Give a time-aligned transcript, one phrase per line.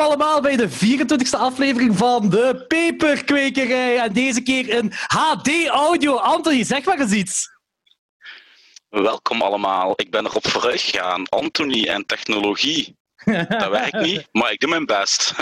[0.00, 3.98] welkom allemaal bij de 24e aflevering van de Peperkwekerij.
[3.98, 6.16] En deze keer in HD-audio.
[6.16, 7.50] Anthony, zeg maar eens iets.
[8.88, 9.92] Welkom allemaal.
[9.96, 11.28] Ik ben erop vooruit gegaan.
[11.28, 12.96] Anthony en technologie.
[13.24, 15.34] Dat werkt niet, maar ik doe mijn best.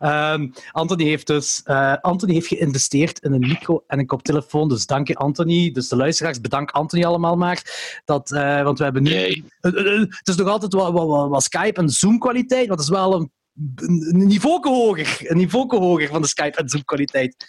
[0.00, 4.68] um, Anthony heeft dus uh, Anthony heeft geïnvesteerd in een micro en een koptelefoon.
[4.68, 5.72] Dus dank je, Anthony.
[5.72, 7.62] Dus de luisteraars, bedank Anthony allemaal maar.
[8.04, 9.10] Dat, uh, want we hebben nu...
[9.10, 13.14] Uh, het is nog altijd wat, wat, wat Skype en Zoom-kwaliteit, maar het is wel
[13.14, 13.32] een,
[13.76, 15.18] een niveau hoger.
[15.30, 17.46] Een niveau hoger van de Skype en Zoom-kwaliteit.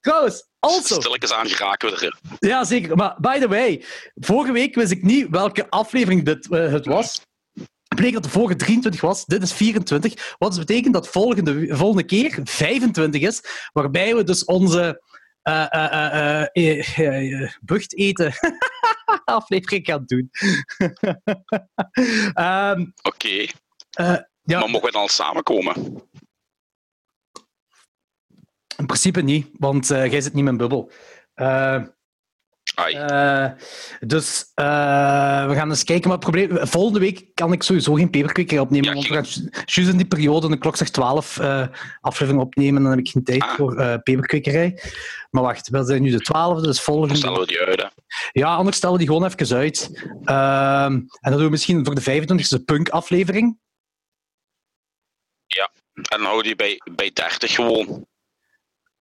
[0.00, 1.00] Trouwens, also...
[1.00, 2.18] Stilletjes aan geraken we er.
[2.38, 2.96] Ja, zeker.
[2.96, 7.20] Maar by the way, vorige week wist ik niet welke aflevering dit het was.
[7.94, 10.36] Betekent dat de vorige 23 was, dit is 24.
[10.38, 15.02] Wat dus betekent dat volgende, volgende keer 25 is, waarbij we dus onze
[15.42, 16.46] uh, uh,
[16.98, 18.32] uh, bucht eten
[19.24, 20.30] aflevering gaan doen.
[22.34, 23.26] um, Oké.
[23.26, 23.50] Okay.
[24.42, 24.58] ja.
[24.58, 25.74] Maar mogen we dan samenkomen?
[28.76, 30.90] In principe niet, want jij zit niet in mijn bubbel.
[32.90, 33.46] Uh,
[34.00, 36.08] dus uh, we gaan eens kijken.
[36.08, 38.88] Maar het probleem, volgende week kan ik sowieso geen peperkweker opnemen.
[38.88, 41.66] Ja, want we gaan juist in die periode, de klok zegt 12, uh,
[42.00, 42.76] aflevering opnemen.
[42.76, 43.54] En dan heb ik geen tijd ah.
[43.54, 44.82] voor peperkwekerij.
[45.30, 47.08] Maar wacht, we zijn nu de 12e, dus volgende.
[47.08, 47.82] Dan stellen we die uit.
[47.82, 47.88] Hè?
[48.32, 49.90] Ja, anders stellen we die gewoon even uit.
[50.24, 53.58] Ehm, en dan doen we misschien voor de 25e punk-aflevering.
[55.46, 58.06] Ja, en dan houden die bij, bij 30 gewoon.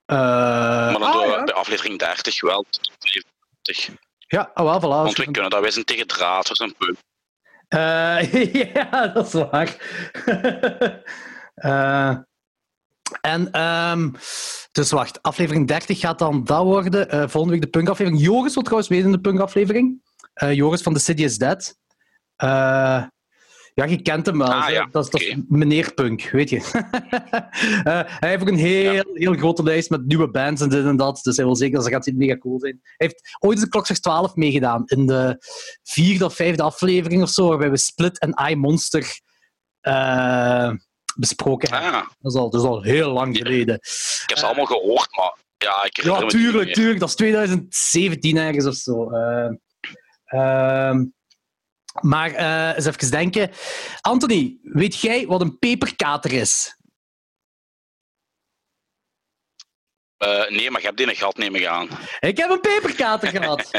[0.06, 1.44] maar dan ah, doen we ja.
[1.44, 2.66] bij aflevering 30 wel.
[4.28, 5.04] Ja, oh, wel, voilà.
[5.04, 6.98] Want we kunnen dat wijzen tegen draad of een punt.
[7.70, 9.76] Uh, ja, dat is waar.
[11.56, 12.18] uh,
[13.32, 14.16] en, um,
[14.72, 17.16] dus wacht, aflevering 30 gaat dan dat worden.
[17.16, 18.24] Uh, volgende week de punkaflevering.
[18.24, 20.02] Joris wil trouwens weten in de punkaflevering.
[20.34, 21.80] Joris van The City is Dead.
[23.74, 24.54] Ja, je kent hem wel.
[24.54, 24.88] Ah, ja.
[24.92, 26.56] dat, is, dat meneer Punk, weet je.
[26.58, 26.64] uh,
[28.20, 29.04] hij heeft ook een heel, ja.
[29.14, 31.20] heel grote lijst met nieuwe bands en dit en dat.
[31.24, 32.80] Dus hij wil zeker dat ze gaat mega cool zijn.
[32.82, 34.84] Hij heeft ooit de Klok 12 meegedaan.
[34.86, 35.36] In de
[35.84, 39.20] vierde of vijfde aflevering of zo, waarbij we Split en I Monster
[39.82, 40.72] uh,
[41.16, 41.82] besproken ah.
[41.82, 42.08] hebben.
[42.20, 43.76] Dat is, al, dat is al heel lang geleden.
[43.76, 47.00] Ik heb ze allemaal gehoord, maar ja, ik Ja, tuurlijk, tuurlijk.
[47.00, 49.12] Dat is 2017 ergens of zo.
[50.32, 50.94] Uh,
[52.00, 53.52] maar uh, eens even denken.
[54.02, 56.76] Anthony, weet jij wat een peperkater is?
[60.24, 61.90] Uh, nee, maar je hebt die een gat nemen gaan.
[62.20, 63.72] Ik heb een peperkater gehad.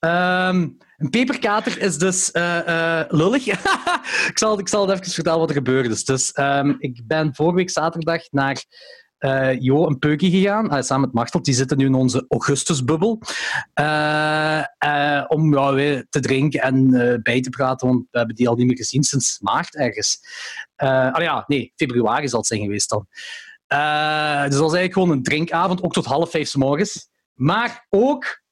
[0.00, 3.46] um, een peperkater is dus uh, lullig.
[4.32, 6.04] ik, zal, ik zal het even vertellen wat er gebeurd is.
[6.04, 8.64] Dus um, ik ben vorige week zaterdag naar
[9.18, 11.42] uh, Jo en Peukie gegaan, uh, samen met Machtel.
[11.42, 13.20] Die zitten nu in onze Augustusbubbel.
[13.80, 14.64] Uh,
[15.28, 16.90] om ja, weer te drinken en
[17.22, 20.20] bij te praten, want we hebben die al niet meer gezien sinds maart ergens.
[20.76, 23.06] ah ja, nee, februari zal het zijn geweest dan.
[24.42, 27.08] dus dat was eigenlijk gewoon een drinkavond, ook tot half vijf s morgens.
[27.34, 28.42] Maar ook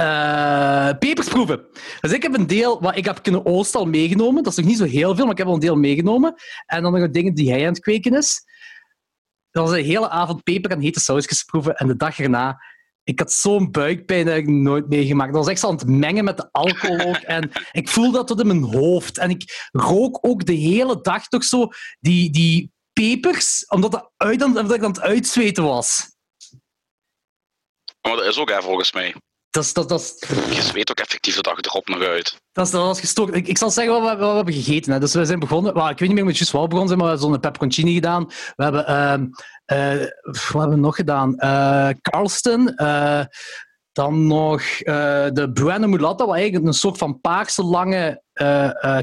[0.00, 1.66] uh, pepersproeven.
[2.00, 4.42] Dus ik heb een deel wat ik heb kunnen oosten al meegenomen.
[4.42, 6.34] Dat is nog niet zo heel veel, maar ik heb al een deel meegenomen.
[6.66, 8.44] En dan nog dingen die hij aan het kweken is.
[9.52, 11.76] Dat was een hele avond peper en hete sausjes proeven.
[11.76, 12.62] En de dag erna,
[13.04, 15.32] ik had zo'n buikpijn dat ik nooit meegemaakt.
[15.32, 17.14] Dat was echt zo aan het mengen met de alcohol.
[17.36, 19.18] En ik voelde dat tot in mijn hoofd.
[19.18, 21.68] En ik rook ook de hele dag toch zo
[22.00, 26.10] die, die pepers, omdat, dat uit, omdat ik aan het uitzweten was.
[28.00, 29.14] Maar dat is ook hè, volgens mij.
[29.52, 32.40] Dat is, dat, dat Je zweet ook effectief de dag erop nog uit.
[32.52, 33.34] Dat, is, dat was gestoord.
[33.34, 34.92] Ik, ik zal zeggen wat we, wat we hebben gegeten.
[34.92, 34.98] Hè.
[34.98, 35.74] Dus we zijn begonnen...
[35.74, 38.26] Well, ik weet niet meer met juist begonnen zijn, maar we hebben zo'n pepperoncini gedaan.
[38.56, 38.90] We hebben...
[38.90, 39.12] Uh,
[39.78, 41.34] uh, wat hebben we nog gedaan?
[41.38, 42.72] Uh, Carlston.
[42.76, 43.24] Uh,
[43.92, 44.62] dan nog
[45.32, 48.22] de Buena Mulata, wat eigenlijk een soort van paarse lange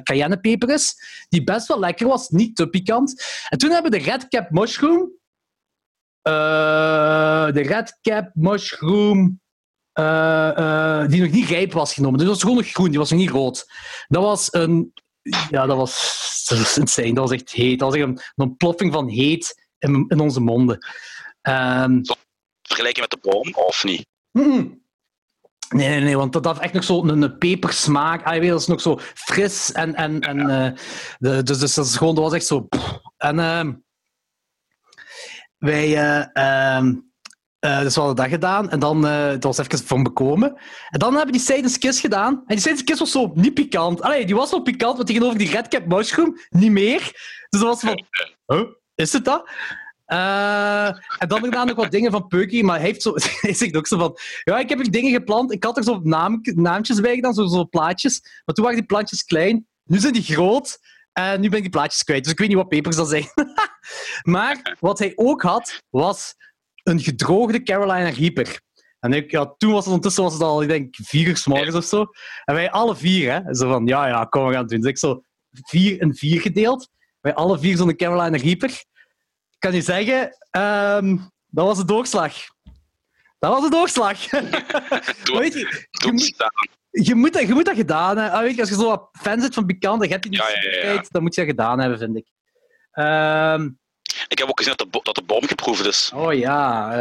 [0.03, 0.95] cayennepeper is.
[1.27, 3.23] Die best wel lekker was, niet te pikant.
[3.49, 5.11] En toen hebben we de Red Cap Mushroom.
[6.21, 9.39] de Red Cap Mushroom...
[9.99, 12.17] Uh, uh, die nog niet rijp was genomen.
[12.17, 13.65] Dus dat was gewoon nog groen, die was nog niet rood.
[14.07, 14.93] Dat was een...
[15.49, 17.13] Ja, dat was, dat was insane.
[17.13, 17.79] Dat was echt heet.
[17.79, 20.87] Dat was echt een, een ontploffing van heet in, in onze monden.
[21.41, 22.01] Um,
[22.61, 24.07] Vergelijken met de boom, of niet?
[24.31, 24.77] Mm
[25.69, 28.25] Nee, nee, nee, want dat had echt nog zo een, een pepersmaak.
[28.25, 29.95] Ah, weet, dat is nog zo fris en...
[29.95, 30.71] en, en uh,
[31.17, 32.67] de, dus, dus dat, is gewoon, dat was echt zo...
[33.17, 33.67] En uh,
[35.57, 35.87] wij...
[36.33, 36.93] Uh,
[37.59, 38.69] uh, dus we hadden dat gedaan.
[38.69, 40.49] En dan, uh, dat was even van bekomen.
[40.89, 42.33] En dan hebben die Seidens Kiss gedaan.
[42.33, 44.01] En die Seidens Kiss was zo niet pikant.
[44.01, 46.99] Allee, die was wel pikant, maar tegenover die Red Cap Mushroom niet meer.
[47.49, 48.03] Dus dat was van...
[48.45, 48.67] Huh?
[48.95, 49.49] Is het dat?
[50.05, 53.75] Eh, en dan gedaan nog wat dingen van Peukie, maar hij, heeft zo, hij zegt
[53.75, 54.17] ook zo van...
[54.43, 55.51] Ja, ik heb er dingen geplant.
[55.51, 58.21] Ik had er zo naam, naamtjes bij gedaan, zo, zo plaatjes.
[58.45, 59.67] Maar toen waren die plantjes klein.
[59.83, 60.79] Nu zijn die groot.
[61.13, 62.23] En nu ben ik die plaatjes kwijt.
[62.23, 63.25] Dus ik weet niet wat pepers dat zijn.
[64.35, 66.35] maar wat hij ook had, was
[66.83, 68.61] een gedroogde Carolina Reaper.
[68.99, 71.45] En ik, ja, toen was het ondertussen was het al, ik denk, vier uur s
[71.45, 72.05] morgens of zo.
[72.45, 73.55] En wij alle vier, hè.
[73.55, 74.81] Zo van, ja, ja, kom, we gaan het doen.
[74.81, 76.89] Dus ik zo vier en vier gedeeld.
[77.21, 78.69] Wij alle vier zo'n Carolina Reaper.
[78.69, 81.17] Ik kan je zeggen, ehm,
[81.47, 82.33] dat was de doorslag.
[83.39, 84.27] Dat was de doorslag.
[85.23, 88.37] Doe, weet je, je, moet, je, dat, je moet dat gedaan hebben.
[88.37, 90.47] Ah, weet je, als je zo wat fan zit van Pikant je hebt die Ja,
[90.47, 90.61] ja, ja, ja.
[90.61, 92.27] nieuwsgierigheid, dan moet je dat gedaan hebben, vind ik.
[92.91, 93.69] Ehm,
[94.29, 96.11] Ik heb ook gezien dat de, dat de boom geproefd is.
[96.15, 96.93] oh ja.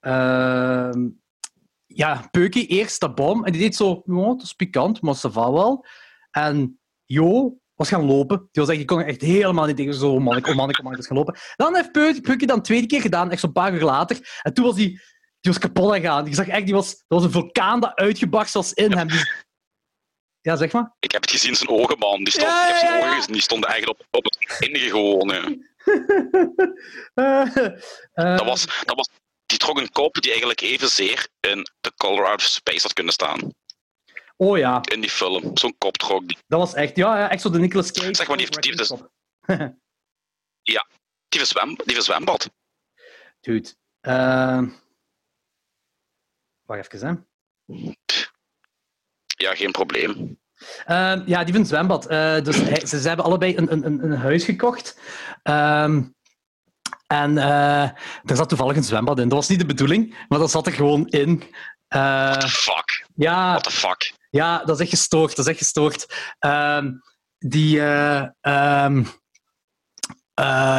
[0.00, 1.08] ehm,
[1.86, 3.44] ja, Peukie eerst de bom.
[3.44, 5.86] En die deed zo, ja, dat is pikant, maar ça va wel.
[6.30, 8.48] En Jo was gaan lopen.
[8.52, 9.94] Die was echt, ik kon echt helemaal niet tegen.
[9.94, 11.36] Zo, oh man, ik, oh man, ik, oh man, ik was gaan lopen.
[11.56, 14.40] Dan heeft Peukie, Peukie dan tweede keer gedaan, echt zo'n paar uur later.
[14.42, 14.88] En toen was die,
[15.40, 16.26] die was kapot aan gaan.
[16.26, 19.08] Je zag echt, die was, dat was een vulkaan dat uitgebarst was in hem.
[19.08, 19.46] Die-
[20.48, 20.96] Ja, zeg maar.
[21.00, 22.16] Ik heb het gezien, zijn ogen, man.
[22.24, 23.04] Die, stond, Ja, ik heb zijn ja, ja.
[23.04, 25.28] ogen gezien, die stonden eigenlijk op, op het einde gewoon.
[25.32, 25.40] hè.
[27.14, 27.56] Eh,
[28.12, 29.08] eh, Dat was, dat was,
[29.46, 33.12] die trok een kop die eigenlijk evenzeer in The Color Out of Space had kunnen
[33.12, 33.52] staan.
[34.36, 35.56] Oh ja, In die film.
[35.56, 36.38] Zo'n kop trok die.
[36.46, 38.14] dat was echt, ja, ja echt zo de Nicolas Cage.
[38.14, 39.10] Zeg maar, die heeft- die heeft dus- Top.
[41.28, 42.50] Die verzwem, die verzwembad.
[43.40, 43.74] Dude.
[44.00, 44.62] Uh...
[46.62, 47.26] Wacht even,
[47.66, 47.92] hè.
[49.38, 50.38] Ja, geen probleem.
[50.84, 52.06] Ehm, ja, die van het zwembad.
[52.06, 54.98] Eh, dus hij- ze, ze hebben allebei een, een, een, huis gekocht.
[55.42, 56.02] Ehm,
[57.06, 57.82] en eh
[58.24, 59.28] er zat toevallig een zwembad in.
[59.28, 61.42] Dat was niet de bedoeling, maar dat zat er gewoon in.
[61.88, 63.06] Eh, What the fuck?
[63.14, 64.12] ja, What the fuck?
[64.30, 65.36] ja, dat is echt gestoord.
[65.36, 66.06] Dat is echt gestoord.
[66.38, 66.90] Ehm,
[67.38, 67.76] die...
[67.76, 68.32] ja,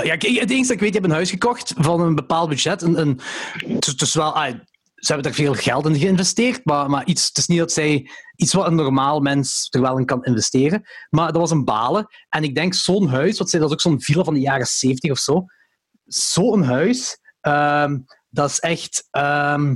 [0.04, 2.82] het enige dat ik weet, die hebben een huis gekocht van een bepaald budget.
[2.82, 3.20] Een, een,
[3.52, 4.56] het, is, het is wel, ah,
[5.00, 8.10] ze hebben er veel geld in geïnvesteerd, maar, maar iets, het is niet dat zij
[8.36, 10.84] iets wat een normaal mens er wel in kan investeren.
[11.10, 12.08] Maar dat was een balen.
[12.30, 14.66] En ik denk zo'n huis, wat zei, dat is ook zo'n villa van de jaren
[14.68, 15.46] 70 of zo.
[16.06, 17.98] Zo'n huis, ehm,
[18.30, 19.08] dat is echt.
[19.12, 19.76] ehm,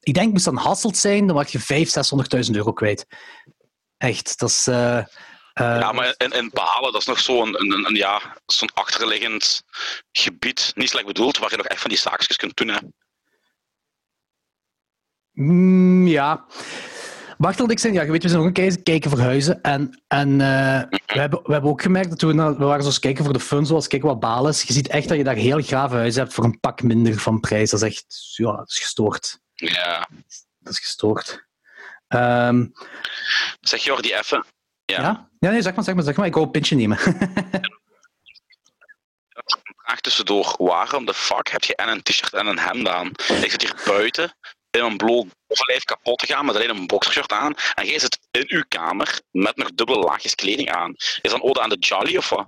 [0.00, 1.90] ik denk, moest dat een Hasselt zijn, dan was je 500.000,
[2.46, 3.06] 600.000 euro kwijt.
[3.96, 4.66] Echt, dat is.
[4.66, 5.04] eh, eh,
[5.54, 9.62] Ja, maar in, in Balen, dat is nog zo'n een, een, een, ja, zo'n achterliggend
[10.12, 10.72] gebied.
[10.74, 12.68] Niet slecht bedoeld, waar je nog echt van die zaakjes kunt doen.
[12.68, 12.78] Hè.
[15.36, 16.44] Mm, ja.
[17.38, 19.62] Dat ik zei, ja, je weet, we zijn ook een keer kijken voor huizen.
[19.62, 22.88] En, en eh, we, hebben, we hebben ook gemerkt dat we, nou- we waren zo
[22.88, 24.62] eens kijken voor de fun, zoals kijken wat baal is.
[24.62, 27.40] Je ziet echt dat je daar heel grave huizen hebt voor een pak minder van
[27.40, 27.70] prijs.
[27.70, 29.40] Dat is echt, ja, dat is gestoord.
[29.54, 30.08] Ja.
[30.58, 31.46] Dat is gestoord.
[32.08, 32.66] Ehm,
[33.60, 34.44] Zeg Jordi even.
[34.84, 35.00] ja.
[35.00, 35.28] Ja.
[35.38, 35.50] ja?
[35.50, 36.26] nee, zeg maar, zeg maar, zeg maar.
[36.26, 36.98] Ik wou een pintje nemen.
[39.84, 40.54] Vraag tussendoor.
[40.58, 43.06] Waarom de fuck heb je en een t-shirt en een hemd aan?
[43.42, 44.36] Ik zit hier buiten
[44.76, 47.54] in een bloot bovenlijf kapot te gaan met alleen een boxershirt aan.
[47.74, 50.92] En jij zit in uw kamer met nog dubbele laagjes kleding aan.
[50.96, 52.46] Is dat een ode aan de Jolly of wat?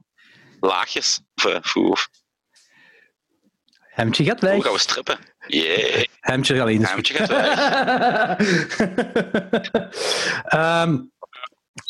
[0.60, 1.20] Laagjes?
[1.34, 2.08] Of, eh, of,
[3.98, 4.62] Hemdje gaat hoe weg.
[4.62, 5.18] gaan we strippen?
[5.46, 6.04] Yeah.
[6.20, 7.30] Hemdje alleen is Hemdje gaat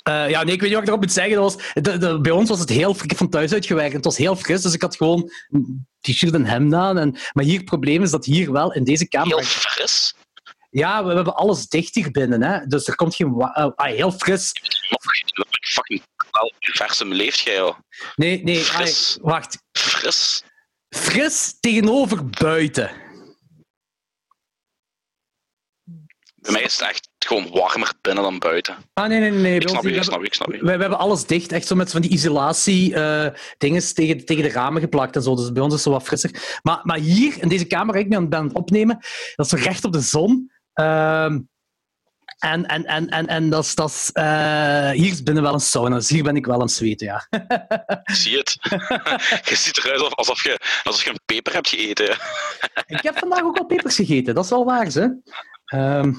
[0.03, 1.35] eh, ja, nee, ik weet niet wat ik erop moet zeggen.
[1.35, 3.17] Dat was, de, de- bij ons was het heel fris.
[3.17, 3.93] Van thuis uitgewerkt.
[3.93, 6.99] Het was heel fris, dus ik had gewoon een t-shirt en hemd aan.
[6.99, 9.37] En, maar hier het probleem is dat hier wel in deze kamer...
[9.37, 10.15] Heel fris.
[10.71, 12.43] Ja, we, hebben alles dicht hier binnen.
[12.43, 12.67] Hè?
[12.67, 13.41] Dus er komt geen...
[13.41, 14.53] eh, ah, heel fris.
[15.61, 17.77] Fucking wel versum leeft jij al.
[18.15, 18.67] Nee, nee.
[19.21, 19.63] wacht.
[19.73, 20.45] Fris.
[20.97, 22.91] Fris tegenover buiten.
[26.35, 28.77] Bij mij is het echt gewoon warmer binnen dan buiten.
[28.93, 29.61] Ah, nee, nee, nee.
[29.61, 30.65] Ik snap je, ik snap je, ik snap je.
[30.65, 34.51] We, hebben alles dicht, echt zo met van die isolatie eh dingen tegen, tegen de
[34.51, 35.35] ramen geplakt en zo.
[35.35, 36.59] Dus bij ons is het zo wat frisser.
[36.63, 38.99] Maar, maar hier, in deze kamer waar ik nu aan ben aan het opnemen,
[39.37, 40.51] dat is zo recht op de zon.
[40.79, 41.41] Ehm,
[42.39, 45.61] en en, en, en, en dat is, dat is, eh, hier is binnen wel een
[45.61, 47.27] sauna, dus hier ben ik wel aan het zweten, ja.
[48.05, 48.57] Zie het.
[49.49, 52.11] je ziet eruit alsof- alsof je, alsof je een peper hebt gegeten.
[52.87, 55.07] ik heb vandaag ook al pepers gegeten, dat is wel waar, hè.
[55.65, 56.13] Ehm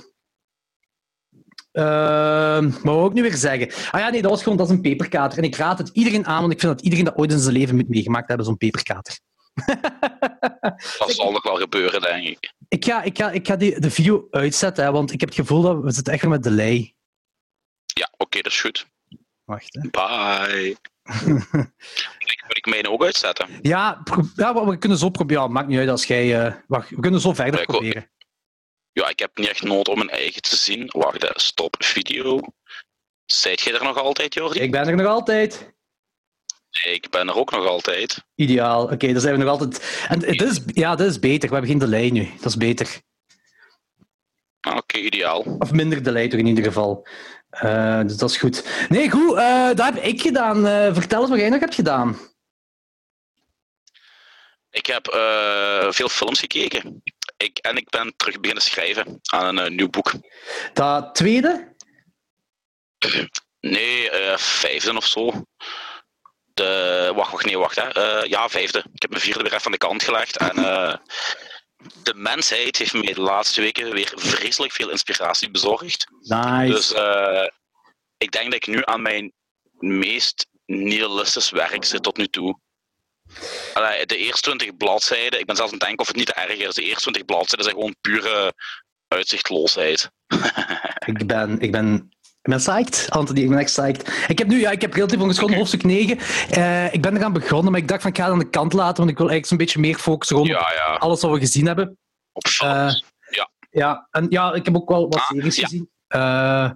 [1.72, 3.92] ehm, maar wat wil ik nu weer zeggen?
[3.92, 5.38] Ah ja, nee, dat was gewoon dat is een peperkater.
[5.38, 7.54] En ik raad het iedereen aan, want ik vind dat iedereen dat ooit in zijn
[7.54, 9.20] leven moet meegemaakt hebben, zo'n peperkater.
[11.00, 12.54] Dat zal nog wel gebeuren, denk ik.
[12.68, 15.38] Ik ga, ik ga, ik ga die, de video uitzetten, hè, want ik heb het
[15.38, 16.96] gevoel dat we zitten echt met delay.
[17.86, 18.88] Ja, oké, dat is goed.
[19.44, 19.90] Wacht, hè.
[19.90, 20.70] Bye.
[22.20, 23.48] ik, moet ik mijn ook uitzetten?
[23.62, 24.04] Ja,
[24.36, 25.52] ja, we kunnen zo proberen.
[25.52, 26.46] Maakt niet uit als jij...
[26.46, 28.12] eh, wacht, we kunnen zo verder Ja, wil- proberen.
[28.92, 30.88] Ja, ik heb niet echt nood om mijn eigen te zien.
[30.88, 32.40] Wacht, hè, stop video.
[33.26, 34.60] Zijt jij er nog altijd, Jordi?
[34.60, 35.74] Ik ben er nog altijd.
[36.72, 38.24] Ik ben er ook nog altijd.
[38.36, 38.84] Ideaal.
[38.84, 40.06] Oké, dan zijn we nog altijd...
[40.10, 41.48] En dit is, ja, dit is beter.
[41.50, 42.30] We hebben geen delay nu.
[42.36, 43.02] Dat is beter.
[44.60, 45.40] Ah, Oké, ideaal.
[45.60, 47.08] Of minder delay toch in ieder geval.
[47.50, 48.86] Eh, dus dat is goed.
[48.90, 49.38] Nee, goed.
[49.38, 50.68] eh, dat heb ik gedaan.
[50.68, 52.18] Eh, vertel eens wat jij nog hebt gedaan.
[54.72, 55.08] Ik heb
[55.94, 57.02] veel films gekeken.
[57.38, 60.12] Ik, en ik ben terug beginnen schrijven aan een nieuw boek.
[60.74, 61.76] Dat tweede?
[63.60, 65.32] Nee, vijfde of zo.
[66.60, 67.76] De, wacht, wacht, nee, wacht.
[67.76, 67.90] Hè.
[67.90, 68.78] Eh, ja, vijfde.
[68.94, 70.38] Ik heb mijn vierde weer even aan de kant gelegd.
[70.38, 70.96] En eh,
[72.04, 76.08] de mensheid heeft mij de laatste weken weer vreselijk veel inspiratie bezorgd.
[76.22, 76.74] Nice.
[76.74, 77.48] Dus eh,
[78.18, 79.34] ik denk dat ik nu aan mijn
[79.78, 82.60] meest nihilistisch werk zit tot nu toe.
[83.74, 86.68] Allee, de eerste 20 bladzijden, ik ben zelfs aan het denken of het niet erger
[86.68, 86.76] is.
[86.76, 88.54] De eerste 20 bladzijden zijn gewoon pure
[89.08, 90.12] uitzichtloosheid.
[91.06, 92.12] Ik ben, ik ben,
[92.50, 93.40] ik ben psyched, Anthony.
[93.42, 94.26] Ik ben echt psyched.
[94.28, 96.18] Ik heb nu, ja, ik heb relatief ongeschonden hoofdstuk 9.
[96.50, 98.74] Eh, ik ben eraan begonnen, maar ik dacht van ik ga het aan de kant
[98.74, 100.96] laten, want ik wil eigenlijk zo'n beetje meer focussen rond Ja, ja.
[100.96, 101.98] alles wat we gezien hebben.
[102.32, 103.04] Op films.
[103.72, 105.64] Ja, en ja, ik heb ook wel wat Ah, series ja.
[105.64, 105.90] gezien.
[106.08, 106.74] Eh, Ja,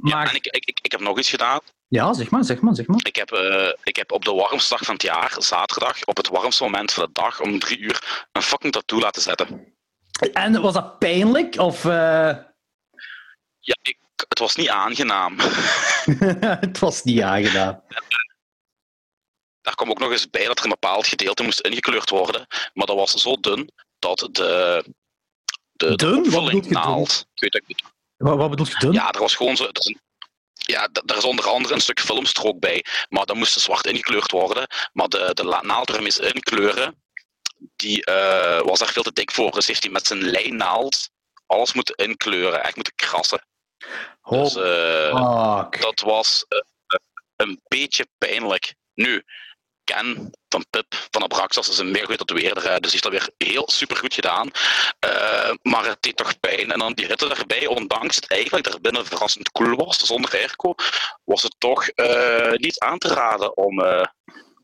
[0.00, 1.60] maar en ik, ik, ik, ik heb nog iets gedaan.
[1.88, 3.00] ja, zeg maar, zeg maar, zeg maar.
[3.02, 6.28] Ik heb, eh, ik heb op de warmste dag van het jaar, zaterdag, op het
[6.28, 9.74] warmste moment van de dag, om drie uur, een fucking tattoo laten zetten.
[10.32, 11.58] En was dat pijnlijk?
[11.58, 12.36] Of, eh,
[13.60, 15.38] Ja, ik, het was niet aangenaam.
[16.60, 17.82] het was niet aangedaan.
[19.60, 22.86] Daar kwam ook nog eens bij dat er een bepaald gedeelte moest ingekleurd worden, maar
[22.86, 24.84] dat was zo dun dat de, de,
[25.72, 26.18] de Dun?
[26.18, 26.72] Opvulling dun?
[26.72, 27.26] naald...
[27.34, 27.82] Ik weet ik
[28.16, 28.92] Wat, wat bedoel je dun?
[28.92, 29.64] Ja, er was gewoon zo.
[29.72, 30.00] is een-
[30.56, 34.30] ja, d- er is onder andere een stuk filmstrook bij, maar dat moest zwart ingekleurd
[34.30, 34.66] worden.
[34.92, 37.02] Maar de, de naald er mis inkleuren,
[37.76, 39.50] die eh, was daar veel te dik voor.
[39.50, 41.10] Dus heeft hij met zijn lijnnaald
[41.46, 43.46] alles moeten inkleuren, echt moeten krassen.
[44.30, 46.98] Dus eh, dat was eh, eh,
[47.36, 48.74] een beetje pijnlijk.
[48.94, 49.22] Nu,
[49.84, 53.12] Ken van Pip van Abraxas is een meer goed tatoeëerder, hè, dus die heeft dat
[53.38, 54.50] weer heel super goed gedaan.
[55.62, 56.72] Maar het deed toch pijn.
[56.72, 60.74] En dan die hitte erbij, ondanks het eigenlijk er binnen verrassend koel was, zonder airco,
[61.24, 61.88] was het toch
[62.52, 63.80] niet aan te raden om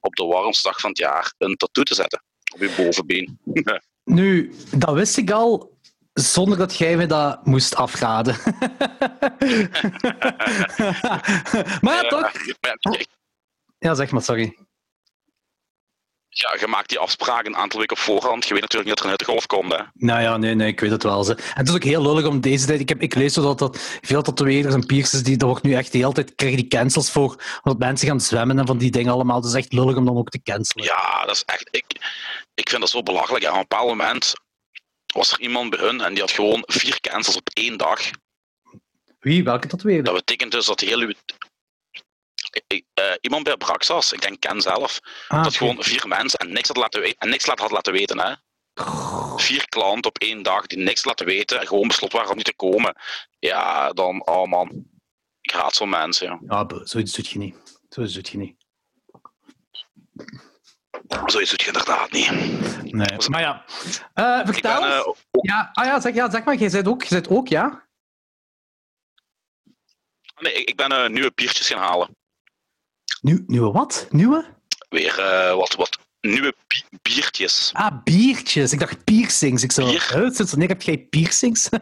[0.00, 2.22] op de warmste dag van het jaar een tattoo te zetten
[2.54, 3.38] op je bovenbeen.
[4.04, 5.78] Nu, dat wist ik al
[6.20, 8.36] zonder dat jij me dat moest afraden.
[11.80, 12.20] maar ja, Eh, toch?
[12.20, 13.04] maar
[13.78, 14.56] ja, zeg maar, sorry.
[16.28, 18.46] ja, je maakt die afspraken een aantal weken op voorhand.
[18.46, 19.72] Je weet natuurlijk niet dat er een hittegolf komt.
[19.72, 19.82] Hè.
[19.94, 21.24] Nou ja, nee, nee, ik weet het wel.
[21.24, 21.34] Ze.
[21.34, 22.80] En het is ook heel lullig om deze tijd.
[22.80, 25.72] Ik, heb, ik lees zo dat, dat veel tatoeëerders en piercers, die, dat wordt nu
[25.74, 28.90] echt de hele tijd, krijgen die cancels voor, omdat mensen gaan zwemmen en van die
[28.90, 29.36] dingen allemaal.
[29.36, 30.84] Het is echt lullig om dan ook te cancelen.
[30.84, 31.68] Ja, dat is echt.
[31.70, 31.84] Ik,
[32.54, 33.44] ik vind dat zo belachelijk.
[33.44, 34.32] En op een bepaald moment
[35.12, 38.00] was er iemand bij hun en die had gewoon vier cancels op één dag.
[39.20, 39.44] Wie?
[39.44, 40.04] Welke tatoeëerder?
[40.04, 41.12] Dat betekent dus dat heel uw.
[42.66, 46.52] Ik- eh, iemand bij Braxas, ik denk Ken zelf, Ah, dat gewoon vier mensen en
[46.52, 48.18] niks had laten weten, en niks laat- had laten weten.
[48.20, 48.34] Hè.
[49.36, 52.46] Vier klanten op één dag die niks laten weten en gewoon besloten waren om niet
[52.46, 52.96] te komen.
[53.38, 54.84] Ja, dan, oh man.
[55.40, 56.26] Ik haat zo'n mensen.
[56.48, 56.64] Ja.
[56.68, 57.56] Ja, zoiets doet je niet.
[57.88, 58.56] Zoiets doet je niet.
[61.26, 62.30] Zoiets doet je inderdaad niet.
[62.92, 63.28] Nee.
[63.28, 63.64] Maar ja,
[64.40, 67.28] Ik vertel ben, eh, Ja, ah, ja, zeg, ja, zeg maar, jij bent ook, jij
[67.28, 67.88] ook, ja?
[70.40, 72.16] nee, ik ben eh, nieuwe biertjes gaan halen.
[73.20, 74.06] Nieuw, nieuwe wat?
[74.10, 74.46] Nieuwe?
[74.88, 77.70] Weer eh, wat, wat nieuwe bi- biertjes.
[77.72, 78.72] Ah, biertjes.
[78.72, 79.62] Ik dacht piercings.
[79.62, 80.00] Ik zo, Bier?
[80.32, 81.68] sinds wanneer heb jij piercings?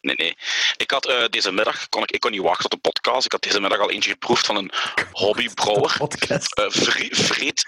[0.00, 0.36] Nee, nee.
[0.76, 3.24] Ik had eh, deze middag, kon ik, ik kon niet wachten tot de podcast.
[3.24, 4.70] Ik had deze middag al eentje geproefd van een
[5.12, 5.94] hobbybrouwer.
[5.98, 6.54] Podcast.
[6.54, 7.66] Eh Vre- Vreed.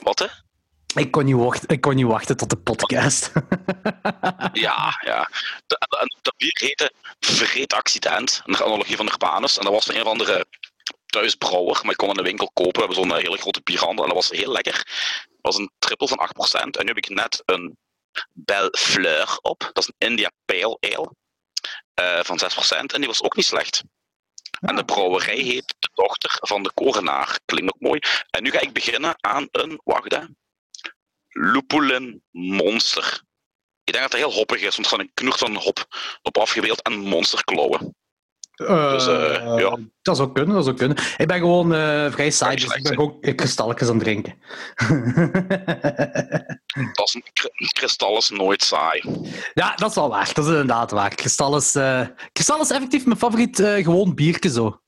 [0.00, 0.26] Wat hè?
[1.00, 3.32] Ik kon, niet wachten, ik kon niet wachten tot de podcast.
[4.52, 5.28] Ja, ja.
[5.66, 9.58] De- de- Dat bier heette Vreed Accident, een analogie van Urbanus.
[9.58, 10.46] En dat was van een of andere
[11.14, 12.72] thuisbrouwer, maar ik kon in de winkel kopen.
[12.72, 14.74] We hebben zo'n eh, hele grote bierhandel en dat was heel lekker.
[14.74, 16.60] Het was een triple van 8%.
[16.60, 17.76] En nu heb ik net een
[18.32, 19.70] Belle Fleur op.
[19.72, 21.14] Dat is een India Pale Ale
[21.94, 22.76] eh, van 6%.
[22.78, 23.82] En die was ook niet slecht.
[24.60, 27.38] En de brouwerij heet De Dochter van de Korenaar.
[27.44, 28.00] Klinkt ook mooi.
[28.30, 30.20] En nu ga ik beginnen aan een, wacht hè,
[31.28, 33.22] Lupulin Monster.
[33.84, 35.86] Ik denk dat het heel hoppig is, want er staat een knoert van een hop
[36.22, 37.94] op afgebeeld en monsterklauwen.
[38.54, 39.78] Dus, eh, ja.
[40.02, 40.96] Dat zou kunnen, dat zou kunnen.
[41.16, 44.38] Ik ben gewoon eh, vrij saai, dus ik ben eh, kristalletjes aan het drinken.
[46.92, 47.22] Dat is een
[47.72, 49.02] kristal is nooit saai.
[49.54, 50.30] ja, dat is wel waar.
[50.34, 51.14] Dat is inderdaad waar.
[51.14, 54.80] Kristal is, eh, kristal is effectief mijn favoriet eh, gewoon biertje zo.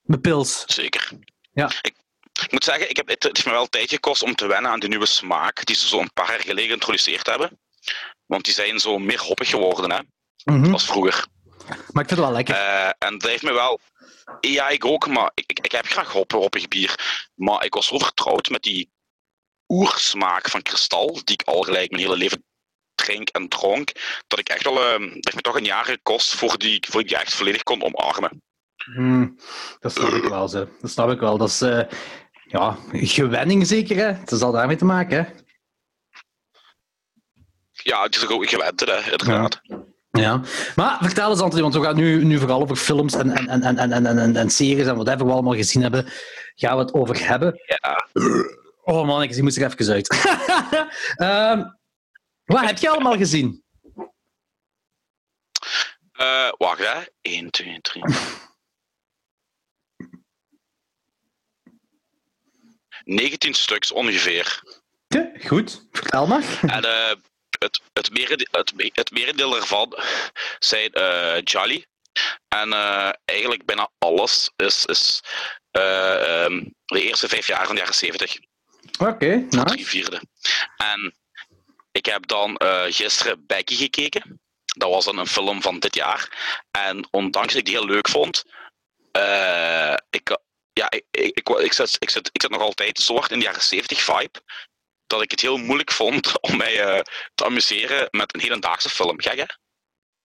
[0.00, 0.62] Mijn pils.
[0.66, 1.10] Zeker.
[1.52, 1.66] Ja.
[1.82, 1.94] Ik,
[2.42, 4.70] ik moet zeggen, ik heb, het, het heeft me wel tijd gekost om te wennen
[4.70, 7.58] aan de nieuwe smaak die ze zo een paar jaar geleden geïntroduceerd hebben.
[8.26, 9.98] Want die zijn zo meer hoppig geworden hè,
[10.44, 10.72] Mhm.
[10.72, 11.26] als vroeger.
[11.70, 12.54] Maar ik vind het wel lekker.
[12.54, 13.80] Eh, en dat heeft me wel
[14.40, 16.94] Ja, ik ook, maar ik, ik, heb graag hop, hoppig bier.
[17.34, 18.90] Maar ik was zo vertrouwd met die
[19.68, 22.44] oersmaak van kristal, die ik al gelijk mijn hele leven
[22.94, 23.92] drink en dronk,
[24.26, 27.08] dat ik echt wel, uh, dat me toch een jaar gekost voor die, voor ik
[27.08, 28.42] die echt volledig kon omarmen.
[28.84, 29.38] Hmm,
[29.78, 30.68] dat snap ik wel, zo.
[30.80, 31.38] dat snap ik wel.
[31.38, 31.82] Dat is uh,
[32.44, 34.12] ja, gewenning zeker, hè?
[34.12, 35.38] Het zal daarmee te maken, hè?
[37.72, 39.58] Ja, het is ook gewend, hè, inderdaad.
[39.62, 39.78] Ja.
[40.10, 40.40] Ja,
[40.76, 43.78] maar vertel eens, Anthony, want we gaan nu, nu vooral over films en, en, en,
[43.78, 46.06] en, en, en, en series en whatever we allemaal gezien hebben,
[46.54, 47.60] gaan we het over hebben.
[47.66, 48.08] Ja.
[48.82, 50.14] Oh man, ik moest er even uit.
[51.56, 51.78] um,
[52.54, 53.64] wat heb je allemaal gezien?
[56.20, 57.02] Uh, wacht, hè.
[57.20, 58.02] 1, 2, 3.
[63.04, 64.62] 19 stuks ongeveer.
[65.06, 66.60] Ja, goed, vertel maar.
[66.66, 67.12] En uh,
[67.64, 69.98] het, het, merendeel, het, het merendeel ervan
[70.58, 70.90] zijn
[71.44, 71.86] Jolly.
[72.48, 75.22] En uh, eigenlijk bijna alles is, is
[75.72, 78.38] uh, um, de eerste vijf jaar van de jaren zeventig.
[78.98, 79.64] Oké, okay, nice.
[79.64, 80.22] Drie vierde.
[80.76, 81.14] En
[81.92, 84.40] ik heb dan gisteren Becky gekeken.
[84.64, 86.28] Dat was dan een film van dit jaar.
[86.70, 88.44] En ondanks dat ik die heel leuk vond,
[90.10, 90.38] ik,
[90.72, 93.44] ja, ik, ik, ik, ik, zit, ik, zit, ik zit nog altijd hard in de
[93.44, 94.40] jaren 70 vibe
[95.10, 97.00] dat ik het heel moeilijk vond om mij uh,
[97.34, 99.20] te amuseren met een hedendaagse film.
[99.20, 99.44] Gek, hè?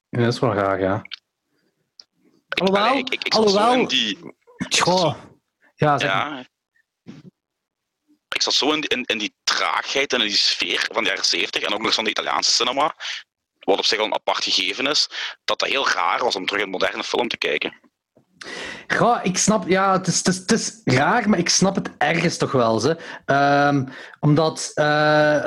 [0.08, 1.04] Ja, dat is wel graag, ja.
[2.48, 3.72] Ik, alhoewel, ik, ik, ik alhoewel...
[3.72, 4.18] in die...
[4.78, 5.14] Goh.
[5.74, 6.46] Ja, zeg ja.
[8.28, 11.24] Ik zat zo in, in, in, die traagheid en in die sfeer van de jaren
[11.24, 12.94] 70 en ook nog van de Italiaanse cinema,
[13.58, 15.08] wat op zich al een apart gegeven is,
[15.44, 17.80] dat dat heel raar was om terug een moderne film te kijken.
[18.86, 21.90] Ja, ik snap, ja, het is, het, is, het is raar, maar ik snap het
[21.98, 22.80] ergens toch wel.
[22.80, 22.96] Ze.
[23.26, 23.88] Um,
[24.20, 24.84] omdat uh,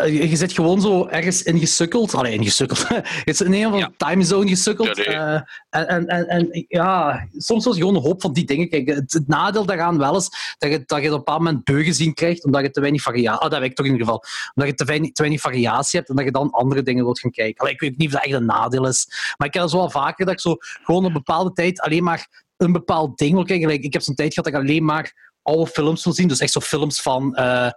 [0.06, 2.14] je, je zit gewoon zo ergens ingesukkeld.
[2.14, 2.88] Allee, ingesukkeld.
[3.26, 4.08] je zit in een of andere ja.
[4.08, 4.98] timezone gesukkeld.
[4.98, 5.16] Ja, nee.
[5.16, 8.70] uh, en, en, en, en, ja, soms was je gewoon hoop van die dingen.
[8.70, 11.64] Kijk, het, het, nadeel daaraan wel is dat je, dat je op een bepaald moment
[11.64, 13.42] beugen zien krijgt, omdat je te weinig variatie...
[13.42, 14.24] Ah, dat weet ik toch in ieder geval.
[14.56, 17.20] Omdat je te weinig, te weinig variatie hebt en dat je dan andere dingen wilt
[17.20, 17.62] gaan kijken.
[17.62, 19.06] Allee, ik weet niet of dat echt een nadeel is.
[19.38, 21.82] Maar ik heb het zo wel vaker dat ik zo gewoon op een bepaalde tijd
[21.82, 23.70] alleen maar een bepaald ding wil kijken.
[23.70, 26.28] Ik heb zo'n tijd gehad dat ik alleen maar oude films wil zien.
[26.28, 27.72] Dus echt zo films van, uh,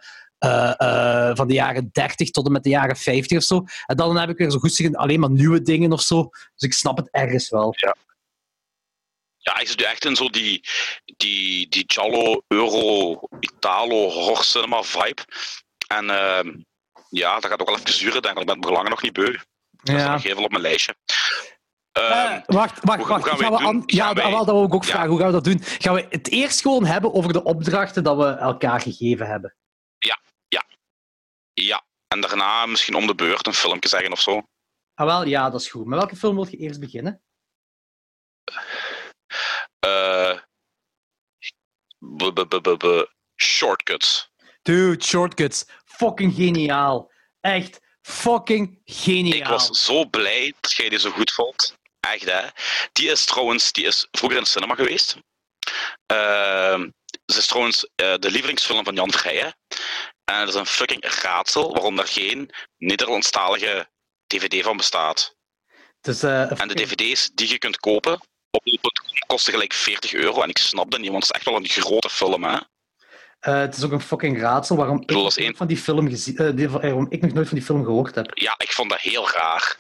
[0.44, 3.64] uh, uh, van de jaren 30 tot en met de jaren 50 of zo.
[3.86, 6.22] En dan heb ik weer zo goed alleen maar nieuwe dingen of zo.
[6.54, 7.74] Dus ik snap het ergens wel.
[7.76, 7.96] Ja.
[9.36, 10.64] Ja, ik zit echt in zo die,
[11.16, 15.22] die, die Giallo, Euro, Italo, horror cinema vibe.
[15.88, 16.52] En ehm,
[17.10, 18.40] ja, dat gaat ook wel even zuren, denk ik.
[18.40, 19.36] Ik ben het belangen nog niet beu.
[19.70, 20.12] Dat ja.
[20.12, 20.94] nog even op mijn lijstje.
[21.98, 23.28] Uh, wacht, wacht, hoe, wacht.
[23.28, 23.94] Hoe gaan gaan we we.
[23.94, 24.30] Ja, wij...
[24.30, 25.08] dat wil ik ook vragen.
[25.08, 25.60] Hoe gaan we dat doen?
[25.62, 29.54] Gaan we het eerst gewoon hebben over de opdrachten dat we elkaar gegeven hebben?
[29.98, 30.64] Ja, ja.
[31.52, 31.84] Ja.
[32.08, 34.42] En daarna misschien om de beurt een filmpje zeggen of zo.
[34.94, 35.86] Ah, wel, ja, dat is goed.
[35.86, 37.22] Met welke film wil je eerst beginnen?
[39.86, 40.38] Uh,
[43.36, 44.30] shortcuts.
[44.62, 45.64] Dude, Shortcuts.
[45.84, 47.10] Fucking geniaal.
[47.40, 49.40] Echt fucking geniaal.
[49.40, 51.80] Ik was zo blij dat jij die zo goed vond.
[52.10, 52.48] Echt, hè.
[52.92, 55.16] Die is trouwens die is vroeger in de cinema geweest.
[56.12, 56.80] Uh,
[57.26, 59.56] ze is trouwens uh, de lievelingsfilm van Jan Vrijen.
[60.24, 63.90] En het is een fucking raadsel waarom er geen Nederlandstalige
[64.26, 65.36] DVD van bestaat.
[66.00, 68.64] Dus, uh, en de DVD's die je kunt kopen op
[69.26, 70.42] kosten gelijk 40 euro.
[70.42, 72.58] En ik snap dat niet, want het is echt wel een grote film, hè.
[73.48, 77.06] Uh, het is ook een fucking raadsel waarom ik, van die film gezien, uh, waarom
[77.08, 78.30] ik nog nooit van die film gehoord heb.
[78.38, 79.76] Ja, ik vond dat heel raar.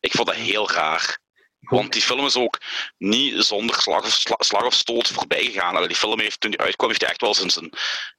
[0.00, 1.18] Ik vond dat heel raar.
[1.68, 2.58] Want die film is ook
[2.98, 5.74] niet zonder slag of, slag of stoot voorbij gegaan.
[5.76, 7.70] Allee, die film heeft toen die uitkwam, heeft hij echt wel zijn, zijn,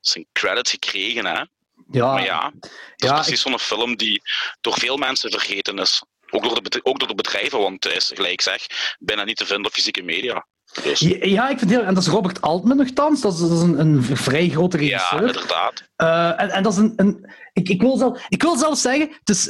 [0.01, 1.25] zijn credits gekregen.
[1.25, 1.43] Hè?
[1.91, 2.63] Ja, maar ja, het
[2.95, 4.21] is ja, precies ik- zo'n film die
[4.61, 6.03] door veel mensen vergeten is.
[6.29, 8.65] Ook door, de, ook door de bedrijven, want hij is, gelijk zeg,
[8.99, 10.45] bijna niet te vinden op fysieke media.
[10.83, 11.81] Dus, Ja, ja, ik vind heel...
[11.81, 13.21] En dat is Robert Altman nogthans.
[13.21, 15.27] Dat is, dat is een, een vrij grote ja, regisseur.
[15.27, 15.83] inderdaad.
[15.95, 16.93] Eh, en, dat is een...
[16.95, 19.47] een ik, ik, wil zelf, ik wil zelfs zeggen, het,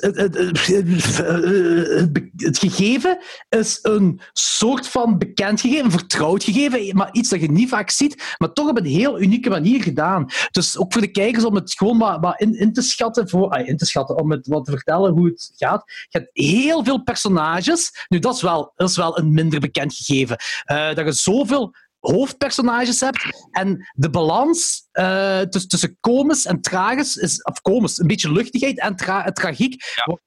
[2.38, 3.18] het, gegeven
[3.50, 8.36] is een soort van bekend gegeven, vertrouwd gegeven, maar iets dat je niet vaak ziet,
[8.38, 10.26] maar toch op een heel unieke manier gedaan.
[10.52, 13.50] Dus ook voor de kijkers om het gewoon maar, maar in, in te schatten, voor,
[13.50, 15.84] ah, in te schatten, om het wat te vertellen hoe het gaat.
[15.86, 18.06] Je hebt heel veel personages.
[18.08, 20.38] Nu, dat is wel, dat is wel een minder bekend gegeven.
[20.64, 21.74] Eh, dat je zoveel
[22.06, 28.08] hoofdpersonages hebt en de balans eh, tussen, tussen komisch en tragisch is, of komisch, een
[28.08, 29.84] beetje luchtigheid en tra tragiek,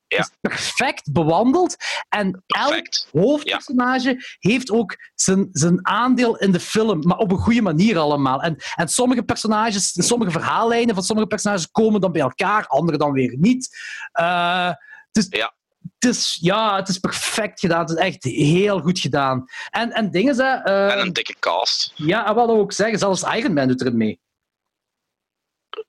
[0.07, 0.19] ja.
[0.19, 1.77] is perfect bewandeld.
[2.09, 7.63] En elk hoofdpersonage heeft ook zijn, zijn aandeel in de film, maar op een goede
[7.63, 8.43] manier allemaal.
[8.43, 13.13] En, en sommige personages, sommige verhaallijnen van sommige personages komen dan bij elkaar, andere dan
[13.13, 13.79] weer niet.
[14.13, 14.73] Eh,
[15.13, 15.57] dus Ja.
[15.99, 17.81] Het is, ja, het is perfect gedaan.
[17.81, 19.45] Het is echt heel goed gedaan.
[19.71, 20.63] En, en dingen zijn...
[20.69, 21.93] Uh, en een dikke cast.
[21.95, 24.21] Ja, en wat ook zeggen, zelfs Iron Man doet erin mee.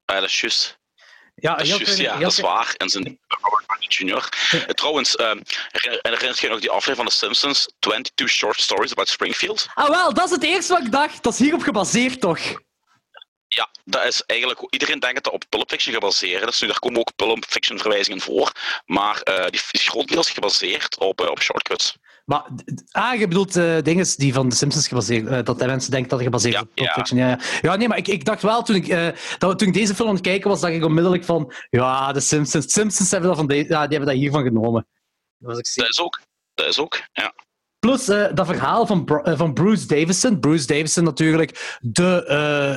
[0.05, 0.77] Ja, dat is juist.
[1.35, 2.73] Ja, dat is, juist, ja, dat is waar.
[2.77, 4.29] En zijn Robert Downey Jr.
[4.73, 5.31] Trouwens, uh,
[6.01, 7.69] herinnert je nog die aflevering van The Simpsons?
[7.79, 9.67] 22 Short Stories About Springfield?
[9.73, 11.23] Ah, wel, dat is het eerste wat ik dacht.
[11.23, 12.39] Dat is hierop gebaseerd, toch?
[13.59, 14.59] Ja, dat is eigenlijk...
[14.69, 16.61] Iedereen denkt dat op Pulp Fiction gebaseerd is.
[16.61, 18.51] Nu, daar komen ook Pulp Fiction verwijzingen voor.
[18.85, 21.97] Maar uh, die is grotendeels gebaseerd op, uh, op shortcuts.
[22.25, 22.45] Maar,
[22.91, 26.19] ah, je bedoelt uh, dingen die van The Simpsons gebaseerd uh, dat mensen denken dat
[26.19, 27.19] het gebaseerd is ja, op Pulp Fiction.
[27.19, 27.39] Ja, ja.
[27.61, 30.07] ja, nee, maar ik, ik dacht wel, toen ik, uh, dat, toen ik deze film
[30.07, 33.37] aan het kijken was, dacht ik onmiddellijk van, ja, The Simpsons, The Simpsons hebben dat,
[33.37, 34.87] van de, ja, die hebben dat hiervan genomen.
[35.37, 36.21] Dat, was ik dat is ook,
[36.53, 37.33] dat is ook, ja.
[37.79, 40.39] Plus dat verhaal van, van Bruce Davison.
[40.39, 42.23] Bruce Davison natuurlijk, de,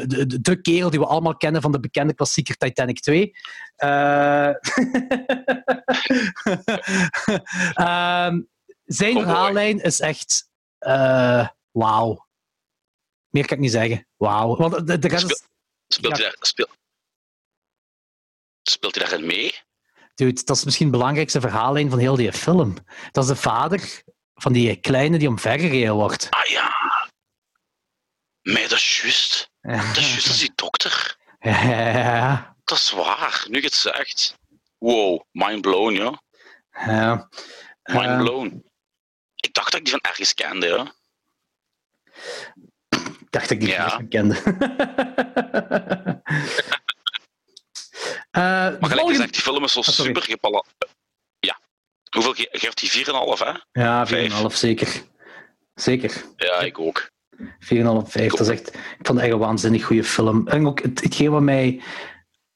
[0.07, 3.33] de, de, kerel die we allemaal kennen van de bekende klassieker Titanic 2.
[3.77, 4.57] um,
[8.85, 12.27] zijn verhaallijn is echt uh, wauw.
[13.29, 14.07] Meer kan ik niet zeggen.
[14.17, 14.57] Wauw.
[14.57, 15.39] Want de, de rest Speel,
[15.89, 16.23] speelt, ja.
[16.23, 16.69] hij daar, speel,
[18.63, 19.55] speelt hij daarin mee?
[20.15, 22.77] Dude, dat is misschien de belangrijkste verhaallijn van heel die film.
[23.13, 24.03] Dat is de vader
[24.43, 26.27] van die kleine die omvergereden wordt.
[26.31, 26.71] Ah ja.
[28.43, 29.51] Nee, dat is juist.
[29.61, 31.17] Dat is juist, is die dokter.
[31.41, 32.57] Ja.
[32.65, 34.39] Dat is waar, nu het zegt.
[34.79, 36.23] Wow, mind blown, ja.
[36.87, 37.29] Ja.
[37.83, 38.65] Mind blown.
[39.37, 40.93] Ik dacht dat ik die van ergens kende, ja.
[43.21, 43.89] Ik dacht dat ik die Ja.
[43.91, 44.35] van kende.
[48.31, 50.25] Eh, Maar gelijk volgende- gezegd, die film is zo Ah, super.
[50.29, 50.65] Ja.
[52.15, 53.83] Hoeveel ge- geeft die 4,5, hè?
[53.83, 54.33] Ja, Vijf.
[54.43, 55.03] 4,5 zeker.
[55.75, 56.25] Zeker.
[56.37, 57.11] Ja, ik ook.
[57.59, 58.31] 4,5, 5.
[58.31, 60.49] Dat is echt, ik vond het echt een waanzinnig goede film.
[60.49, 61.83] En ook het, hetgeen wat mij,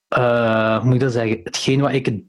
[0.08, 1.40] eh, hoe moet ik dat zeggen?
[1.44, 2.22] Hetgeen wat ik het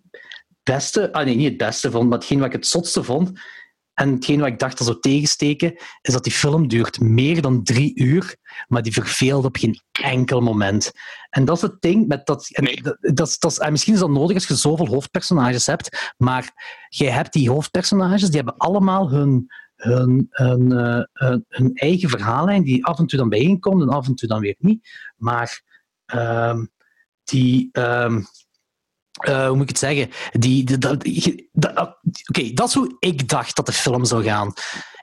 [0.64, 3.40] beste, ah nee, niet het beste vond, maar hetgeen wat ik het zotste vond,
[3.98, 7.64] en hetgeen wat ik dacht dat zou tegensteken, is dat die film duurt meer dan
[7.64, 8.36] drie uur,
[8.68, 10.92] maar die verveelt op geen enkel moment.
[11.30, 12.50] En dat is het ding met dat.
[12.52, 12.82] En Nee.
[13.14, 16.52] dat, dat, en misschien is dat nodig als je zoveel hoofdpersonages hebt, maar
[16.90, 22.64] jij hebt die hoofdpersonages, die hebben allemaal hun, hun, hun, eh, hun, hun eigen verhaallijn,
[22.64, 24.90] die af en toe dan bijeenkomt en af en toe dan weer niet.
[25.16, 25.62] Maar
[26.06, 26.66] ehm,
[27.24, 27.70] die.
[27.72, 28.22] ehm,
[29.18, 30.10] eh, hoe moet ik het zeggen?
[30.32, 30.78] Die,
[32.28, 34.54] Oké, dat is hoe ik dacht dat de film zou gaan.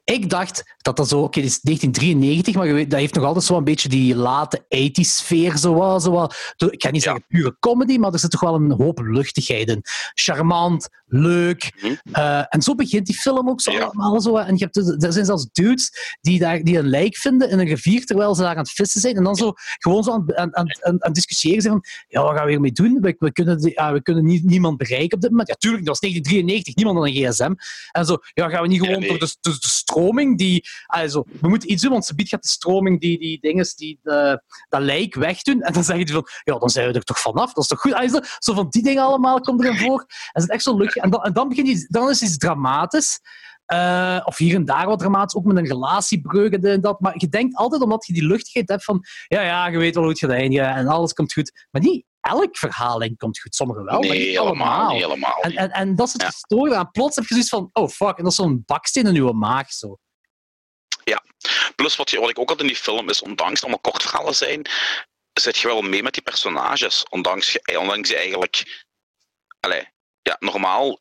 [0.05, 1.21] Ik dacht dat dat zo...
[1.21, 4.65] Oké, dit is 1993, maar je weet, dat heeft nog altijd zo'n beetje die late
[4.65, 5.57] 80s-sfeer.
[5.59, 6.35] Zo, wat- zo, wat-
[6.71, 7.11] ik ga niet Ja.
[7.11, 9.83] zeggen pure comedy, maar er zit toch wel een hoop luchtigheid in.
[10.15, 11.73] Charmant, leuk.
[11.81, 11.95] Mhm.
[12.13, 13.81] Eh, en zo begint die film ook zo Ja.
[13.85, 14.37] allemaal zo.
[14.37, 17.59] En je hebt, dus- er zijn zelfs dudes die, daar, die een lijk vinden in
[17.59, 19.17] een rivier terwijl ze daar aan het vissen zijn.
[19.17, 20.67] En dan zo gewoon zo aan, aan,
[20.99, 22.99] aan, discussiëren zijn van ja, wat gaan we hiermee doen?
[23.01, 25.49] We, we kunnen, die- ja, we kunnen niet, niemand bereiken op dit moment.
[25.49, 27.53] Ja, tuurlijk, dat was 1993, niemand had een gsm.
[27.93, 29.09] En zo, ja, gaan we niet gewoon nee.
[29.09, 30.65] door de, de, de stroming die...
[30.87, 33.99] Also, we moeten iets doen, want ze biedt gaat de stroming die, die dinges, die
[34.03, 35.61] de, dat lijk wegdoen.
[35.63, 37.53] En dan zeggen die van, ja, dan zijn we er toch vanaf.
[37.53, 38.13] Dat is toch goed?
[38.13, 39.99] Dat- zo van die dingen allemaal komt erin voor.
[39.99, 41.03] En het is echt zo luchtig.
[41.03, 43.21] En dan, en dan, begin je, dan is iets dramatisch.
[43.67, 47.01] Eh, of hier en daar wat dramatisch, ook met een relatiebreuk en en dat.
[47.01, 50.03] Maar je denkt altijd, omdat je die luchtigheid hebt van ja, ja, je weet wel
[50.03, 51.67] hoe het gaat eindigen en alles komt goed.
[51.71, 53.55] Maar niet elk verhaallijn komt goed.
[53.55, 54.93] Sommige wel, maar niet helemaal allemaal.
[54.93, 55.03] niet.
[55.03, 55.59] Helemaal En, niet.
[55.59, 56.29] en, en dat is het Ja.
[56.29, 56.91] gestoorde aan.
[56.91, 59.73] Plots heb je zoiets van, oh fuck, en dat is zo'n baksteen in je maag.
[59.73, 59.99] Zo.
[61.77, 64.35] Plus, wat, je, wat ik ook had in die film is, ondanks het allemaal kortverhalen
[64.35, 64.67] zijn,
[65.33, 67.05] zit je wel mee met die personages.
[67.11, 68.85] Ondanks, je- ondanks je eigenlijk...
[69.61, 69.89] Allee,
[70.23, 70.99] ja, normaal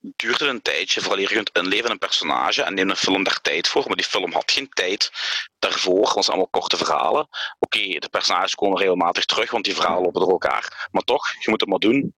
[0.00, 3.22] duurt het een tijdje voordat je kunt inleven in een personage en neemt een film
[3.24, 3.84] daar tijd voor.
[3.86, 5.10] Maar die film had geen tijd
[5.58, 7.28] daarvoor, want het zijn allemaal korte verhalen.
[7.58, 10.88] Oké, de personages komen regelmatig terug, want die verhalen lopen door elkaar.
[10.90, 12.14] Maar toch, je moet het maar doen.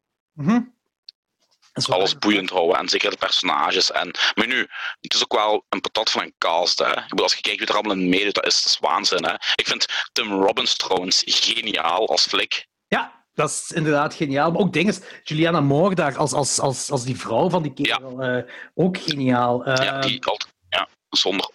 [1.73, 3.91] En zo- Alles boeiend houden en zeker de personages.
[3.91, 4.69] En, maar nu,
[5.01, 6.79] het is ook wel een patat van een cast.
[6.79, 6.91] Hè.
[6.97, 9.25] Ik bedoel, als je kijkt wie er allemaal in meedoet, dat is, dat is waanzin.
[9.25, 9.33] Hè.
[9.55, 12.67] Ik vind Tim Robbins trouwens geniaal als flik.
[12.89, 14.51] Ja, dat is inderdaad geniaal.
[14.51, 18.23] Maar ook dingen, Juliana Moore daar als, als, als, als die vrouw van die kerel,
[18.23, 18.43] eh,
[18.75, 19.65] ook geniaal.
[19.65, 21.51] Eh, ja, die altijd, ja, zonder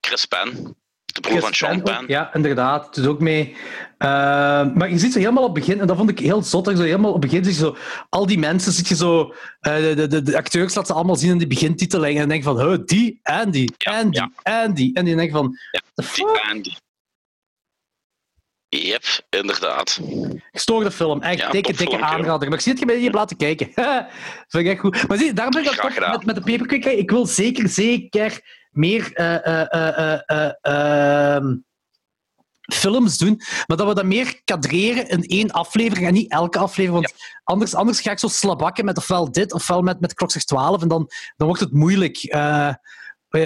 [0.00, 2.04] Chris Penn, de broer van Sean Penn.
[2.06, 2.94] Ja, inderdaad.
[2.94, 3.56] Doet ook mee.
[3.98, 4.08] Eh,
[4.74, 6.76] maar je ziet zo helemaal op het begin, en dat vond ik heel zot, dat
[6.76, 7.76] zo helemaal op het begin zie je zo,
[8.08, 11.16] al die mensen, zit je zo, eh, de, de, de, de acteurs laten ze allemaal
[11.16, 14.10] zien in die begintiteling, en dan denk je van, huh, die, en die, Ja, en
[14.10, 14.30] die, ja.
[14.42, 14.94] en die.
[14.94, 15.80] En die denk je van, Ja,
[16.14, 16.50] Die?
[16.50, 16.72] Andy.
[18.82, 20.00] Yep, inderdaad.
[20.52, 21.22] Gestoorde film.
[21.22, 22.48] Echt Ja, dikke, dikke aanrader.
[22.48, 23.66] Maar ik zie het je niet hebt laten kijken.
[24.48, 25.08] vind ik echt goed.
[25.08, 26.84] Maar zie, daarom ben ik dat met, met de paperclip.
[26.84, 31.56] Ik wil zeker, zeker meer eh, eh, eh, eh, eh, ehm,
[32.72, 37.04] films doen, maar dat we dat meer kadreren in één aflevering en niet elke aflevering.
[37.04, 40.82] Want anders, anders ga ik zo slabakken met ofwel dit ofwel met, met Klokslag 12
[40.82, 42.16] en dan, dan wordt het moeilijk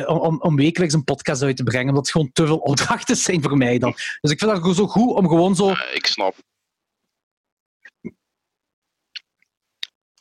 [0.07, 3.43] om, om wekelijks een podcast uit te brengen, omdat het gewoon te veel opdrachten zijn
[3.43, 3.93] voor mij dan.
[4.21, 5.69] Dus ik vind dat zo goed om gewoon zo...
[5.69, 6.35] Eh, ik snap.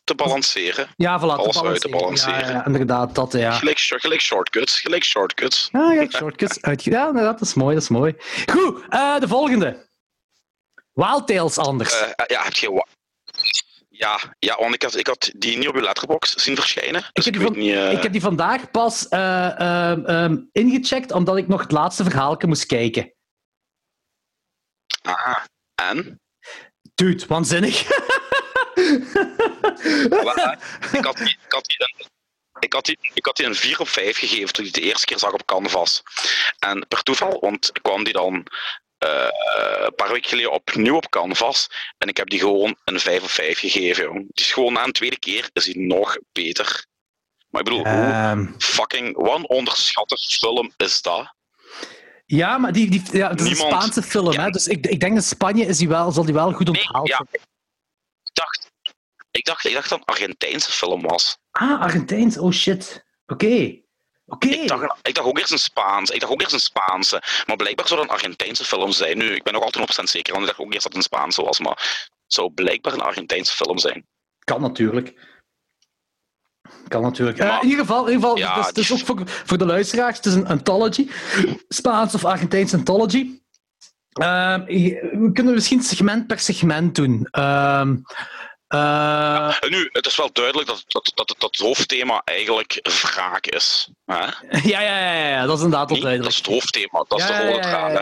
[0.03, 0.87] Te balanceren.
[0.95, 2.39] Ja, voilà, Alles uit te balanceren.
[2.39, 3.51] Ja, ja, inderdaad, dat ja.
[3.51, 5.69] Gelijk, gelijk shortcuts, gelijk shortcuts.
[5.71, 7.15] Ja, gelijk shortcuts uitgedaan.
[7.15, 8.15] Ja, dat is mooi, dat is mooi.
[8.51, 9.85] Goed, uh, de volgende.
[10.93, 11.93] Wildtails anders.
[11.93, 12.85] Uh, ja, heb je...
[13.97, 17.05] Ja, ja, want ik had, ik had die niet op je letterbox zien verschijnen.
[17.13, 17.91] Dus ik, heb ik, die van, niet, uh...
[17.91, 22.65] ik heb die vandaag pas uh, um, ingecheckt, omdat ik nog het laatste verhaal moest
[22.65, 23.13] kijken.
[25.01, 25.37] Ah,
[25.75, 26.21] en?
[26.95, 27.81] Dude, waanzinnig.
[30.91, 31.77] ik, had die, ik, had die
[32.59, 34.89] ik, had die, ik had die een 4 op 5 gegeven toen ik die de
[34.89, 36.03] eerste keer zag op Canvas.
[36.59, 38.45] En per toeval, want kwam die dan
[39.05, 39.27] uh,
[39.85, 41.69] een paar weken geleden opnieuw op Canvas.
[41.97, 44.13] En ik heb die gewoon een 5 op 5 gegeven.
[44.13, 46.85] Die is gewoon na een tweede keer is die nog beter.
[47.49, 48.45] Maar ik bedoel, um...
[48.45, 51.35] hoe fucking, wat een onderschatte film is dat?
[52.25, 53.71] Ja, maar die, die, ja, het is Niemand...
[53.71, 54.43] een Spaanse film, ja.
[54.43, 54.49] hè?
[54.49, 57.17] dus ik, ik denk in Spanje is die wel, zal die wel goed onthaald nee,
[57.17, 57.39] ja.
[58.23, 58.71] Ik dacht,
[59.31, 61.37] ik dacht, ik dacht dat het een Argentijnse film was.
[61.51, 63.05] Ah, Argentijns, oh shit.
[63.25, 63.45] Oké.
[63.45, 63.86] Okay.
[64.29, 64.51] Okay.
[64.51, 66.09] Ik, dacht, ik dacht ook eerst een Spaans.
[66.09, 67.21] Ik dacht ook eerst een Spaanse.
[67.45, 69.17] Maar blijkbaar zou het een Argentijnse film zijn.
[69.17, 71.17] Nu, ik ben nog altijd 100% zeker, want ik dacht ook eerst dat het een
[71.17, 71.59] Spaanse was.
[71.59, 74.05] Maar het zou blijkbaar een Argentijnse film zijn.
[74.43, 75.35] Kan natuurlijk.
[76.87, 77.37] Kan natuurlijk.
[77.37, 79.27] Maar, uh, in ieder geval, in ieder geval ja, het is, het is ook voor,
[79.27, 80.17] voor de luisteraars.
[80.17, 81.09] Het is een anthology.
[81.67, 83.41] Spaans of Argentijns anthology.
[84.19, 87.27] Uh, we kunnen misschien segment per segment doen.
[87.31, 87.89] Uh,
[88.67, 93.89] Ja, nu, het is wel duidelijk dat, dat, dat, dat het hoofdthema eigenlijk wraak is.
[94.05, 94.25] Hè?
[94.71, 96.23] Ja, ja, ja, ja, dat is inderdaad wel duidelijk.
[96.23, 97.93] Dat is het hoofdthema, dat is de rode draad.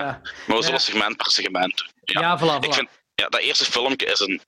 [0.48, 2.22] Maar we zullen segment per segment doen.
[2.22, 2.68] Ja, voilà, voilà.
[2.68, 4.42] Ik vind, ja, dat eerste filmpje is een,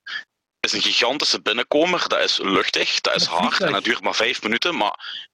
[0.59, 2.07] is een gigantische binnenkomer.
[2.07, 4.77] Dat is luchtig, dat is hard en dat duurt maar vijf minuten.
[4.77, 5.25] Maar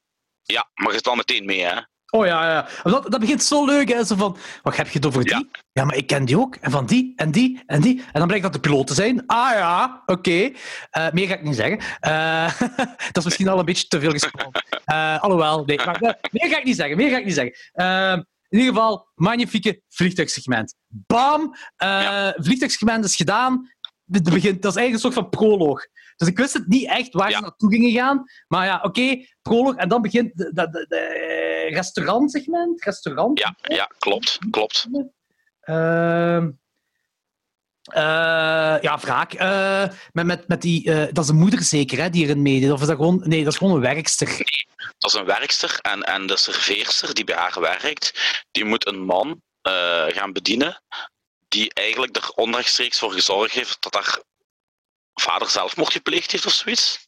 [0.44, 1.82] ja, maar je zit al meteen mee, hè?
[2.16, 2.68] Oh ja, ja.
[2.92, 4.04] Dat, dat begint zo leuk, hè?
[4.04, 5.34] Zo van, wat heb je het over die?
[5.34, 5.44] Ja.
[5.72, 5.86] ja.
[5.86, 6.56] maar ik ken die ook.
[6.56, 8.00] En van die, en die, en die.
[8.00, 9.26] En dan blijkt dat de piloten zijn.
[9.26, 10.12] Ah ja, oké.
[10.12, 10.56] Okay.
[10.98, 11.80] Uh, meer ga ik niet zeggen.
[12.08, 12.60] Uh,
[13.12, 14.64] dat is misschien al een beetje te veel gesproken.
[14.92, 15.78] Uh, alhoewel, nee.
[15.78, 16.00] Maar,
[16.32, 16.98] meer ga ik niet zeggen.
[16.98, 17.54] Meer ga ik niet zeggen.
[18.50, 20.76] in ieder geval, magnifieke vliegtuigsegment.
[20.88, 21.56] Bam!
[21.76, 22.34] Ja.
[22.38, 23.72] Vliegtuigsegment is gedaan.
[24.12, 25.86] Het begint, dat is eigenlijk een soort van proloog.
[26.16, 27.36] Dus ik wist het niet echt waar ja.
[27.36, 28.24] ze naartoe gingen gaan.
[28.48, 29.76] Maar ja, oké, okay, proloog.
[29.76, 32.84] En dan begint de, de, de, de restaurantsegment.
[32.84, 33.40] Restaurant.
[33.40, 34.40] Ja, ja, klopt.
[34.50, 34.88] klopt.
[35.64, 36.46] Uh,
[37.94, 39.34] uh, ja, wraak.
[39.34, 42.72] Uh, met, met, met die, uh, dat is een moeder zeker, hè, die erin meedeed?
[42.72, 43.22] Of is dat gewoon...
[43.26, 44.28] Nee, dat is gewoon een werkster.
[44.28, 45.80] Nee, dat is een werkster.
[45.82, 49.42] En, en de serveerster die bij haar werkt, die moet een man
[50.08, 50.82] gaan bedienen
[51.54, 54.22] die eigenlijk er onrechtstreeks voor gezorgd heeft dat haar
[55.14, 57.06] vader zelfmoord gepleegd heeft of zoiets.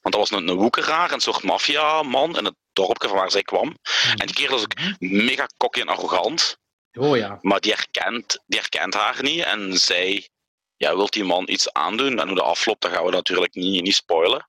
[0.00, 3.42] Want dat was een, een woekeraar, een soort maffiaman in het dorpje van waar zij
[3.42, 3.66] kwam.
[3.66, 3.74] Mm.
[4.16, 6.58] En die kerel was ook mega cocky en arrogant.
[6.92, 7.38] Oh ja.
[7.40, 10.28] Maar die herkent, die herkent haar niet en zij
[10.76, 12.18] ja, wil die man iets aandoen.
[12.18, 14.48] En hoe dat afloopt, dat gaan we natuurlijk niet, niet spoilen.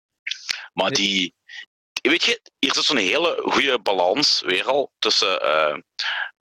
[0.74, 1.36] Maar die,
[2.02, 5.78] weet je, hier zit zo'n hele goede balans weer al tussen uh,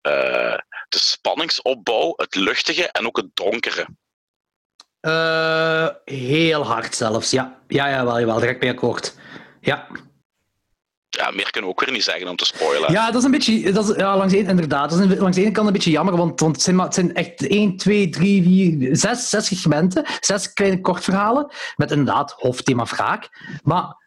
[0.02, 0.58] uh,
[0.90, 3.88] de spanningsopbouw, het luchtige en ook het donkere.
[5.08, 7.60] Uh, heel hard zelfs, ja.
[7.67, 9.15] Ja, ja wel, jawel, direct bij akkoord.
[9.60, 9.88] Ja.
[11.10, 12.91] Ja, meer kunnen we ook weer niet zeggen om te spoilen.
[12.91, 13.72] Ja, dat is een beetje...
[13.72, 14.89] Dat is, ja, langs één, inderdaad.
[14.89, 17.15] Dat is langs de ene kant een beetje jammer, want, want het, zijn, het zijn
[17.15, 20.06] echt 1, 2, 3, 4, 6, 6 segmenten.
[20.20, 21.52] Zes kleine kortverhalen.
[21.76, 23.30] Met inderdaad hoofdthema wraak.
[23.63, 24.06] Maar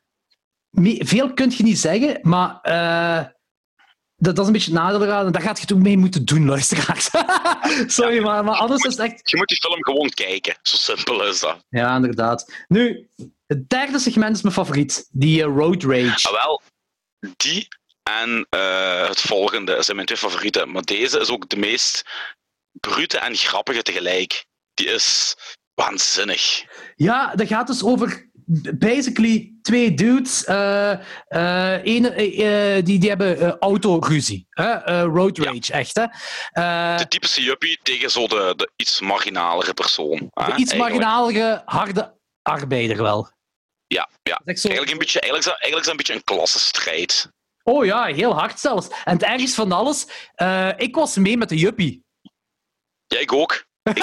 [0.98, 2.58] veel kun je niet zeggen, maar...
[2.62, 3.32] Uh,
[4.20, 5.32] dat, dat, is een beetje nadeel eraan.
[5.32, 7.10] Daar gaat je ook mee moeten doen, luisteraars.
[7.96, 9.30] Sorry, ja, maar, maar anders moet, is echt...
[9.30, 10.56] Je moet die film gewoon kijken.
[10.62, 11.64] Zo simpel is dat.
[11.68, 12.52] Ja, inderdaad.
[12.68, 13.08] Nu,
[13.46, 15.08] het derde segment is mijn favoriet.
[15.12, 16.28] Die uh, Road Rage.
[16.28, 16.62] Ah, wel.
[17.36, 17.68] Die
[18.02, 20.70] en uh, het volgende zijn mijn twee favorieten.
[20.70, 22.04] Maar deze is ook de meest
[22.72, 24.44] brute en grappige tegelijk.
[24.74, 25.36] Die is
[25.74, 26.64] waanzinnig.
[26.96, 28.29] Ja, dat gaat dus over
[28.78, 30.48] basically twee dudes.
[30.48, 30.92] Uh,
[31.28, 34.46] uh, uh, die, die hebben autoruzie.
[35.12, 35.78] road rage, ja.
[35.78, 35.96] echt.
[35.96, 36.06] Hè?
[36.96, 40.18] de typische juppie tegen zo de, de iets marginalere persoon.
[40.18, 40.78] De iets eigenlijk.
[40.78, 43.30] marginalere, harde arbeider wel.
[43.86, 44.40] Ja, ja.
[44.44, 47.30] Eigenlijk, een beetje, eigenlijk, is eigenlijk is een beetje een klassenstrijd.
[47.62, 48.88] Oh ja, heel hard zelfs.
[49.04, 50.06] En het ergste van alles,
[50.76, 52.04] ik was mee met de juppie.
[53.06, 53.68] Ja, ik ook.
[53.82, 53.96] Ik.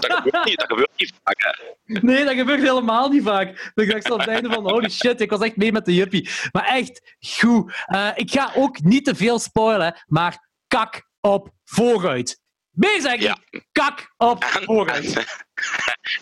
[0.00, 1.36] Dat, gebeurt, niet, dat gebeurt niet vaak.
[1.38, 1.52] Hè.
[2.00, 3.72] Nee, dat gebeurt helemaal niet vaak.
[3.74, 5.84] Dan dacht ik zo op het einde van, holy shit, ik was echt mee met
[5.84, 6.30] de juppie.
[6.52, 7.74] Maar echt, goed.
[7.94, 12.40] Uh, ik ga ook niet te veel spoilen, maar kak op vooruit.
[12.70, 13.38] Meer zeg ik Ja.
[13.72, 15.16] Kak op En, vooruit.
[15.16, 15.24] en,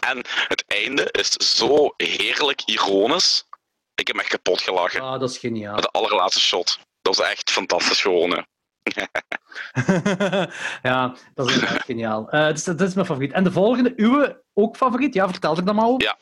[0.11, 3.47] en het einde is zo heerlijk ironisch.
[3.95, 5.01] Ik heb echt kapot gelachen.
[5.01, 5.81] Ah, dat is geniaal.
[5.81, 6.79] De allerlaatste shot.
[7.03, 8.31] Dat was echt fantastisch gewoon.
[8.31, 8.41] hè.
[10.83, 12.31] ja, dat is inderdaad geniaal.
[12.31, 13.33] Eh, dus dat is mijn favoriet.
[13.33, 15.15] En de volgende, uwe ook favoriet?
[15.15, 16.03] Ja, vertel er dan maar over.
[16.03, 16.19] Ja.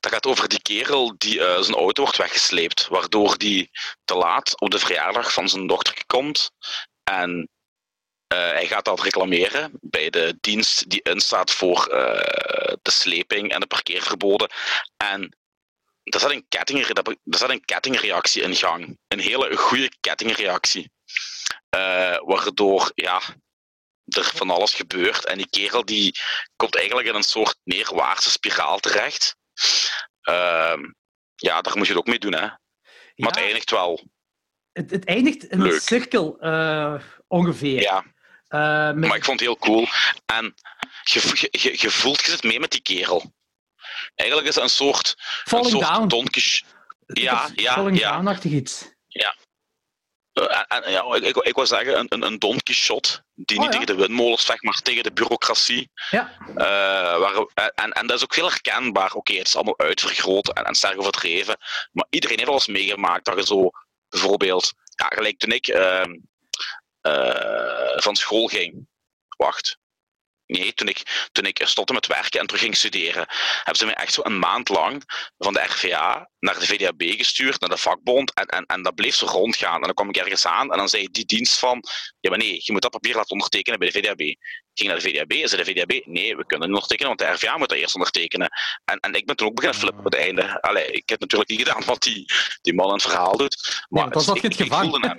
[0.00, 3.70] Dat gaat over die kerel die eh, zijn auto wordt weggesleept, waardoor die
[4.04, 6.50] te laat op de verjaardag van zijn dochter komt.
[7.04, 7.48] En
[8.26, 11.84] eh, hij gaat dat reclameren bij de dienst die instaat voor
[12.82, 14.50] de sleping en de parkeerverboden.
[14.96, 15.36] En
[16.04, 18.98] er zat, een kettingre- er zat een kettingreactie in gang.
[19.08, 20.92] Een hele goede kettingreactie.
[21.74, 23.20] Eh, waardoor ja,
[24.04, 25.24] er van alles gebeurt.
[25.24, 26.18] En die kerel die
[26.56, 29.36] komt eigenlijk in een soort neerwaartse spiraal terecht.
[30.20, 30.80] Ehm,
[31.34, 32.40] ja, daar moet je het ook mee doen, hè.
[32.40, 32.58] Maar
[33.14, 34.02] Ja, het eindigt wel.
[34.72, 36.94] het, het eindigt in een cirkel, eh,
[37.26, 37.80] ongeveer.
[37.80, 38.04] Ja,
[38.48, 39.86] Eh, met- maar ik vond het heel cool.
[40.26, 40.54] En
[41.02, 43.32] je, je, je, je voelt, je zit mee met die kerel.
[44.14, 46.26] Eigenlijk is het een soort, een Falling soort Down.
[47.06, 48.12] Ja, ja, Falling ja.
[48.12, 48.82] Down-achtig iets.
[49.08, 49.30] Eh,
[50.34, 53.64] en, en, ja, ik, ik, ik wou zeggen, een, een, een Don Quixote die Oh,
[53.64, 53.80] niet ja.
[53.80, 55.90] tegen de windmolens vecht, maar tegen de bureaucratie.
[56.10, 56.36] Ja.
[56.54, 59.12] Eh, waar, en, en dat is ook heel herkenbaar.
[59.12, 61.56] Oké, het is allemaal uitvergroot en, en sterk overdreven.
[61.92, 63.70] Maar iedereen heeft wel eens meegemaakt dat je zo,
[64.08, 66.18] bijvoorbeeld, ja, gelijk toen ik ehm,
[67.00, 68.86] eh, van school ging.
[69.36, 69.78] Wacht.
[70.46, 73.26] Nee, toen ik, toen ik stopte met werken en terug ging studeren,
[73.56, 75.02] hebben ze mij echt zo een maand lang
[75.38, 79.14] van de RVA naar de VDAB gestuurd, naar de vakbond, en, en, en dat bleef
[79.14, 79.74] zo rondgaan.
[79.74, 81.82] En dan kwam ik ergens aan en dan zei die dienst van,
[82.20, 84.20] ja maar nee, je moet dat papier laten ondertekenen bij de VDAB.
[84.20, 84.38] Ik
[84.74, 87.18] ging naar de VDAB en zei de VDAB, nee, we kunnen het niet ondertekenen, want
[87.18, 88.50] de RVA moet dat eerst ondertekenen.
[88.84, 90.60] En, en ik ben toen ook beginnen flippen op het einde.
[90.60, 93.84] Allee, ik heb natuurlijk niet gedaan wat die, die man in het verhaal doet.
[93.88, 95.16] Maar je ik, voelde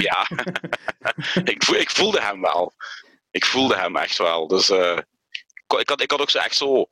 [0.00, 0.28] Ja,
[1.52, 2.74] ik, voel, ik voelde hem wel.
[3.30, 4.46] Ik voelde hem echt wel.
[4.46, 4.98] Dus eh,
[5.78, 6.86] ik, had, ik had ook zo echt zo.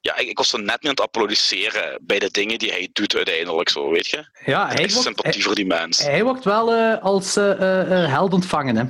[0.00, 2.88] Ja, ik, ik was zo net niet aan het applaudisseren bij de dingen die hij
[2.92, 4.28] doet uiteindelijk, zo, weet je?
[4.44, 5.98] ja, hij wordt, sympathie voor die mens.
[5.98, 8.84] hij, hij wordt wel eh, als eh, eh, held ontvangen, hè.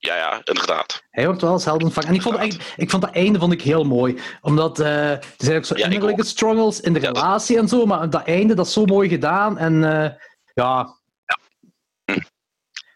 [0.00, 1.02] Ja, ja, inderdaad.
[1.10, 2.08] Hij wordt wel als held ontvangen.
[2.08, 4.18] En ik vond, ik vond dat einde vond ik heel mooi.
[4.40, 6.26] Omdat er zijn ook zo Ja, innerlijke ook.
[6.26, 7.86] struggles in de Ja, dat- relatie en zo.
[7.86, 9.58] Maar dat einde, dat is zo mooi gedaan.
[9.58, 9.80] En
[10.54, 10.96] ja...
[12.04, 12.12] Hm.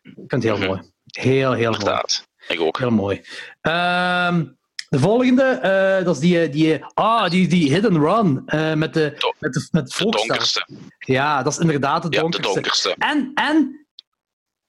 [0.03, 0.67] Ik vind het heel Mhm.
[0.67, 0.81] mooi.
[1.05, 2.01] Heel, heel mooi.
[2.49, 2.79] Ik ook.
[2.79, 3.23] Heel mooi.
[3.61, 4.45] Ehm,
[4.89, 9.15] de volgende, eh, dat is die, die, ah, die, die hidden run eh, met, de,
[9.19, 10.67] Do- met, de, met De donkerste.
[10.99, 12.95] Ja, dat is inderdaad Ja, de donkerste.
[12.99, 13.87] En, en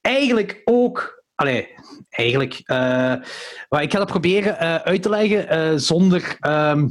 [0.01, 1.23] eigenlijk ook.
[1.35, 1.67] Allee,
[2.09, 2.61] eigenlijk.
[2.63, 2.77] eh,
[3.69, 6.37] maar ik ga dat proberen eh, uit te leggen eh, zonder.
[6.39, 6.87] ehm,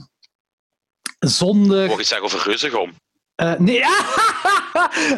[1.18, 1.87] zonder.
[1.87, 2.92] Mocht je zeggen over Reuzegom?
[3.42, 3.83] Eh, nee.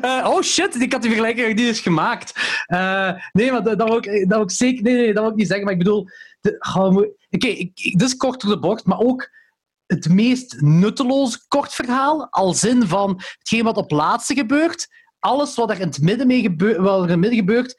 [0.00, 2.32] Eh, oh shit, ik had die vergelijking nog niet eens gemaakt.
[2.66, 4.82] Eh, nee, maar dat, dat, wil ik, dat zeker.
[4.82, 5.64] Nee, nee, dat wil ik niet zeggen.
[5.64, 6.08] Maar ik bedoel.
[7.30, 9.30] Oké, dit is kort door de bocht, maar ook
[9.87, 12.26] het meest nutteloze kort verhaal.
[12.30, 14.88] Als zin van hetgeen wat op laatste gebeurt.
[15.18, 17.74] Alles wat er in het midden, mee gebeurt, in het midden gebeurt,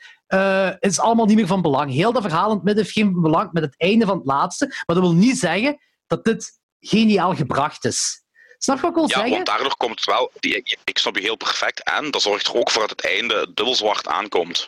[0.80, 1.92] is allemaal niet meer van belang.
[1.92, 4.66] Heel dat verhaal in het midden heeft geen belang met het einde van het laatste.
[4.66, 5.78] Maar dat wil niet zeggen
[6.08, 8.25] dat dit geniaal gebracht is.
[8.66, 9.32] Snap je wat ik wil Ja, zeggen?
[9.34, 10.32] want daardoor komt het wel.
[10.40, 11.84] die- Ik, snap je heel perfect.
[11.84, 14.68] En dat zorgt er ook voor dat het einde dubbel zwart aankomt.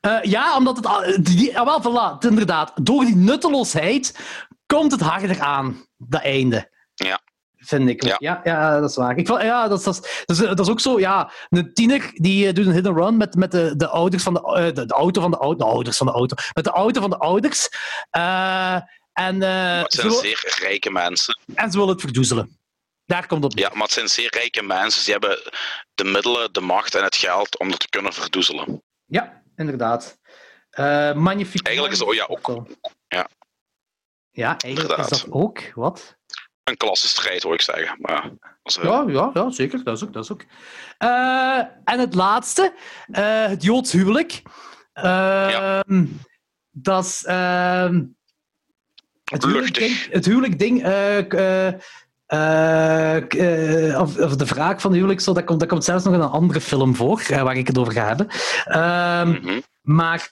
[0.00, 0.86] Eh, ja, omdat het...
[0.86, 2.72] al- Die, ah, wel, voilà, inderdaad.
[2.82, 4.18] Door die nutteloosheid
[4.66, 6.70] komt het harder aan, dat einde.
[6.94, 7.20] Ja.
[7.56, 8.02] Vind ik.
[8.04, 8.16] Ja.
[8.18, 9.16] Ja, ja, dat is waar.
[9.16, 11.30] Ik, ja, dat, is- dat, dat, is, dat is ook zo, ja.
[11.48, 14.34] Een tiener die eh, doet een hit and run met, met de, de ouders van
[14.34, 16.36] de, eh, de, de auto van de, ouders van de auto.
[16.52, 17.68] Met de auto van de ouders.
[18.10, 21.38] En, Maar het ze zijn wil- zeer rijke mensen.
[21.54, 22.58] en ze willen het verdoezelen.
[23.06, 23.58] Daar komt het op.
[23.58, 25.04] Ja, maar het zijn zeer rijke mensen.
[25.04, 25.52] Die hebben
[25.94, 28.82] de middelen, de macht en het geld om dat te kunnen verdoezelen.
[29.06, 30.18] Ja, inderdaad.
[31.14, 31.66] Magnifiek.
[31.66, 32.66] Eigenlijk is het- oh ja, ook-
[33.08, 33.28] ja.
[34.30, 35.08] Ja, eigenlijk is Inderdaad.
[35.10, 35.60] dat ook.
[35.74, 36.16] Wat?
[36.64, 37.96] Een klassenstrijd, hoor ik zeggen.
[38.00, 39.84] Maar, dat is, eh, Ja, ja, ja zeker.
[39.84, 40.12] Dat is ook.
[40.12, 40.44] Dat is ook.
[40.98, 42.74] Eh, en het laatste,
[43.12, 44.42] het Joods huwelijk.
[44.92, 46.06] Ehm,
[46.70, 47.24] Dat is.
[47.24, 48.04] ehm,
[49.24, 49.98] het huwelijk Luchtig.
[50.02, 50.12] ding.
[50.12, 50.82] Het huwelijk ding
[52.26, 56.14] eh, eh, of, of de wraak van huwelijk, zo, dat, komt, dat komt zelfs nog
[56.14, 58.28] in een andere film voor, eh, waar ik het over ga hebben.
[58.64, 59.60] Ehm, mhm.
[59.80, 60.30] maar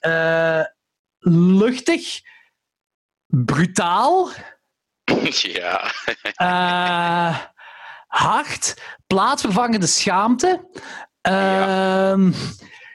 [1.56, 2.20] luchtig,
[3.26, 4.30] brutaal,
[5.40, 5.92] Ja,
[8.06, 10.68] hard, plaatsvervangende schaamte.
[11.20, 12.30] Ehm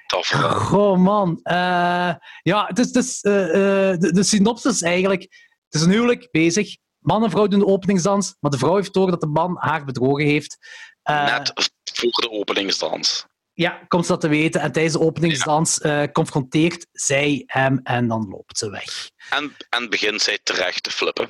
[0.09, 0.27] tof.
[0.67, 1.39] Goh, man.
[1.43, 5.21] Ja, eh, eh, de, de synopsis is eigenlijk...
[5.69, 6.77] Het is een huwelijk bezig.
[6.99, 9.85] Man en vrouw doen de openingsdans, maar de vrouw heeft door dat de man haar
[9.85, 10.57] bedrogen heeft.
[11.01, 11.53] Eh, Net
[11.93, 13.25] voor de openingsdans.
[13.53, 14.61] Ja, komt ze dat te weten.
[14.61, 19.09] En tijdens de openingsdans eh, confronteert zij hem en dan loopt ze weg.
[19.29, 21.27] En, en begint zij terecht te flippen.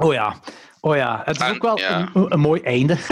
[0.00, 0.40] Oh ja.
[0.80, 2.08] Oh ja, het is En- ook wel ja.
[2.14, 2.96] een, een mooi einde.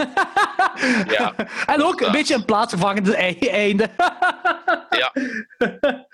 [1.07, 1.33] Ja.
[1.73, 3.89] en ook een beetje een plaatsvervangende ei- einde.
[4.89, 5.11] Ja.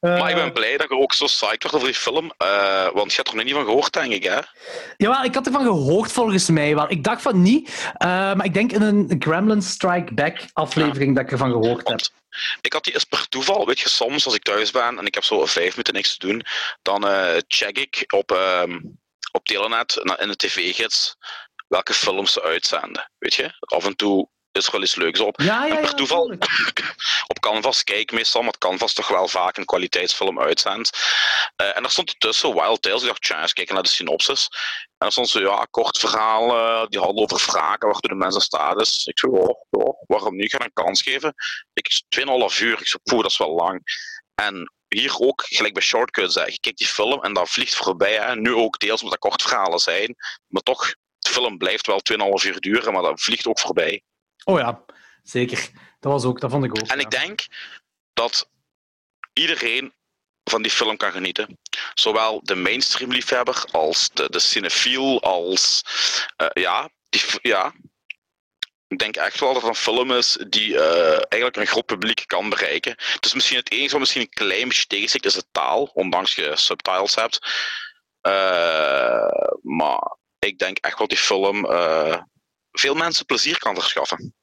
[0.00, 2.32] Eh, Maar ik ben blij dat je ook zo psyched wordt over die film.
[2.38, 4.38] eh, want je hebt er nog niet van gehoord, denk ik, hè?
[4.96, 6.90] Jawel, ik had ervan gehoord volgens mij wel.
[6.90, 11.24] Ik dacht van niet, eh, maar ik denk in een Gremlin Strike Back aflevering dat
[11.24, 12.00] ik ervan gehoord heb.
[12.60, 15.14] Ik had die eens per toeval, weet je, soms als ik thuis ben en ik
[15.14, 16.42] heb zo vijf minuten niks te doen,
[16.82, 17.04] dan
[17.46, 18.78] check ik op, ehm,
[19.32, 21.16] op Telenet in de tv-gids
[21.68, 23.10] welke films ze uitzenden.
[23.18, 25.40] Weet je, af en toe is er wel iets leuks op.
[25.40, 25.80] Ja, ja, En ja.
[25.80, 26.24] per toeval
[27.32, 30.90] op Canvas kijk ik meestal, maar Canvas toch wel vaak een kwaliteitsfilm uitzendt.
[31.56, 33.00] Eh, en daar stond tussen Wild Tales.
[33.00, 34.48] Ik dacht, tja, eens kijken naar de synopsis.
[34.98, 36.48] En er stond zo, ja, kort verhaal,
[36.88, 39.06] die hadden over wraken, waartoe de mensen staat is.
[39.06, 39.56] Ik zei, ja,
[40.06, 40.44] waarom niet?
[40.44, 41.34] Ik ga een kans geven.
[41.72, 42.80] Ik 2,5 uur.
[42.80, 43.82] Ik zei, poeh, dat is wel lang.
[44.34, 48.14] En hier ook, gelijk bij Shortcuts, hè, je kijkt die film en dat vliegt voorbij.
[48.14, 48.36] Hè.
[48.36, 50.14] Nu ook deels omdat dat kort verhalen zijn.
[50.46, 54.02] Maar toch, de film blijft wel 2,5 uur duren, maar dat vliegt ook voorbij.
[54.44, 54.84] Oh ja,
[55.22, 55.70] zeker.
[56.00, 56.88] Dat was ook, dat vond ik ook.
[56.88, 57.04] En ja.
[57.04, 57.46] ik denk
[58.12, 58.48] dat
[59.32, 59.92] iedereen
[60.44, 61.58] van die film kan genieten.
[61.94, 65.82] Zowel de mainstream liefhebber als de, de cinefiel, als
[66.36, 67.72] eh, ja, die, ja.
[68.92, 72.24] Ik denk echt wel dat het een film is die eh, eigenlijk een groot publiek
[72.26, 72.92] kan bereiken.
[72.92, 76.34] Het is misschien het enige wat misschien een klein beetje tegenstikt, is de taal, ondanks
[76.34, 77.38] je subtitles hebt.
[78.20, 82.16] Eh, maar ik denk echt wel dat die film eh,
[82.70, 84.34] veel mensen plezier kan verschaffen.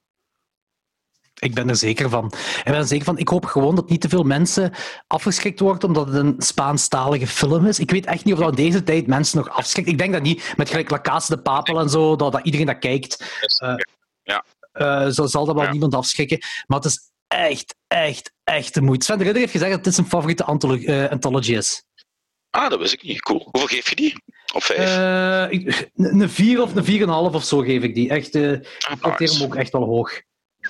[1.39, 2.33] Ik ben er zeker van.
[2.57, 3.17] Ik ben er zeker van.
[3.17, 4.73] Ik hoop gewoon dat niet te veel mensen
[5.07, 7.79] afgeschrikt worden omdat het een Spaanstalige film is.
[7.79, 9.87] Ik weet echt niet of dat in deze tijd mensen nog afschrikt.
[9.87, 10.53] Ik denk dat niet.
[10.57, 13.23] Met gelijk La Casa de Papel en zo, dat, dat iedereen dat kijkt,
[14.79, 15.71] eh, zo zal dat wel Ja.
[15.71, 16.37] niemand afschrikken.
[16.67, 19.05] Maar het is echt, echt, echt de moeite.
[19.05, 21.83] Sven de Ridder heeft gezegd dat dit zijn favoriete eh, anthology is.
[22.49, 23.21] Ah, dat wist ik niet.
[23.21, 23.47] Cool.
[23.51, 24.15] Hoeveel geef je die?
[24.53, 24.79] Op vijf?
[24.79, 25.59] Eh,
[25.95, 28.09] een een 4 of een 4,5 of zo geef ik die.
[28.09, 28.67] Echt, eh ik
[28.99, 29.33] Ah, nice.
[29.33, 30.21] hem ook echt wel hoog.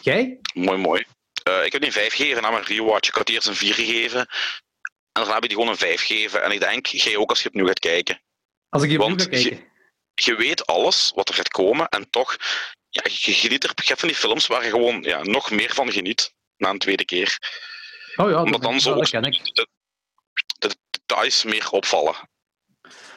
[0.01, 0.39] Jij?
[0.53, 1.05] Mooi, mooi.
[1.65, 3.07] Ik heb die een 5 gegeven na mijn rewatch.
[3.09, 4.19] Ik had eerst een 4 gegeven.
[4.19, 4.27] En
[5.11, 6.43] daarna heb ik die gewoon een 5 gegeven.
[6.43, 8.21] En ik denk, jij ook als je opnieuw gaat kijken.
[8.69, 9.67] Als ik Want opnieuw ga kijken.
[10.13, 11.87] Je weet alles wat er gaat komen.
[11.87, 12.37] En toch,
[12.89, 15.73] ja, je geniet er je hebt van die films waar je gewoon ja, nog meer
[15.73, 16.33] van geniet.
[16.57, 17.37] Na een tweede keer.
[18.15, 19.43] Oh ja, Omdat dan zo dat ken ik.
[19.55, 19.67] de,
[20.59, 22.15] de details meer opvallen.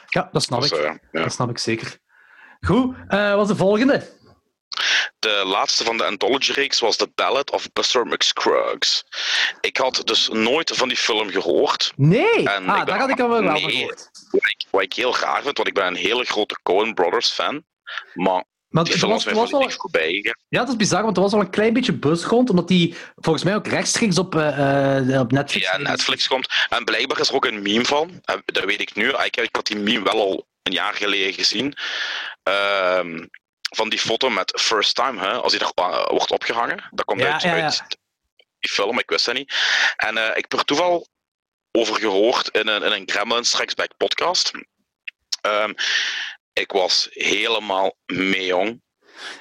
[0.09, 0.77] Ja, dat snap Dus, ik.
[0.77, 1.21] eh, ja.
[1.23, 1.97] Dat snap ik zeker.
[2.59, 4.21] Goed, eh, wat is de volgende?
[5.19, 9.03] De laatste van de Anthology-reeks was The Ballad of Buster McScruggs.
[9.61, 11.93] Ik had dus nooit van die film gehoord.
[11.95, 12.49] Nee!
[12.49, 13.71] En ah, daar had ik al wel van nee.
[13.71, 14.09] gehoord.
[14.31, 17.29] Wat ik, wat ik heel raar vind, want ik ben een hele grote Coen Brothers
[17.31, 17.65] fan.
[18.13, 18.43] Maar
[18.73, 21.49] Maar die het film was, voorbij ja, dat is bizar, want er was wel een
[21.49, 25.65] klein beetje buzz rond, omdat die volgens mij ook rechtstreeks op, eh, op Netflix...
[25.65, 26.47] Ja, Netflix komt.
[26.69, 28.21] En blijkbaar is er ook een meme van.
[28.45, 29.09] Dat weet ik nu.
[29.09, 31.75] Ik, ik had die meme wel al een jaar geleden gezien.
[32.43, 33.25] Ehm,
[33.75, 36.83] van die foto met First Time, hè, als die daar eh, wordt opgehangen.
[36.91, 37.97] Dat komt Ja, uit, ja, uit
[38.59, 39.53] die film, ik wist dat niet.
[39.95, 41.07] En ik heb er toeval
[41.71, 44.51] over gehoord in een, in een Gremlin Strikes Back podcast.
[45.41, 45.73] Ehm,
[46.53, 48.81] ik was helemaal mee, jong.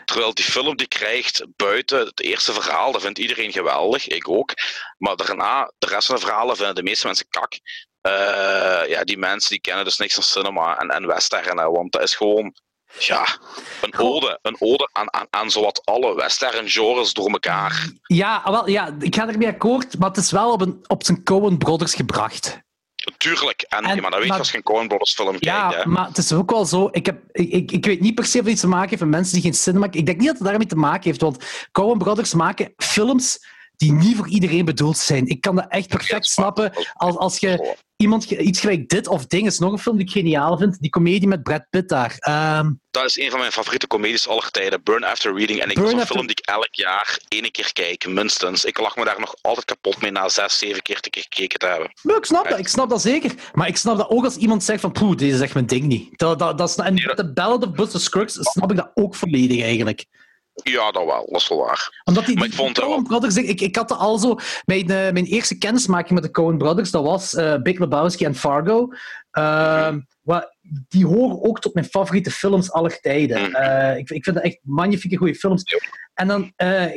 [0.04, 4.52] Terwijl die film die krijgt buiten het eerste verhaal, dat vindt iedereen geweldig, ik ook.
[4.98, 7.60] Maar daarna, de rest van de verhalen vinden de meeste mensen kak.
[8.00, 11.92] Eh, ja, die mensen die kennen dus niks van cinema en, en western, hè, want
[11.92, 12.54] dat is gewoon
[12.98, 13.26] ja,
[13.80, 17.88] een ode, een ode aan, aan, aan zowat alle western genres door elkaar.
[18.02, 21.04] Ja, ah, wel, ja, ik ga ermee akkoord, maar het is wel op, een, op
[21.04, 22.60] zijn Coen Brothers gebracht.
[23.16, 25.44] Tuurlijk, en, En- ja, maar dat weet je als je een Coen Brothers film kijkt.
[25.44, 26.88] Ja, maar het is ook wel zo.
[26.92, 29.00] Ik, heb, ik, ik, ik weet niet per se of het iets te maken heeft
[29.00, 29.86] met mensen die geen cinema.
[29.90, 33.46] Ik denk niet dat het daarmee te maken heeft, want Coen Brothers maken films
[33.82, 35.26] die niet voor iedereen bedoeld zijn.
[35.26, 39.46] Ik kan dat echt perfect snappen als, als je iemand iets gelijk dit of ding
[39.46, 40.80] is nog een film die ik geniaal vind.
[40.80, 42.14] Die comedie met Brad Pitt daar.
[42.18, 44.82] Ehm, Dat is een van mijn favoriete comedies aller tijden.
[44.82, 45.60] Burn After Reading.
[45.60, 48.64] En ik Burn is een After- film die ik elk jaar één keer kijk, minstens.
[48.64, 51.66] Ik lach me daar nog altijd kapot mee na zes, zeven keer te gekeken te
[51.66, 51.90] hebben.
[52.02, 53.34] maar ik snap dat, ik snap dat zeker.
[53.52, 56.18] Maar ik snap dat ook als iemand zegt van, poeh, deze echt mijn ding niet.
[56.18, 58.90] Dat, dat, dat is, en Nee, dat- de Ballad of Buster Scruggs snap ik dat
[58.94, 60.04] ook volledig eigenlijk.
[60.54, 61.26] Ja, dat wel.
[61.30, 62.02] Dat is wel waar.
[62.04, 64.36] Omdat die, Maar ik vond Coen Brothers, ik, ik had al zo...
[64.64, 68.34] Mijn, eh, mijn eerste kennismaking met de Coen Brothers, dat was eh, Big Lebowski en
[68.34, 68.88] Fargo.
[69.30, 70.50] Ehm, wat-
[70.88, 73.40] die horen ook tot mijn favoriete films aller tijden.
[73.42, 73.54] Mhm.
[73.54, 75.62] Eh, ik, ik vind dat echt magnifieke goede films.
[75.64, 75.78] Ja.
[76.14, 76.52] En dan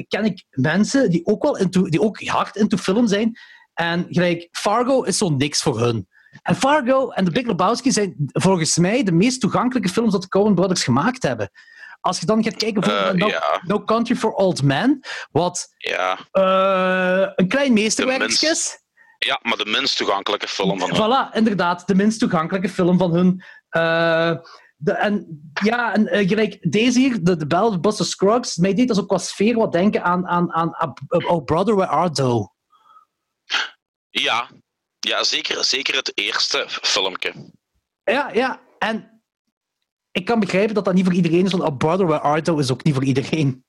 [0.08, 3.38] ken ik mensen die ook wel into, die ook hard into film zijn.
[3.74, 6.08] En gelijk, Fargo is zo niks voor hun.
[6.42, 10.28] En Fargo en The Big Lebowski zijn volgens mij de meest toegankelijke films dat de
[10.28, 11.50] Coen Brothers gemaakt hebben.
[12.06, 13.62] Als je dan gaat kijken voor Eh, no, ja.
[13.64, 15.00] No Country for Old Men,
[15.32, 18.80] wat eh, een klein meesterwerk is.
[19.18, 20.98] ja, maar de minst toegankelijke film van hun.
[20.98, 23.44] Voilà, inderdaad, de minst toegankelijke film van hun.
[23.70, 24.36] Eh,
[24.76, 28.88] de, en ja, en gelijk deze hier, de, de Bell of Buster Scruggs, mij deed
[28.88, 30.94] dat ook qua sfeer wat denken aan, aan, aan, aan
[31.28, 32.50] Oh Brother, Where Art Thou?
[34.10, 34.50] Ja,
[35.00, 37.34] ja zeker, zeker het eerste filmpje.
[38.04, 39.15] Ja, ja, en
[40.16, 42.60] ik kan begrijpen dat dat niet voor iedereen is, want Oh Brother, Where Art Thou
[42.60, 43.66] is ook niet voor iedereen.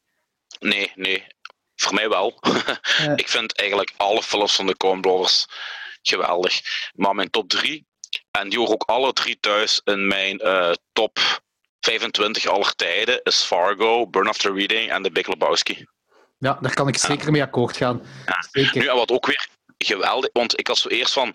[0.58, 1.26] Nee, nee.
[1.74, 2.38] Voor mij wel.
[3.22, 5.46] Ik vind eigenlijk alle films van de Coen Brothers
[6.02, 6.60] geweldig.
[6.94, 7.86] Maar mijn top 3,
[8.30, 11.18] en die horen ook alle drie thuis in mijn eh, top
[11.80, 15.86] 25 aller tijden, is Fargo, Burn After Reading en The Big Lebowski.
[16.38, 18.02] Ja, daar kan ik zeker mee akkoord gaan.
[18.50, 18.80] Zeker.
[18.80, 19.48] Nu, en wat ook weer
[19.86, 21.28] geweldig, want ik was zo eerst van,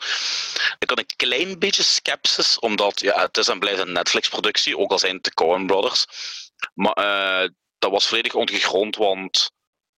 [0.80, 4.92] ik had een klein beetje sceptisch, omdat ja, het is en blijft een Netflix-productie, ook
[4.92, 6.06] al zijn het de Coen Brothers.
[6.74, 7.50] Maar eh,
[7.80, 9.52] dat was volledig ongegrond, want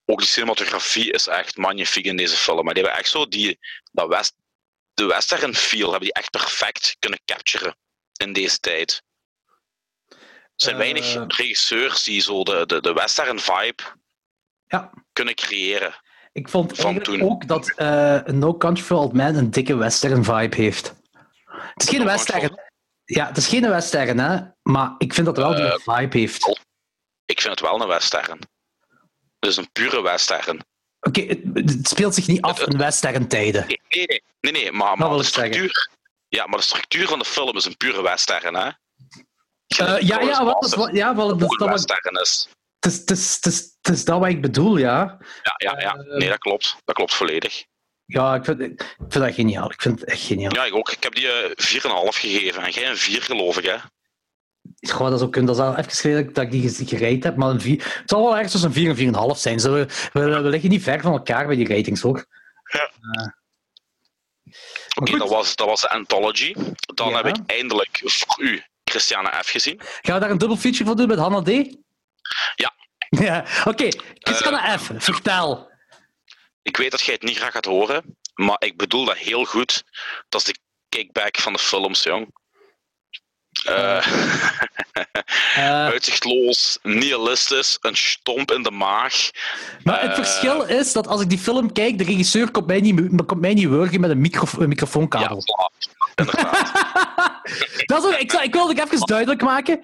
[0.06, 2.66] ook die cinematografie is echt magnifiek in deze film.
[2.66, 3.60] Maar die hebben echt zo die,
[3.91, 4.34] dat west,
[4.93, 7.78] de western feel hebben die echt perfect kunnen capturen
[8.14, 9.01] in deze tijd.
[10.08, 10.18] Er
[10.56, 10.82] zijn Eh.
[10.82, 13.84] weinig regisseurs die zo de, de, de western vibe
[14.68, 14.91] Ja.
[15.14, 16.03] kunnen creëren.
[16.34, 20.55] Ik vond eigenlijk ook dat eh, No Country for Old Men een dikke western vibe
[20.55, 20.93] heeft.
[21.73, 22.59] Het is geen No western.
[23.05, 26.61] Ja, het is geen western, hè, maar ik vind dat wel die Eh, vibe heeft.
[27.25, 28.39] Ik vind het wel een western.
[29.39, 30.65] Het is een pure western.
[30.99, 33.67] Oké, het, het speelt zich niet af Het- in western tijden.
[33.67, 35.53] Nee, nee, nee, nee, maar, Dat maar de zeggen.
[35.53, 35.89] structuur.
[36.27, 38.65] Ja, maar de structuur van de film is een pure western, hè?
[38.65, 41.73] Eh, ja, ja, dat is, wel- ja, wel, dat dat wat,
[42.21, 42.47] is.
[42.79, 45.17] het, is, het, is, dat wat ik bedoel, ja.
[45.43, 45.95] Ja, ja, ja.
[45.95, 46.75] Eh, Nee, dat klopt.
[46.86, 47.63] Dat klopt volledig.
[48.05, 49.71] Ja, ik vind, ik vind dat geniaal.
[49.71, 50.53] Ik vind het echt geniaal.
[50.55, 50.91] Ja, ik ook.
[50.91, 52.63] Ik heb die eh, 4,5 gegeven.
[52.63, 53.75] En jij een 4, geloof ik, hè?
[54.89, 55.45] Goh, dat is ook.
[55.45, 57.36] Dat is al even geleden dat ik die gereid heb.
[57.36, 59.59] Maar een vier, het zal wel ergens tussen een 4 en 4,5 zijn.
[59.59, 62.25] Zo, we, we, we liggen niet ver van elkaar bij die ratings, hoor.
[62.71, 62.91] Ja.
[63.11, 63.27] Eh,
[64.95, 66.55] Oké, dat, was, dat was de Anthology.
[66.93, 67.15] Dan Ja.
[67.15, 69.49] heb ik eindelijk voor u Christiane F.
[69.49, 69.79] gezien.
[70.01, 71.47] Gaan we daar een dubbel feature van doen met Hanna D?
[72.55, 72.73] Ja.
[73.26, 73.88] ja Oké,
[74.20, 75.72] Christiane F., vertel.
[76.61, 79.84] Ik weet dat jij het niet graag gaat horen, maar ik bedoel dat heel goed.
[80.30, 80.59] Dat is de
[80.89, 82.28] kickback van de films, jong.
[83.64, 84.07] Eh,
[85.55, 89.30] Eh, uitzichtloos, nihilistisch, een stomp in de maag.
[89.84, 92.80] maar het eh, verschil is dat als ik die film kijk, de regisseur komt mij
[92.80, 95.41] niet, komt mij niet wurgen met een, micro, een Ja, microfoonkabel.
[95.41, 95.88] voilà.
[96.16, 96.72] inderdaad.
[97.86, 99.82] dat is ook, ik, ik wil het even duidelijk maken.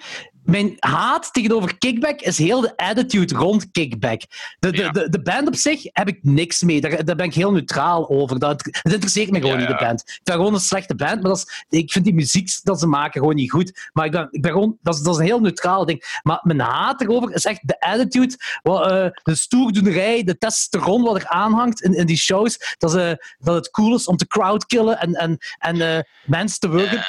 [0.50, 4.22] Mijn haat tegenover Kickback is heel de attitude rond Kickback.
[4.60, 4.90] De, de, Ja.
[4.92, 6.82] de, de band op zich heb ik niks mee.
[6.82, 8.40] Daar, daar ben ik heel neutraal over.
[8.40, 10.00] Dat, het interesseert me gewoon Ja, niet, de band.
[10.02, 11.38] Ik vind gewoon een slechte band, maar dat
[11.70, 13.90] is, ik vind die muziek dat ze maken gewoon niet goed.
[13.94, 16.20] Maar ik ben, ik ben gewoon, dat, is, dat is een heel neutraal ding.
[16.24, 21.16] Maar mijn haat erover is echt de attitude, wat, eh, de stoerdoenerij, de testosteron wat
[21.16, 22.76] er aanhangt in, in die shows.
[22.78, 26.70] Dat, ze, dat het cool is om te crowdkillen en, en, en eh, mensen te
[26.70, 27.06] wurgen.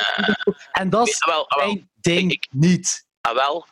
[0.73, 3.09] En dat is Nee, wel, wel, mijn ding ik- niet.
[3.21, 3.67] Ah, wel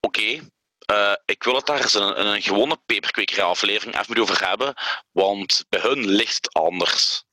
[0.00, 0.40] oké.
[0.86, 4.74] Eh, ik wil het daar eens een, een gewone peperkwekerij aflevering even over hebben,
[5.12, 7.24] want bij hun ligt het anders.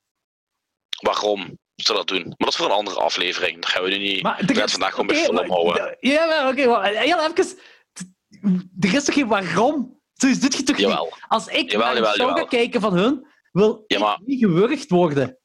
[1.01, 2.23] Waarom ze dat doen?
[2.23, 3.61] Maar dat is voor een andere aflevering.
[3.61, 4.23] Daar gaan we nu niet.
[4.23, 5.97] Maar vandaag gewoon bij oké, film houden.
[5.99, 7.57] Ja, maar oké, maar heel even.
[8.79, 9.99] Er is toch geen waarom?
[10.13, 11.13] Zo is dit je toch niet?
[11.27, 14.89] Als ik Jawel, naar een show ga kijken van hun, wil Ja, ik niet gewurgd
[14.89, 15.39] worden.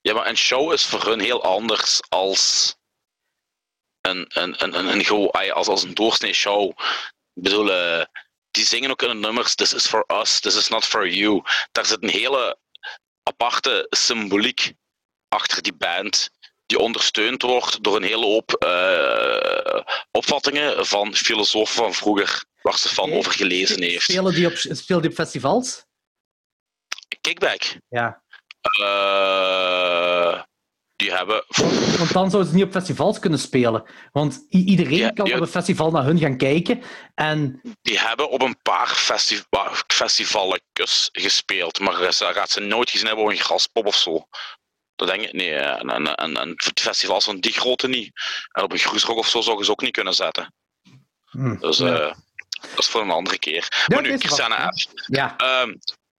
[0.00, 2.76] Ja, maar een show is voor hun heel anders als
[4.08, 6.68] een, een, een, een, go- als, als een doorsnee show.
[7.34, 8.04] Ik bedoel, eh,
[8.50, 11.42] die zingen ook in hun nummers, this is for us, this is not for you.
[11.72, 12.58] Daar zit een hele
[13.22, 14.72] aparte symboliek
[15.28, 16.30] achter die band,
[16.66, 19.80] die ondersteund wordt door een hele hoop eh,
[20.10, 24.02] opvattingen van filosofen van vroeger, waar ze van over gelezen heeft.
[24.02, 25.84] Spelen die op, spelen die op festivals?
[27.20, 27.76] Kickback.
[27.88, 28.22] Ja.
[28.60, 30.42] Eh,
[30.96, 31.44] die hebben...
[31.98, 33.84] Want dan zouden ze niet op festivals kunnen spelen.
[34.12, 36.82] Want iedereen Ja, kan op een festival naar hun gaan kijken.
[37.14, 39.42] En Die hebben op een paar festi
[39.86, 44.26] festivalletjes gespeeld, maar ze gaat ze nooit gezien hebben op een graspop of zo.
[44.94, 45.54] Dat denk ik, nee.
[45.54, 48.10] eh, En, en, en, en festivals van die grootte niet.
[48.52, 50.54] En op een groesrock of zo zouden ze ook niet kunnen zetten.
[51.30, 51.86] hm, Dus ja.
[51.98, 52.14] eh,
[52.60, 53.68] dat is voor een andere keer.
[53.86, 54.86] Ja, maar nu, Christiane F.
[55.06, 55.36] ja.
[55.36, 55.74] Ehm,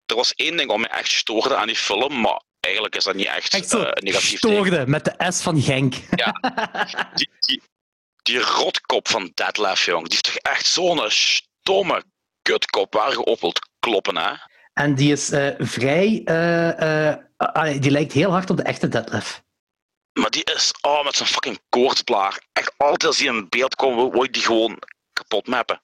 [0.06, 3.14] er was één ding wat me echt stoorde aan die film, maar eigenlijk is dat
[3.14, 4.38] niet echt, eh, negatief.
[4.38, 5.94] stoorde met de S van Genk.
[7.14, 7.62] Die, die,
[8.22, 12.02] die rotkop van Detlef, jong, die heeft toch echt zo'n stomme
[12.42, 14.32] kutkop waar je op wilt kloppen, hè?
[14.72, 16.22] En die is eh, vrij...
[16.24, 19.42] eh, ah, die lijkt heel hard op de echte Detlef.
[20.12, 22.42] Maar die is, oh, met zijn fucking koortsblaar.
[22.52, 24.78] Echt altijd als die in beeld komt, ik die gewoon
[25.12, 25.82] kapot mappen.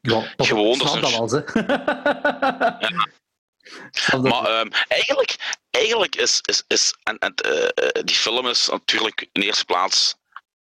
[0.00, 1.42] Ja, dat Gewoon, dat is dat wel.
[4.22, 5.36] Maar ehm, eigenlijk,
[5.70, 10.16] eigenlijk is, is, is en, en, eh, eh, die film is natuurlijk in eerste plaats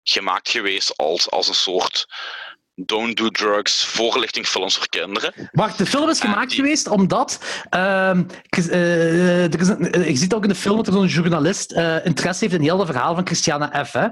[0.03, 2.05] gemaakt geweest als, als een soort
[2.75, 5.33] don't do drugs voorlichtingfilms voor kinderen.
[5.51, 7.39] Wacht, de film is gemaakt die- geweest omdat.
[8.41, 11.71] ik- eh, er is een, ziet ook in de film dat er zo'n journalist
[12.03, 13.91] interesse heeft in heel het verhaal van Christiana F.
[13.91, 14.07] Hè?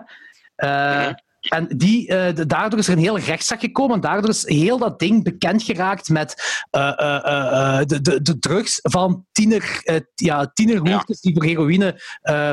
[0.56, 1.14] Mhm.
[1.50, 3.96] En die, eh, daardoor is er een hele rechtszaak gekomen.
[3.96, 8.80] En daardoor is heel dat ding bekend geraakt met eh, eh, de, de, de drugs
[8.82, 9.82] van tiener,
[10.16, 12.02] ja, tienerhoertjes die voor heroïne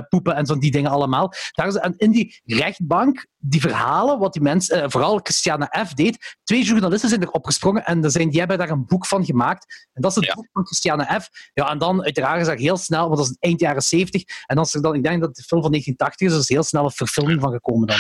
[0.09, 1.33] poepen en van die dingen allemaal.
[1.53, 5.95] Daar is, en in die rechtbank, die verhalen, wat die mensen, vooral Christiana F.
[5.95, 9.25] deed, twee journalisten zijn erop gesprongen en er zijn, die hebben daar een boek van
[9.25, 9.87] gemaakt.
[9.93, 10.35] En dat is het Ja.
[10.35, 11.29] boek van Christiana F.
[11.55, 14.23] Ja, en dan uiteraard is dat heel snel, want dat is eind jaren 70.
[14.47, 16.49] En dan is er dan, ik denk dat de film van 1980 is, er is
[16.49, 17.99] heel snel een verfilming van gekomen dan.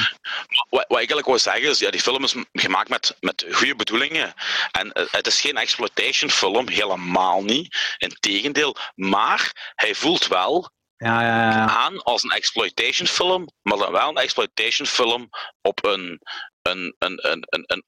[0.78, 3.76] Wat, wat ik eigenlijk wil zeggen is, ja, die film is gemaakt met, met goede
[3.76, 4.34] bedoelingen.
[4.70, 7.94] En eh, het is geen exploitation film, helemaal niet.
[7.98, 8.76] Integendeel.
[8.94, 11.66] Maar hij voelt wel Ja, ja, ja.
[11.66, 15.28] aan als een exploitation film, maar dan wel een exploitation film
[15.62, 16.20] op een,
[16.62, 17.84] een, een, een, een, een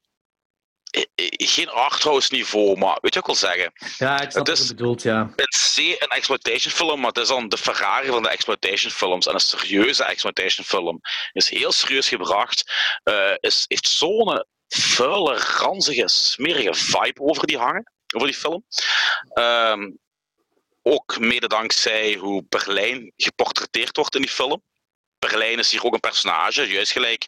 [1.36, 3.72] geen arthouse niveau, maar weet je wat ik wil zeggen?
[3.98, 5.20] ja ik snap Het is- bedoelt, ja.
[5.36, 9.26] In C een exploitation film, maar het is dan de Ferrari van de exploitation films.
[9.26, 11.00] En een serieuze exploitation film.
[11.32, 12.72] Is heel serieus gebracht.
[13.02, 17.92] eh, is, heeft zo'n vuile, ranzige, smerige vibe over die hangen.
[18.14, 18.64] Over die film.
[19.32, 19.90] Ehm,
[20.82, 24.62] ook mede dankzij hoe Berlijn geportretteerd wordt in die film.
[25.20, 27.24] Berlijn is hier ook een personage, juist gelijk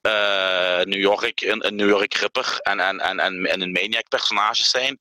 [0.00, 4.08] eh, New York, een, een New York Ripper en, en, en, en, en een Maniac
[4.08, 4.98] personages zijn.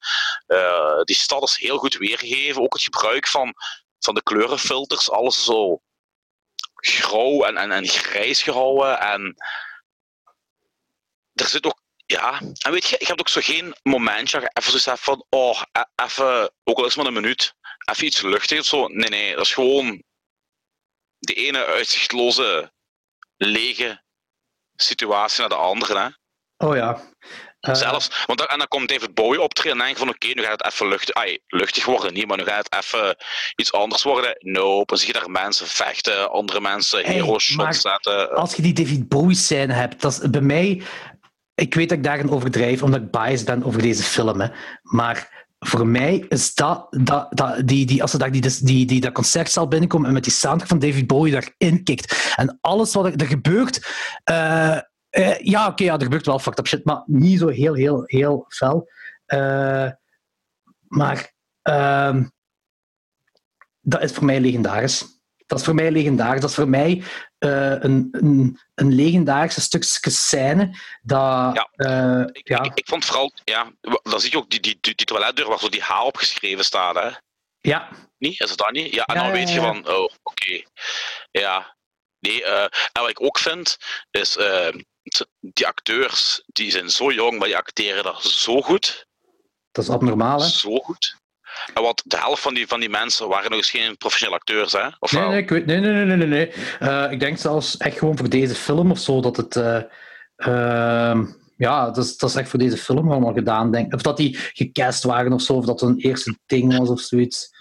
[0.47, 2.61] Eh, die stad is heel goed weergegeven.
[2.61, 3.53] Ook het gebruik van,
[3.99, 5.81] van de kleurenfilters, alles zo
[6.75, 8.99] grauw en, en, en grijs gehouden.
[8.99, 9.35] En
[11.33, 14.95] er zit ook, ja, en weet je, je hebt ook zo geen momentje even zo
[14.95, 18.79] van, oh, e- even, ook al is het maar een minuut, even iets luchtigs of
[18.79, 18.87] zo.
[18.87, 20.03] Nee, nee, dat is gewoon
[21.25, 22.71] de ene uitzichtloze,
[23.37, 24.01] lege
[24.75, 25.99] situatie naar de andere.
[25.99, 26.07] Hè.
[26.67, 27.01] Oh ja.
[27.59, 30.13] Eh, Zelfs, want dan, en dan komt David Bowie optreden en dan denk je van
[30.15, 33.15] oké, nu gaat het even luchtig, ai, luchtig worden, niet, maar nu gaat het even
[33.55, 34.35] iets anders worden.
[34.39, 38.35] Nope, dan zie je daar mensen vechten, andere mensen Hey, hero shots zetten.
[38.35, 40.81] als je die David Bowie scène hebt, dat is bij mij.
[41.55, 44.39] Ik weet dat ik daarin overdrijf, omdat ik biased ben over deze film.
[44.41, 44.47] Hè.
[44.81, 49.01] Maar voor mij is dat, dat, dat die, die, als ze daar die, die, die,
[49.01, 52.33] dat concertzaal binnenkomen en met die soundtrack van David Bowie daarin kikt.
[52.35, 53.87] En alles wat er, gebeurt.
[54.23, 54.77] eh,
[55.09, 58.03] eh, ja, oké, ja, er gebeurt wel fucked up shit, maar niet zo heel, heel,
[58.05, 58.89] heel fel.
[59.25, 59.89] Eh,
[60.87, 62.25] maar ehm,
[63.81, 65.05] dat is voor mij legendarisch.
[65.45, 66.41] Dat is voor mij legendarisch.
[66.41, 67.03] Dat is voor mij
[67.37, 70.77] eh, een, een, een legendarische stukje scène.
[71.01, 71.69] Dat, Ja.
[71.71, 73.71] eh, Ik, ja, ik, ik vond vooral, ja,
[74.03, 76.95] dan zie je ook die, die, die, die toiletdeur waar zo die H opgeschreven staat,
[76.95, 77.09] hè.
[77.59, 78.39] ja, Niet?
[78.41, 78.93] Is het dat niet?
[78.93, 80.61] Ja, en dan ja, weet je van, oh, oké.
[81.31, 81.75] Ja.
[82.19, 83.77] Nee, eh, en wat ik ook vind,
[84.11, 84.37] is
[85.39, 89.05] die acteurs, die zijn zo jong, maar die acteren dat zo goed.
[89.71, 90.39] dat is abnormaal.
[90.41, 90.47] Hè?
[90.47, 91.15] Zo goed.
[91.73, 94.71] En wat de helft van die, van die mensen waren nog eens geen professionele acteurs,
[94.71, 94.87] hè?
[94.99, 96.51] Of Nee, nee, ik weet, nee, nee, nee, nee, nee.
[96.79, 99.55] Eh, ik denk zelfs echt gewoon voor deze film of zo dat het.
[99.55, 99.81] eh,
[100.35, 101.25] ehm,
[101.57, 103.71] ja, dat is, dat is echt voor deze film allemaal gedaan.
[103.71, 103.93] Denk.
[103.93, 106.99] Of dat die gecast waren of zo, of dat het een eerste ding was of
[107.01, 107.51] zoiets.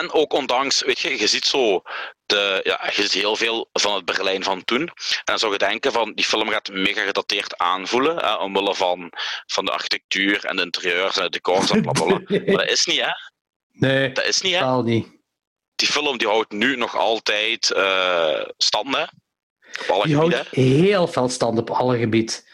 [0.00, 1.82] En ook ondanks, weet je, je ziet zo,
[2.26, 4.80] de, ja, je ziet heel veel van het Berlijn van toen.
[4.80, 4.92] En
[5.24, 9.12] dan zou je denken van, die film gaat mega gedateerd aanvoelen, hè, omwille van,
[9.46, 12.20] van de architectuur en de interieurs en de decors en blablabla.
[12.46, 13.10] Maar dat is niet, hè?
[13.72, 14.58] Nee, Dat is niet, hè?
[14.58, 15.08] totaal niet.
[15.74, 19.02] Die film die houdt nu nog altijd eh stand, hè?
[19.02, 20.38] Op alle Die gebieden.
[20.38, 22.50] houdt heel veel stand op alle gebied.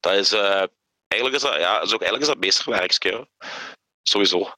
[0.00, 0.64] Dat is, eh,
[1.08, 3.28] eigenlijk is dat, ja, is ook, eigenlijk is dat meesterwerkje.
[4.02, 4.52] Sowieso.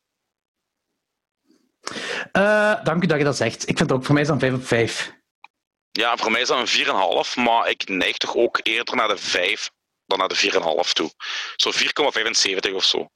[2.32, 3.62] Eh, dank u dat je dat zegt.
[3.68, 5.14] Ik vind het ook voor mij is dat een 5 op 5.
[5.90, 6.66] Ja, voor mij is dat een
[7.26, 9.70] 4,5, maar ik neig toch ook eerder naar de 5
[10.06, 11.10] dan naar de 4,5 toe.
[11.56, 13.08] Zo 4,75 of zo.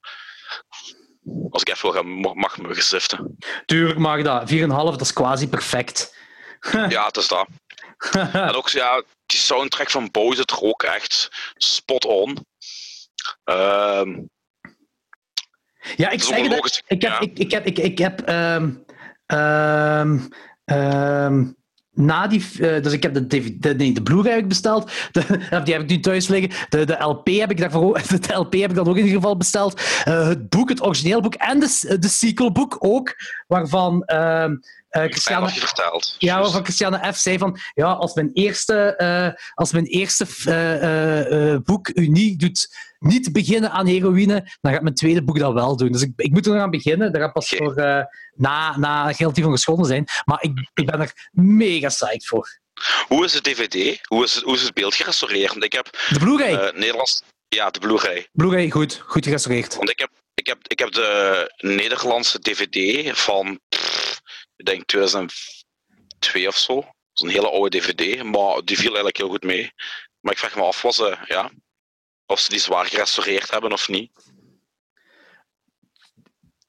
[1.51, 3.37] Als ik even wil gaan, mag, me geziften.
[3.66, 4.51] Tuurlijk mag dat.
[4.53, 6.16] 4,5, dat is quasi perfect.
[6.89, 7.47] Ja, het is dat.
[8.33, 12.47] En ook ja, die soundtrack van Bo zit er ook echt spot on.
[13.45, 14.18] Ehm,
[15.97, 16.51] Ja, ik Het zeg het.
[16.51, 18.70] logisch, Ik heb, ik, ik heb, ik, ik heb ehm,
[21.93, 23.26] na die, eh, dus ik heb de,
[23.59, 24.91] de, nee, de Blu-ray besteld.
[25.64, 26.66] Die heb ik nu thuis liggen.
[26.68, 29.36] De, de LP heb ik daarvoor de LP heb ik dan ook in ieder geval
[29.36, 29.80] besteld.
[30.05, 33.14] Eh, het boek, het origineel boek en de, de sequelboek ook,
[33.47, 34.59] waarvan ehm, eh,
[34.91, 36.14] Christiane, wat je vertelt.
[36.18, 37.16] ja, waarvan Christiane F.
[37.16, 42.09] zei van, ja, als mijn eerste, eh, als mijn eerste eh, eh, eh, boek u
[42.09, 45.93] niet doet niet beginnen aan heroïne, dan gaat mijn tweede boek dat wel doen.
[45.93, 47.12] Dus ik, ik moet er nog aan beginnen.
[47.12, 50.05] Dat gaat pas voor eh, na, na geld die van geschonden zijn.
[50.24, 52.59] Maar ik, ik ben er mega psyched voor.
[53.09, 53.99] Hoe is het DVD?
[54.07, 55.51] Hoe is het, hoe is het beeld gerestaureerd?
[55.51, 56.55] Want ik heb De Blu-ray.
[56.55, 57.22] eh, Nederlands...
[57.49, 58.26] Ja, de Blu-ray.
[58.32, 59.03] Blu-ray, goed.
[59.07, 59.76] Goed gerestaureerd.
[59.76, 63.61] Want ik heb, ik, heb, ik heb de Nederlandse DVD van,
[64.61, 66.75] ik denk 2002 of zo.
[66.75, 69.73] Dat is een hele oude DVD, maar die viel eigenlijk heel goed mee.
[70.21, 71.51] Maar ik vraag me af was, ze, ja,
[72.27, 74.11] of ze die zwaar gerestaureerd hebben of niet.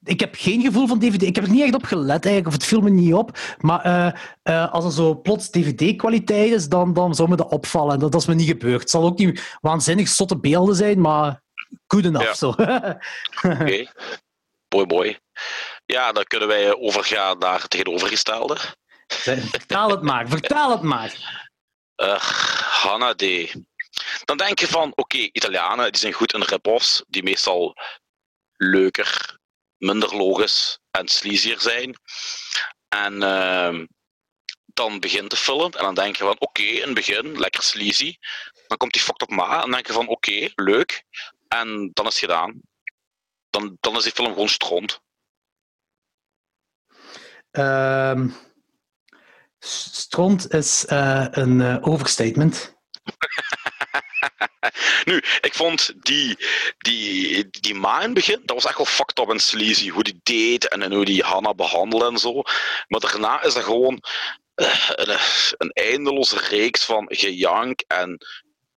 [0.04, 1.22] Ik heb geen gevoel van DVD.
[1.22, 3.38] Ik heb er niet echt op gelet eigenlijk, of het viel me niet op.
[3.58, 4.14] Maar eh,
[4.44, 8.00] eh, als er zo plots DVD-kwaliteit is, dan, dan zou me dat opvallen.
[8.00, 8.82] Dat, dat is me niet gebeurd.
[8.82, 11.44] Het zal ook niet waanzinnig zotte beelden zijn, maar
[11.88, 12.26] good enough.
[12.26, 12.34] Ja.
[12.34, 12.48] Zo.
[13.62, 13.92] Oké.
[14.68, 15.20] Boy, boy.
[15.92, 18.58] Ja, dan kunnen wij overgaan naar het tegenovergestelde.
[19.08, 21.14] vertaal het maar, vertaal het maar.
[21.96, 22.20] Uh,
[22.82, 23.24] Hanna D.
[24.26, 27.76] Dan denk je van, oké, Italianen die zijn goed in rip-offs, die meestal
[28.56, 29.38] leuker,
[29.78, 31.96] minder logisch en sleazier zijn.
[32.89, 33.86] En ehm,
[34.66, 38.16] dan begint de film en dan denk je van, oké, in het begin, lekker sleazy.
[38.68, 41.04] Dan komt die fucked up ma en dan denk je van, oké, leuk.
[41.48, 42.62] En dan is het gedaan.
[43.50, 45.02] Dan, dan is die film gewoon stront.
[47.52, 48.30] Ehm,
[49.60, 52.74] stront is eh, een eh, overstatement.
[55.06, 56.38] Nu, ik vond die,
[56.78, 59.89] die, die ma in het begin, dat was echt wel fucked up en sleazy.
[59.89, 62.34] Hoe die deed en, hoe die Hanna behandelde en zo.
[62.88, 64.04] Maar daarna is dat gewoon
[64.54, 65.18] eh, een,
[65.58, 68.18] een eindeloze reeks van gejank en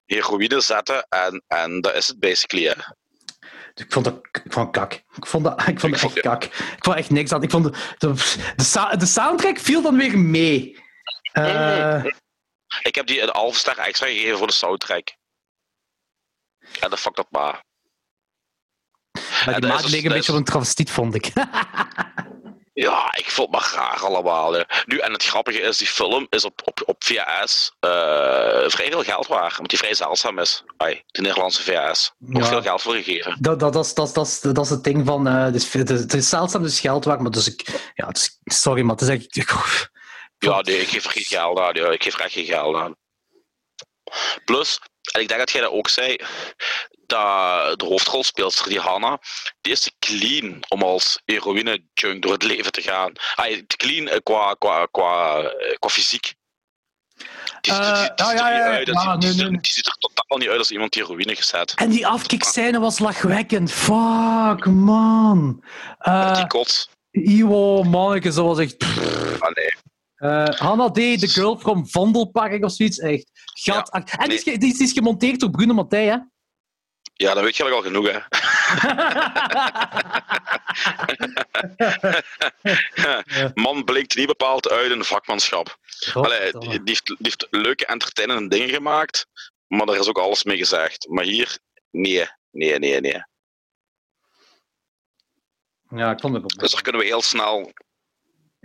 [0.07, 1.07] heroïne zetten.
[1.09, 2.75] En, en dat is het basically, hè.
[3.75, 4.93] Ik vond dat ik vond kak.
[4.93, 6.45] Ik vond dat, ik vond Ik dat vond- echt kak.
[6.45, 7.43] Ik vond echt niks aan.
[7.43, 8.13] Ik vond de, de,
[8.57, 10.83] de, sa- de soundtrack viel dan weer mee.
[11.33, 12.05] Eh,
[12.83, 15.15] Ik heb die een halve ster extra gegeven voor de soundtrack.
[16.81, 17.41] En de fucked up ma.
[17.41, 17.63] maar
[19.45, 21.33] Ja, die dat maat dus- leek een dat beetje op een travestiet, vond ik.
[22.75, 24.53] Ja, ik vond het maar raar allemaal.
[24.53, 24.63] Hè.
[24.87, 27.91] Nu, en het grappige is, die film is op, op, op VHS eh,
[28.67, 29.53] vrij veel geld waard.
[29.53, 30.65] Omdat die vrij zeldzaam is.
[30.77, 32.13] Ai, de Nederlandse VHS.
[32.19, 32.45] Ja.
[32.45, 33.37] veel geld voor gegeven.
[33.41, 35.27] dat, dat, dat, is, dat, dat, dat is het ding van...
[35.27, 37.21] eh het, is, het is zeldzaam, dus geld waard.
[37.21, 37.91] Maar dus ik...
[37.95, 38.11] Ja,
[38.45, 39.47] sorry, maar het is echt...
[40.39, 41.75] Ja, nee, ik geef er geen geld aan.
[41.75, 42.97] Ja, ik geef er echt geen geld aan.
[44.45, 44.81] Plus,
[45.13, 46.17] en ik denk dat jij dat ook zei,
[47.07, 49.19] dat de hoofdrolspeelster, die Hanna,
[49.61, 53.13] die is te clean om als heroïne-junk door het leven te gaan.
[53.67, 56.35] Te clean eh, qua, qua, qua, eh, qua fysiek.
[57.61, 58.05] Die, ziet- ah, er
[59.99, 61.75] totaal niet uit als iemand die heroïne gezet.
[61.75, 63.73] En die afkikscène was lachwekkend.
[63.73, 65.65] Fuck, man.
[65.99, 66.89] Met die Uh, kots.
[67.11, 68.83] Iwo, manneke, zo was echt...
[69.39, 69.73] Ah, nee.
[70.57, 72.99] Hanna D, de girl from Vondelpark of zoiets.
[72.99, 73.31] Echt.
[73.53, 73.91] Gat.
[73.91, 76.17] en die is, die, is, die is gemonteerd door Bruno Mattei, hè?
[77.17, 78.21] Ja, dan weet je eigenlijk al genoeg, hè.
[83.63, 85.79] Man blinkt niet bepaald uit in vakmanschap.
[86.15, 89.27] Allee, die, die heeft, die heeft leuke, entertainende dingen gemaakt,
[89.67, 91.09] maar daar is ook alles mee gezegd.
[91.09, 91.59] Maar hier,
[91.91, 93.25] nee, nee, nee, nee.
[95.89, 96.59] Ja, ik vond het ook.
[96.59, 97.73] Dus daar kunnen we heel snel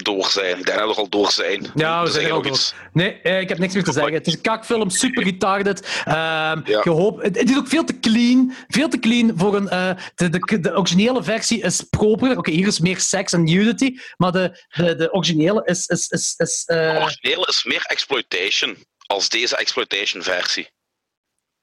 [0.03, 0.57] door zijn.
[0.59, 1.71] Ik denk dat we al door zijn.
[1.75, 2.51] Ja, we zijn er al door.
[2.51, 2.73] iets.
[2.93, 4.13] Nee, eh, ik heb niks meer te zeggen.
[4.13, 6.01] Het is een kakfilm, super retarded.
[6.05, 6.81] Ehm Ja.
[7.21, 8.53] het, is ook veel te clean.
[8.67, 9.69] Veel te clean voor een...
[9.69, 12.37] eh, de, de, de originele versie is proper.
[12.37, 13.97] Oké, hier is meer seks en nudity.
[14.17, 15.87] Maar de, de, de originele is...
[15.87, 20.69] is, is, is De eh, originele is meer exploitation als deze exploitation versie.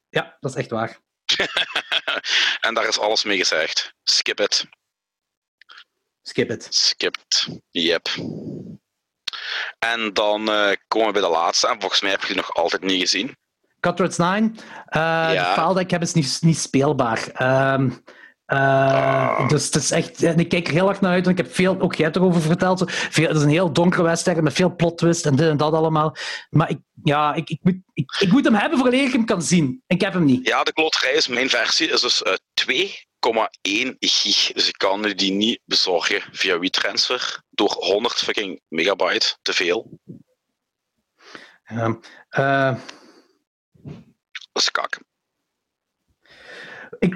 [0.09, 0.99] ja, dat is echt waar.
[2.67, 3.93] en daar is alles mee gezegd.
[4.03, 4.65] Skip it.
[6.29, 6.67] Skip it.
[6.71, 7.49] Skip it.
[7.71, 8.09] Yep.
[9.79, 11.69] En dan eh, komen we bij de laatste.
[11.69, 13.37] En volgens mij heb je die nog altijd niet gezien.
[13.81, 14.57] Cutthroats 9.
[14.87, 15.01] eh
[15.33, 15.55] Ja.
[15.55, 17.29] De dat ik heb is niet, niet speelbaar.
[17.33, 17.91] Ehm,
[18.45, 19.49] eh, Ah.
[19.49, 20.23] Dus het is echt...
[20.23, 21.81] en Ik kijk er heel erg naar uit, want ik heb veel...
[21.81, 22.85] Ook jij hebt erover verteld.
[22.91, 25.73] Veel, het is een heel donkere western met veel plot twist en dit en dat
[25.73, 26.17] allemaal.
[26.51, 29.43] Maar ik, ja, ik, ik, moet, ik, ik moet hem hebben voordat ik hem kan
[29.43, 29.83] zien.
[29.87, 30.47] Ik heb hem niet.
[30.47, 32.35] Ja, de kloterij is mijn versie is dus eh,
[33.27, 34.53] 2,1 gig.
[34.53, 40.01] Dus ik kan die niet bezorgen via WeTransfer door 100 fucking megabyte te veel.
[41.65, 41.95] Ehm,
[42.29, 42.77] eh,
[44.53, 44.99] Dat is kak.
[46.99, 47.15] ik,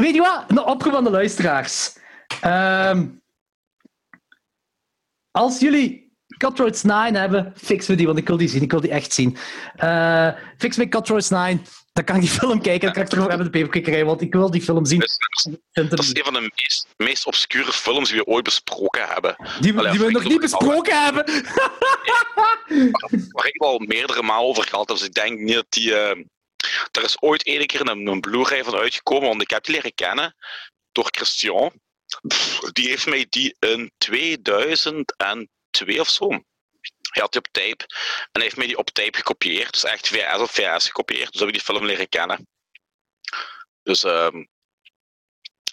[0.00, 0.44] weet je wat?
[0.48, 1.96] Een oproep aan de luisteraars.
[2.40, 3.08] Ehm,
[5.30, 6.09] als jullie
[6.40, 8.62] Cutthroats 9 hebben, fix me die, want ik wil die zien.
[8.62, 9.36] Ik wil die echt zien.
[9.82, 11.64] Uh, fix me Cutthroats 9.
[11.92, 12.80] Dan kan ik die film kijken.
[12.80, 14.98] Dan kan ik erover hebben de paperkikkerij, want ik wil die film zien.
[14.98, 19.08] Dat is, dat is een van de meest, meest obscure films die we ooit besproken
[19.08, 19.36] hebben.
[19.60, 21.24] Die, we, die we nog niet besproken hebben.
[23.32, 25.90] Waar ik wel meerdere malen over gehad heb, dus ik denk niet dat die...
[25.90, 26.10] Uh,
[26.90, 29.94] er is ooit één keer een, een Blu-ray van uitgekomen, want ik heb die leren
[29.94, 30.34] kennen
[30.92, 31.72] door Christian.
[32.72, 33.90] Die heeft mij die in
[35.70, 36.28] 2002 of zo.
[37.10, 37.86] Hij had die op tape
[38.32, 39.72] en heeft mij die op tape gekopieerd.
[39.72, 41.32] Dus echt VS of VS gekopieerd.
[41.32, 42.46] Dus heb ik die film leren kennen.
[43.82, 44.48] Dus um,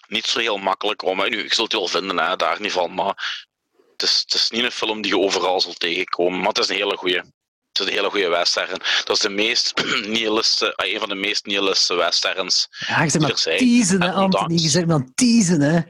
[0.08, 1.28] niet zo heel makkelijk om.
[1.28, 2.94] Nu, je zult het wel vinden, hè, daar niet van.
[2.94, 3.46] Maar
[3.92, 6.38] het is, het is niet een film die je overal zult tegenkomen.
[6.38, 7.24] Maar het is een hele goede.
[7.72, 8.78] Het is een hele goede western.
[9.04, 9.72] Dat is de meest
[10.16, 12.68] nihilistische, eh, een van de meest nihilistische westerns.
[12.86, 14.54] Ja, je zegt maar teasen, hè, Anthony.
[14.54, 15.80] Je zegt maar teasen, hè.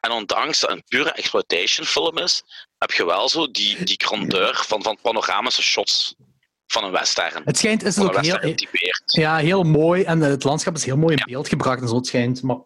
[0.00, 2.42] En ondanks dat het een pure exploitation film is,
[2.78, 6.14] heb je wel zo die, die grandeur van, van panoramische shots
[6.66, 7.42] van een western.
[7.44, 8.54] Het schijnt is het ook heel,
[9.06, 11.96] ja, heel mooi en het landschap is heel mooi in beeld gebracht en zo.
[11.96, 12.56] Het schijnt, maar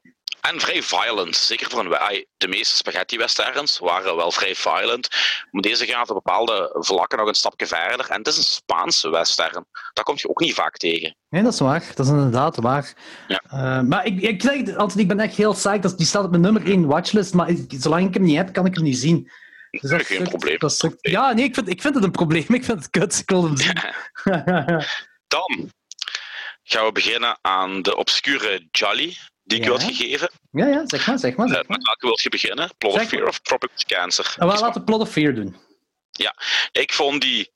[0.51, 1.37] en vrij violent.
[1.37, 5.09] Zeker voor een De meeste spaghetti-westerns waren wel vrij violent.
[5.51, 8.11] Maar deze gaat op bepaalde vlakken nog een stapje verder.
[8.11, 9.67] En het is een Spaanse western.
[9.93, 11.17] Dat kom je ook niet vaak tegen.
[11.29, 11.93] Nee, dat is waar.
[11.95, 12.93] Dat is inderdaad waar.
[13.29, 13.43] Ja.
[13.53, 15.99] Uh, maar ik, ik, zeg altijd, ik ben echt heel psyched.
[15.99, 17.35] Die staat op mijn nummer 1 watchlist.
[17.35, 19.31] Maar zolang ik hem niet heb, kan ik hem niet zien.
[19.71, 20.59] Dus dat geen probleem.
[20.59, 22.45] Dat ja, nee, ik vind, ik vind het een probleem.
[22.55, 23.19] Ik vind het kut.
[23.19, 23.81] Ik wil hem zien.
[25.27, 25.71] Dan
[26.63, 29.71] gaan we beginnen aan de obscure Jolly die ik ja.
[29.71, 30.31] had gegeven.
[30.51, 31.49] Ja, ja, zeg maar, zeg maar.
[31.49, 31.79] Zeg maar.
[31.79, 32.71] met welke wil je beginnen?
[32.79, 34.35] Plot of Fear of Tropic Cancer?
[34.39, 35.57] Nou, laten we Plot of Fear doen.
[36.11, 36.35] Ja,
[36.73, 37.53] ik vond die,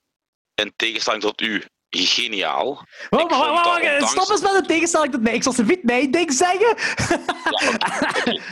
[0.54, 2.86] in tegenstelling tot u, geniaal.
[3.10, 5.34] Maar, maar, maar, Stop eens met de tegenstelling tot mij.
[5.34, 6.76] Ik zal ze niet mijn ding zeggen.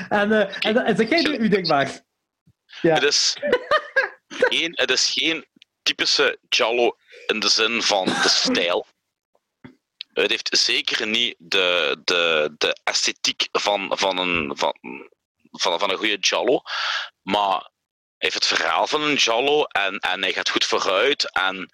[0.09, 2.05] Ja, en, uh, en, en zeg jij nu uw ding maar.
[2.81, 2.95] Ja.
[2.95, 3.37] Het, is
[4.29, 5.47] geen, het is geen
[5.83, 8.87] typische Jallo in de zin van de stijl.
[10.23, 14.79] Het heeft zeker niet de, de, de esthetiek van, van, een, van,
[15.51, 16.63] van, een goede Jallo.
[17.23, 17.71] Maar
[18.17, 21.33] heeft het verhaal van een Jallo en, en hij gaat goed vooruit.
[21.33, 21.71] En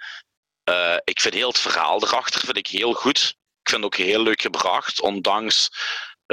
[0.64, 3.36] uh, ik vind heel het verhaal erachter vind ik heel goed.
[3.62, 5.70] Ik vind het ook heel leuk gebracht, ondanks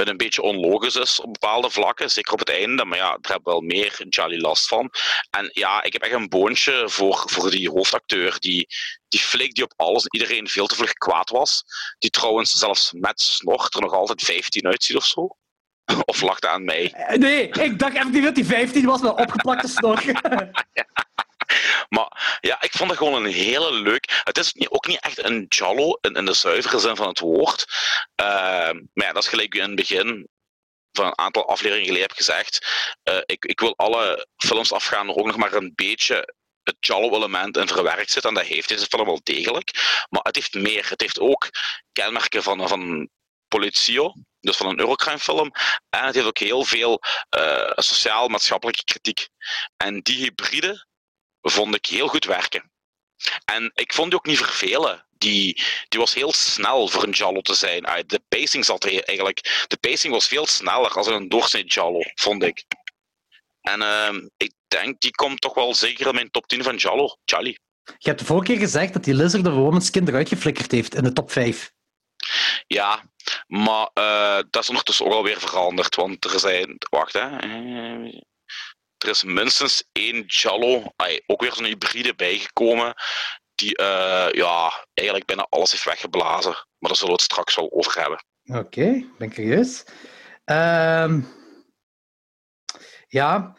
[0.00, 2.84] het een beetje onlogisch is op bepaalde vlakken, zeker op het einde.
[2.84, 4.90] Maar ja, daar heb wel meer Jolly last van.
[5.30, 8.36] En ja, ik heb echt een boontje voor, voor die hoofdacteur.
[8.38, 8.66] Die,
[9.08, 11.64] die flik die op alles en iedereen veel te vlug kwaad was.
[11.98, 15.36] Die trouwens zelfs met snor er nog altijd 15 uitziet of zo.
[16.04, 16.94] Of lachte aan mij?
[17.18, 20.02] Nee, ik dacht even dat hij 15 was met opgeplakte snor.
[21.88, 24.20] Maar ja, ik vond het gewoon een hele leuk.
[24.24, 27.64] Het is ook niet echt een Jallo in, de zuivere zin van het woord.
[28.20, 28.26] Uh,
[28.92, 30.28] maar ja, dat is gelijk in het begin
[30.92, 32.66] van een aantal afleveringen geleden heb gezegd.
[33.04, 37.56] Uh, ik, ik wil alle films afgaan er ook nog maar een beetje het Jallo-element
[37.56, 38.24] in verwerkt zit.
[38.24, 39.70] En dat heeft deze film wel degelijk.
[40.08, 40.88] Maar het heeft meer.
[40.88, 41.48] Het heeft ook
[41.92, 43.08] kenmerken van, van
[43.48, 45.50] Policio, dus van een Eurocrime-film.
[45.88, 47.02] En het heeft ook heel veel
[47.36, 49.28] uh, sociaal-maatschappelijke kritiek.
[49.76, 50.86] En die hybride
[51.42, 52.70] vond ik heel goed werken.
[53.44, 55.06] En ik vond die ook niet vervelen.
[55.18, 57.84] Die, die was heel snel voor een Jallo te zijn.
[57.84, 59.64] Ah, de pacing zat er eigenlijk.
[59.68, 62.64] De pacing was veel sneller als een doorsnee Jallo, vond ik.
[63.60, 67.16] En uh, ik denk, die komt toch wel zeker in mijn top 10 van Jallo.
[67.24, 67.58] Jolly.
[67.84, 70.94] Je hebt de vorige keer gezegd dat die Lizard of Woman's Kind eruit geflikkerd heeft
[70.94, 71.72] in de top 5.
[72.66, 73.02] Ja,
[73.46, 75.94] maar uh, dat is ondertussen ook alweer veranderd.
[75.94, 76.76] Want er zijn.
[76.90, 77.26] Wacht, hè.
[79.02, 80.82] Er is minstens één Jallo,
[81.26, 82.94] ook weer zo'n hybride bijgekomen,
[83.54, 86.50] die uh, ja, eigenlijk bijna alles heeft weggeblazen.
[86.50, 88.24] Maar daar zullen we het straks wel over hebben.
[88.44, 89.84] Oké, okay, ben curieus.
[90.44, 91.28] Um,
[93.08, 93.56] ja,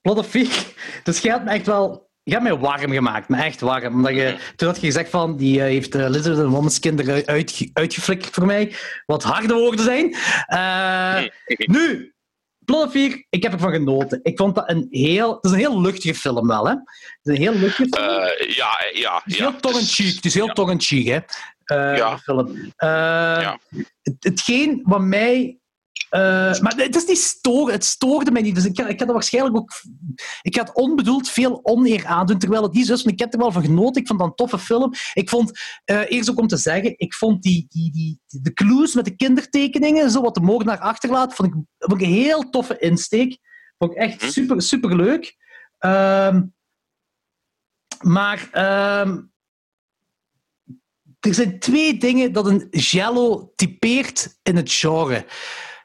[0.00, 0.32] Plot of.
[1.04, 2.06] Dus jij hebt me echt wel...
[2.22, 3.94] Je hebt mij warm gemaakt, me echt warm.
[3.94, 4.56] Omdat je, mhm.
[4.56, 8.34] toen had je gezegd van, die uh, heeft uh, Lizard and Woman's kinderen uit, uitgeflikkerd
[8.34, 8.74] voor mij.
[9.06, 10.16] Wat harde woorden zijn.
[10.48, 12.14] Uh, nu,
[12.68, 12.94] Plot
[13.30, 14.20] ik heb ervan genoten.
[14.22, 15.34] Ik vond dat een heel...
[15.34, 16.72] Het is een heel luchtige film wel, hè?
[16.72, 18.08] Het is een heel luchtige film.
[18.08, 19.20] Uh, ja, ja.
[19.24, 20.14] Het is heel tong-in-cheek.
[20.14, 21.18] Het is heel tong-in-cheek, hè?
[21.76, 22.18] Uh, ja.
[22.18, 22.48] Film.
[22.56, 23.58] Uh, ja.
[24.02, 25.58] Het, hetgeen wat mij
[26.10, 28.54] uh, maar het is niet storen, het stoorde mij niet.
[28.54, 29.72] Dus ik ga, ik ga er waarschijnlijk ook.
[30.42, 33.04] Ik ga het onbedoeld veel oneer aandoen, terwijl het niet is.
[33.04, 34.00] Maar ik heb er wel van genoten.
[34.00, 34.92] Ik vond dat een toffe film.
[35.12, 38.94] Ik vond, uh, eerst ook om te zeggen, ik vond die, die, die, de clues
[38.94, 42.78] met de kindertekeningen, zo wat de moordenaar achterlaat, vond ik, vond ik een heel toffe
[42.78, 43.38] insteek.
[43.78, 44.30] Vond ik echt mhm.
[44.30, 45.36] super, super leuk.
[45.80, 46.40] Uh,
[48.00, 48.48] maar.
[48.52, 49.20] Ehm,
[51.20, 55.26] er zijn twee dingen dat een Jello typeert in het genre.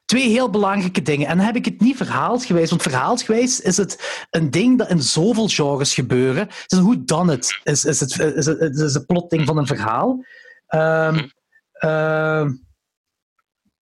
[0.05, 1.27] Twee heel belangrijke dingen.
[1.27, 5.01] En dan heb ik het niet verhaalsgewijs, want verhaalsgewijs is het een ding dat in
[5.01, 6.47] zoveel genres gebeuren.
[6.67, 8.19] Het hoe dan het is, is, het,
[8.75, 10.25] is, het plotting van een verhaal.
[10.69, 11.31] Um,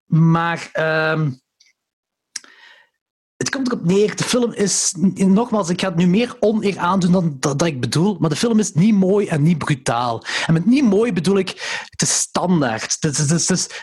[0.05, 0.71] maar
[1.13, 1.40] um,
[3.41, 7.11] het komt erop neer, de film is, nogmaals, ik ga het nu meer oneer aandoen
[7.11, 10.23] dan dat, ik bedoel, maar de film is niet mooi en niet brutaal.
[10.45, 11.49] En met niet mooi bedoel ik,
[11.89, 12.97] het is standaard.
[12.99, 13.17] Het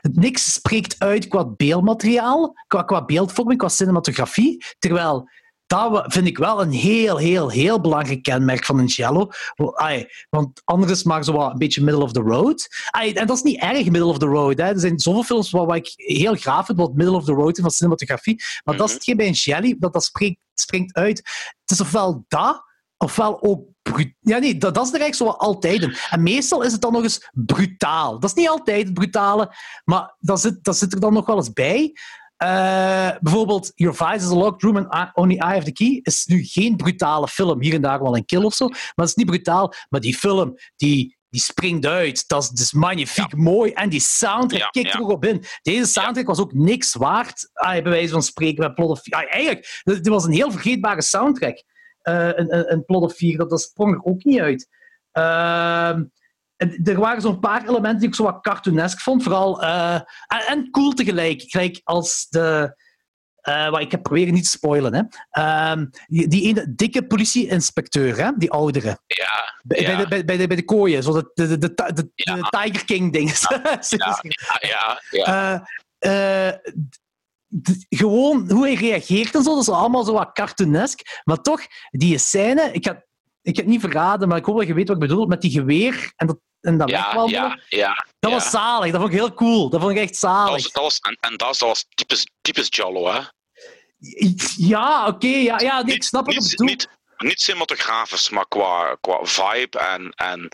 [0.00, 5.28] het niks spreekt uit qua beeldmateriaal, qua, qua beeldvorming, qua cinematografie, terwijl
[5.68, 9.30] dat vind ik wel een heel, heel, heel belangrijk kenmerk van een cello.
[10.30, 12.68] Want anders maar zo een beetje middle of the road.
[12.90, 14.58] En dat is niet erg, middle of the road.
[14.58, 14.64] Hè.
[14.64, 17.62] Er zijn zoveel films waar ik heel graag vind, wat middle of the road is
[17.62, 18.42] van cinematografie.
[18.64, 18.94] Maar dat is mhm.
[18.94, 21.18] hetgeen bij een jelly, dat, dat springt, springt uit.
[21.60, 22.62] Het is ofwel dat,
[22.96, 23.62] ofwel ook
[24.20, 27.02] ja, nee, dat, dat is er eigenlijk zo altijd En meestal is het dan nog
[27.02, 28.20] eens brutaal.
[28.20, 29.54] Dat is niet altijd het brutale,
[29.84, 31.92] maar dat zit, dat zit er dan nog wel eens bij.
[32.42, 36.26] Uh, bijvoorbeeld Your Vice is a Locked Room and Only I Have the Key is
[36.26, 37.62] nu geen brutale film.
[37.62, 39.72] Hier en daar wel een kill of zo, maar het is niet brutaal.
[39.88, 42.28] Maar die film, die, die springt uit.
[42.28, 43.72] Dat is, dat magnifiek mooi.
[43.72, 44.92] En die soundtrack ja, kikt ja.
[44.92, 45.44] er ook op in.
[45.62, 49.22] Deze soundtrack was ook niks waard, ah, bij wijze van spreken, met Plot of ah,
[49.28, 51.62] Eigenlijk, dit was een heel vergeetbare soundtrack.
[52.02, 54.68] Uh, een, een, een Plot of 4, dat, dat sprong er ook niet uit.
[55.12, 55.98] Uh,
[56.84, 59.22] er waren zo'n paar elementen die ik zo wat cartoonesk vond.
[59.22, 61.42] Vooral, uh, en, en, cool tegelijk.
[61.46, 62.76] Gelijk als de...
[63.42, 64.94] Uh, wat ik heb proberen niet te spoilen.
[64.94, 65.02] Hè.
[65.42, 68.98] Uh, die, die, ene dikke politie-inspecteur, hè, die oudere.
[69.06, 69.96] Ja, bij, ja.
[69.96, 72.34] Bij, de, bij, de, bij de kooien, zo de, de, de, de, ja.
[72.34, 72.86] de Tiger.
[73.98, 74.20] Ja,
[74.60, 75.66] ja, ja.
[75.98, 76.52] Uh,
[77.88, 81.20] gewoon hoe hij reageert en zo, dat is allemaal zo wat cartoonesk.
[81.24, 83.06] Maar toch, die scène, ik heb,
[83.48, 85.40] ik heb het niet verraden, maar ik hoop dat je weet wat ik bedoel, met
[85.40, 88.92] die geweer en dat en dat ja, ja, ja, Dat was zalig.
[88.92, 89.70] Dat vond ik heel cool.
[89.70, 90.62] Dat vond ik echt zalig.
[90.62, 93.20] Dat was, dat was, en, en dat, was typisch, typisch Jallo, hè?
[94.56, 95.26] Ja, oké.
[95.26, 96.70] ja, ja, nee, ik snap wat je bedoelt.
[96.70, 96.88] Niet,
[97.18, 100.48] niet cinematografisch, maar qua, qua vibe en, en,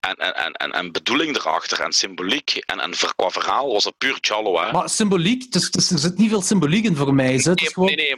[0.00, 4.18] en, en, en, en bedoeling erachter en symboliek en, en qua verhaal was het puur
[4.20, 4.60] Jallo.
[4.60, 4.72] Hè?
[4.72, 7.26] Maar symboliek, dus, dus er zit niet veel symboliek in voor mij.
[7.26, 7.94] Nee, gewoon...
[7.94, 8.16] nee, nee,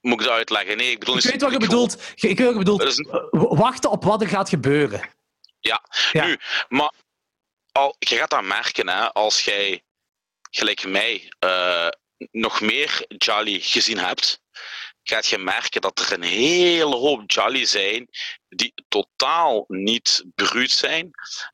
[0.00, 0.76] moet ik dat uitleggen?
[0.76, 2.12] Nee, ik bedoel ik weet wat je bedoelt.
[2.14, 3.08] Ik weet wat je bedoelt.
[3.58, 5.14] Wachten op wat er gaat gebeuren.
[5.60, 5.82] Ja.
[6.12, 6.92] nu, maar
[7.72, 9.82] al, je gaat dat merken hè, als jij,
[10.50, 11.88] gelijk mij, uh,
[12.30, 14.40] nog meer Jolly gezien hebt.
[15.08, 18.08] Gaat je merken dat er een hele hoop Jolly zijn
[18.48, 21.10] die totaal niet bruut zijn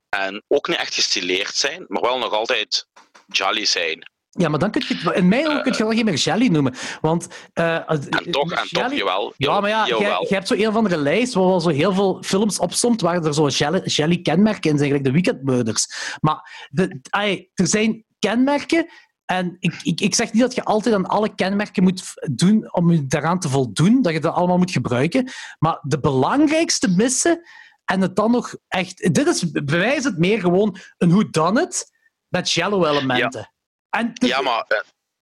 [0.09, 2.87] en ook niet echt gestileerd zijn, maar wel nog altijd
[3.27, 4.11] Jolly zijn.
[4.31, 6.75] Ja, maar dan kun je in mijn ogen kun je wel geen meer jelly noemen.
[7.01, 9.33] Want, uh, en toch, en toch, jawel.
[9.37, 12.23] Ja, maar ja, je hebt zo een of andere lijst waar wel zo heel veel
[12.23, 13.49] films opstond waar er zo
[13.85, 16.15] jelly-kenmerken in zijn, gelijk de Weekend Murders.
[16.21, 18.91] Maar de, ay, er zijn kenmerken
[19.25, 22.91] en ik, ik, ik, zeg niet dat je altijd aan alle kenmerken moet doen om
[22.91, 25.31] je daaraan te voldoen, dat je dat allemaal moet gebruiken.
[25.59, 27.43] Maar de belangrijkste missen
[27.85, 29.15] en het dan nog echt...
[29.15, 31.93] Dit is, bewijs het meer gewoon een hoe dan het
[32.29, 33.53] met jello-elementen.
[33.91, 34.79] En ja, maar, eh,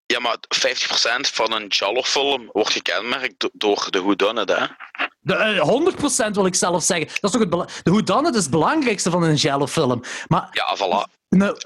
[0.07, 4.67] ja, maar 50% van een Jallo-film wordt gekenmerkt door de whodunit, hè?
[5.21, 7.07] De, 100% eh, wil ik zelf zeggen.
[7.07, 10.03] Dat is toch het de whodunit is het belangrijkste van een Jallo-film.
[10.29, 11.20] Maar, ja, voilà.
[11.31, 11.57] Nou,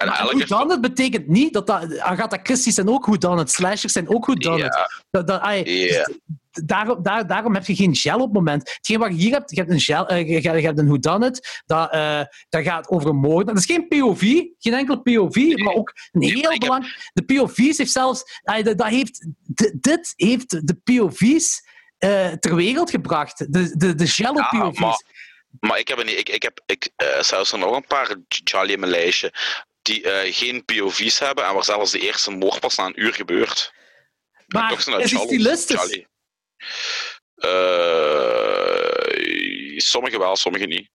[0.46, 4.08] dan het betekent niet dat, dat Agatha Christie zijn ook goed dan het, slashers zijn
[4.08, 5.04] ook goed dan het.
[5.10, 5.40] Dat, dat,
[6.62, 8.70] daarom, daar, daarom heb je geen gel op het moment.
[8.76, 11.62] Hetgeen wat je hier hebt, je hebt een gel, uh, je, je hebt een whodunit,
[11.66, 13.46] dat, uh, dat gaat over moord.
[13.46, 14.20] Dat is geen POV,
[14.58, 17.10] geen enkel POV, maar ook een heel belangrijk...
[17.12, 18.40] De POV's heeft zelfs...
[18.44, 19.26] Uh, dat, dat heeft,
[19.80, 21.62] dit heeft de POV's
[21.98, 23.52] uh, ter wereld gebracht.
[23.52, 24.78] De, de, de Jello ja, POV's.
[24.78, 25.02] Maar,
[25.60, 28.72] maar, ik heb, een, ik, ik heb ik, uh, zelfs er nog een paar Jolly
[28.72, 29.32] in mijn lijstje
[29.82, 33.14] die uh, geen POV's hebben en waar zelfs de eerste moord pas na een uur
[33.14, 33.72] gebeurt.
[34.46, 36.04] Maar is het stilistisch?
[37.36, 38.10] Uh,
[39.76, 40.92] sommige wel, sommige niet.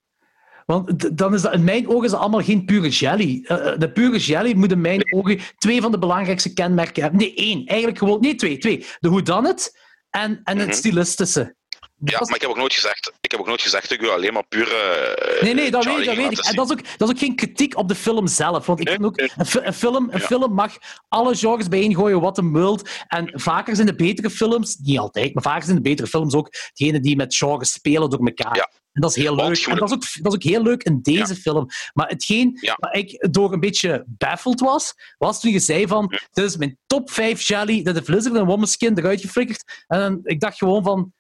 [0.66, 3.46] Want dan is dat, in mijn ogen is dat allemaal geen pure jelly.
[3.48, 7.20] Uh, de pure jelly moet in mijn ogen twee van de belangrijkste kenmerken hebben.
[7.20, 7.66] Nee, één.
[7.66, 8.22] Eigenlijk gewoon...
[8.22, 8.58] Nee, twee.
[8.58, 8.86] twee.
[9.00, 9.78] De whodunit
[10.10, 11.56] en, en het mm stilistische.
[12.04, 14.34] Ja, maar ik heb ook nooit gezegd, ik heb ook nooit gezegd ik wil alleen
[14.34, 15.36] maar pure.
[15.36, 16.46] Uh, nee, nee, dat weet, dat weet ik.
[16.46, 18.66] En dat is, ook, dat is ook geen kritiek op de film zelf.
[18.66, 20.78] Want ik vind ook, een, film, een film mag
[21.08, 22.90] alle genres bijeengooien wat hem wilt.
[23.08, 26.50] En vaker zijn de betere films, niet altijd, maar vaker zijn de betere films ook
[26.74, 28.56] degene die met genres spelen door elkaar.
[28.56, 28.70] Ja.
[28.94, 29.66] En dat is heel leuk.
[29.68, 31.68] En dat is, ook, dat is ook heel leuk in deze film.
[31.94, 32.76] Maar hetgeen ja.
[32.80, 36.78] waar ik door een beetje baffled was, was toen je zei van, dit is mijn
[36.86, 39.84] top 5 jelly, dat de Blizzard en Womanskin eruit geflikkerd.
[39.88, 41.14] En ik dacht gewoon van,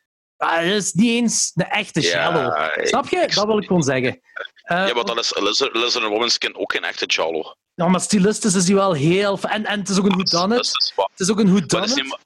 [0.48, 2.02] ah, dat is niet eens de echte.
[2.02, 3.32] Ja, Snap je?
[3.36, 4.20] Dat wil ik gewoon zeggen.
[4.72, 7.56] Uh, ja, maar dan is Lizard, Lizard Womanskin ook geen echte Jello.
[7.76, 9.40] Ja, maar stilistisch is hij wel heel...
[9.42, 10.92] En, en het is ook een whodunit.
[10.96, 12.18] Het is ook een whodunit.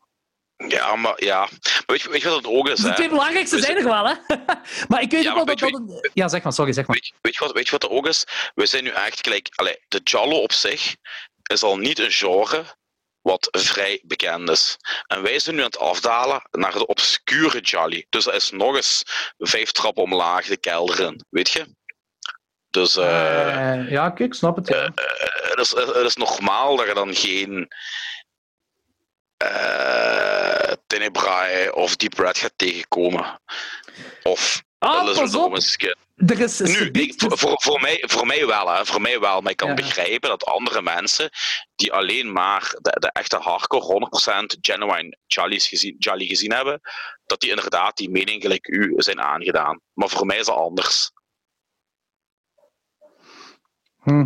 [0.67, 1.39] Ja, maar ja.
[1.39, 2.79] Maar weet, je, weet je wat het ook is?
[2.79, 4.13] De twee belangrijkste zijn er wel, hè?
[4.89, 6.09] maar ik weet ja, ook wel dat dat een...
[6.13, 6.95] Ja, zeg maar, sorry, zeg maar.
[6.95, 8.25] Weet, weet, je, wat, weet je wat er ook is?
[8.55, 9.49] We zijn nu echt gelijk...
[9.55, 10.95] Allee, de Jallo op zich
[11.43, 12.65] is al niet een genre
[13.23, 14.77] wat vrij bekend is.
[15.07, 18.05] En wij zijn nu aan het afdalen naar de obscure Jolly.
[18.09, 19.03] Dus dat is nog eens
[19.37, 21.75] vijf trappen omlaag de kelder in, weet je?
[22.69, 24.67] Dus, uh, uh, ja, kijk, ik snap het.
[24.67, 24.83] Ja.
[24.83, 24.91] Uh,
[25.49, 27.67] het, is, het is normaal dat je dan geen
[30.87, 33.41] Tenebrae of Deep Red gaat tegenkomen.
[34.23, 35.57] Of ah, pas op.
[36.27, 38.85] Er is, nu, ik, voor, voor, mij, voor mij wel, hè.
[38.85, 39.41] voor mij wel.
[39.41, 39.73] Maar ik kan ja.
[39.73, 41.29] begrijpen dat andere mensen
[41.75, 44.09] die alleen maar de, de echte hardcore
[44.55, 46.81] 100% genuine Jolly's gezien, Jolly gezien hebben,
[47.25, 49.81] dat die inderdaad die mening gelijk u zijn aangedaan.
[49.93, 51.11] Maar voor mij is dat anders.
[54.03, 54.25] Hm.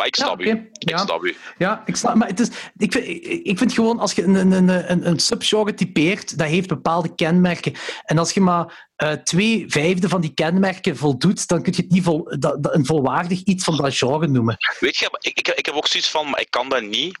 [0.00, 0.70] Maar ik snap ja, u.
[0.72, 0.98] Ik ja.
[0.98, 1.36] snap u.
[1.58, 2.14] Ja, ik snap.
[2.14, 3.06] Maar het is, ik, vind,
[3.46, 7.74] ik vind gewoon, als je een, een, een, een subgenre typeert, dat heeft bepaalde kenmerken.
[8.04, 11.90] En als je maar uh, twee vijfde van die kenmerken voldoet, dan kun je het
[11.90, 14.56] niet vol, dat, dat, een volwaardig iets van dat genre noemen.
[14.78, 17.18] Weet je, ik, ik, ik heb ook zoiets van, maar ik kan dat niet.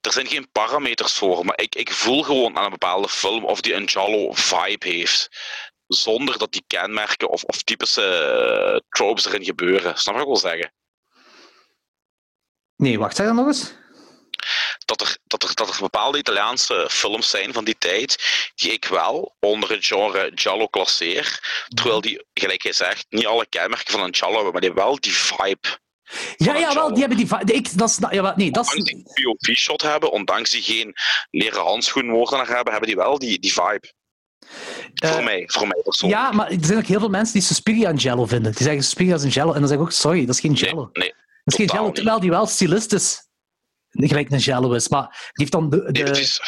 [0.00, 3.60] Er zijn geen parameters voor, maar ik, ik voel gewoon aan een bepaalde film of
[3.60, 5.28] die een Jallo vibe heeft.
[5.86, 9.98] Zonder dat die kenmerken of, of typische uh, tropes erin gebeuren.
[9.98, 10.72] Snap je wat ik wil zeggen?
[12.78, 13.72] Nee, wacht, zeg dan nog eens.
[14.84, 18.18] Dat er, dat, er, dat er bepaalde Italiaanse films zijn van die tijd
[18.54, 21.40] die ik wel onder het genre Giallo klasseer.
[21.68, 25.00] Terwijl die, gelijk je zegt, niet alle kenmerken van een Giallo hebben, maar die wel
[25.00, 25.78] die vibe.
[26.36, 27.52] Ja, ja, wel, die hebben die vibe.
[27.52, 28.74] Ik, dat is, ja, nee, dat is...
[28.74, 30.94] Ondanks die POV-shot hebben, ondanks die geen
[31.30, 33.92] leren handschoenmoordenaar hebben, hebben die wel die, die vibe.
[35.04, 36.20] Uh, voor mij, voor mij persoonlijk.
[36.20, 38.52] Ja, maar er zijn ook heel veel mensen die Suspiria een Jello vinden.
[38.52, 39.52] Die zeggen Suspiria is een Jello.
[39.52, 40.90] En dan zeg ik ook, sorry, dat is geen Jello.
[40.92, 41.26] Nee, nee.
[41.54, 43.26] Geen Jello, terwijl die wel stilistisch
[43.90, 44.88] gelijk een Jello is.
[44.88, 45.76] Maar die heeft dan de...
[45.76, 46.02] de...
[46.02, 46.40] Nee, die, is,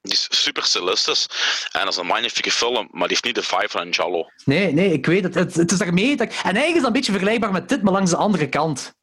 [0.00, 1.28] is super stilistisch.
[1.72, 4.32] En dat is een magnifieke film, maar die heeft niet de vibe van een.
[4.44, 5.34] Nee, nee, ik weet het.
[5.34, 6.16] Het, het is daarmee...
[6.16, 6.28] Dat...
[6.28, 8.94] En eigenlijk is dat een beetje vergelijkbaar met dit, maar langs de andere kant.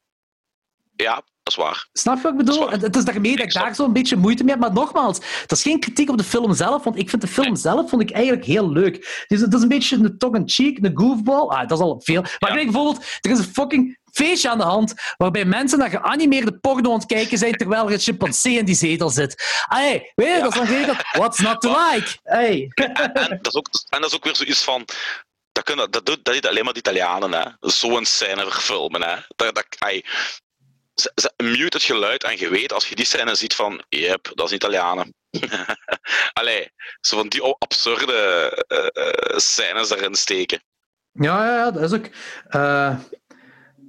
[0.96, 1.88] Ja, dat is waar.
[1.92, 2.70] Snap je wat ik bedoel?
[2.70, 4.60] Het, het is daarmee dat ik daar zo'n beetje moeite mee heb.
[4.60, 7.56] Maar nogmaals, dat is geen kritiek op de film zelf, want ik vind de film
[7.56, 9.24] zelf vond ik eigenlijk heel leuk.
[9.26, 11.46] Dus het is een beetje een tongue-in-cheek, een goofball.
[11.48, 12.22] Ah, dat is al veel.
[12.38, 12.64] Maar ja.
[12.64, 16.98] bijvoorbeeld, er is een fucking feestje aan de hand waarbij mensen naar geanimeerde porno aan
[16.98, 19.64] het kijken zijn terwijl er een chimpansee in die zetel zit.
[19.68, 20.40] Hey, weet je, ja.
[20.40, 20.96] dat is dan geregeld.
[21.12, 22.18] What's not to like?
[22.22, 22.70] Hey.
[22.74, 24.84] En, en, dat is ook, en dat is ook weer zoiets van...
[25.52, 27.44] Dat, kunnen, dat, doet, dat doet alleen maar de Italianen, hè.
[27.60, 29.16] Zo'n scène verfilmen, hè.
[29.36, 29.66] Dat, dat,
[30.94, 33.84] ze, mute het geluid en je weet als je die scène ziet van...
[33.88, 35.14] Yep, dat is Italianen.
[36.32, 40.62] Allee, zo van die absurde uh, uh, scènes erin steken.
[41.12, 42.06] Ja, ja, ja, dat is ook...
[42.50, 42.98] Uh...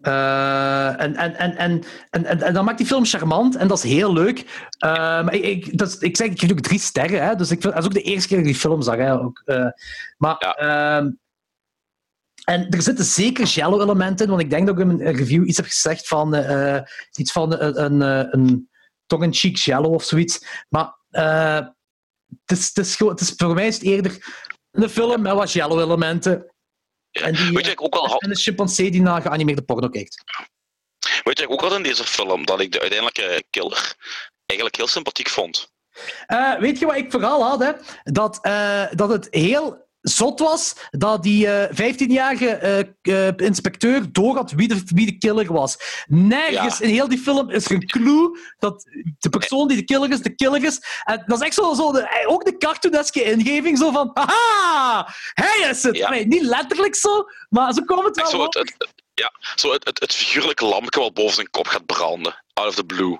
[0.08, 3.92] Uh, en, en, en, en, en, en, dan maakt die film charmant en dat is
[3.92, 4.68] heel leuk.
[4.80, 7.24] Maar ik, dat ik zeg, ik geef ook drie sterren.
[7.26, 8.96] Hè, dus ik dat is ook de eerste keer dat ik die film zag.
[8.96, 9.68] Hè, ook, uh,
[10.18, 10.98] maar, ja.
[12.44, 15.58] en er zitten zeker jello-elementen in, want ik denk dat ik in een review iets
[15.58, 16.36] heb gezegd van
[17.16, 18.02] iets van een, een,
[18.32, 18.70] een
[19.06, 20.66] tongue-in-cheek jello of zoiets.
[20.70, 24.18] Maar het, is, het, is gewoon, het is, voor mij is het eerder
[24.72, 26.53] een film met wat jello-elementen.
[27.14, 27.22] Ja.
[27.22, 30.24] En, die, Weet je, ook wel en een chimpansee die naar geanimeerde porno kijkt.
[31.24, 33.96] Weet je, ik ook had in deze film dat ik de uiteindelijke killer
[34.46, 35.72] eigenlijk heel sympathiek vond.
[36.28, 37.60] Uh, weet je wat ik vooral had?
[37.60, 37.72] Hè?
[38.04, 42.96] Dat, uh, dat het heel zot was dat die uh, 15-jarige
[43.36, 45.78] inspecteur doorhad wie de, wie de killer was.
[46.08, 46.86] Nergens ja.
[46.86, 48.84] in heel die film is er een clue dat
[49.20, 50.80] de persoon die de killer is, de killer is.
[51.04, 55.68] En dat is echt zo, zo de, ook de cartooneske ingeving, zo van haha, hij
[55.70, 55.98] is het.
[55.98, 56.10] Ja.
[56.10, 59.86] Nee, niet letterlijk zo, maar zo komt het wel zo het, het, ja, zo het,
[59.86, 62.44] het, het figuurlijke lampje wat boven zijn kop gaat branden.
[62.54, 63.18] Out of the blue.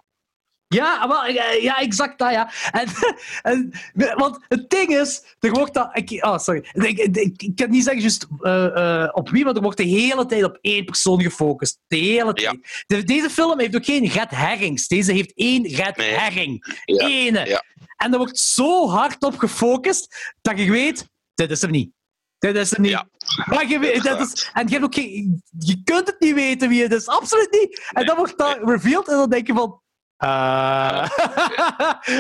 [0.74, 1.32] Ja, maar,
[1.62, 2.52] ja, exact dat, ja.
[2.72, 2.88] En,
[3.52, 3.72] en,
[4.16, 5.90] want het ding is, er wordt dat...
[5.94, 6.66] Ik, oh, sorry.
[6.74, 9.84] Ik, ik, ik kan niet zeggen just, uh, uh, op wie, maar er wordt de
[9.84, 11.80] hele tijd op één persoon gefocust.
[11.88, 12.58] De hele tijd.
[12.62, 12.70] Ja.
[12.86, 14.88] De, deze film heeft ook geen red herrings.
[14.88, 16.12] Deze heeft één red nee.
[16.12, 16.82] herring.
[16.86, 17.08] Ja.
[17.08, 17.46] Ene.
[17.46, 17.64] Ja.
[17.98, 21.92] En er wordt zo hard op gefocust, dat je weet, dit is hem niet.
[22.40, 22.92] Dit is hem niet.
[22.92, 23.08] Ja.
[23.46, 26.70] Maar je, weet, dat is, en je, hebt ook geen, je kunt het niet weten
[26.70, 27.08] wie het is.
[27.08, 27.90] Absoluut niet.
[27.92, 29.82] En dan wordt dat revealed en dan denk je van...
[30.24, 31.08] Uh,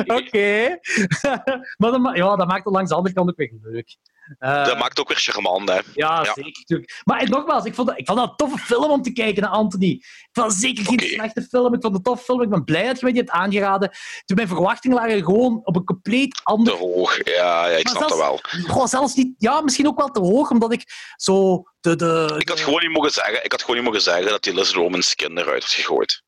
[0.18, 0.78] Oké.
[1.78, 3.98] Maar dat, ja, dat maakt het langs de andere kant ook weer leuk.
[4.40, 5.80] Eh, Dat maakt ook weer charmant, hè.
[5.94, 6.34] ja, ja.
[6.34, 7.02] zeker.
[7.04, 9.52] Maar nogmaals, ik vond, dat, ik vond dat een toffe film om te kijken naar
[9.52, 9.90] Anthony.
[9.90, 11.74] Ik vond zeker geen slechte film.
[11.74, 12.42] Ik vond het een toffe film.
[12.42, 13.90] Ik ben blij dat je mij die hebt aangeraden.
[14.26, 16.74] Toen mijn verwachtingen lagen gewoon op een compleet Te ander...
[16.74, 17.18] hoog.
[17.24, 18.40] Ja, ja ik Maar snap dat wel.
[18.68, 19.34] Goh, zelfs niet...
[19.38, 20.84] Ja, misschien ook wel te hoog, omdat ik
[21.16, 21.64] zo...
[21.80, 24.44] De, de, Ik had gewoon niet mogen zeggen, ik had gewoon niet mogen zeggen dat
[24.44, 26.23] die Liz Roman's skin eruit werd gegooid.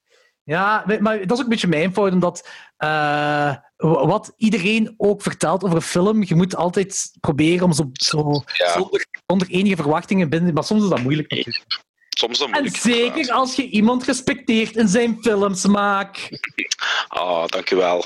[0.45, 5.63] Ja, maar- dat is ook een beetje mijn fout, omdat eh, wat iedereen ook vertelt
[5.63, 8.71] over een film, je moet altijd proberen om zo, zo Ja.
[8.73, 10.53] zonder, zonder enige verwachtingen binnen...
[10.53, 11.31] Maar soms is dat moeilijk.
[12.09, 12.77] Soms dat En moeilijk.
[12.77, 16.17] zeker als je iemand respecteert in zijn filmsmaak.
[17.07, 18.05] Ah, dankjewel.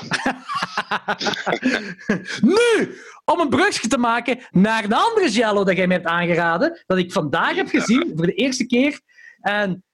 [2.40, 6.82] nu, om een brugje te maken naar een andere Jello dat jij mij hebt aangeraden,
[6.86, 9.00] dat ik vandaag heb gezien voor de eerste keer.
[9.40, 9.84] En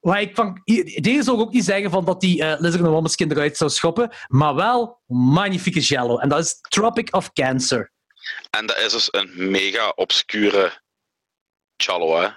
[0.00, 0.60] waar ik van,
[1.00, 3.70] deze zou ik ook niet zeggen van dat die uh, Lizard Woman's kind eruit zou
[3.70, 6.18] schoppen, maar wel magnifieke Jello.
[6.18, 7.92] En dat is Tropic of Cancer.
[8.50, 10.82] En dat is dus een mega obscure
[11.76, 12.28] Challo, hè.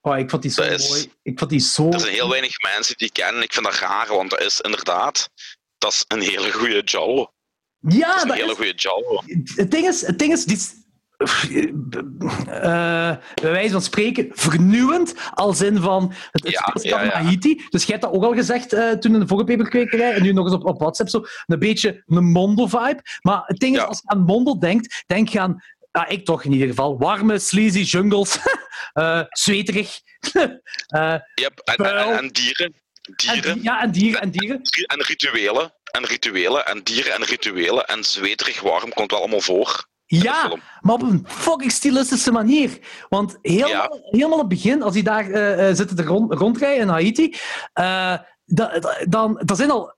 [0.00, 1.12] Oh, ik vond die zo Dat is- mooi.
[1.22, 1.88] Ik vond die zo...
[1.92, 3.42] Er zijn heel weinig mensen die kennen.
[3.42, 5.30] Ik vind dat raar, want dat is inderdaad...
[5.78, 7.32] Dat is een hele goede Jallo.
[7.78, 8.56] Ja, Dat is een dat hele is...
[8.56, 9.22] goede Jallo.
[9.54, 10.79] Het ding is, het ding is die
[13.34, 17.08] bij wijze van spreken, vernieuwend, als in van het, het Ja.
[17.10, 17.54] Haiti.
[17.68, 20.32] Dus jij hebt dat ook al gezegd eh, toen in de vorige paperkwekerij, en nu
[20.32, 23.00] nog eens op, op WhatsApp, zo een beetje een Mondo-vibe.
[23.20, 26.44] Maar het ding is, als je aan Mondo denkt, denk je aan, ja, ik toch
[26.44, 28.38] in ieder geval, warme, sleazy jungles,
[28.92, 30.00] eh zweterig.
[30.86, 31.58] eh, Yep.
[31.64, 32.18] En, dieren.
[32.18, 32.30] en,
[33.16, 33.54] Dieren.
[33.54, 34.60] die- ja, en dieren, en dieren.
[34.86, 35.72] En rituelen.
[35.92, 36.66] En rituelen.
[36.66, 37.86] En dieren en rituelen.
[37.86, 39.88] En zweterig warm komt wel allemaal voor.
[40.12, 42.78] Ja, maar op een fucking stilistische manier.
[43.08, 46.88] Want helemaal, helemaal aan het begin, als die daar eh, zitten te rond, rondrijden in
[46.88, 47.36] Haiti,
[47.72, 49.94] da- da- dan, dat zijn al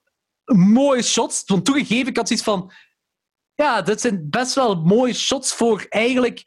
[0.54, 1.42] mooie shots.
[1.46, 2.72] Want toegegeven, ik had zoiets van...
[3.54, 6.42] Ja, dit zijn best wel mooie shots voor eigenlijk...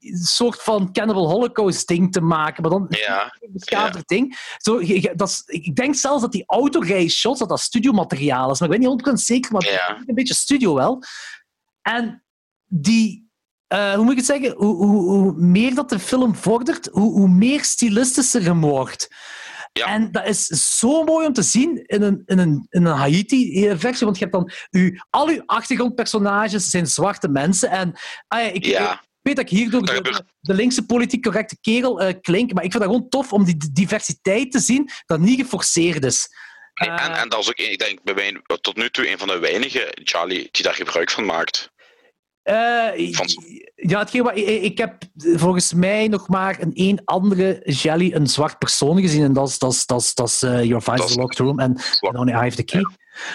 [0.00, 3.36] een soort van Cannibal Holocaust ding te maken, maar dan Ja.
[3.40, 4.38] een ding.
[4.58, 4.78] Zo,
[5.14, 8.88] dat is, ik denk zelfs dat die autorij-shots, dat dat studiomateriaal is, maar ik weet
[8.88, 10.02] niet 100% zeker, maar Ja.
[10.06, 11.02] een beetje studio wel.
[11.82, 12.24] En
[12.66, 13.28] die,
[13.66, 17.12] eh, hoe moet ik het zeggen, hoe, hoe, hoe meer dat de film vordert, hoe,
[17.12, 19.08] hoe meer stilistischer hem wordt.
[19.72, 19.86] Ja.
[19.86, 20.46] En dat is
[20.78, 24.36] zo mooi om te zien in een, in een, in een Haiti-versie, want je hebt
[24.36, 27.70] dan uw, al uw achtergrondpersonages zijn zwarte mensen.
[27.70, 27.92] En
[28.28, 29.02] ah ja, ik, Ja.
[29.34, 32.82] Weet dat ik hierdoor de, de linkse politiek correcte kerel eh, klink, maar ik vind
[32.82, 36.28] dat gewoon tof om die diversiteit te zien dat niet geforceerd is.
[36.74, 39.18] Nee, Eh, en, en dat is ook, ik denk, bij mij tot nu toe een
[39.18, 41.70] van de weinige Charlie die daar gebruik van maakt.
[42.42, 43.28] Eh, Van-
[43.74, 48.26] ja, hetgeen wat, ik, ik heb volgens mij nog maar een één andere Jelly, een
[48.26, 49.22] zwart persoon gezien.
[49.24, 52.16] En dat is, dat is, dat is, dat is Your Vice Locked Room en and
[52.16, 52.82] Only I Have the Key.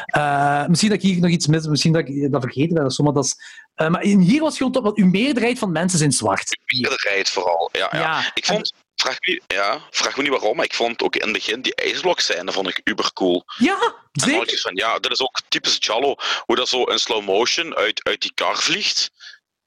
[0.06, 2.94] Eh, misschien dat ik hier nog iets mis, misschien dat ik dat vergeten ben of
[2.94, 3.36] zo, maar, dat is,
[3.76, 6.57] eh, maar hier was gewoon want uw meerderheid van mensen zijn zwart.
[6.66, 7.70] Meerderheid vooral.
[7.72, 7.99] Ja, ja.
[7.99, 11.16] Ja, Ik vond, vraag me, niet- ja, vraag me niet waarom, maar ik vond ook
[11.16, 13.44] in het begin die ijsblok scène vond ik uber cool.
[13.57, 14.60] Ja, zeker.
[14.60, 18.22] van, ja, dit is ook typisch Jallo, hoe dat zo in slow motion uit, uit
[18.22, 19.12] die kar vliegt.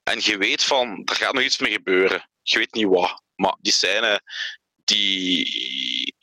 [0.03, 2.29] En je weet van, er gaat nog iets mee gebeuren.
[2.43, 3.23] Je weet niet wat.
[3.35, 4.21] Maar die scène,
[4.85, 6.17] die...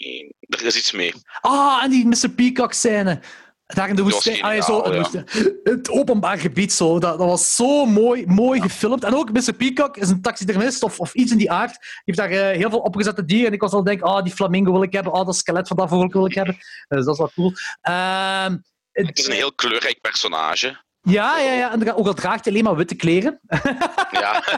[0.49, 1.13] Er is iets mee.
[1.41, 2.29] Ah, en die Mr.
[2.35, 3.19] Peacock-scène.
[3.65, 4.41] Daar in de woestijn.
[4.41, 5.23] Ah, ja.
[5.63, 6.99] het openbaar gebied, zo.
[6.99, 9.03] Dat, dat was zo mooi, mooi gefilmd.
[9.03, 9.53] En ook Mr.
[9.53, 11.71] Peacock is een taxidermist of, of iets in die aard.
[11.71, 13.47] Die heeft daar eh, heel veel opgezette dieren.
[13.47, 15.13] En ik was al denken, ah, die flamingo wil ik hebben.
[15.13, 16.57] Ah, dat skelet van dat vogel wil ik hebben.
[16.87, 17.53] Dus dat is wel cool.
[17.81, 18.57] Ehm,
[18.91, 20.83] Het is een heel kleurrijk personage.
[21.01, 21.71] ja, ja, ja.
[21.71, 23.39] En ook al draagt hij alleen maar witte kleren.
[24.11, 24.43] Ja,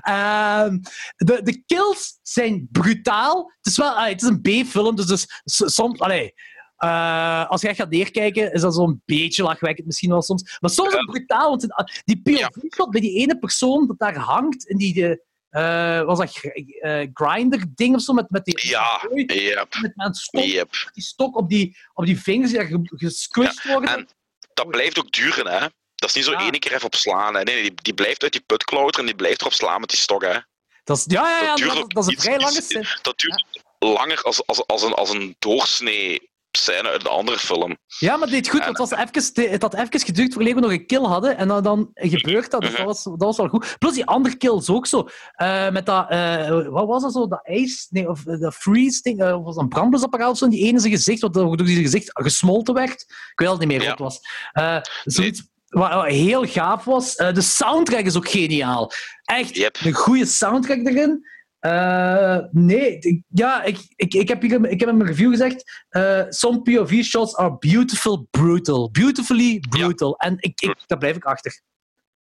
[0.00, 0.78] Ehm,
[1.16, 3.52] de, de kills zijn brutaal.
[3.60, 6.00] Het is wel het is een B-film, dus, dus soms.
[6.00, 6.34] Allee,
[6.78, 10.56] eh, als je echt gaat neerkijken, is dat zo'n beetje lachwekkend misschien wel soms.
[10.60, 14.16] Maar soms is het brutaal, want ah, die POV-shot bij die ene persoon dat daar
[14.16, 15.26] hangt in die.
[15.50, 18.12] eh, was dat uh, grinder-ding of zo?
[18.12, 20.68] Met, met die, ja, yep, met, met stok, yep.
[20.92, 23.90] die stok op die, op die vingers die daar ge- gesquished worden.
[23.96, 24.08] En
[24.54, 25.66] dat blijft ook duren, hè.
[25.94, 26.40] Dat is niet zo Ja.
[26.40, 27.34] één keer even op slaan.
[27.34, 27.42] Hè.
[27.42, 29.90] Nee, nee, die, die blijft uit die put klauteren en die blijft erop slaan met
[29.90, 30.38] die stok, hè.
[30.84, 32.62] dat is, ja, ja, ja, dat duurt dat, ook dat is een iets- vrij lange
[32.62, 32.98] scène.
[33.02, 33.44] Dat duurt
[33.78, 37.76] langer als, als, als, een, als een doorsnee scène uit een andere film.
[37.98, 38.98] Ja, maar het deed goed, En- want het, was
[39.34, 41.36] even, het had even geduurd voordat we nog een kill hadden.
[41.36, 42.86] En dan, dan gebeurt dat, dus dat Mhm.
[42.88, 43.76] was, dat was wel goed.
[43.78, 45.08] Plus die andere kills ook zo.
[45.32, 47.26] Eh, met dat, eh, wat was dat zo?
[47.28, 50.44] Dat ijs, nee, of eh, dat freeze ding, of was dat een brandblusapparaat of zo
[50.44, 53.00] in die ene zijn gezicht, wat door die gezicht gesmolten werd.
[53.02, 53.94] Ik weet al niet meer Ja.
[53.96, 54.20] wat het
[54.54, 54.84] was.
[55.04, 57.14] Zoiets wat, heel gaaf was.
[57.16, 58.92] De soundtrack is ook geniaal.
[59.24, 59.76] Echt Yep.
[59.84, 61.26] een goede soundtrack erin.
[61.60, 65.84] Uh, nee, ik, ja, ik, ik, ik, heb hier, ik heb in mijn review gezegd:
[65.90, 68.90] uh, some POV shots are beautiful, brutal.
[68.90, 70.16] Beautifully brutal.
[70.16, 71.60] En ik, ik, daar blijf ik achter.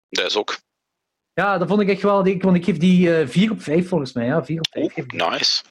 [0.08, 0.58] Dat is ook.
[1.32, 2.24] Ja, dat vond ik echt wel.
[2.38, 4.26] Want ik geef die uh, 4 op 5 volgens mij.
[4.26, 4.96] Ja, 4 op 5.
[4.96, 5.62] Oh, nice.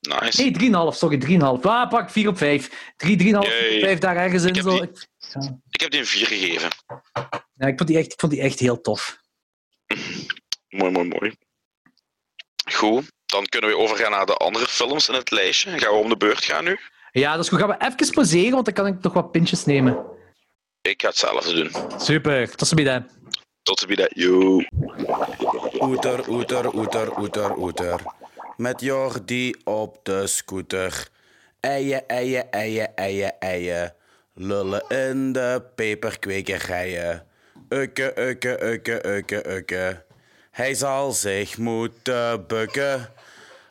[0.00, 0.42] Nice.
[0.42, 1.60] Nee, 3,5, sorry, 3,5.
[1.62, 2.92] Ah, pak 4 op 5.
[2.96, 3.38] 3, 3,5,
[3.80, 4.48] 5 daar ergens in.
[4.48, 4.70] Ik heb, zo.
[4.70, 5.60] die, ja.
[5.70, 6.70] ik heb die een 4 gegeven.
[7.54, 9.20] Ja, ik vond die echt, ik vond die echt heel tof.
[10.68, 11.36] mooi, mooi, mooi.
[12.72, 15.78] Goed, dan kunnen we overgaan naar de andere films in het lijstje.
[15.78, 16.78] Gaan we om de beurt gaan nu?
[17.12, 17.58] Ja, dus goed.
[17.58, 19.98] Gaan we even pauzeren, want dan kan ik nog wat pintjes nemen.
[20.82, 22.00] Ik ga hetzelfde doen.
[22.00, 23.00] Super, tot ziens.
[23.62, 24.62] Tot ziens, yo.
[25.80, 28.00] Oeter, oeter, oeter, oeter, oeter.
[28.56, 31.08] Met Jordi op de scooter.
[31.60, 33.94] Eien, eien, eien, eien, eien.
[34.34, 37.26] Lullen in de peperkwekerijen.
[37.68, 40.04] Ukke, ukke, ukke, ukke, ukke.
[40.50, 43.08] Hij zal zich moeten bukken.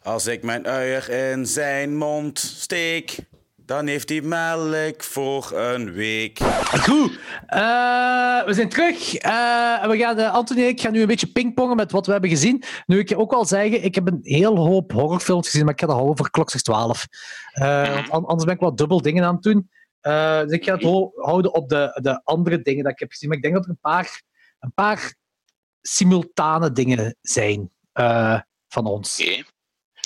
[0.03, 3.18] Als ik mijn uier in zijn mond steek,
[3.56, 6.39] dan heeft hij melk voor een week.
[6.88, 7.11] Goed,
[7.49, 9.23] uh, we zijn terug.
[9.26, 12.11] Uh, we gaan, uh, Anthony en ik gaan nu een beetje pingpongen met wat we
[12.11, 12.64] hebben gezien.
[12.85, 15.85] Nu, ik ook wel zeggen, ik heb een heel hoop horrorfilms gezien, maar ik ga
[15.85, 17.07] dat houden voor klok 12.
[18.10, 19.69] want anders ben ik wel dubbel dingen aan het doen.
[20.47, 23.30] dus ik ga het houden op de, de andere dingen dat ik heb gezien.
[23.30, 24.22] Maar ik denk dat er een paar,
[24.60, 25.18] een paar
[25.81, 29.19] simultane dingen zijn uh, van ons.
[29.19, 29.43] Oké.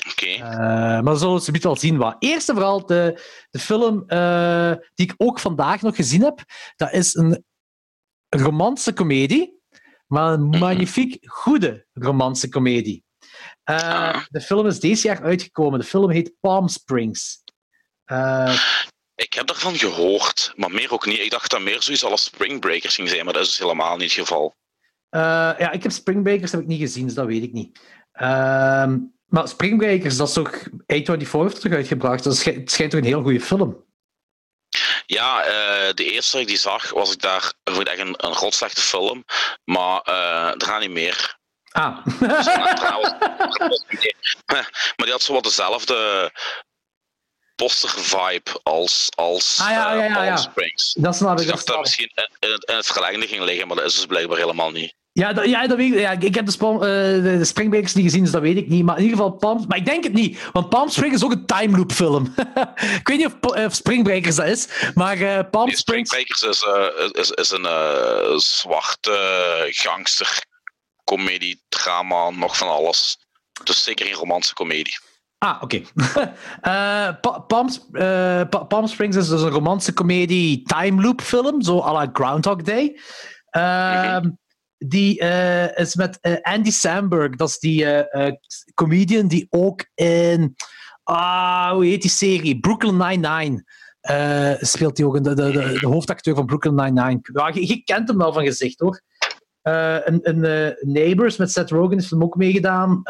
[0.09, 0.35] Okay.
[0.35, 2.15] Uh, maar we zullen het wel zien wat.
[2.19, 6.43] Eerst en vooral de, de film uh, die ik ook vandaag nog gezien heb.
[6.75, 7.45] Dat is een
[8.29, 9.59] romantische komedie,
[10.07, 10.59] maar een -hmm.
[10.59, 13.03] magnifiek goede romantische komedie.
[13.69, 15.79] Uh, de film is deze jaar uitgekomen.
[15.79, 17.43] De film heet Palm Springs.
[19.15, 21.19] ik heb daarvan gehoord, maar meer ook niet.
[21.19, 23.97] Ik dacht dat meer zoiets als Spring Breakers ging zijn, maar dat is dus helemaal
[23.97, 24.55] niet het geval.
[25.15, 25.21] Uh,
[25.57, 27.79] ja, ik heb Spring Breakers heb ik niet gezien, dus dat weet ik niet.
[28.13, 28.93] Uh,
[29.25, 32.23] maar Spring Breakers, dat is toch A24 heeft terug uitgebracht.
[32.23, 33.85] Dat schijnt, het schijnt toch een heel goede film.
[35.05, 38.15] Ja, uh, de eerste dat ik die zag, was ik daar vond ik echt een,
[38.17, 39.23] een rotslechte film.
[39.63, 41.37] Maar uh, er gaan niet meer.
[41.71, 42.05] Ah.
[42.05, 42.19] Dus
[44.45, 46.31] maar die had zo wat dezelfde
[47.55, 50.93] poster-vibe als, als ah, ja, ja, ja, Palm Springs.
[50.93, 51.37] Dat snap ik.
[51.37, 53.95] Dus ik dacht dat misschien in het, in het verlengde ging liggen, maar dat is
[53.95, 54.95] dus blijkbaar helemaal niet.
[55.13, 55.99] Ja, dat, ja, dat weet ik.
[55.99, 58.83] Ja, ik heb de, uh, de, de Springbreakers niet gezien, dus dat weet ik niet.
[58.83, 60.49] Maar in ieder geval, Palm, maar ik denk het niet.
[60.51, 62.33] Want Palm Springs is ook een time loop film.
[62.99, 66.09] ik weet niet of, of Springbreakers dat is, maar uh, Palm nee, Springs...
[66.09, 70.43] Springbreakers is, uh, is, is een zwarte gangster
[71.03, 73.17] comedie, drama, nog van alles.
[73.63, 74.97] Dus zeker geen romantische comedie.
[75.37, 75.81] Ah, oké.
[75.95, 76.33] Okay.
[76.63, 81.91] uh, Palm, uh, Palm, Springs is dus een romantische comedie time loop film, zo à
[81.91, 82.99] la Groundhog Day.
[83.57, 84.41] Uh, mm -hmm.
[84.85, 85.17] Die
[85.75, 87.85] is met Andy Samberg, dat is die
[88.73, 90.55] comedian die ook in,
[91.03, 92.59] ah, hoe heet die serie?
[92.59, 93.63] Brooklyn Nine-Nine.
[94.59, 97.19] speelt hij ook de, de, de, de, hoofdacteur van Brooklyn Nine-Nine.
[97.21, 99.01] Ja, je, kent hem wel van gezicht hoor.
[99.61, 103.01] een, een Neighbors met Seth Rogen heeft hem ook meegedaan.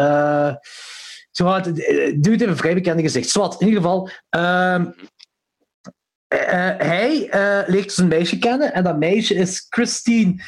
[1.34, 3.30] Doe het even vrij bekende gezicht.
[3.30, 4.10] Zwat, in ieder geval.
[4.36, 4.86] Uh,
[6.34, 8.74] uh, hij uh, leert een meisje kennen.
[8.74, 10.44] En dat meisje is Christine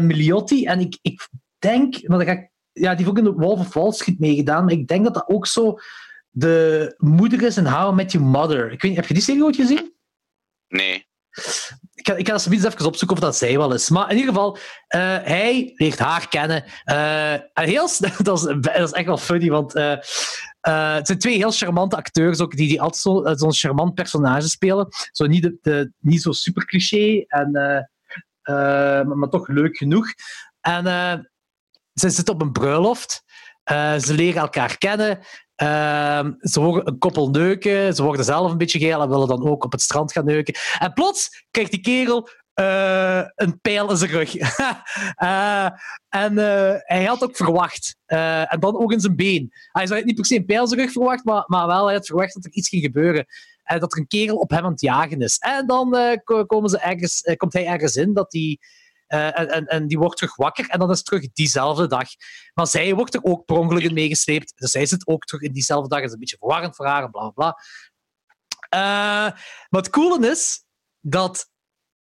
[0.00, 0.64] Miliotti.
[0.64, 1.28] En ik, ik
[1.58, 4.64] denk, maar ga ik, ja, die heeft ook in de Wolf of Wall Street meegedaan.
[4.64, 5.78] Maar ik denk dat dat ook zo
[6.30, 8.72] de moeder is in How I Met Your Mother.
[8.72, 9.92] Ik weet niet, heb je die serie ooit gezien?
[10.68, 11.06] Nee.
[11.94, 13.90] Ik ga, ik ga dat eens even opzoeken of dat zij wel is.
[13.90, 14.60] Maar in ieder geval, uh,
[15.22, 16.64] hij leert haar kennen.
[16.84, 17.88] Uh, en heel,
[18.22, 19.94] dat, is, dat is echt wel funny, want uh,
[20.60, 24.88] het zijn twee heel charmante acteurs ook, die, die altijd zo'n zo charmant personage spelen.
[25.12, 27.50] Zo niet, de, de, niet zo super cliché, en,
[28.46, 30.06] maar, maar, toch leuk genoeg.
[30.60, 30.84] En
[31.92, 33.22] ze zitten op een bruiloft.
[33.98, 35.18] ze leren elkaar kennen.
[35.62, 39.48] Uh, ze horen een koppel neuken, ze worden zelf een beetje geil en willen dan
[39.48, 40.54] ook op het strand gaan neuken.
[40.78, 42.28] En plots krijgt die kerel
[43.34, 44.34] een pijl in zijn rug.
[46.22, 46.36] en
[46.86, 47.96] hij had ook verwacht.
[48.06, 49.50] en dan ook in zijn been.
[49.72, 51.94] Hij had niet per se een pijl in zijn rug verwacht, maar, maar wel hij
[51.94, 53.26] had verwacht dat er iets ging gebeuren.
[53.66, 55.38] En dat er een kerel op hem aan het jagen is.
[55.38, 55.96] En dan
[56.46, 58.58] komen ze ergens, komt hij ergens in dat hij
[59.08, 62.08] uh, en, en, die wordt terug wakker en dan is het terug diezelfde dag.
[62.54, 64.52] Maar zij wordt er ook per ongeluk in meegesleept.
[64.56, 65.98] Dus zij zit ook terug in diezelfde dag.
[65.98, 67.58] Dat is een beetje verwarrend voor haar, bla bla.
[68.74, 68.80] Uh,
[69.68, 70.64] maar het coole is
[71.00, 71.50] dat.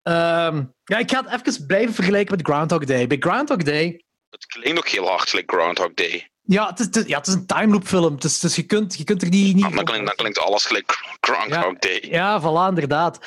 [0.03, 3.07] Uh, ja, ik ga het even blijven vergelijken met Groundhog Day.
[3.07, 4.05] Bij Groundhog Day.
[4.31, 6.31] Het klinkt ook heel hard gelijk Groundhog Day.
[6.46, 8.20] Ja, het is, het, ja, het is een time loop film.
[8.20, 9.54] Dus, dus je, kunt, je kunt er niet.
[9.54, 12.04] niet ah, dan, klinkt, dan klinkt alles gelijk Groundhog ja, Day.
[12.10, 13.18] Ja, voilà, inderdaad.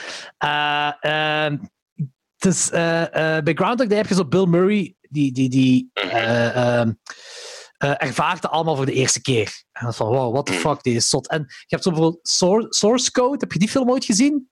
[0.45, 1.59] Uh,
[2.37, 3.07] dus uh, uh,
[3.39, 6.81] bij Groundhog Day heb je zo Bill Murray, die, die, die uh,
[7.77, 9.63] eh, ervaart het allemaal voor de eerste keer.
[9.71, 11.27] En dan van, wow, what the fuck, dit is zot.
[11.27, 12.27] En je hebt zo bijvoorbeeld
[12.69, 14.49] Source Code, heb je die film ooit gezien?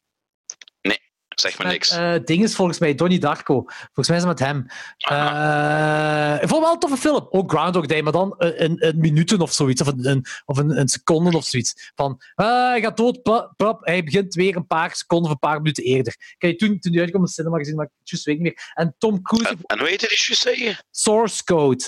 [1.35, 1.89] Zeg Met, niks.
[1.89, 3.63] eh, ding is volgens mij Donnie Darko.
[3.67, 4.65] Volgens mij is het met hem.
[4.97, 7.27] Eh, ik vond het wel een toffe film.
[7.29, 9.81] Ook Groundhog Day, maar dan een, een minuten of zoiets.
[9.81, 11.91] Of een, een, of een, een seconde of zoiets.
[11.95, 13.21] Van, hij gaat dood,
[13.57, 13.79] plop.
[13.81, 16.13] Hij begint weer een paar seconden of een paar minuten eerder.
[16.17, 18.39] Ik heb je toen, toen die uitkwam in de cinema gezien, maar ik weet niet
[18.39, 18.71] meer.
[18.73, 20.85] En Tom Cruise, En, en hoe heet juist zeggen?
[20.91, 21.83] Source Code.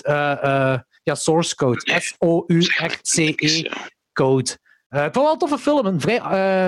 [1.02, 1.80] ja, Source Code.
[1.84, 2.00] Nee.
[2.00, 3.76] S-O-U-R-C-E Ja.
[4.12, 4.58] Code.
[4.88, 5.86] Eh, ik vond het wel een toffe film.
[5.86, 6.20] Een vrij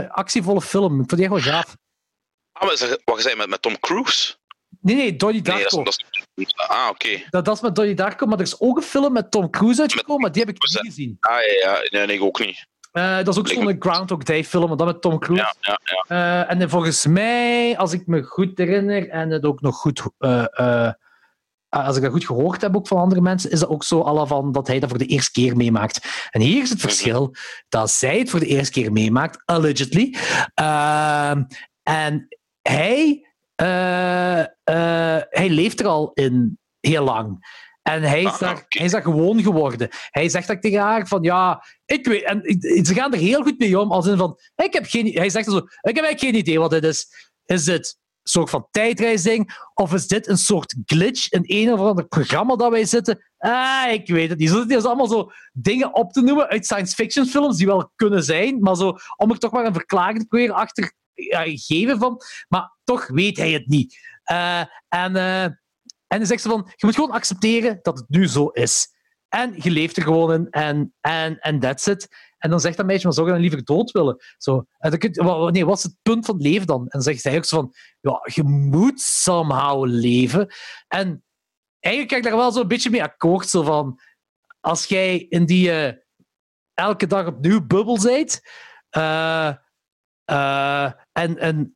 [0.09, 0.93] actievolle film.
[1.01, 1.77] Ik vond die echt wel gaaf.
[2.61, 4.35] Ah, maar zeg- wat zei met, met Tom Cruise?
[4.81, 5.77] Nee, nee, Donnie Nee, Darko.
[5.85, 6.05] dat is,
[6.35, 7.23] dat is- ah, oké.
[7.31, 9.81] Dat, dat is met Donnie Darko, maar er is ook een film met Tom Cruise
[9.81, 11.17] uitgekomen, maar die heb ik niet gezien.
[11.21, 11.79] Ah, ja, ja.
[11.91, 12.67] Nee, nee, ik ook niet.
[12.93, 15.55] Eh, dat is ook zo'n Groundhog Day film, maar dan met Tom Cruise.
[15.61, 16.47] Ja, ja, ja.
[16.49, 20.03] Eh, en volgens mij, als ik me goed herinner, en het ook nog goed...
[20.19, 20.91] eh,
[21.69, 24.27] als ik dat goed gehoord heb ook van andere mensen, is dat ook zo alle
[24.27, 26.07] van dat hij dat voor de eerste keer meemaakt.
[26.31, 27.35] En hier is het verschil
[27.69, 30.17] dat zij het voor de eerste keer meemaakt, allegedly.
[30.55, 31.43] Ehm,
[31.83, 32.29] en
[32.71, 37.59] hij, eh, eh, hij leeft er al in heel lang.
[37.83, 39.89] En hij is, Ah, daar, hij is daar gewoon geworden.
[40.11, 42.23] Hij zegt ook tegen haar van ja, ik weet.
[42.23, 42.43] En
[42.85, 43.93] ze gaan er heel goed mee om.
[43.93, 46.71] Als in van, ik heb geen, hij zegt zo, ik heb eigenlijk geen idee wat
[46.71, 47.07] dit is.
[47.45, 49.69] Is dit een soort van tijdreisding?
[49.75, 53.31] Of is dit een soort glitch in een of ander programma dat wij zitten?
[53.39, 54.49] Ah, ik weet het niet.
[54.49, 57.93] Zo zitten dus allemaal zo dingen op te noemen uit science fiction films die wel
[57.97, 60.93] kunnen zijn, maar zo, om er toch maar een verklaring te proberen achter
[61.55, 62.21] geven van.
[62.49, 63.99] Maar toch weet hij het niet.
[64.23, 68.29] Eh, en, eh, en dan zegt ze van, je moet gewoon accepteren dat het nu
[68.29, 68.89] zo is.
[69.29, 72.09] En je leeft er gewoon in en, en, en that's it.
[72.39, 74.17] En dan zegt dat meisje, maar zou je dan liever dood willen?
[74.39, 76.81] Zo, en dan nee, wat is het punt van het leven dan?
[76.81, 80.55] En dan zegt zij ook zo van, ja, je moet somehow leven.
[80.89, 81.25] En
[81.81, 83.49] eigenlijk kijk ik daar wel zo'n beetje mee akkoord.
[83.49, 84.01] Zo van,
[84.61, 85.97] als jij in die eh,
[86.75, 87.99] elke dag opnieuw bubbel
[90.25, 90.93] eh,
[91.23, 91.75] en, en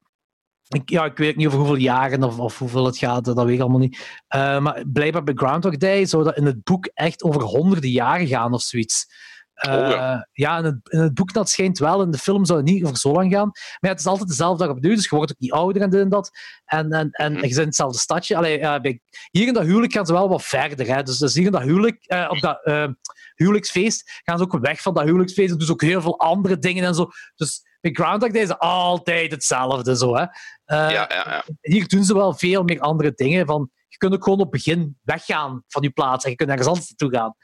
[0.68, 3.54] ik, ja, ik weet niet over hoeveel jaren of, of hoeveel het gaat, dat weet
[3.54, 4.22] ik allemaal niet.
[4.28, 8.26] Eh, maar blijkbaar bij Groundhog Day zou dat in het boek echt over honderden jaren
[8.26, 9.06] gaan of zoiets.
[9.54, 10.28] Eh, Oh, ja.
[10.32, 12.84] ja, in het, in het boek dat schijnt wel, in de film zou het niet
[12.84, 13.46] over zo lang gaan.
[13.52, 15.90] Maar ja, het is altijd dezelfde dag opnieuw, dus je wordt ook niet ouder en
[15.90, 16.30] dit en dat.
[16.64, 17.42] En, en, en Mhm.
[17.42, 18.36] je zit in hetzelfde stadje.
[18.36, 19.00] Allee, ja, bij,
[19.30, 20.86] hier in dat huwelijk gaan ze wel wat verder.
[20.86, 21.02] Hè.
[21.02, 22.86] Dus, dus hier in dat huwelijk, eh, op dat eh,
[23.34, 26.58] huwelijksfeest, gaan ze ook weg van dat huwelijksfeest en doen ze ook heel veel andere
[26.58, 27.08] dingen en zo.
[27.36, 27.62] Dus
[27.92, 29.96] bij Groundhog Day is altijd hetzelfde.
[29.96, 30.22] Zo, hè.
[30.64, 31.44] Eh, ja, ja, ja.
[31.60, 33.46] hier doen ze wel veel meer andere dingen.
[33.46, 36.48] Van, je kunt ook gewoon op het begin weggaan van je plaats en je kunt
[36.50, 37.34] ergens anders naartoe gaan.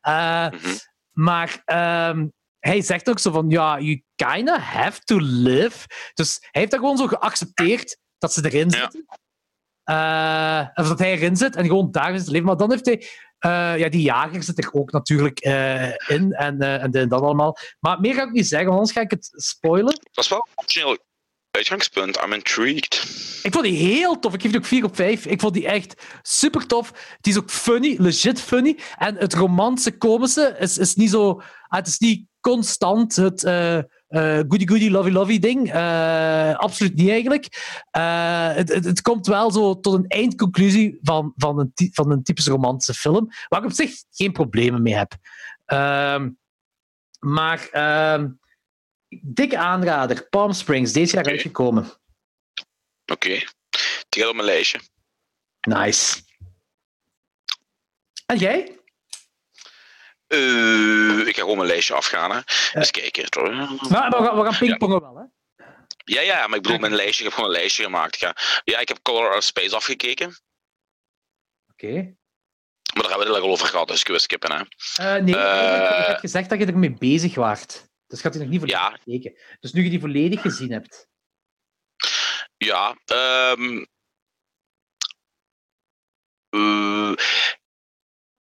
[0.00, 0.76] Eh, Mhm.
[1.12, 2.26] maar ehm,
[2.58, 5.86] hij zegt ook zo van, ja, you kinda have to live.
[6.14, 9.06] Dus hij heeft dat gewoon zo geaccepteerd dat ze erin zitten.
[9.88, 12.46] Eh, of dat hij erin zit en gewoon daar is te leven.
[12.46, 13.06] Maar dan heeft hij...
[13.38, 17.56] eh, ja, die jager zit er ook natuurlijk eh, in en, eh, en dat allemaal.
[17.80, 19.98] Maar meer ga ik niet zeggen, want anders ga ik het spoilen.
[20.12, 20.98] Dat is wel een origineel
[21.50, 22.22] uitgangspunt.
[22.24, 23.02] I'm intrigued.
[23.42, 24.34] Ik vond die heel tof.
[24.34, 25.26] Ik geef die ook 4 op 5.
[25.26, 26.92] Ik vond die echt super tof.
[27.20, 28.78] Die is ook funny, legit funny.
[28.98, 31.30] En het romantische komische is, is niet zo.
[31.68, 33.42] ah, het is niet constant het
[34.08, 35.72] eh, eh, goody goody lovey lovey ding.
[35.72, 37.46] Eh, absoluut niet eigenlijk.
[37.90, 42.22] Eh, het, het, het komt wel zo tot een eindconclusie van, van, een, van een
[42.22, 43.28] typische romantische film.
[43.48, 45.16] Waar ik op zich geen problemen mee heb.
[45.64, 46.30] Ehm,
[47.20, 48.28] maar ehm,
[49.20, 50.28] dikke aanrader.
[50.28, 51.32] Palm Springs, deze jaar Oké.
[51.32, 51.86] uitgekomen.
[53.12, 53.28] Oké.
[54.08, 54.80] Die gaat op mijn lijstje.
[55.60, 56.20] Nice.
[58.26, 58.77] En jij?
[60.28, 62.30] Eh, ik ga gewoon mijn lijstje afgaan.
[62.30, 62.40] Hè.
[62.72, 63.28] Eens kijken.
[63.54, 63.54] Maar,
[63.90, 65.24] maar we, gaan, we gaan pingpongen wel, hè?
[66.04, 67.18] Ja, ja, maar ik bedoel mijn lijstje.
[67.24, 68.14] Ik heb gewoon een lijstje gemaakt.
[68.14, 70.40] Ik ga- Ja, ik heb Color of Space afgekeken.
[71.72, 71.92] Oké.
[72.94, 74.52] Maar daar hebben we het al over gehad, dus ik wil skippen.
[74.52, 74.58] Hè.
[75.16, 75.98] Eh, nee, Eh.
[75.98, 77.86] je hebt gezegd dat je ermee bezig waart.
[78.06, 78.90] Dus gaat hij nog niet volledig Ja.
[78.96, 79.40] gekeken.
[79.60, 81.08] Dus nu je die volledig gezien hebt.
[82.56, 83.52] Ja, eh,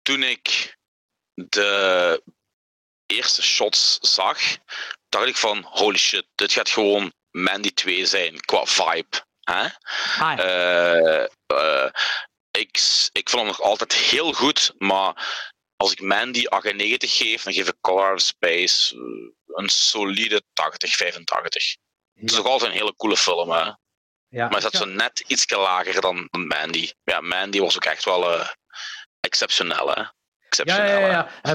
[0.01, 0.77] toen ik
[1.49, 2.23] de
[3.05, 4.39] eerste shots zag,
[5.09, 9.23] dacht ik van holy shit, dit gaat gewoon Mandy 2 zijn qua vibe.
[9.39, 9.67] Hè?
[10.35, 11.91] Eh, eh,
[12.51, 12.79] ik,
[13.11, 15.13] ik vond hem nog altijd heel goed, maar
[15.75, 20.95] als ik Mandy 98 geef, dan geef ik Color of Space eh, een solide 80,
[20.95, 21.75] 85.
[22.13, 23.61] Het is nog altijd een hele coole film, hè?
[23.61, 23.75] ja.
[24.29, 26.91] Maar hij zat zo net iets lager dan, Mandy.
[27.03, 28.49] Ja, Mandy was ook echt wel eh,
[29.19, 30.03] exceptioneel, hè?
[30.49, 31.27] Ja, Exceptioneel, ja, ja.
[31.41, 31.51] ja.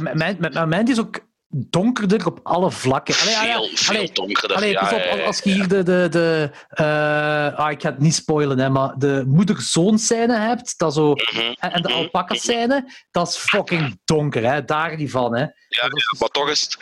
[0.57, 1.21] En mijn, is ook
[1.57, 3.15] donkerder op alle vlakken.
[3.21, 3.41] Allee, ja.
[3.43, 4.57] veel, veel Allee, donkerder.
[4.57, 5.83] Allee, ja, pas op, ja, ja, als je hier de...
[5.83, 10.79] de, de eh, ah, ik ga het niet spoilen, hè, maar de moeder-zoon scène hebt,
[10.79, 11.39] dat zo, Mhm.
[11.39, 11.97] en, en de Mhm.
[11.99, 14.65] alpaca scène, dat is fucking donker, hè.
[14.65, 15.35] daar niet van.
[15.37, 15.41] Hè.
[15.69, 15.89] Ja,
[16.19, 16.79] maar toch is het...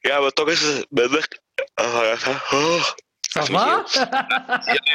[0.00, 1.28] Ja, maar toch is het minder...
[1.74, 2.12] Ah,
[2.52, 2.82] oh.
[3.44, 3.84] Va?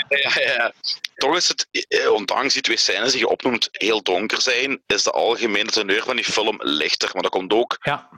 [0.09, 0.73] Ja, ja, ja.
[1.15, 5.03] Toch is het, eh, ondanks die twee scènes die je opnoemt, heel donker zijn, is
[5.03, 7.09] de algemene teneur van die film lichter.
[7.13, 8.09] Maar dat komt ook ja.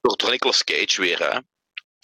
[0.00, 1.32] door, Nicolas Cage weer.
[1.32, 1.38] Hè.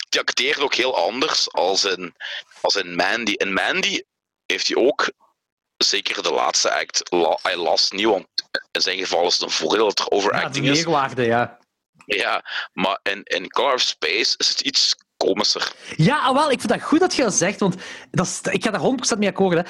[0.09, 2.15] Die acteert ook heel anders als in,
[2.61, 3.33] als in Mandy.
[3.33, 4.03] In Mandy
[4.47, 5.11] heeft hij ook,
[5.77, 8.27] zeker de laatste act, la, hij las niet, want
[8.71, 10.85] in zijn geval is het een voordeel dat er ja, overacting is.
[10.85, 11.59] meerwaarde, ja.
[12.07, 15.73] Ja, maar in, in Color of Space is het iets komischer.
[15.97, 17.75] Ja, ah, wel, ik vind dat goed dat je dat zegt, want
[18.11, 19.55] dat is, ik ga daar 100% mee akkoord.
[19.57, 19.63] Hè.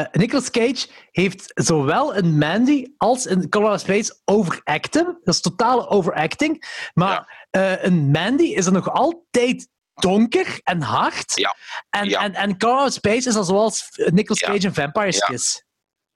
[0.00, 5.18] Eh, Nicolas Cage heeft zowel in Mandy als in Color of Space overacten.
[5.24, 6.64] Dat is totale overacting.
[6.94, 11.32] Maar eh, in Mandy is het nog altijd donker en hard.
[11.34, 11.56] Ja.
[11.90, 12.20] En, Ja.
[12.20, 14.40] en, en Color of Space is dan zoals Nicolas.
[14.40, 15.36] Cage in Vampire's Ja.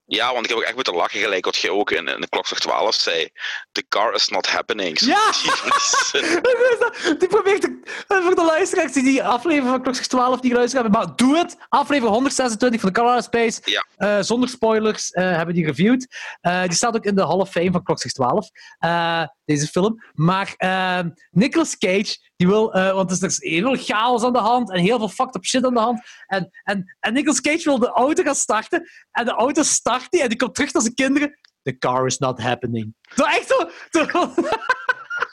[0.09, 2.29] Ja, want ik heb ook echt moeten lachen, gelijk wat jij ook in, in de
[2.29, 3.29] klokslag 12 zei.
[3.73, 5.01] The car is not happening.
[5.01, 5.31] Ja!
[7.19, 11.01] Die- probeert te, voor de luisteraars die die aflevering van Klokslag 12 die geluisterd hebben,
[11.01, 11.57] maar doe het.
[11.69, 13.61] Aflevering 126 van de Color of Space.
[13.65, 13.87] Ja.
[13.97, 16.07] Eh, zonder spoilers eh, hebben die reviewed.
[16.41, 18.49] Eh, die staat ook in de Hall of Fame van Klokslag 12.
[18.79, 20.05] eh, deze film.
[20.13, 20.55] Maar
[21.31, 24.99] Nicolas Cage, die wil, want er is heel veel chaos aan de hand en heel
[24.99, 26.01] veel fucked up shit aan de hand.
[26.27, 28.89] En, en, en Nicolas Cage wil de auto gaan starten.
[29.11, 31.39] En de auto start en die komt terug naar zijn kinderen.
[31.63, 32.95] The car is not happening.
[33.15, 33.69] Zo echt zo.
[33.91, 34.07] zo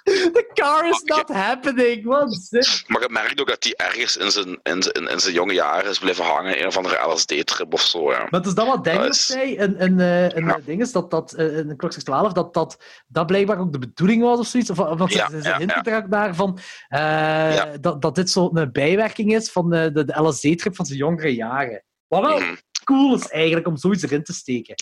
[0.04, 2.06] The car is not happening.
[2.06, 2.50] Wat
[2.88, 5.90] maar je merkt ook dat hij ergens in zijn, in, zijn, in zijn jonge jaren
[5.90, 8.12] is blijven hangen in een of andere LSD-trip of zo.
[8.12, 8.18] Ja.
[8.18, 10.60] Maar het is dat wat Daniel is- zei in, in, eh, in Ja.
[10.66, 14.40] dinges, dat dat eh, in Klokslag 12, dat, dat dat blijkbaar ook de bedoeling was
[14.40, 14.70] of zoiets.
[14.70, 19.74] Of, of dat Ja, ze, naar van eh, dat, dat dit zo'n bijwerking is van
[19.74, 21.84] eh, de, de LSD-trip van zijn jongere jaren.
[22.08, 22.56] Wat wel Mhm.
[22.84, 24.76] Cool is eigenlijk om zoiets erin te steken.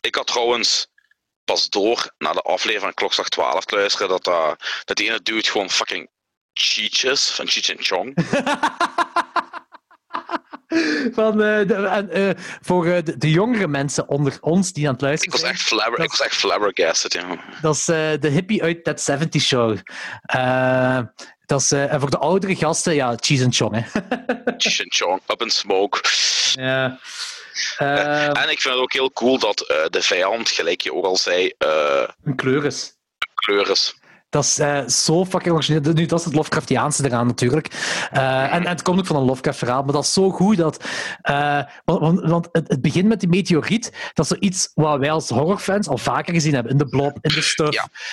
[0.00, 0.86] Ik had trouwens
[1.44, 5.22] pas door na de aflevering van Klokslag 12 te luisteren dat, dat, dat die ene
[5.22, 6.10] dude gewoon fucking
[6.52, 8.14] Cheech is, van Cheech en Chong.
[11.12, 11.74] van, eh, de,
[12.10, 12.30] eh,
[12.60, 15.52] voor eh, de, de jongere mensen onder ons die aan het Ik luisteren was zijn,
[15.52, 17.38] echt, flabber, Dat ik was echt flabbergasted, ja.
[17.60, 19.78] dat is de hippie uit That 70 Show.
[21.46, 23.74] Dat is, en voor de oudere gasten, ja, Cheese en Chong.
[23.74, 24.00] Hè.
[24.56, 26.00] Cheech en Chong, Up in Smoke.
[26.52, 26.98] Ja.
[27.76, 29.58] En ik vind het ook heel cool dat
[29.90, 31.52] de vijand, gelijk je ook al zei,
[32.24, 32.92] een kleur is.
[33.34, 33.94] kleur is.
[34.32, 35.92] Dat is eh, zo fucking origineel.
[35.92, 37.66] Nu, dat is het Lovecraftiaanse eraan natuurlijk.
[38.10, 40.84] Eh, en, en het komt ook van een Lovecraft-verhaal, maar dat is zo goed dat...
[41.22, 44.10] eh, want want, het, het begint met die meteoriet.
[44.14, 46.72] Dat is zoiets wat wij als horrorfans al vaker gezien hebben.
[46.72, 47.72] In de Blob, in de Stuff.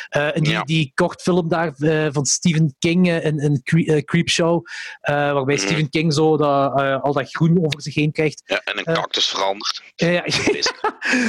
[0.09, 0.33] Ja.
[0.33, 0.61] in die, Ja.
[0.63, 1.73] die kortfilm daar
[2.11, 4.65] van Stephen King in, in Cre- Creepshow.
[5.01, 5.65] waarbij Mhm.
[5.65, 8.41] Stephen King zo dat, al dat groen over zich heen krijgt.
[8.45, 9.81] Ja, en een cactus veranderd.
[9.95, 10.23] Ja, ja.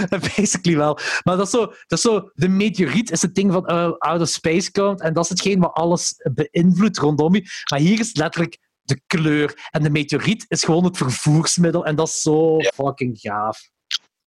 [0.36, 0.98] Basically wel.
[1.24, 2.30] Maar dat is, zo, dat is zo...
[2.34, 3.66] De meteoriet is het ding van
[3.98, 5.00] out of space komt.
[5.00, 7.44] En dat is hetgeen wat alles beïnvloedt rondom je.
[7.70, 9.68] Maar hier is letterlijk de kleur.
[9.70, 11.84] En de meteoriet is gewoon het vervoersmiddel.
[11.84, 12.70] En dat is zo Ja.
[12.74, 13.70] fucking gaaf.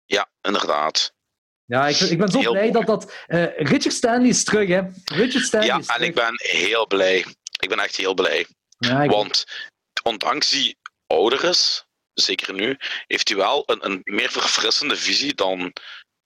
[0.05, 1.13] Ja, inderdaad.
[1.65, 2.85] Ja, ik, ik ben zo Heel blij mooi.
[2.85, 3.13] dat dat...
[3.27, 4.81] eh, Richard Stanley is terug, hè.
[5.05, 7.25] Richard Stanley Ja, is en ik ben heel blij.
[7.59, 8.45] Ik ben echt heel blij.
[8.77, 9.45] Ja, ik- Want
[10.03, 10.75] ondanks hij
[11.07, 12.77] ouder is, zeker nu,
[13.07, 15.73] heeft hij wel een, een meer verfrissende visie dan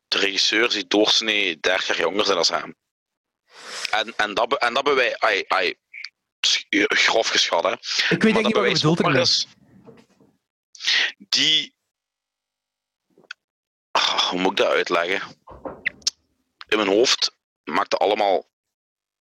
[0.08, 2.76] de regisseurs die doorsnee 30 jaar jonger zijn als hem.
[3.94, 5.76] En, en, dat, en dat hebben wij ai, ai,
[6.42, 7.72] s- grof geschat, hè.
[7.72, 7.78] ik
[8.10, 9.20] weet Maar niet wat je bedoelt maar ermee.
[9.22, 9.48] eens
[11.30, 11.76] die...
[13.92, 15.22] Ah, hoe moet ik dat uitleggen?
[16.68, 18.52] In mijn hoofd maakt het allemaal...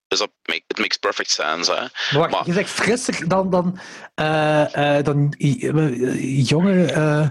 [0.09, 1.81] Is dat, it makes perfect sense, hè.
[1.81, 3.79] Maar wacht, Maar- je zegt frisser dan, dan,
[4.15, 6.93] eh, eh, dan i- eh, jonge...
[6.93, 7.29] eh,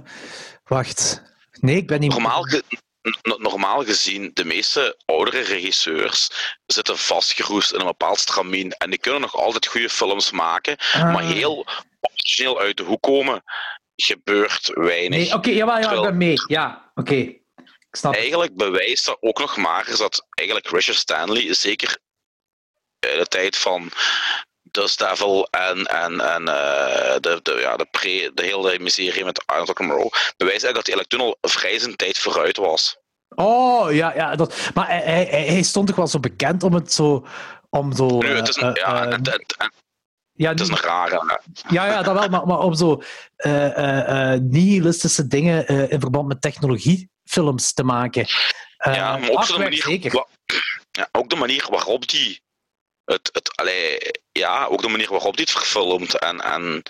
[0.64, 1.22] wacht.
[1.60, 2.12] Nee, ik ben niet...
[2.12, 2.46] Normaal,
[3.22, 6.30] normaal gezien, de meeste oudere regisseurs
[6.66, 8.72] zitten vastgeroest in een bepaald stramien.
[8.72, 11.14] En die kunnen nog altijd goede films maken, Ah.
[11.14, 11.66] maar heel
[12.00, 13.44] origineel uit de hoek komen
[13.96, 15.10] gebeurt weinig.
[15.20, 16.36] Nee, oké, jawel, ja, ik ben mee.
[16.48, 17.16] Ja, oké.
[17.16, 18.22] Ik snap het.
[18.22, 21.98] Eigenlijk bewijst dat ook nog maar eens dat eigenlijk Richard Stanley, zeker
[23.00, 23.92] in de tijd van
[24.72, 29.44] Dust Devil en, en, en eh, de, de, ja, de, pre, de hele miserie met
[29.46, 32.98] Arnold Rock'n'Roll, bewijst eigenlijk dat hij eigenlijk toen al vrij zijn tijd vooruit was.
[33.36, 34.36] Oh, ja, ja.
[34.36, 37.26] Dat, maar hij, hij, hij- stond toch wel zo bekend om het zo...
[37.70, 39.72] Om zo Nu, het is een, eh, ja, eh, het, het- het
[40.34, 41.40] ja, is een rare.
[41.70, 43.02] ja, ja, dat wel, maar, maar om zo
[44.40, 48.26] nihilistische dingen in verband met technologiefilms te maken.
[48.78, 50.12] Ja, maar ook, de manier, zeker.
[50.12, 50.28] wa-
[50.92, 52.42] ja, ook de manier waarop die
[53.06, 53.98] het, het, allee,
[54.32, 56.20] ja, ook de manier waarop het verfilmt.
[56.20, 56.84] En, en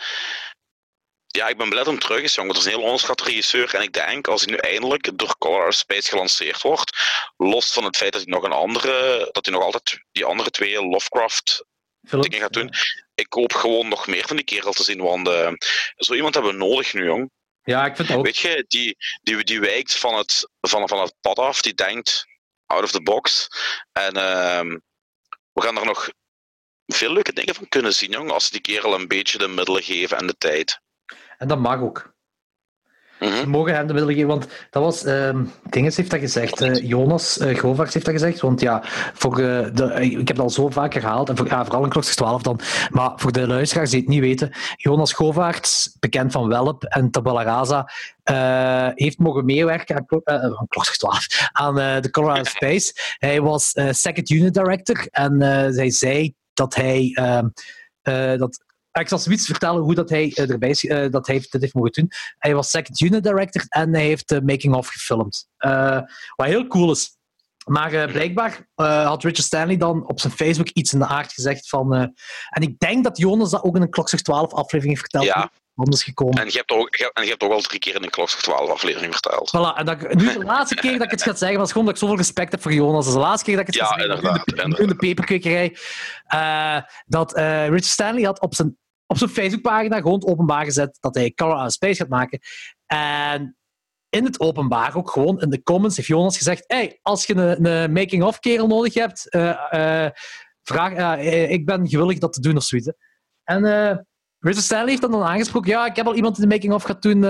[1.28, 2.54] ja, ik ben blij dat hem terug is, jongen.
[2.54, 3.76] Dat is een heel onderschat regisseur.
[3.76, 6.98] En ik denk, als hij nu eindelijk door Color Space gelanceerd wordt,
[7.38, 10.50] los van het feit dat hij nog een andere, dat hij nog altijd die andere
[10.50, 11.66] twee Lovecraft
[12.08, 12.22] Film.
[12.22, 12.74] dingen gaat doen.
[13.16, 15.52] Ik hoop gewoon nog meer van die kerel te zien, want eh,
[15.96, 17.32] zo iemand hebben we nodig nu, jong.
[17.64, 18.26] Ja, ik vind het ook.
[18.26, 22.26] Weet je, die, die, die wijkt van het, van, van het pad af, die denkt
[22.66, 23.48] out of the box.
[23.92, 24.78] En ehm,
[25.54, 26.10] we gaan er nog
[26.86, 30.18] veel leuke dingen van kunnen zien, jong, als die kerel een beetje de middelen geven
[30.18, 30.82] en de tijd.
[31.38, 32.11] En dat mag ook.
[33.22, 33.44] Mhm.
[33.44, 35.04] We mogen hem de middelen geven, want dat was...
[35.04, 38.82] ehm Dinges heeft dat gezegd, eh, Jonas uh, Govaerts heeft dat gezegd, want ja,
[39.14, 41.90] voor, eh, de, ik heb het al zo vaak herhaald, en voor, ja, vooral in
[41.90, 46.48] Kloksters 12 dan, maar voor de luisteraars die het niet weten, Jonas Govaerts, bekend van
[46.48, 47.90] Welp en Tabula Rasa,
[48.24, 53.16] eh, heeft mogen meewerken aan, Kloksters 12, aan The Color Out of Space.
[53.18, 55.40] Hij was second unit director en
[55.74, 57.12] zij zei dat hij...
[57.14, 57.48] ehm,
[58.02, 61.40] eh, dat, ik zal zoiets vertellen hoe dat hij, eh, erbij is, eh, dat hij
[61.40, 62.12] dit heeft mogen doen.
[62.38, 65.48] Hij was second unit director en hij heeft de making-of gefilmd.
[65.58, 66.00] Eh,
[66.36, 67.20] wat heel cool is.
[67.66, 71.94] Maar blijkbaar had Richard Stanley dan op zijn Facebook iets in de aard gezegd van...
[72.50, 75.26] en ik denk dat Jonas dat ook in een Klokzeg 12 aflevering heeft verteld.
[75.26, 75.52] Ja.
[75.76, 76.38] Anders gekomen.
[76.42, 78.42] En je hebt ook, je en je hebt ook al drie keer in de Klokslag
[78.42, 79.50] 12 aflevering verteld.
[79.58, 81.94] Voilà, en dat, nu de laatste keer dat ik het ga zeggen, was gewoon dat
[81.96, 83.06] ik zoveel respect heb voor Jonas.
[83.06, 84.16] Dat is de laatste keer dat ik het Ja, ga zeggen.
[84.16, 84.96] inderdaad, in de- in de
[87.06, 88.78] dat Richard Stanley had op zijn,
[89.12, 92.40] op zijn Facebookpagina gewoon openbaar gezet dat hij Color Out of Space gaat maken.
[92.86, 93.58] En
[94.10, 97.66] in het openbaar, ook gewoon in de comments, heeft Jonas gezegd: hey, als je een,
[97.66, 100.12] een making-of kerel nodig hebt, eh, eh,
[100.64, 102.92] vraag, eh, ik ben gewillig dat te doen of zoiets.
[103.44, 103.64] En
[104.40, 107.02] Richard Stanley heeft dan, dan aangesproken: ja, ik heb al iemand in de making-of gaat
[107.02, 107.24] doen,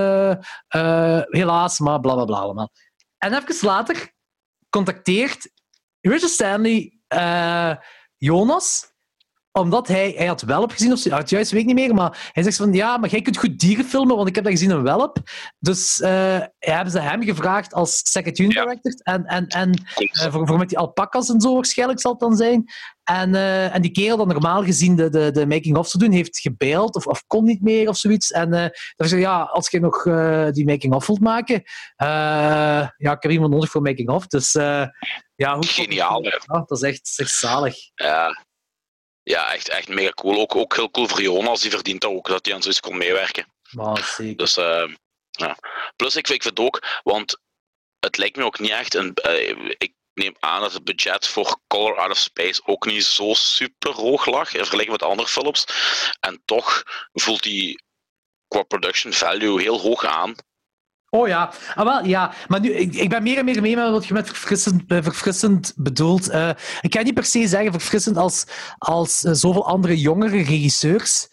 [1.28, 2.70] helaas, maar bla bla bla allemaal.
[3.18, 4.12] En even later
[4.70, 5.50] contacteert
[6.00, 6.98] Richard Stanley
[8.16, 8.91] Jonas
[9.52, 12.42] omdat hij, hij had Welp gezien, of het juist weet ik niet meer, maar hij
[12.42, 14.82] zegt van, ja, maar jij kunt goed dieren filmen, want ik heb dat gezien in
[14.82, 15.16] Welp.
[15.58, 18.62] Dus eh, hebben ze hem gevraagd als second unit Ja.
[18.62, 22.20] director, en, en, en eh, voor, voor met die alpakas en zo waarschijnlijk zal het
[22.20, 22.64] dan zijn.
[23.04, 26.40] En, eh, en die kerel dat normaal gezien de, de, de making-of zou doen, heeft
[26.40, 28.30] gebeild of, of kon niet meer of zoiets.
[28.30, 28.50] En
[28.96, 30.02] dan zei ja, als je nog
[30.52, 31.62] die making-of wilt maken,
[31.96, 34.26] ja, ik heb iemand nodig voor making-of.
[34.26, 34.52] Dus
[35.34, 36.28] ja, hoe Geniaal, hè?
[36.28, 37.76] Ja, dat is echt, echt zalig.
[37.94, 38.44] Ja,
[39.22, 40.40] ja echt, echt mega cool.
[40.40, 42.96] Ook, ook heel cool voor Jonas, die verdient dat ook, dat hij aan zoiets kon
[42.96, 43.46] meewerken.
[43.70, 44.36] Maar zeker.
[44.36, 44.94] Dus, eh,
[45.30, 45.56] ja.
[45.96, 47.40] Plus, ik, ik vind het ook, want
[47.98, 49.14] het lijkt me ook niet echt een.
[49.14, 53.34] eh, ik neem aan dat het budget voor Color Out of Space ook niet zo
[53.34, 55.64] super hoog lag in vergelijking met andere films.
[56.20, 56.82] En toch
[57.12, 57.82] voelt die
[58.48, 60.34] qua production value heel hoog aan.
[61.14, 62.32] Oh ja, ah, wel, ja.
[62.48, 65.02] maar nu, ik, ik ben meer en meer mee met wat je met verfrissend, eh,
[65.02, 66.28] verfrissend bedoelt.
[66.28, 68.44] Eh, ik kan niet per se zeggen verfrissend als,
[68.78, 71.28] als eh, zoveel andere jongere regisseurs.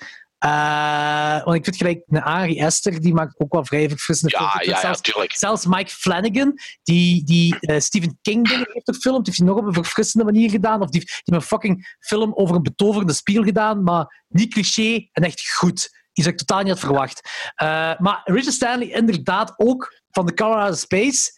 [1.43, 4.65] Want ik vind gelijk een Ari Esther, die maakt ook wel vrij verfrissende Ja, films.
[4.65, 6.53] Ja, ja, zelfs, zelfs Mike Flanagan,
[6.83, 10.81] die, die Stephen King dingen heeft gefilmd, heeft hij nog op een verfrissende manier gedaan.
[10.81, 15.07] Of die, die heeft een fucking film over een betoverde spiegel gedaan, maar niet cliché
[15.11, 15.98] en echt goed.
[16.19, 17.29] Iets ik totaal niet had verwacht.
[17.55, 21.31] Eh, maar Richard Stanley, inderdaad ook van The Color Out of Space.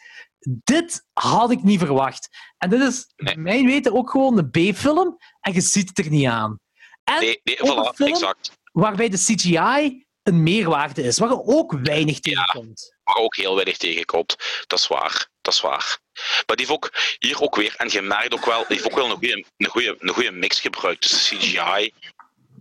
[0.64, 2.28] Dit had ik niet verwacht.
[2.58, 3.38] En dit is, Nee.
[3.38, 5.18] mijn weten, ook gewoon een B-film.
[5.42, 6.60] En je ziet het er niet aan.
[7.04, 8.52] En Nee, voilà, exact.
[8.72, 12.96] waarbij de CGI een meerwaarde is, waar je ook weinig tegenkomt.
[13.04, 14.36] Maar ook heel weinig tegenkomt.
[14.68, 15.30] Dat is waar.
[15.42, 16.00] Dat is waar.
[16.46, 18.96] Maar die heeft ook hier ook weer, en je merkt ook wel, die heeft ook
[18.96, 21.94] wel een goede, een goede, een goede mix gebruikt tussen CGI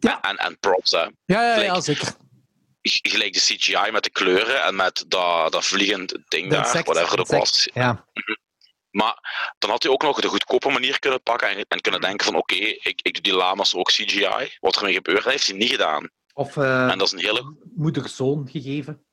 [0.00, 0.20] Ja.
[0.20, 0.90] en, en props.
[0.90, 0.98] Hè.
[0.98, 1.84] Ja, ja, ja, Gelijk.
[1.84, 2.14] zeker.
[2.82, 7.18] Gelijk de CGI met de kleuren en met dat, dat vliegend ding daar, insect, whatever
[7.18, 7.68] insect, was.
[7.74, 8.04] Ja.
[8.90, 12.26] Maar dan had hij ook nog de goedkope manier kunnen pakken en, en kunnen denken
[12.26, 14.56] van oké, ik, ik doe die lama's ook CGI.
[14.60, 16.08] Wat ermee gebeurt, dat heeft hij niet gedaan.
[16.32, 19.04] Of eh En dat is een hele, moeder-zoon gegeven.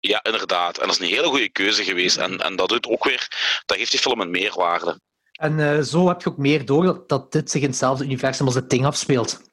[0.00, 2.16] ja inderdaad, en dat is een hele goede keuze geweest.
[2.16, 3.28] En, en dat doet ook weer,
[3.66, 5.00] dat geeft die film een meerwaarde.
[5.32, 8.46] En eh, zo heb je ook meer door dat, dat dit zich in hetzelfde universum
[8.46, 9.52] als het ding afspeelt.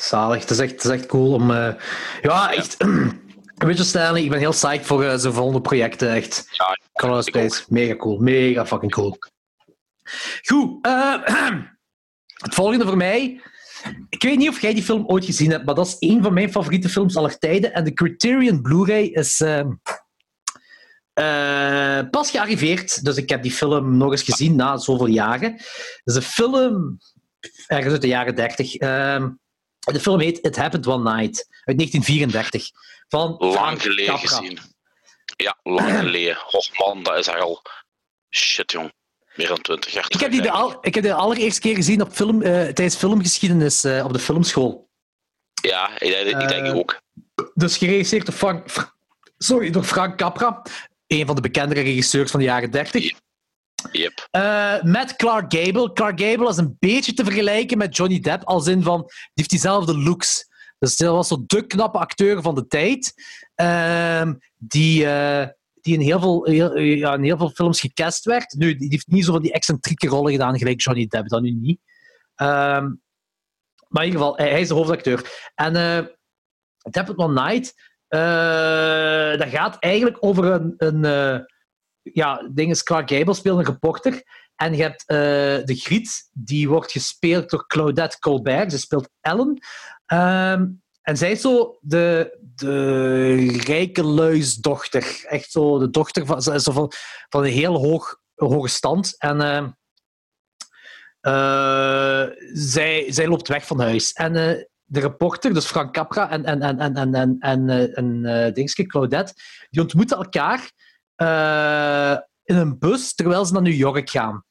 [0.00, 0.40] Zalig.
[0.40, 1.50] Het is echt, het is echt cool om...
[1.50, 1.74] eh,
[2.22, 2.76] ja, echt...
[3.56, 6.10] Richard Stanley, ik ben heel psyched voor eh, zijn volgende projecten.
[6.12, 6.46] Echt.
[6.50, 7.62] Ja, Color Space.
[7.68, 8.18] Mega cool.
[8.18, 9.16] Mega fucking cool.
[10.42, 10.86] Goed.
[10.86, 11.14] eh,
[12.44, 13.40] het volgende voor mij...
[14.08, 16.32] Ik weet niet of jij die film ooit gezien hebt, maar dat is een van
[16.32, 17.72] mijn favoriete films aller tijden.
[17.72, 19.40] En de Criterion Blu-ray is...
[19.40, 19.70] ehm,
[21.12, 25.52] eh, pas gearriveerd, dus ik heb die film nog eens gezien na zoveel jaren.
[25.52, 26.98] Het is een film
[27.66, 28.74] ergens uit de jaren 30.
[28.74, 29.28] Ehm,
[29.80, 32.70] de film heet It Happened One Night uit 1934.
[33.08, 34.28] Van lang geleden Capra.
[34.36, 34.58] gezien.
[35.36, 36.36] Ja, lang geleden.
[36.56, 37.62] Och man, dat is echt al
[38.30, 38.92] shit, jong.
[39.34, 41.74] Meer dan 20 jaar Ik heb die de, al, ik heb die de allereerste keer
[41.74, 44.88] gezien op film, eh, tijdens filmgeschiedenis eh, op de filmschool.
[45.62, 47.00] Ja, ik, denk Eh, ook.
[47.54, 48.92] Dus geregisseerd door Frank,
[49.38, 50.62] sorry, door Frank Capra,
[51.06, 53.12] een van de bekendere regisseurs van de jaren 30.
[53.92, 54.28] Yep.
[54.30, 55.92] Eh, met Clark Gable.
[55.92, 59.50] Clark Gable is een beetje te vergelijken met Johnny Depp, als in van, die heeft
[59.50, 60.48] diezelfde looks.
[60.78, 63.12] Dus dat was zo de knappe acteur van de tijd,
[63.54, 65.48] ehm, die, eh,
[65.80, 68.54] die in, heel veel, heel, ja, in heel veel films gecast werd.
[68.58, 71.50] Nu, die heeft niet zo van die excentrieke rollen gedaan, gelijk Johnny Depp, dat nu
[71.50, 71.80] niet.
[72.34, 72.84] Ehm,
[73.88, 75.50] maar in ieder geval, hij, is de hoofdacteur.
[75.54, 76.06] En uh,
[76.90, 77.74] Depp One Night,
[79.38, 80.74] dat gaat eigenlijk over een...
[80.76, 81.48] een
[82.02, 84.22] ja, ding is, Clark Gable speelt een reporter.
[84.56, 85.16] En je hebt eh,
[85.64, 88.72] de Griet, die wordt gespeeld door Claudette Colbert.
[88.72, 89.60] Ze speelt Ellen.
[90.06, 90.66] Ehm,
[91.02, 93.34] en zij is zo de, de
[93.66, 95.24] rijke luisdochter.
[95.28, 96.92] Echt zo de dochter van, zo van,
[97.28, 99.14] een heel hoog, hoge stand.
[99.18, 99.68] En ehm,
[101.20, 104.12] eh, zij, zij loopt weg van huis.
[104.12, 108.52] En eh, de reporter, dus Frank Capra en, en, en, en, en, en, en, en
[108.54, 109.34] dingetje, Claudette,
[109.70, 110.70] die ontmoeten elkaar
[112.44, 114.44] in een bus terwijl ze naar New York gaan.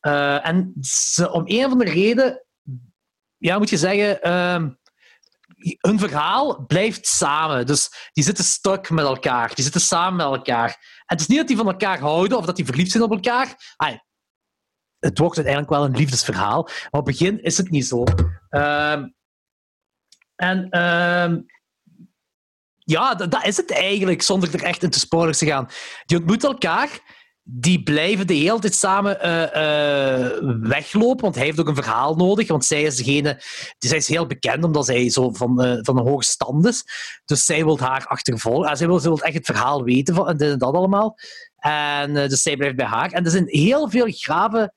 [0.00, 2.44] Eh, en ze, om een of andere reden,
[3.36, 4.70] ja, moet je zeggen, ehm,
[5.78, 7.66] hun verhaal blijft samen.
[7.66, 9.54] Dus die zitten stuk met elkaar.
[9.54, 11.02] Die zitten samen met elkaar.
[11.06, 13.74] Het is niet dat die van elkaar houden of dat die verliefd zijn op elkaar.
[13.76, 14.00] Ai,
[14.98, 16.62] het wordt uiteindelijk wel een liefdesverhaal.
[16.62, 18.04] Maar op het begin is het niet zo.
[18.48, 19.08] Ehm,
[20.34, 21.40] en ehm,
[22.84, 25.68] ja, dat, is het eigenlijk, zonder er echt in te spoilers te gaan.
[26.04, 27.00] Die ontmoeten elkaar,
[27.44, 32.14] die blijven de hele tijd samen eh, eh, weglopen, want hij heeft ook een verhaal
[32.14, 33.40] nodig, want zij is degene...
[33.78, 36.84] Zij is heel bekend, omdat zij zo van, eh, van een hoge stand is.
[37.24, 38.70] Dus zij wil haar achtervolgen.
[38.70, 41.18] Ah, zij wil, wil echt het verhaal weten van dit en dat allemaal.
[41.56, 43.10] En dus zij blijft bij haar.
[43.10, 44.72] En er zijn heel veel grave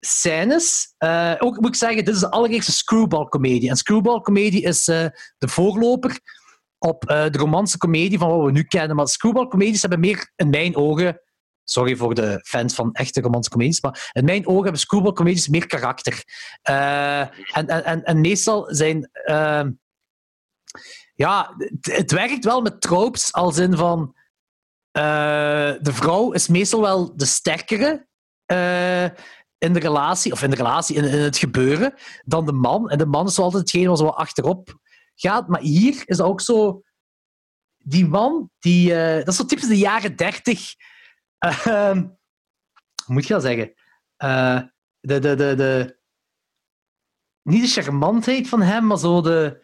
[0.00, 0.94] scènes.
[1.38, 3.70] Ook moet ik zeggen, dit is de allereerste screwball-comedie.
[3.70, 6.20] En screwball-comedie is de voorloper
[6.84, 8.96] op eh, de romantische comedie van wat we nu kennen.
[8.96, 11.18] Maar screwball-comedies hebben meer, in mijn ogen...
[11.66, 15.66] Sorry voor de fans van echte romantische comedies, maar in mijn ogen hebben screwball-comedies meer
[15.66, 16.24] karakter.
[16.62, 17.20] Eh,
[17.56, 19.10] en, en, en, meestal zijn...
[19.12, 19.70] ehm,
[21.14, 24.14] ja, het, werkt wel met tropes, als in van...
[24.90, 28.06] eh, de vrouw is meestal wel de sterkere
[29.58, 31.94] in de relatie, of in de relatie, in, het gebeuren,
[32.24, 32.90] dan de man.
[32.90, 34.82] En de man is zo altijd hetgeen wat zo achterop
[35.14, 35.48] gaat.
[35.48, 36.82] Maar hier is ook zo...
[37.86, 40.74] Die man, die, eh, dat is zo typisch de jaren dertig.
[41.64, 42.16] hoe
[43.06, 43.74] moet je dat zeggen?
[44.16, 44.60] Eh,
[45.00, 45.98] de, de, de, de,
[47.42, 49.62] niet de charmantheid van hem, maar zo de,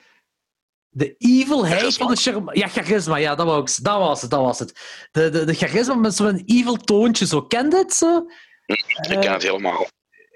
[0.89, 2.05] de evilheid Charisma.
[2.05, 2.53] van de charma.
[2.55, 4.31] Ja, charisma, ja, dat, wou ik, dat was het.
[4.31, 4.81] Dat was het.
[5.11, 7.27] De, de, de charisma met zo'n evil toontje.
[7.27, 7.43] Zo.
[7.43, 8.27] Ken dit zo?
[8.67, 9.87] Ik ken het helemaal.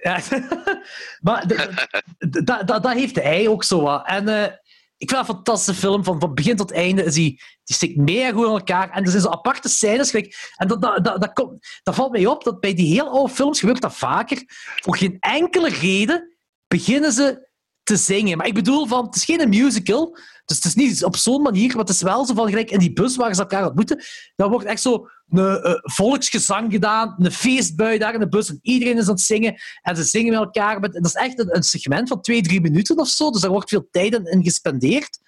[0.03, 0.20] Ja.
[1.27, 1.47] maar
[2.66, 4.07] dat, heeft hij ook zo wat.
[4.07, 4.53] En eh,
[4.97, 6.05] ik vind het een fantastische film.
[6.05, 8.91] Van, van begin tot einde is die, die stikt mega goed in elkaar.
[8.91, 10.11] En er zijn zo aparte scènes.
[10.11, 13.33] gelijk- En dat, dat, dat, komt, dat valt mij op dat bij die heel oude
[13.33, 14.43] films gebeurt dat vaker.
[14.83, 17.49] Voor geen enkele reden beginnen ze
[17.83, 18.37] te zingen.
[18.37, 20.19] Maar ik bedoel, van, het is geen musical.
[20.45, 22.79] Dus het is niet op zo'n manier, maar het is wel zo van gelijk in
[22.79, 24.03] die bus waar ze elkaar ontmoeten.
[24.37, 28.59] Dan wordt echt zo een eh, volksgezang gedaan, een feestbui daar in de bus en
[28.62, 30.81] iedereen is aan het zingen en ze zingen met elkaar.
[30.81, 33.51] Met, dat is echt een, een segment van twee, drie minuten of zo, dus daar
[33.51, 35.19] wordt veel tijd in, in gespendeerd.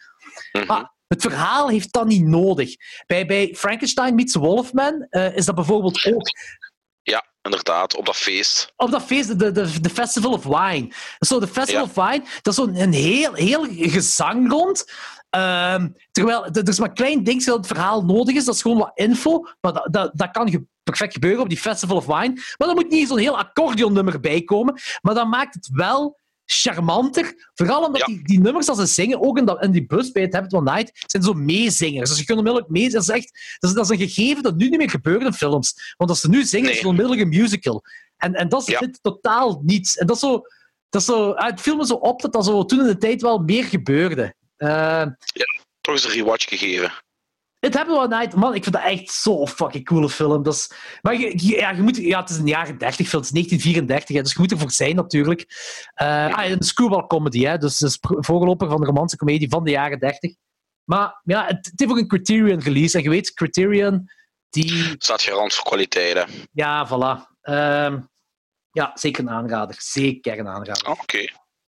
[0.53, 0.67] Mhm.
[0.67, 2.75] Maar het verhaal heeft dat niet nodig.
[3.07, 6.29] Bij, bij Frankenstein meets Wolfman eh, is dat bijvoorbeeld ook
[7.51, 8.73] inderdaad, op dat feest.
[8.77, 10.93] op dat feest, de, de, de Festival of Wine.
[11.19, 11.89] Zo, de Festival Ja.
[11.89, 14.93] of Wine, dat is zo'n een heel, heel gezang rond.
[15.31, 18.63] Ehm, terwijl er is maar een klein dingetje dat het verhaal nodig is, dat is
[18.63, 19.41] gewoon wat info.
[19.61, 22.33] Maar dat, dat, dat kan ge- perfect gebeuren op die Festival of Wine.
[22.59, 24.81] Maar er moet niet zo'n heel accordeonnummer bij komen.
[25.03, 27.51] Maar dat maakt het wel charmanter.
[27.55, 28.07] Vooral omdat Ja.
[28.07, 30.53] die, die nummers als ze zingen, ook in, dat, in die bus bij het Habit
[30.53, 32.09] One Night, zijn zo meezingers.
[32.11, 32.91] Dus je kunt onmiddellijk mee.
[32.91, 35.33] Dat is, echt, dat, is, dat is een gegeven dat nu niet meer gebeurt in
[35.33, 35.95] films.
[35.97, 36.91] Want als ze nu zingen, is het Nee.
[36.91, 37.83] onmiddellijk een musical.
[38.17, 38.79] En, en dat is Ja.
[38.79, 39.97] dit totaal niets.
[39.97, 40.43] En dat is zo...
[40.89, 42.99] Dat is zo ah, het viel me zo op dat dat zo toen in de
[42.99, 44.35] tijd wel meer gebeurde.
[44.57, 45.03] Eh,
[45.81, 46.93] Toch eens een rewatch gegeven.
[47.67, 50.43] Het hebben we Night, man, ik vind dat echt zo'n fucking coole film.
[50.43, 50.71] Dat is,
[51.03, 54.17] maar je, ja, je moet, ja, het is een jaren 30 film, het is 1934,
[54.17, 55.45] hè, dus je moet ervoor zijn natuurlijk.
[55.95, 59.71] Eh ah, een screwball comedy, hè, dus pro- voorloper van de romantische comedie van de
[59.71, 60.35] jaren 30.
[60.85, 62.97] Maar ja, het, het heeft ook een Criterion release.
[62.97, 64.11] En je weet, Criterion,
[64.51, 64.95] die.
[64.99, 66.29] Staat garant voor kwaliteiten.
[66.53, 67.35] Ja, voilà.
[67.41, 68.01] Ehm,
[68.71, 69.77] ja, zeker een aanrader.
[69.79, 70.91] Zeker een aanrader.
[70.91, 71.29] Oké,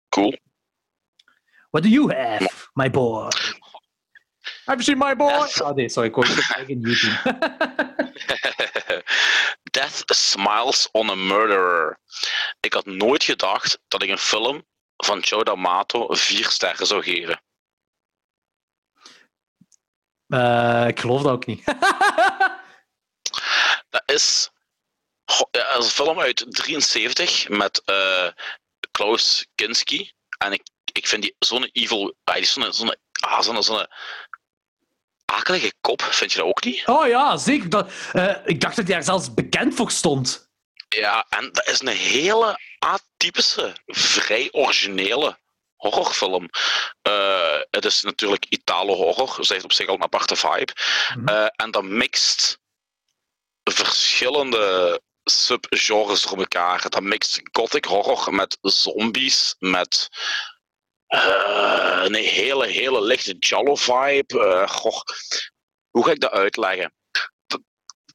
[0.08, 0.38] cool.
[1.70, 3.28] What do you have, my boy?
[4.66, 5.28] Have you seen my boy?
[5.28, 5.60] Yes.
[5.60, 6.26] Oh nee, sorry, ik hoor
[6.66, 7.22] YouTube.
[9.70, 11.98] Death Smiles on a Murderer.
[12.60, 14.66] Ik had nooit gedacht dat ik een film
[14.96, 17.40] van Joe D'Amato vier sterren zou geven.
[20.28, 21.64] Eh, ik geloof dat ook niet.
[23.90, 24.50] Dat is,
[25.24, 28.28] goh, ja, dat is een film uit 73 met eh,
[28.90, 30.12] Klaus Kinski.
[30.38, 30.62] En ik,
[30.92, 33.86] ik vind die zo'n evil, die is zo'n zo'n ah, zo'n zo'n
[35.36, 36.82] akelige kop, vind je dat ook niet?
[36.86, 37.68] oh ja, zeker.
[37.68, 40.48] Dat, eh, ik dacht dat hij er zelfs bekend voor stond.
[40.88, 45.38] Ja, en dat is een hele atypische, vrij originele
[45.76, 46.48] horrorfilm.
[47.02, 50.72] Eh, het is natuurlijk Italo-horror, dus dat heeft op zich al een aparte vibe.
[51.16, 51.28] Mhm.
[51.28, 52.58] Eh, en dat mixt
[53.64, 56.88] verschillende subgenres door elkaar.
[56.88, 60.08] Dat mixt gothic horror met zombies, met
[61.06, 64.44] eh, een hele, hele lichte Jallo-vibe.
[64.46, 65.00] Eh, goh,
[65.90, 66.92] hoe ga ik dat uitleggen?
[67.46, 67.60] Dat,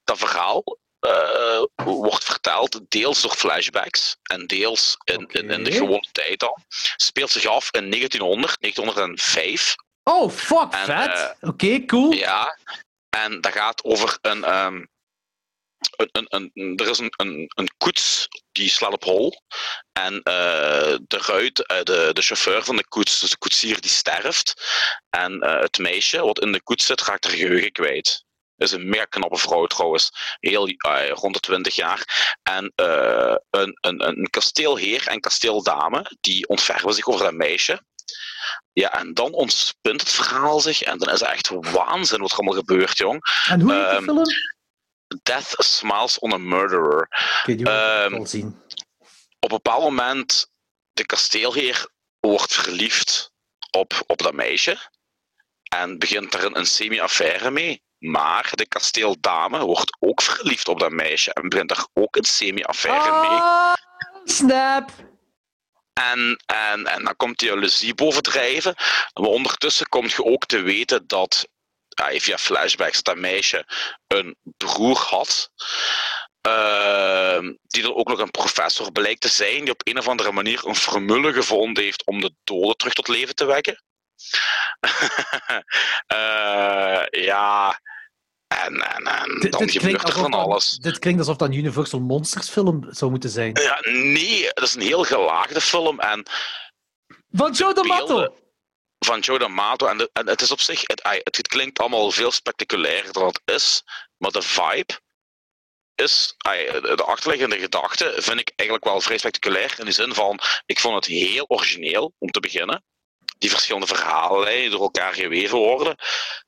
[0.04, 6.08] dat verhaal eh, wordt verteld deels door flashbacks en deels in, in, in de gewone
[6.12, 6.56] tijd dan.
[6.96, 9.74] Speelt zich af in 1900, 1905.
[10.02, 11.36] Oh, fuck, En, vet.
[11.40, 12.12] Oké, cool.
[12.12, 12.58] Ja,
[13.16, 14.44] en dat gaat over een.
[14.44, 14.84] ehm,
[15.96, 19.42] een, een, een, een- er is een, koets die slaat op hol.
[19.92, 23.90] En eh, de ruit, eh, de, de chauffeur van de koets, dus de koetsier, die
[23.90, 24.54] sterft.
[25.10, 28.24] En eh, het meisje wat in de koets zit, raakt haar geheugen kwijt.
[28.56, 30.10] is een mega knappe vrouw trouwens.
[30.40, 30.68] Heel,
[31.12, 32.34] rond de 20 jaar.
[32.42, 37.82] En een, een, een kasteelheer en kasteeldame die ontfermen zich over dat meisje.
[38.72, 42.36] Ja, en dan ontspint het verhaal zich en dan is het echt waanzin wat er
[42.36, 43.20] allemaal gebeurt, jong.
[43.48, 44.24] En hoe heet die ehm, film?
[45.22, 47.08] Death Smiles on a Murderer.
[47.44, 48.60] Die ehm, wel zien.
[49.40, 50.50] Op een bepaald moment,
[50.92, 51.88] de kasteelheer
[52.20, 53.32] wordt verliefd
[53.70, 54.78] op, op dat meisje
[55.68, 57.82] en begint er een, een semi-affaire mee.
[57.98, 63.20] Maar de kasteeldame wordt ook verliefd op dat meisje en begint er ook een semi-affaire
[63.20, 63.38] mee.
[63.40, 63.74] Ah,
[64.24, 64.90] snap.
[65.92, 68.74] En, en, en dan komt die jaloezie bovendrijven.
[69.14, 71.48] Maar ondertussen komt je ook te weten dat,
[71.94, 73.64] ja, via flashbacks, dat meisje
[74.06, 75.50] een broer had.
[76.40, 80.32] ehm, die er ook nog een professor blijkt te zijn, die op een of andere
[80.32, 83.82] manier een formule gevonden heeft om de doden terug tot leven te wekken.
[86.06, 87.80] Eh, ja,
[88.46, 90.70] en, en, en Dit, dan dit, gebeurt klinkt er van dat, alles.
[90.70, 93.54] dit klinkt alsof dat een Universal Monsters film zou moeten zijn.
[93.62, 96.26] Ja, nee, het is een heel gelaagde film en
[97.30, 98.06] Van Joe D'Amato!
[98.06, 98.32] beelden
[99.04, 99.86] van Joe D'Amato.
[99.86, 103.82] En, het is op zich, het, het klinkt allemaal veel spectaculairder dan het is,
[104.16, 105.00] maar de vibe
[105.94, 109.74] is, de achterliggende gedachte vind ik eigenlijk wel vrij spectaculair.
[109.78, 112.84] In de zin van, ik vond het heel origineel om te beginnen.
[113.38, 115.96] Die verschillende verhalen door elkaar geweven worden.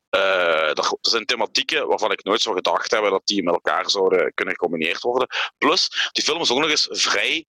[0.09, 4.33] Er er zijn thematieken waarvan ik nooit zou gedacht hebben dat die met elkaar zouden
[4.33, 5.27] kunnen gecombineerd worden.
[5.57, 7.45] Plus, die film is ook nog eens vrij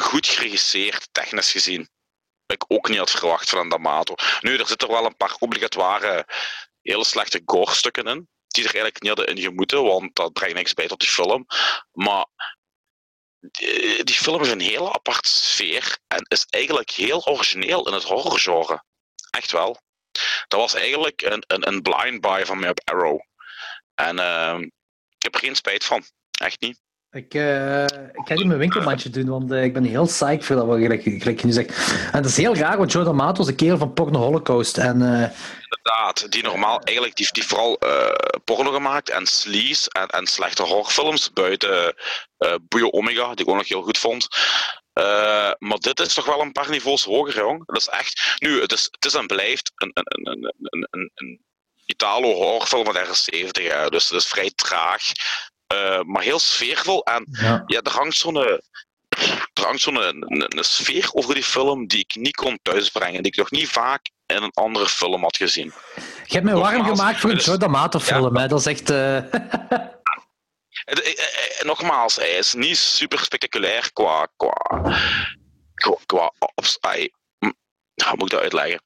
[0.00, 1.88] goed geregisseerd, technisch gezien.
[2.46, 4.14] Ik ook niet had verwacht van D'Amato.
[4.40, 6.26] Nu, er zitten wel een paar obligatoire
[6.82, 8.28] hele slechte gore-stukken in.
[8.46, 11.46] Die er eigenlijk niet hadden in gemoeten, want dat brengt niks bij tot die film.
[11.92, 12.26] Maar
[13.40, 18.04] die, die film heeft een hele aparte sfeer en is eigenlijk heel origineel in het
[18.04, 18.84] horrorgenre.
[19.30, 19.80] Echt wel.
[20.48, 23.20] Dat was eigenlijk een, een, een blind buy van mij op Arrow.
[23.94, 24.60] En ehm,
[25.16, 26.04] ik heb er geen spijt van.
[26.30, 26.80] Echt niet.
[27.14, 27.82] Ik, eh,
[28.12, 30.78] ik ga die mijn winkelmandje doen, want eh, ik ben heel psyched voor dat wat
[30.78, 31.68] gelijk, gelijk je nu zegt.
[31.88, 34.78] En het is heel raar, want Joe D'Amato is een kerel van Porno Holocaust.
[34.78, 35.30] En eh,
[35.60, 37.78] Inderdaad, die normaal eigenlijk die, die vooral
[38.44, 41.94] porno gemaakt en sleaze en, en slechte horrorfilms buiten
[42.68, 44.28] Boeio Omega, die ik ook nog heel goed vond.
[45.58, 47.66] Maar dit is toch wel een paar niveaus hoger, jong.
[47.66, 48.36] Dat is echt.
[48.38, 51.44] Nu, het is, het is en blijft een, een, een, een, een, een
[51.86, 53.90] Italo-horrorfilm van de jaren 70, hè.
[53.90, 55.02] dus het is vrij traag,
[55.66, 57.02] eh, maar heel sfeervol.
[57.04, 57.62] En ja.
[57.66, 58.60] ja, er hangt zo'n er
[59.64, 63.32] hangt zo'n een, een, een sfeer over die film die ik niet kon thuisbrengen, die
[63.32, 65.72] ik nog niet vaak in een andere film had gezien.
[65.96, 68.48] Je hebt mij warm Nogmaals, gemaakt voor een Joe D'Amato film, hè.
[68.48, 68.90] Dat is echt...
[68.90, 69.32] eh, eh,
[70.84, 74.28] eh, eh, Nogmaals, hij is niet super spectaculair qua.
[74.36, 74.56] qua,
[75.74, 77.50] qua, qua ops- ai, hm,
[78.04, 78.82] hoe moet ik dat uitleggen?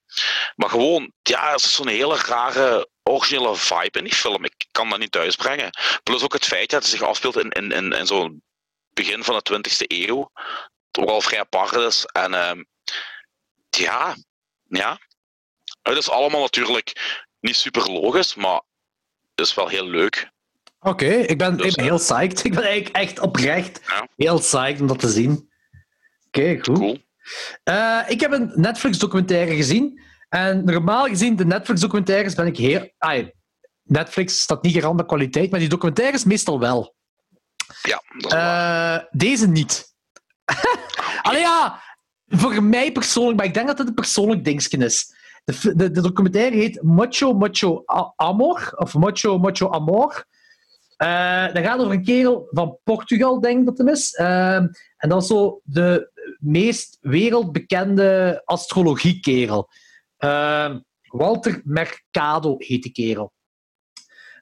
[0.57, 4.45] Maar gewoon, ja, er is zo'n hele rare originele vibe in die film.
[4.45, 5.71] Ik kan dat niet thuisbrengen.
[6.03, 8.43] Plus ook het feit dat het zich afspeelt in, in, in, in zo'n
[8.93, 10.31] begin van de 20e eeuw.
[10.91, 12.05] Dat ook al vrij apart is.
[12.05, 12.63] En ehm,
[13.71, 14.17] ja,
[14.69, 14.99] ja.
[15.83, 18.61] Het is allemaal natuurlijk niet super logisch, maar
[19.35, 20.31] het is wel heel leuk.
[20.81, 22.45] Oké, ik, ben, ik Dus, ben heel psyched.
[22.45, 24.09] Ik ben eigenlijk echt oprecht Ja.
[24.17, 25.51] heel psyched om dat te zien.
[26.27, 26.79] Oké, goed.
[26.79, 26.99] Cool.
[27.63, 30.01] Eh, ik heb een Netflix-documentaire gezien.
[30.29, 32.93] En normaal gezien, de Netflix-documentaires ben ik heel...
[32.99, 33.33] Ai,
[33.83, 36.95] Netflix staat niet garant met kwaliteit, maar die documentaires meestal wel.
[37.83, 38.99] Ja, dat is waar.
[38.99, 39.95] Eh, deze niet.
[41.23, 41.83] Allee ja,
[42.27, 45.17] voor mij persoonlijk, maar ik denk dat het een persoonlijk dingetje is.
[45.45, 47.83] De, de, de documentaire heet Macho Macho
[48.17, 50.25] Amor, of Macho Macho Amor.
[50.97, 54.15] Eh dat gaat over een kerel van Portugal, denk ik dat hem is.
[54.15, 59.70] En is zo de meest wereldbekende astrologiekerel.
[60.16, 63.32] Ehm, Walter Mercado heet die kerel.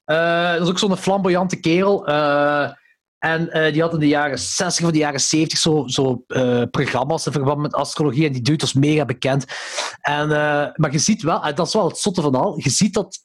[0.05, 2.07] Eh, dat is ook zo'n flamboyante kerel.
[2.07, 2.71] Eh,
[3.19, 6.25] en eh, die had in de jaren 60 of de jaren 70 zo, zo
[6.71, 8.27] programma's in verband met astrologie.
[8.27, 9.45] En die dude was mega bekend.
[10.01, 10.29] En,
[10.75, 13.25] maar je ziet wel, dat is wel het zotte van al, je ziet dat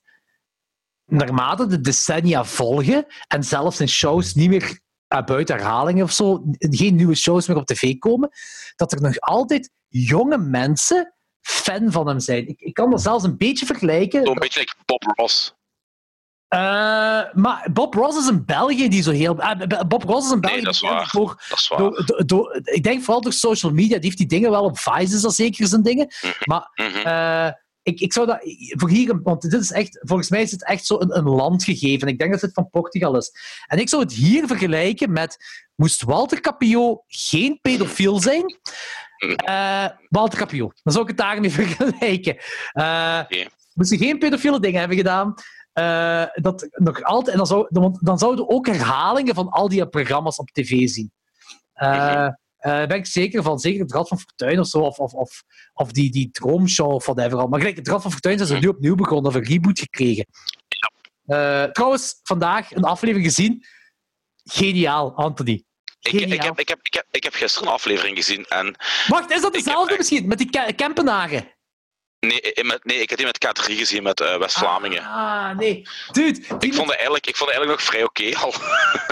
[1.06, 4.80] naarmate de decennia volgen en zelfs in shows niet meer
[5.20, 8.30] buiten herhalingen of zo, geen nieuwe shows meer op tv komen,
[8.76, 12.48] dat er nog altijd jonge mensen fan van hem zijn.
[12.48, 14.26] Ik, ik kan dat zelfs een beetje vergelijken.
[14.26, 15.54] Zo'n beetje like Bob Ross.
[16.48, 16.60] Eh,
[17.34, 19.40] maar Bob Ross is een België die zo heel.
[19.40, 21.10] eh, Bob Ross is een België Nee, dat is waar.
[21.12, 21.80] Door, Dat is waar.
[21.80, 23.96] door, door, door- ik denk vooral door social media.
[23.96, 26.08] Die heeft die dingen wel op Vice, is dat zeker zijn dingen.
[26.46, 27.52] Maar Mhm.
[27.84, 28.40] Ik, ik zou dat
[28.78, 32.08] voor hier, want dit is echt, volgens mij is het echt zo een, een landgegeven.
[32.08, 33.32] Ik denk dat het van Portugal is.
[33.68, 35.38] En ik zou het hier vergelijken met:
[35.76, 38.60] moest Walter Capio geen pedofiel zijn?
[39.36, 42.38] Eh, Walter Capio, dan zou ik het daarmee vergelijken.
[42.72, 43.22] Eh.
[43.74, 45.36] Moest hij geen pedofiele dingen hebben gedaan?
[45.74, 49.70] eh, dat nog altijd, en dan, zou, dan, dan zouden we ook herhalingen van al
[49.70, 51.12] die programma's op tv zien.
[51.74, 52.28] Eh,
[52.62, 52.70] Mhm.
[52.74, 53.60] eh, Daar ben ik zeker van.
[53.60, 54.78] Zeker het Rad van Fortuin of zo.
[54.80, 55.44] Of, of, of,
[55.74, 57.40] of die, die Droomshow of whatever.
[57.40, 57.48] al.
[57.48, 59.26] Maar gelijk, het Rad van Fortuin zijn ze nu opnieuw begonnen.
[59.32, 60.26] Of een reboot gekregen.
[61.26, 63.66] Eh, trouwens, vandaag een aflevering gezien.
[64.44, 65.52] Geniaal, Anthony.
[66.00, 66.46] Ik, ik, Geniaal.
[66.46, 68.76] heb, ik, heb, ik, heb, ik heb gisteren een aflevering gezien en
[69.08, 70.28] Wacht, is dat dezelfde misschien?
[70.28, 71.54] Met die Ke- Kempenaren?
[72.20, 75.04] nee, ik- met, nee, ik heb die met K3 gezien met eh, West-Vlamingen.
[75.04, 75.88] Ah, nee.
[76.12, 78.54] Dude, ik, met- vond eigenlijk, ik vond het eigenlijk nog vrij oké al.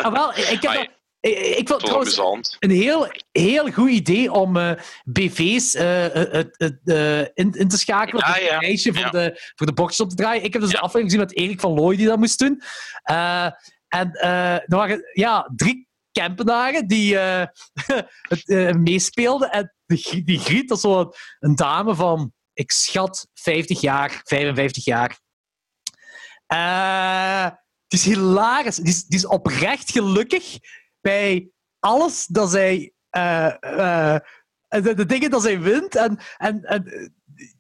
[0.06, 0.88] ah, wel, ik heb dat...
[1.22, 2.56] Ik, ik vond trouwens amusant.
[2.60, 4.72] een heel, heel goed idee om eh,
[5.04, 8.26] BV's eh, eh, eh, eh, in, in te schakelen.
[8.28, 8.58] Ja, ja.
[8.64, 9.10] een voor, Ja.
[9.10, 10.44] de, voor de boxjes op te draaien.
[10.44, 12.62] Ik heb dus de aflevering gezien met Erik van Looy die dat moest doen.
[13.04, 13.46] Eh,
[13.88, 17.46] en eh, er waren ja, drie Kempenaren die eh,
[18.30, 19.52] het, eh, meespeelden.
[19.52, 23.82] En die, Grie- die Griet, dat is zo een, een dame van, ik schat, 50
[23.82, 25.20] jaar, 55 jaar.
[26.48, 27.46] Eh,
[27.88, 28.76] die is hilarisch.
[28.76, 30.58] Die is, die is oprecht gelukkig
[31.10, 31.50] bij
[31.80, 32.94] alles dat zij.
[33.10, 34.20] eh, eh,
[34.68, 35.96] de, de dingen dat zij wint.
[35.96, 37.14] En, en, en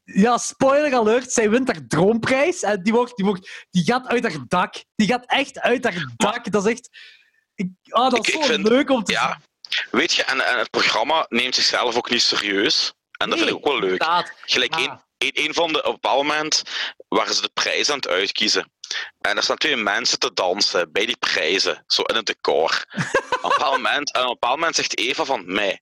[0.04, 2.62] ja, spoiler alert, zij wint haar droomprijs.
[2.62, 4.74] En die, wordt, die, wordt, die gaat uit haar dak.
[4.96, 6.52] Die gaat echt uit haar dak.
[6.52, 6.90] Dat is echt.
[7.56, 9.12] Ik, ah, dat is Ik- zo ik vind- leuk om te.
[9.12, 9.40] Ja,
[9.92, 12.94] weet je, en, en het programma neemt zichzelf ook niet serieus.
[13.18, 13.84] En dat vind ik ook wel leuk.
[13.92, 14.34] Inderdaad.
[14.46, 16.62] Gelijk één, één, één van de, op een bepaald moment
[17.08, 18.72] waren ze de prijs aan het uitkiezen.
[19.22, 22.86] En er staan twee mensen te dansen bij die prijzen, zo in het decor.
[22.92, 25.82] op, een bepaald moment, en op een bepaald moment zegt Eva van mij.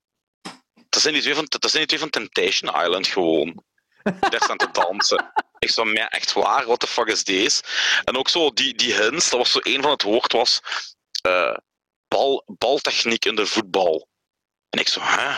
[0.89, 3.63] Dat zijn die twee van, dat zijn die twee van Temptation Island gewoon.
[4.03, 5.31] Die daar staan te dansen.
[5.59, 7.63] Ik zo, mij echt waar, what the fuck is deze?
[8.03, 10.61] En ook zo die, die hints, dat was zo één van het woord was
[11.21, 11.57] eh,
[12.07, 14.07] bal, baltechniek in de voetbal.
[14.69, 15.29] En ik zo, hè?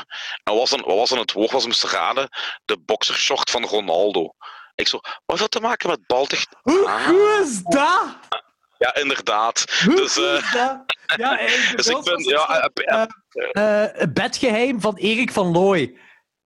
[0.44, 2.30] En wat was dan, wat was dan het woord ze moesten raden?
[2.66, 4.34] De boxershort van Ronaldo.
[4.80, 6.58] Ik zo, wat heeft dat te maken met baltechniek?
[6.62, 7.06] Hoe Ah.
[7.06, 8.06] goed is dat?
[8.78, 9.82] Ja, inderdaad.
[9.86, 10.84] Hoe Dus, eh, is dat?
[11.18, 11.38] Ja,
[11.76, 13.08] dus ik ben, ja,
[13.94, 15.98] het bedgeheim van Erik van Looy.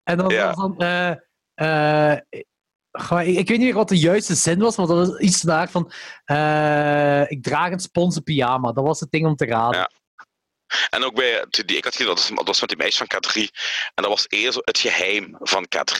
[0.03, 0.53] En dan Ja.
[0.53, 0.75] was dan.
[2.91, 5.43] goh, ik, ik weet niet meer wat de juiste zin was, maar dat was iets
[5.43, 5.85] naar van.
[7.29, 8.71] ik draag een sponse pyjama.
[8.71, 9.79] Dat was het ding om te raden.
[9.79, 9.89] Ja.
[10.89, 13.21] En ook bij, die ik had gezien, dat was, dat was met die meisje van
[13.27, 13.41] K3.
[13.93, 15.99] En dat was eerder zo het geheim van K3.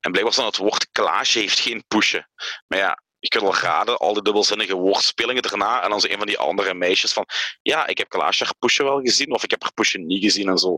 [0.00, 2.30] En blijkbaar was dan het woord Klaasje heeft geen pushen.
[2.66, 5.82] Maar ja, je kunt wel raden, al die dubbelzinnige woordspelingen erna.
[5.82, 7.26] En dan zo een van die andere meisjes van,
[7.62, 10.48] ja, ik heb Klaasje haar pushen wel gezien, of ik heb haar pushen niet gezien
[10.48, 10.76] en zo.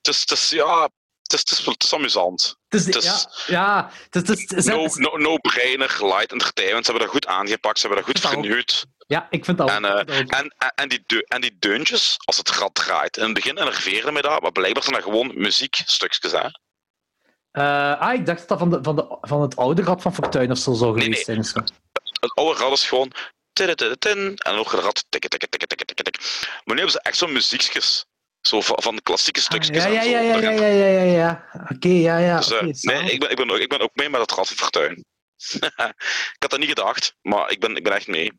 [0.00, 0.90] Dus het is, ja,
[1.22, 2.56] het is, het is, het is amusant.
[2.68, 6.84] Het is, het is- ja, ja, het is, is- No, no, no-brainer, light entertainment.
[6.84, 8.86] Ze hebben dat goed aangepakt, ze hebben dat goed vernieuwd.
[9.06, 9.70] Ja, ik vind dat.
[9.70, 10.18] En, eh.
[10.18, 13.16] En, en, en, die, en die deuntjes, als het rad draait.
[13.16, 16.32] In het begin enerveerde me dat, maar blijkbaar zijn dat gewoon muziekstukjes.
[16.32, 16.48] Hè?
[17.50, 20.14] Eh, ah, ik dacht dat dat van, de, van, de, van het oude Rad van
[20.14, 21.38] Fortuin of zo zou Nee, geweest zijn.
[21.38, 21.60] of zo.
[22.20, 23.12] Het oude rad is gewoon.
[23.52, 25.04] En ook het rad.
[25.08, 26.22] tikken, tikken, tikken, tikken, tikken.
[26.64, 28.04] Maar nu hebben ze echt zo'n muziekjes.
[28.40, 29.84] Zo van, van de klassieke stukjes.
[29.84, 31.48] Ah, ja, en ja, ja, ja, ja, ja, ja, ja, ja.
[31.74, 32.36] Oké, ja, ja.
[32.36, 34.08] Dus, eh, nee, ik ben, ik, ben, ook- ik, ben ook, ik ben ook mee
[34.10, 35.04] met het Rad van Fortuin.
[36.34, 38.32] ik had dat niet gedacht, maar ik ben, ik ben echt mee.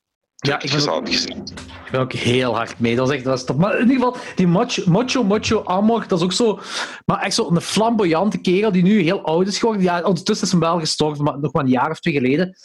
[0.45, 1.43] Ja, ik ben het ook- gezien.
[1.85, 2.95] Ik ben ook heel hard mee.
[2.95, 3.57] Dat is echt dat is top.
[3.57, 6.59] Maar in ieder geval, die Macho Macho, macho Amor, dat is ook zo.
[7.05, 9.83] Maar echt zo een flamboyante kerel die nu heel oud is geworden.
[9.83, 12.57] Ja, ondertussen is hem wel gestorven, maar nog maar een jaar of twee geleden.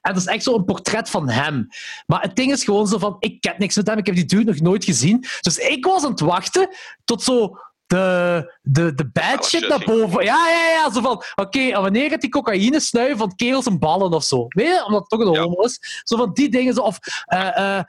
[0.00, 1.68] En dat is echt zo'n portret van hem.
[2.06, 4.24] Maar het ding is gewoon zo van, ik ken niks met hem, ik heb die
[4.24, 5.24] dude nog nooit gezien.
[5.40, 6.68] Dus ik was aan het wachten
[7.04, 7.58] tot zo
[7.88, 10.24] de, de, de bad shit naar boven.
[10.24, 10.90] Ja, ja, ja.
[10.92, 14.44] Zo van, oké, en wanneer gaat die cocaïne snuiven van kerels en ballen of zo?
[14.48, 14.84] Weet je?
[14.86, 15.42] Omdat het toch een Ja.
[15.42, 16.02] homo is.
[16.04, 16.74] Zo van die dingen.
[16.74, 17.84] Zo, of, eh, eh,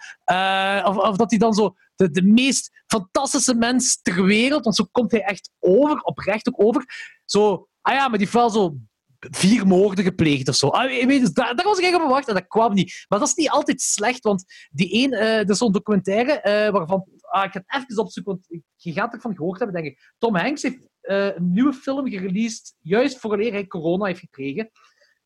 [0.80, 4.76] eh, of, of dat hij dan zo de, de meest fantastische mens ter wereld, want
[4.76, 6.86] zo komt hij echt over, oprecht ook over.
[7.26, 8.76] Zo, ah ja, maar die wel zo
[9.20, 10.68] vier moorden gepleegd of zo.
[10.68, 13.06] Ah, weet, dus daar, was ik echt op gewacht en dat kwam niet.
[13.08, 16.72] Maar dat is niet altijd slecht, want die een, eh er is zo'n documentaire eh,
[16.72, 17.06] waarvan...
[17.22, 20.14] Ah, ik ga het even opzoeken, want je gaat ervan gehoord hebben, denk ik.
[20.18, 24.70] Tom Hanks heeft eh, een nieuwe film gereleased, juist vooraleer hij corona heeft gekregen.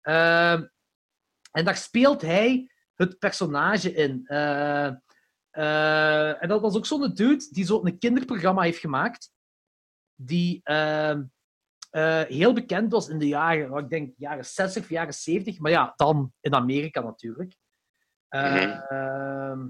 [0.02, 0.64] Ehm,
[1.52, 4.26] en daar speelt hij het personage in.
[6.38, 9.32] En dat was ook zo'n dude die zo'n kinderprogramma heeft gemaakt.
[10.16, 10.62] Die
[11.94, 15.60] eh, heel bekend was in de jaren, wat ik denk jaren 60 of jaren 70.
[15.60, 17.56] Maar ja, dan in Amerika natuurlijk.
[18.28, 19.66] Eh, Mhm.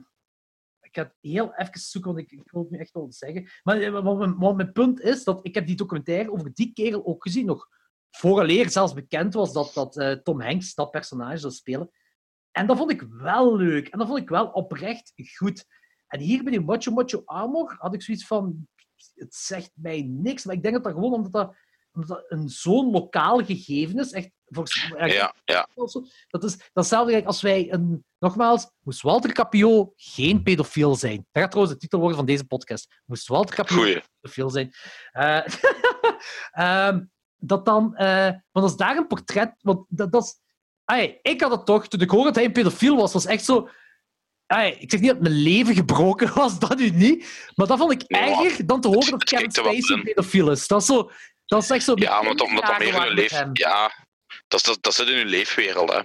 [0.82, 3.50] ik ga het heel even zoeken, want ik, ik wil het nu echt wel zeggen.
[3.64, 6.74] Maar eh, wat mijn, wat mijn punt is, dat ik heb die documentaire over die
[6.74, 7.68] kerel ook gezien, nog
[8.10, 11.92] vooraleer zelfs bekend was dat, dat Tom Hanks dat personage zou spelen.
[12.52, 13.88] En dat vond ik wel leuk.
[13.88, 15.66] En dat vond ik wel oprecht goed.
[16.08, 18.68] En hier bij die Macho Macho Armor had ik zoiets van...
[19.14, 21.56] Het zegt mij niks, maar ik denk dat dat gewoon omdat dat,
[21.94, 24.12] omdat dat een zo'n lokaal gegeven is.
[24.12, 25.70] Echt, volgens, Ja, ja.
[25.76, 28.06] Dat is dat is hetzelfde gelijk als wij een...
[28.20, 31.16] Nogmaals, moest Walter Capio geen pedofiel zijn?
[31.32, 33.02] Dat gaat trouwens de titel worden van deze podcast.
[33.06, 33.94] Moest Walter Capio Goeie.
[33.94, 34.72] geen pedofiel zijn?
[35.12, 35.48] Eh,
[36.88, 37.04] ehm,
[37.36, 37.96] dat dan...
[37.96, 39.56] eh, want als daar een portret...
[39.60, 40.42] Want dat, dat is...
[41.22, 43.70] Ik had het toch, toen ik hoorde dat hij een pedofiel was, was echt zo...
[44.46, 47.50] Ai, ik zeg niet dat mijn leven gebroken was, dat nu niet.
[47.56, 50.68] Maar dat vond ik erger dan te horen dat Kevin Spacey een pedofiel is.
[50.68, 51.12] Dat is, zo,
[51.46, 51.94] dat is echt zo...
[51.96, 53.44] Ja, omdat dat, omdat dat meer in hun leef...
[53.54, 53.92] Ja,
[54.48, 56.02] dat, is- dat, dat zit in hun leefwereld, hè.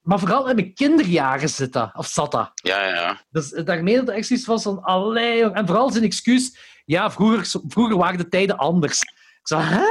[0.00, 2.50] Maar vooral in mijn kinderjaren zit dat, of zat dat.
[2.54, 3.20] Ja, ja, ja.
[3.30, 7.60] Dus daarmee dat er echt zoiets was van, allee, en vooral zijn excuus, ja, vroeger,
[7.68, 9.00] vroeger waren de tijden anders.
[9.02, 9.86] Ik zei, hè?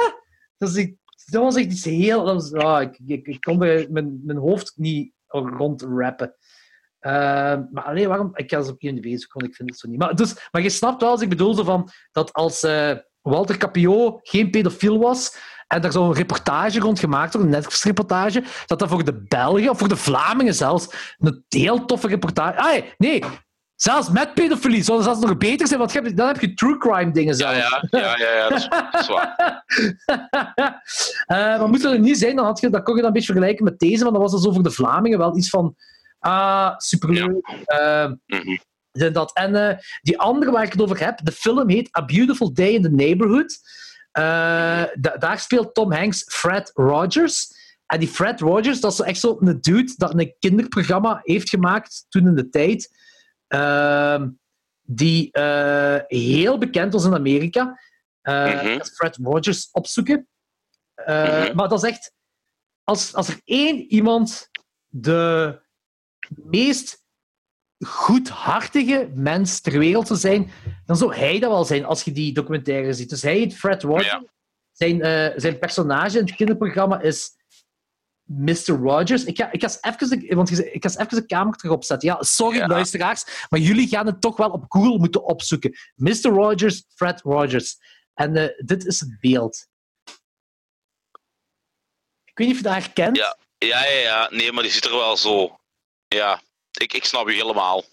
[0.58, 0.72] Dat,
[1.32, 2.24] was echt iets heel...
[2.26, 6.36] Dat was, ah, ik, ik, ik kon er mijn, mijn hoofd niet rond rappen.
[7.00, 7.12] Eh,
[7.72, 8.32] maar alleen waarom...
[8.34, 10.00] Ik ga eens op IMDb zoeken, want ik vind het zo niet.
[10.00, 12.98] Maar, dus, maar je snapt wel, als ik bedoel, zo van, dat als eh,
[13.30, 15.38] Walter Capio geen pedofiel was
[15.68, 19.78] en er zo'n reportage rond gemaakt wordt, een Netflix-reportage, dat dat voor de Belgen, of
[19.78, 22.58] voor de Vlamingen zelfs, een heel toffe reportage...
[22.60, 23.24] Ah, nee,
[23.76, 27.12] zelfs met pedofilie zou dat zelfs nog beter zijn, want dan heb je true crime
[27.12, 27.58] dingen Ja, zelfs.
[27.90, 29.36] ja, ja, ja, ja, dat is, dat is waar.
[31.26, 33.14] Eh, maar moest dat er niet zijn, dan, had je, dan kon je dat een
[33.16, 35.76] beetje vergelijken met deze, want dan was dat zo voor de Vlamingen wel iets van
[36.20, 37.48] ah, superleuk.
[37.66, 38.58] Eh, Mhm.
[39.02, 39.34] En dat.
[39.34, 42.70] En eh, die andere waar ik het over heb, de film heet A Beautiful Day
[42.70, 43.58] in the Neighborhood.
[44.12, 44.24] Eh,
[44.94, 47.56] da- daar speelt Tom Hanks Fred Rogers.
[47.86, 52.28] En die Fred Rogers, dat is echt zo'n dude dat een kinderprogramma heeft gemaakt toen
[52.28, 52.96] in de tijd.
[53.48, 54.30] Ehm,
[54.82, 57.80] die eh, heel bekend was in Amerika.
[58.82, 60.28] Is Fred Rogers opzoeken.
[61.06, 61.56] Mhm.
[61.56, 62.12] Maar dat is echt...
[62.84, 64.50] Als, als er één iemand
[64.88, 65.60] de
[66.28, 67.04] meest
[67.86, 70.52] goedhartige mens ter wereld zou zijn,
[70.86, 73.10] dan zou hij dat wel zijn als je die documentaire ziet.
[73.10, 74.06] Dus hij heet Fred Rogers.
[74.06, 74.24] Ja.
[74.72, 77.36] Zijn, eh, zijn personage in het kinderprogramma is
[78.24, 78.66] Mr.
[78.66, 79.24] Rogers.
[79.24, 81.76] Ik ga, ik ga eens even de, want ik ga eens even de camera terug
[81.76, 82.10] opzetten.
[82.10, 82.68] Ja, sorry Ja.
[82.68, 85.78] luisteraars, maar jullie gaan het toch wel op Google moeten opzoeken.
[85.96, 86.22] Mr.
[86.22, 87.78] Rogers, Fred Rogers.
[88.14, 89.68] En eh, dit is het beeld.
[92.26, 93.18] Ik weet niet of je dat herkent.
[93.18, 93.38] Ja.
[93.58, 94.30] Ja, ja, ja.
[94.32, 95.56] Nee, maar die ziet er wel zo...
[96.08, 96.42] Ja,
[96.78, 97.84] ik, ik snap u helemaal.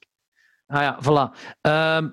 [0.67, 1.39] Ah ja, voilà.
[1.61, 2.09] Ehm,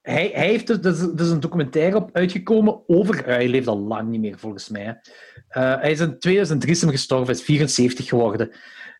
[0.00, 3.18] hij, heeft dus, er is- een documentaire op uitgekomen over...
[3.18, 5.00] eh, hij leeft al lang niet meer, volgens mij.
[5.48, 8.50] Eh, hij is in 2003 is gestorven, hij is 74 geworden.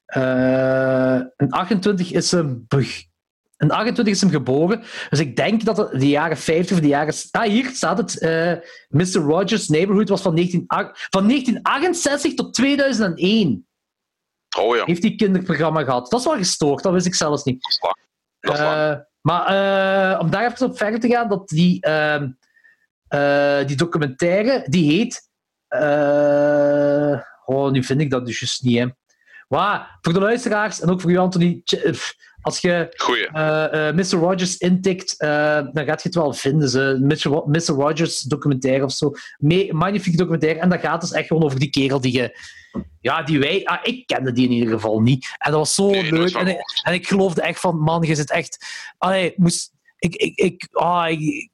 [0.06, 2.66] Eh in 28 is hem...
[3.56, 4.82] In 28 is hem geboren.
[5.10, 7.14] Dus ik denk dat de jaren 50 of de jaren...
[7.30, 8.20] Ah, hier staat het.
[8.88, 9.20] Mr.
[9.20, 10.64] Rogers' Neighborhood was van, 19,
[11.10, 13.66] van 1968 tot 2001.
[14.58, 16.10] Oh ja, Heeft hij kinderprogramma gehad.
[16.10, 17.62] Dat is wel gestoord, dat wist ik zelfs niet.
[17.62, 17.96] dat is waar.
[18.40, 18.90] Dat is waar.
[18.90, 22.30] Eh, maar eh, om daar even op verder te gaan, dat die, ehm,
[23.08, 25.30] eh, die documentaire, die heet...
[27.44, 28.86] oh, nu vind ik dat dus juist niet, hè.
[29.48, 31.62] Maar voor de luisteraars, en ook voor u, Anthony,
[32.42, 32.88] als je
[33.32, 34.10] eh, eh, Mr.
[34.18, 35.28] Rogers intikt, eh,
[35.72, 36.68] dan gaat je het wel vinden.
[36.68, 36.98] Ze.
[37.02, 37.22] Mr.
[37.32, 37.60] Ro- Mr.
[37.74, 39.12] Rogers documentaire of zo.
[39.38, 40.58] Me magnifieke documentaire.
[40.60, 42.38] En dat gaat dus echt gewoon over die kerel die je...
[43.00, 43.64] Ja, die wij...
[43.64, 45.34] Ah, ik kende die in ieder geval niet.
[45.38, 46.34] En dat was zo Nee, leuk.
[46.34, 48.66] En, ik- en ik geloofde echt van, man, je zit echt...
[48.98, 49.72] Allee, moest...
[49.98, 50.14] Ik...
[50.14, 51.50] ik, ik, ah, ik-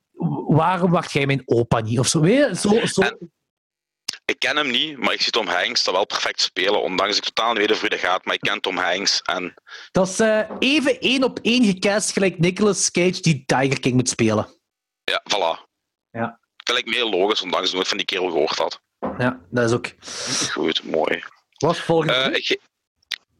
[0.48, 1.98] waarom wacht jij mijn opa niet?
[1.98, 2.56] Of zo, weet je?
[2.56, 3.30] Zo, zo, En-
[4.28, 6.82] ik ken hem niet, maar ik zie Tom Hanks dat wel perfect spelen.
[6.82, 9.22] Ondanks ik totaal niet weet dat gaat, maar ik ken Tom Hanks.
[9.22, 9.54] En
[9.90, 14.08] Dat is eh, even één op één gecast gelijk Nicolas Cage die Tiger King moet
[14.08, 14.48] spelen.
[15.04, 15.66] ja, voilà.
[16.10, 16.40] Ja.
[16.56, 18.80] Dat lijkt me heel logisch, ondanks ik nooit van die kerel gehoord had.
[19.18, 19.86] Ja, dat is ook.
[20.52, 21.24] Goed, mooi.
[21.58, 22.12] Wat is volgende?
[22.14, 22.60] Eh, ik,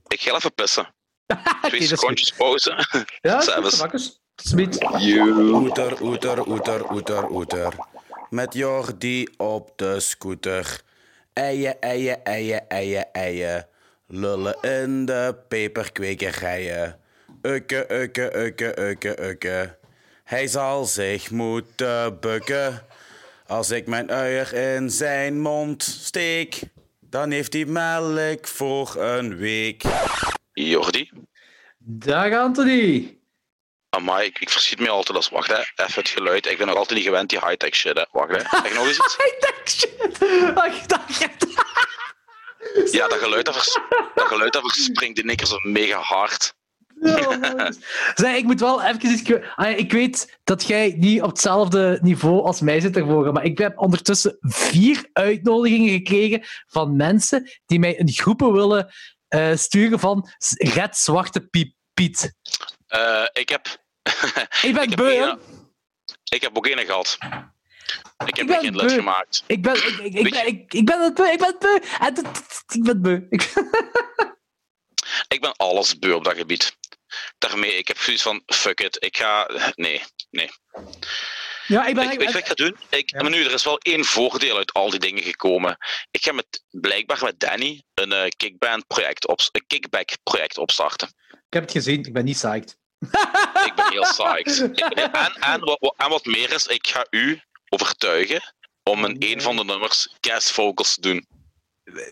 [0.09, 0.85] ik ga even pissen.
[1.27, 2.86] Twee dat is secondjes pauze.
[3.20, 3.78] Ja, Servus.
[3.78, 4.19] Bakkers.
[4.35, 4.78] Tot ziens.
[5.52, 7.73] Oeter, oeter, oeter, oeter, oeter.
[8.30, 10.80] Met Jordi op de scooter.
[11.32, 13.66] Eien, eien, eien, eien, eien.
[14.06, 16.98] Lullen in de peperkwekerijen.
[17.42, 19.76] Ukke, ukke, ukke, ukke, ukke.
[20.24, 22.82] Hij zal zich moeten bukken.
[23.46, 26.60] Als ik mijn uier in zijn mond steek,
[27.00, 29.82] dan heeft hij melk voor een week.
[30.52, 31.10] Jordi.
[31.78, 33.18] Dag Anthony.
[33.90, 35.28] Amai, ik, ik verschiet me altijd als...
[35.28, 35.59] Wacht, hè.
[35.59, 36.47] Even het geluid.
[36.47, 38.05] Ik ben nog altijd niet gewend, die high-tech shit, hè.
[38.10, 38.60] Wacht, hè.
[38.62, 39.16] Zeg nog eens iets?
[39.27, 40.89] Ik dacht shit.
[40.89, 41.27] Dacht
[42.93, 43.78] Ja, dat geluid, dat, vers,
[44.15, 46.56] dat geluid, dat verspringt die nikker zo mega hard.
[48.15, 49.23] Zeg, ik moet wel even iets...
[49.77, 53.78] Ik weet dat jij niet op hetzelfde niveau als mij zit ervoor, maar ik heb
[53.78, 58.93] ondertussen vier uitnodigingen gekregen van mensen die mij in groepen willen
[59.28, 61.48] eh, sturen van Red Zwarte
[61.94, 62.36] Piet.
[62.89, 63.66] Eh, ik heb...
[64.62, 65.36] Ik ben ik beu,
[66.24, 67.19] Ik heb ook een gehad.
[68.27, 68.89] Ik heb lid beu.
[68.89, 69.44] gemaakt.
[69.47, 71.78] Ik ben, ik, ik, ben, ik, ik ben het beu, ik ben het beu.
[72.69, 73.27] Ik ben beu.
[75.28, 76.77] Ik- ben alles beu op dat gebied.
[77.39, 79.51] Daarmee, ik heb zoiets van, fuck it, ik ga...
[79.74, 80.51] Nee, nee.
[81.66, 82.10] Ja, ik ben...
[82.10, 82.77] Ik, weet je wat ik ga doen?
[82.89, 83.23] Ik, Ja.
[83.23, 85.77] Maar nu, er is wel één voordeel uit al die dingen gekomen.
[86.10, 91.09] Ik ga met, blijkbaar met Danny een eh, kickband project op, een kickback project opstarten.
[91.31, 92.77] Ik heb het gezien, ik ben niet psyched.
[93.64, 94.60] Ik ben heel psyched.
[94.60, 94.78] Ik-
[95.12, 99.56] En, en, wat, en wat meer is, ik ga u overtuigen om in een van
[99.56, 101.26] de nummers guest vocals te doen.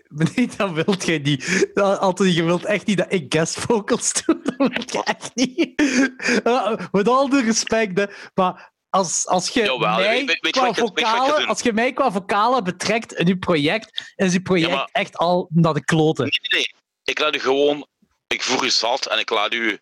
[0.08, 1.70] Nee, dat wilt jij niet.
[1.74, 4.40] Anthony, je wilt echt niet dat ik guest vocals doe.
[4.56, 5.80] Dat wilt je echt niet.
[6.46, 8.04] Uh, met al de respect, hè.
[8.34, 11.46] maar als, als je Jawel, mij weet- weet- qua weet vocalen, doen?
[11.48, 15.16] als je mij qua vocalen betrekt in je project, is je project Ja, maar- echt
[15.16, 16.24] al naar de kloten.
[16.24, 16.74] Nee, nee, nee.
[17.04, 17.86] Ik laat u gewoon...
[18.26, 19.78] Ik voer u zat en ik laat u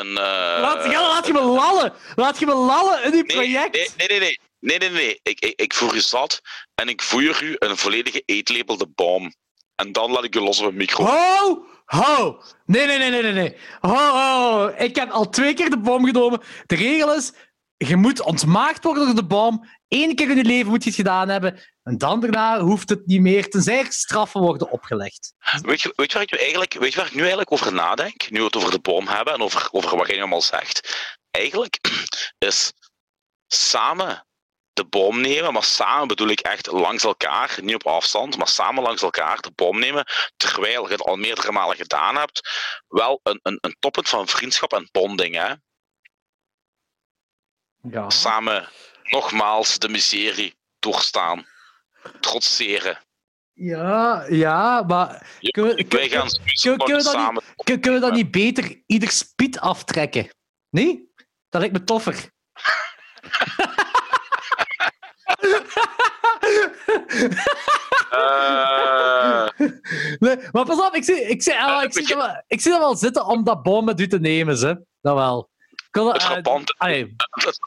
[0.00, 0.08] een...
[0.08, 1.92] eh, Laat, ja, laat je me lallen.
[2.14, 3.74] Laat je me lallen in je Nee, project.
[3.74, 4.18] Nee, nee, nee.
[4.18, 4.38] nee.
[4.60, 5.20] Nee, nee, nee.
[5.22, 6.40] Ik, ik, ik voer u zat
[6.74, 9.34] en ik voer u een volledige eetlabelde bom.
[9.76, 11.04] En dan laat ik u los op een micro.
[11.04, 11.64] Ho!
[11.84, 12.42] Ho!
[12.66, 13.56] Nee, nee, nee, nee, nee, nee.
[13.80, 14.66] Ho, ho!
[14.78, 16.40] Ik heb al twee keer de bom genomen.
[16.66, 17.32] De regel is,
[17.88, 19.68] je moet ontmaagd worden door de bom.
[19.88, 21.60] Eén keer in je leven moet je het gedaan hebben.
[21.82, 25.34] En dan daarna hoeft het niet meer, tenzij er straffen worden opgelegd.
[25.62, 28.30] Weet, je, weet, je waar ik nu eigenlijk, weet waar ik nu eigenlijk over nadenk?
[28.30, 31.10] Nu we het over de bom hebben en over, over wat je allemaal zegt.
[31.30, 31.78] Eigenlijk
[32.38, 32.72] is
[33.46, 34.26] samen
[34.72, 38.82] de bom nemen, maar samen bedoel ik echt langs elkaar, niet op afstand, maar samen
[38.82, 40.04] langs elkaar de bom nemen,
[40.36, 42.48] terwijl je het al meerdere malen gedaan hebt,
[42.88, 45.34] wel een, een, een toppunt van vriendschap en bonding.
[45.34, 45.54] Hè?
[47.90, 48.10] Ja.
[48.10, 48.68] Samen
[49.02, 51.46] nogmaals de miserie doorstaan,
[52.20, 52.98] trotseren.
[53.52, 57.42] Ja, ja, maar kunnen we, Wij gaan we samen.
[57.56, 60.28] kun- kunnen we dat niet beter ieder speed aftrekken?
[60.70, 61.10] Nee?
[61.48, 62.30] Dat lijkt me toffer.
[68.10, 69.48] Eh,
[70.18, 72.60] Nee, maar pas op, ik zie, ik zie, ah, Eh, ik zie, dat wel, ik
[72.60, 74.84] zie dat wel zitten om dat bom met u te nemen, ze.
[75.00, 75.50] Dat wel.
[75.92, 77.60] Het eh, frappant- allee, het,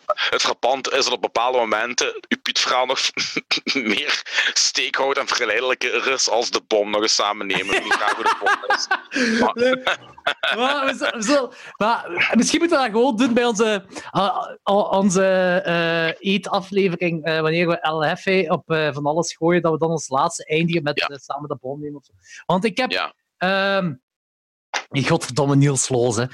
[0.94, 3.00] is dat op bepaalde momenten uw Piet-verhaal nog
[3.74, 4.22] meer
[4.54, 7.76] steek houdt en verleidelijker is als de bom nog eens samen nemen.
[7.76, 8.88] Ik graag hoe de bom is.
[9.64, 9.84] nee.
[10.60, 14.48] maar, we zullen- we zullen- maar misschien moeten we dat gewoon doen bij onze, ah,
[14.92, 15.26] onze
[15.66, 20.10] eh, eetaflevering, eh, wanneer we LF op eh, van alles gooien, dat we dan als
[20.10, 21.08] laatste eindigen met Ja.
[21.08, 21.96] eh, samen de bom nemen.
[22.00, 22.12] Of zo.
[22.46, 23.14] Want ik heb Ja.
[23.38, 23.94] Ehm
[24.90, 26.26] die godverdomme Niels Loos, hè.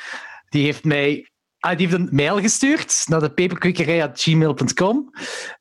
[0.49, 1.30] Die heeft mij...
[1.61, 5.09] Ah, die heeft een mail gestuurd naar de peperkwekerij.gmail.com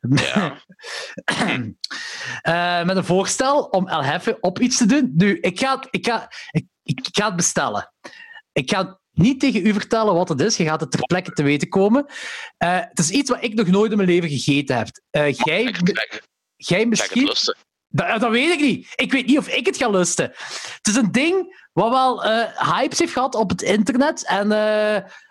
[0.01, 0.57] Ja.
[2.41, 5.13] Eh, met een voorstel om El Hefe op iets te doen.
[5.15, 7.93] Nu, ik ga het, ik ga, ik, ik ga het bestellen.
[8.53, 10.57] Ik ga niet tegen u vertellen wat het is.
[10.57, 12.07] Je gaat het ter plekke te weten komen.
[12.57, 14.89] Eh, het is iets wat ik nog nooit in mijn leven gegeten heb.
[15.11, 15.75] Eh, jij,
[16.57, 17.35] jij misschien...
[17.89, 18.93] Dat, dat weet ik niet.
[18.95, 20.25] Ik weet niet of ik het ga lusten.
[20.77, 22.25] Het is een ding wat wel
[22.73, 24.27] hypes heeft gehad op het internet.
[24.27, 24.49] En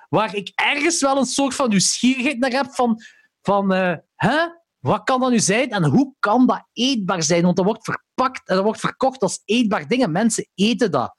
[0.09, 3.01] waar ik ergens wel een soort van nieuwsgierigheid naar heb van...
[3.41, 4.47] van eh, hè?
[4.79, 7.43] Wat kan dat nu zijn en hoe kan dat eetbaar zijn?
[7.43, 11.15] Want dat wordt verpakt en dat wordt verkocht als eetbaar ding en mensen eten dat.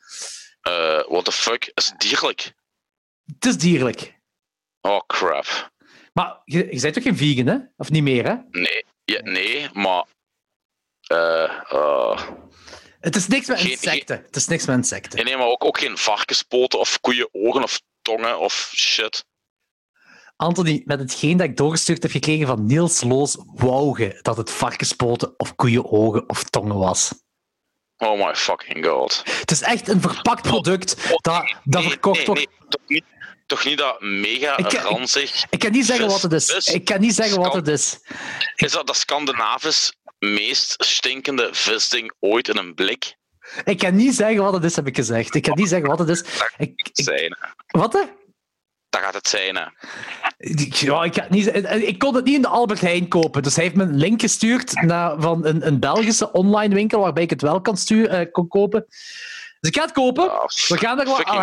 [0.61, 1.71] Eh, what the fuck?
[1.75, 2.55] Is het dierlijk?
[3.35, 4.19] Het is dierlijk.
[4.81, 5.71] Oh crap.
[6.13, 7.57] Maar je, je bent toch geen vegan, hè?
[7.77, 8.35] Of niet meer, hè?
[8.51, 10.05] Nee, ja, nee maar
[11.07, 12.21] eh, eh,
[13.01, 14.23] Het is niks met Geen- insecten.
[14.27, 15.15] Het is niks met insecten.
[15.17, 17.81] nee, nee, maar ook, ook geen varkenspoten of koeienogen of
[18.11, 19.25] tongen of shit.
[20.37, 24.51] Anthony, met hetgeen dat ik doorgestuurd heb gekregen van Niels Loos, wou je dat het
[24.51, 27.13] varkenspoten of koeienogen of tongen was.
[27.97, 29.23] Oh my fucking god.
[29.25, 32.41] Het is echt een verpakt product dat, dat Nee, verkocht wordt.
[32.47, 33.05] nee, toch, niet,
[33.47, 35.45] toch niet dat mega Ik- ik- ranzig.
[35.51, 36.51] Ik kan niet zeggen Vis- wat het is.
[36.53, 37.99] vis- Ik kan niet zeggen wat het is.
[38.57, 43.17] Is dat de Scandinavisch meest stinkende visding ooit in een blik?
[43.65, 45.35] Ik kan niet zeggen wat het is, heb ik gezegd.
[45.35, 46.25] Ik kan niet zeggen wat het is.
[46.59, 46.91] Ik,
[47.67, 48.01] wat hè?
[48.91, 49.57] Dat gaat het zijn.
[49.57, 49.63] Hè.
[50.39, 51.47] Ik- Ja, ik, niet,
[51.83, 53.43] ik kon het niet in de Albert Heijn kopen.
[53.43, 57.23] Dus hij heeft me een link gestuurd naar, van een, een Belgische online winkel waarbij
[57.23, 58.85] ik het wel kan sturen, eh, kon kopen.
[59.61, 60.31] Dus ik ga het kopen.
[60.33, 61.41] Ah, We gaan er wel al-.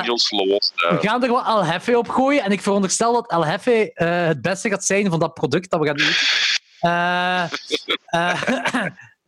[0.90, 2.44] We gaan er wel El Hefe op gooien.
[2.44, 5.80] En ik veronderstel dat El Hefe eh, het beste gaat zijn van dat product dat
[5.80, 6.16] we gaan eten.
[6.80, 7.44] Eh,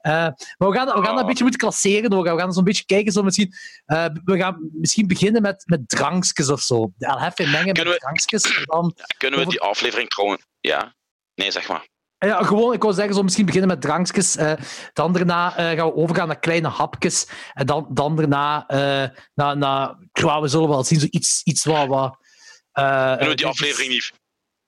[0.01, 2.13] eh, maar we gaan, we gaan dat een beetje moeten klasseren.
[2.13, 2.23] hoor.
[2.23, 3.11] We gaan zo'n beetje kijken.
[3.11, 3.53] Zo misschien,
[3.85, 6.91] eh, we gaan misschien beginnen met, met drankjes of zo.
[6.97, 8.63] De El Hefe mengen Kunnen met drankjes.
[8.65, 10.45] Dan, Kunnen we die aflevering trouwens...
[10.59, 10.95] Ja?
[11.35, 11.87] Nee, zeg maar.
[12.17, 14.35] ja, gewoon, ik wou zeggen, zo misschien beginnen met drankjes.
[14.35, 14.53] eh,
[14.93, 17.27] dan daarna gaan we overgaan naar kleine hapjes.
[17.53, 18.65] En dan, dan daarna,
[19.33, 21.87] naar, naar, ja, we zullen wel zien, zo iets, iets wat...
[21.87, 22.17] wat
[22.71, 24.13] Kunnen we die aflevering niet, Ja,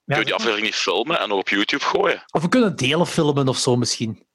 [0.06, 2.24] kunnen we die aflevering niet filmen en nog op YouTube gooien?
[2.32, 4.30] Of we kunnen delen filmen of zo misschien.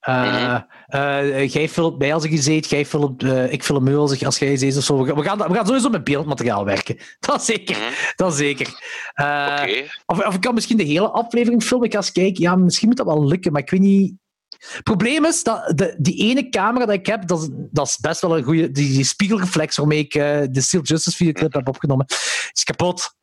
[0.00, 0.60] Eh, Mhm.
[0.86, 2.86] eh, jij filmt mij als ik iets eet, jij
[3.18, 5.04] eh, ik film u als, als jij iets eet of zo.
[5.04, 6.98] We gaan, we, gaan, sowieso met beeldmateriaal werken.
[7.20, 7.76] Dat zeker.
[7.76, 7.92] Mhm.
[8.16, 8.68] Dat zeker.
[9.14, 11.86] Eh, of, of ik kan misschien de hele aflevering filmen.
[11.86, 12.42] Ik ga eens kijken.
[12.42, 14.14] Ja, misschien moet dat wel lukken, maar ik weet niet.
[14.58, 17.96] Het probleem is dat de, die ene camera die ik heb, dat is, dat is
[17.98, 18.70] best wel een goede.
[18.70, 22.06] Die, die spiegelreflex waarmee ik eh, de Steel Justice videoclip heb opgenomen,
[22.52, 23.14] is kapot.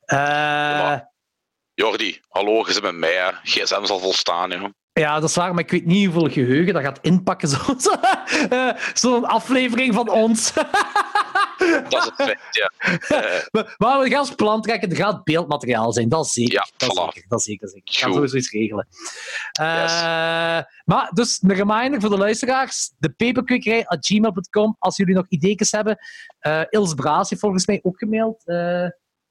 [0.00, 1.12] Eh, maar-
[1.74, 3.14] Jordi, hallo, je zit met mij.
[3.14, 3.30] Hè.
[3.42, 4.70] GSM zal volstaan, joh.
[5.00, 7.48] Ja, dat is waar, maar ik weet niet hoeveel geheugen dat gaat inpakken.
[7.48, 7.92] Zo'n zo,
[8.48, 10.52] eh, zo'n aflevering van ons.
[11.88, 12.70] Dat is het feit, ja.
[13.08, 16.52] Eh, Maar maar we gaan ons plan trekken, er gaat beeldmateriaal zijn, dat is zeker.
[16.52, 17.04] Ja, dat, is voilà.
[17.04, 17.68] zeker dat is zeker.
[17.68, 17.82] zeker.
[17.92, 18.86] Ik ga sowieso iets regelen.
[19.52, 24.76] Eh, Maar dus een reminder voor de luisteraars: de paperquickerij.gmail.com.
[24.78, 25.98] Als jullie nog ideetjes hebben.
[26.38, 28.42] Eh Ils Braas heeft volgens mij ook gemaild.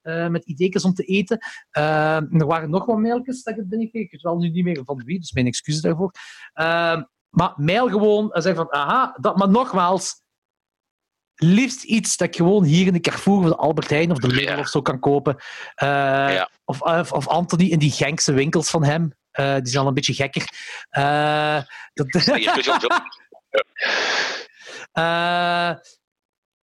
[0.05, 1.37] Eh, met ideetjes om te eten.
[1.69, 4.03] Eh, er waren nog wat mailtjes dat ik het binnenkreeg.
[4.03, 6.11] Ik weet wel nu niet meer van wie, dus mijn excuses daarvoor.
[6.53, 10.23] Eh, maar mail gewoon en zeg van, aha, dat, maar nogmaals,
[11.35, 14.27] liefst iets dat ik gewoon hier in de Carrefour of de Albert Heijn of de
[14.27, 14.59] Lidl Ja.
[14.59, 15.35] of zo kan kopen.
[15.75, 16.49] Ja.
[16.65, 19.13] of, of, of Anthony in die Genkse winkels van hem.
[19.31, 20.49] Die zijn al een beetje gekker.
[21.93, 22.07] Dat,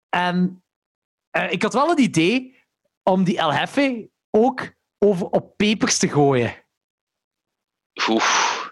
[0.10, 0.64] en
[1.50, 2.61] ik had wel het idee
[3.04, 6.56] om die El Jefe ook over op pepers te gooien.
[8.08, 8.70] Oeh.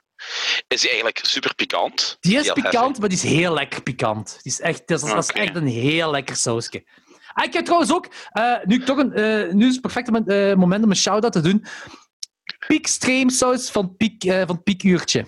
[0.67, 2.17] Is die eigenlijk super pikant?
[2.19, 4.39] Die is pikant, maar die is heel lekker pikant.
[4.41, 5.39] Die is echt, dat, is, dat is Oké.
[5.39, 6.83] echt een heel lekker sausje.
[7.33, 10.29] Ah, ik heb trouwens ook, eh, nu, toch een, eh, nu is het perfecte moment,
[10.29, 11.65] eh, moment om een shout-out te doen.
[12.67, 12.87] Piek
[13.27, 15.25] saus van Piek, van Piekuurtje.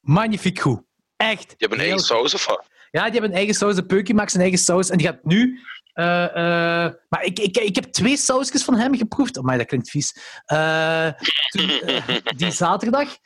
[0.00, 0.82] Magnifiek goed.
[1.16, 1.54] Echt.
[1.56, 2.68] Je hebt een eigen saus of wat?
[2.90, 3.74] Ja, die hebben een eigen saus.
[3.74, 4.90] De Peukie maakt zijn eigen saus.
[4.90, 5.60] En die gaat nu...
[5.92, 9.42] eh, eh, maar ik, ik, ik heb twee sausjes van hem geproefd.
[9.42, 10.16] Maar dat klinkt vies.
[10.44, 11.08] Eh,
[12.36, 13.16] die zaterdag.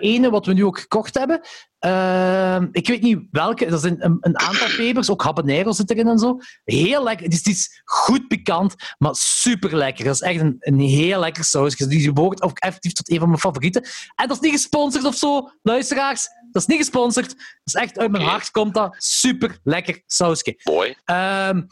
[0.00, 1.40] Ene wat we nu ook gekocht hebben.
[1.78, 3.66] Eh, ik weet niet welke.
[3.66, 5.10] Er zijn een, een aantal pepers.
[5.10, 6.38] Ook habanero zit erin en zo.
[6.64, 7.24] Heel lekker.
[7.24, 10.04] Het is, het is goed pikant, maar super lekker.
[10.04, 11.86] Dat is echt een, een heel lekker sausje.
[11.86, 13.82] Die behoort ook effectief tot een van mijn favorieten.
[14.14, 16.28] En dat is niet gesponsord of zo, luisteraars.
[16.52, 17.28] Dat is niet gesponsord.
[17.28, 18.94] Dat is echt uit mijn hart komt dat.
[18.98, 20.60] Super lekker sausje.
[20.62, 20.96] Mooi.
[21.04, 21.62] Ehm, eh,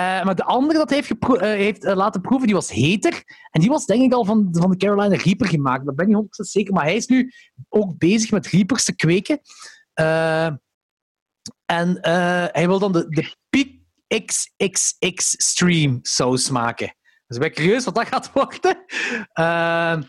[0.00, 3.22] maar de andere dat hij heeft, eh, heeft eh, laten proeven, die was heter.
[3.50, 5.86] En die was denk ik al van, van de Carolina Reaper gemaakt.
[5.86, 6.72] Dat ben ik niet 100% zeker.
[6.74, 7.32] Maar hij is nu
[7.68, 9.40] ook bezig met Reapers te kweken.
[9.92, 10.46] Eh,
[11.66, 13.68] en eh, hij wil dan de, de Peak
[14.24, 16.94] XXX Stream saus maken.
[17.26, 18.84] Dus ik ben curieus wat dat gaat worden.
[19.32, 20.02] Ehm,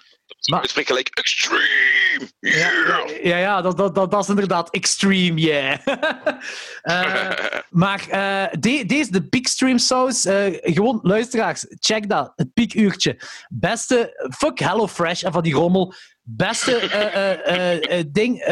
[0.49, 1.94] Maar- gelijk extreme.
[2.39, 3.23] Ja, Yeah.
[3.25, 5.77] ja, ja dat, dat, dat, dat is inderdaad extreme, yeah.
[6.81, 7.31] Eh,
[7.69, 8.07] maar
[8.59, 12.31] de- deze, de Peak Stream saus, eh, gewoon luisteraars, check dat.
[12.35, 13.19] Het piekuurtje.
[13.49, 15.93] Beste, fuck HelloFresh en van die rommel.
[16.21, 16.71] Beste
[18.11, 18.43] ding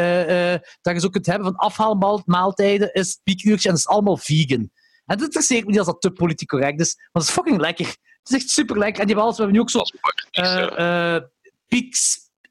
[0.82, 4.72] dat je zo kunt hebben van afhaalmaaltijden is het piekuurtje en dat is allemaal vegan.
[5.06, 7.60] En dat interesseert me niet als dat te politiek correct is, maar dat is fucking
[7.60, 7.86] lekker.
[7.86, 9.02] Het is echt super lekker.
[9.02, 11.22] En die hebben alles, we hebben nu ook zo mooi.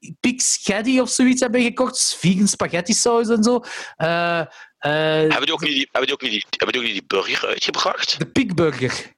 [0.03, 2.15] Eh eh Pixgetti of zoiets hebben gekocht.
[2.19, 3.63] Vegan spaghetti saus en zo.
[3.95, 4.47] Eh, eh,
[4.81, 7.19] Hebben die ook niet die, hebben die ook niet die, hebben die ook niet die
[7.19, 8.19] burger uitgebracht?
[8.19, 9.11] de Piekburger.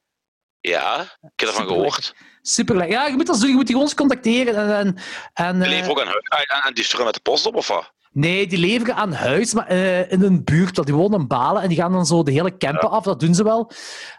[0.60, 2.16] Ja, ik heb ervan gehoord.
[2.42, 2.96] Super lekker.
[2.96, 4.56] Ja, je moet, dat doen, je moet die gewoon eens contacteren.
[4.56, 4.98] En, en,
[5.34, 7.68] en, Die eh, leveren ook aan, aan, aan die sturen met de post op, of
[7.68, 7.94] wat?
[8.12, 10.86] Nee, die leveren aan huis, maar eh, in een buurt.
[10.86, 13.04] Die wonen in Balen en die gaan dan zo de hele camper af.
[13.04, 13.72] Dat doen ze wel.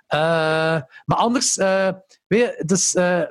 [0.06, 0.18] Eh,
[1.04, 1.88] maar anders, eh,
[2.26, 3.22] weet je, dus, eh,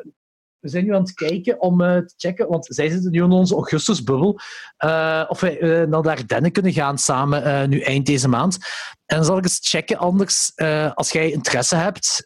[0.66, 3.32] we zijn nu aan het kijken om eh, te checken, want zij zitten nu in
[3.32, 4.40] onze augustusbubbel,
[4.78, 8.58] eh, of wij eh, naar de Ardennen kunnen gaan samen nu eind deze maand.
[9.06, 10.52] En dan zal ik eens checken, anders,
[10.94, 12.24] als jij interesse hebt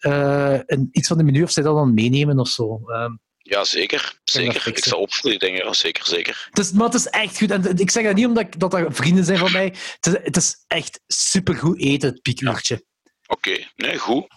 [0.65, 2.81] in iets van de menu, of zij dat dan meenemen of zo.
[2.85, 4.19] Ehm, Ja, zeker.
[4.23, 4.67] Zeker.
[4.67, 5.65] Ik sta op voor die dingen.
[5.65, 6.47] ja, Zeker, zeker.
[6.49, 7.51] het is, maar het is echt goed.
[7.51, 9.73] En ik zeg dat niet omdat ik, dat er vrienden zijn van mij.
[9.99, 12.83] Het is, het is echt supergoed eten, het piekuurtje.
[13.27, 13.57] Oké.
[13.75, 14.27] Nee, goed.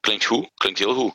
[0.00, 0.50] Klinkt goed.
[0.54, 1.14] Klinkt heel goed.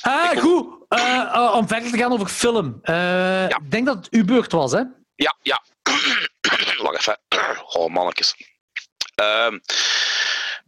[0.00, 0.66] Ah, Ik- goed.
[0.92, 2.78] Eh, eh, om verder te gaan over film.
[2.82, 4.82] Eh, Ik denk dat het uw beurt was, hè?
[5.14, 5.62] Ja, ja.
[6.82, 7.18] Wacht even.
[7.72, 8.34] Oh, mannetjes.
[9.14, 9.58] Ehm,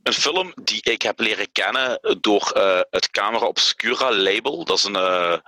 [0.03, 2.51] een film die ik heb leren kennen door
[2.91, 4.65] het Camera Obscura label.
[4.65, 5.43] Dat is een, een,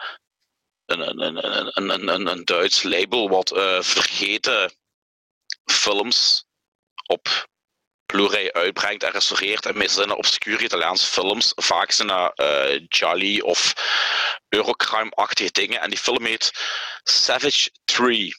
[0.87, 3.49] een, een, een, een, een, Duits label wat
[3.81, 4.73] vergeten
[5.65, 6.47] films
[7.07, 7.49] op
[8.17, 9.67] Blu-ray uitbrengt en restaureert.
[9.67, 11.53] En meestal zijn dat obscure Italiaanse films.
[11.55, 13.73] Vaak zijn dat eh Jolly of
[14.49, 15.81] Eurocrime-achtige dingen.
[15.81, 16.53] En die film heet
[17.03, 18.35] Savage Tree.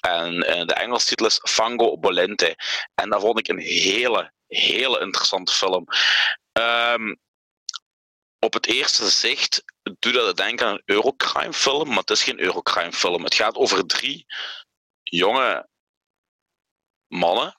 [0.00, 2.56] En eh, de Engelse titel is Fango Bolente.
[2.94, 5.84] En dat vond ik een hele, hele interessante film.
[6.52, 7.14] Ehm,
[8.38, 9.64] op het eerste zicht
[9.98, 13.24] doet dat denken aan een Eurocrime film, maar het is geen Eurocrime film.
[13.24, 14.26] Het gaat over drie
[15.02, 15.68] jonge
[17.06, 17.58] mannen,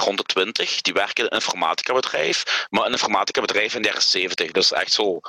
[0.00, 3.88] rond de twintig, die werken in een informatica bedrijf, maar een informatica bedrijf in de
[3.88, 4.50] jaren zeventig.
[4.50, 5.20] Dus echt zo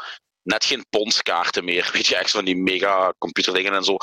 [0.44, 1.90] net geen ponskaarten meer.
[1.94, 3.98] Weet je, echt van die mega computerdingen en zo.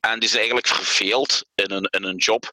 [0.00, 2.50] En die zijn eigenlijk verveeld in hun, in hun job.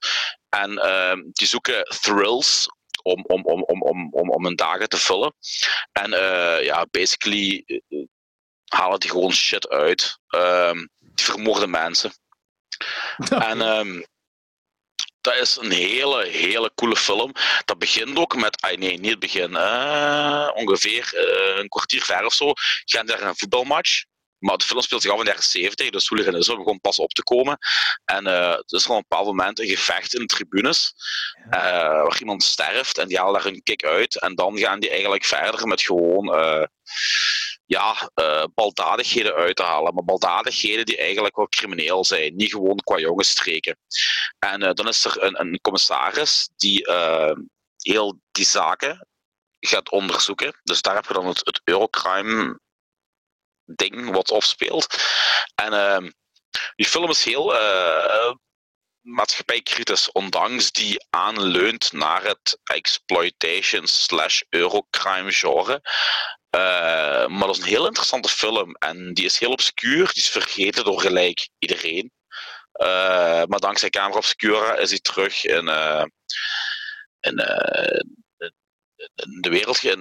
[0.50, 2.68] En ehm, die zoeken thrills
[3.04, 5.34] om, om, om, om, om, om, om hun dagen te vullen.
[5.92, 8.06] En eh, ja, basically eh,
[8.68, 10.18] halen die gewoon shit uit.
[10.28, 12.12] Ehm, die vermoorden mensen.
[13.30, 14.02] En ehm,
[15.22, 17.32] dat is een hele, hele coole film.
[17.66, 19.58] Dat begint ook met, ah, nee, niet het begin,
[20.56, 22.52] ongeveer eh, een kwartier ver of zo,
[22.86, 24.04] gaan daar een voetbalmatch.
[24.38, 27.12] Maar de film speelt zich af in de jaren 70, dus hooliganisme begon pas op
[27.12, 27.58] te komen.
[28.06, 30.94] En eh er is gewoon op een bepaald moment een gevecht in de tribunes,
[31.50, 31.60] eh,
[32.04, 34.20] waar iemand sterft en die halen daar een kick uit.
[34.22, 36.30] En dan gaan die eigenlijk verder met gewoon
[37.72, 39.94] ja, eh, baldadigheden uit te halen.
[39.94, 43.78] Maar baldadigheden die eigenlijk wel crimineel zijn, niet gewoon qua jongensstreken.
[44.40, 47.36] En eh, dan is er een, een commissaris die eh,
[47.78, 49.08] heel die zaken
[49.60, 50.60] gaat onderzoeken.
[50.64, 52.60] Dus daar heb je dan het, het Eurocrime
[53.66, 54.96] ding wat opspeelt.
[55.56, 56.10] En ehm,
[56.76, 57.54] die film is heel
[59.02, 65.82] maatschappijkritisch, ondanks die aanleunt naar het exploitation slash Eurocrime genre.
[66.50, 70.30] Eh, maar dat is een heel interessante film en die is heel obscuur, die is
[70.30, 72.12] vergeten door gelijk iedereen.
[72.72, 76.06] Eh, maar dankzij Camera Obscura is hij terug in, eh,
[77.20, 77.38] in,
[79.16, 80.00] in de wereld, in,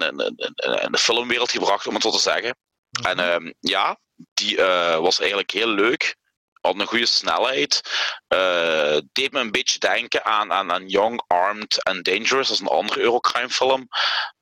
[0.90, 2.56] de filmwereld gebracht, om het zo te zeggen.
[3.02, 3.98] En ehm, ja,
[4.34, 4.56] die
[5.00, 6.16] was eigenlijk heel leuk.
[6.60, 7.80] Had een goede snelheid.
[8.28, 12.48] Eh, deed me een beetje denken aan, aan, aan Young, Armed and Dangerous.
[12.48, 13.88] Dat is een andere Eurocrime film.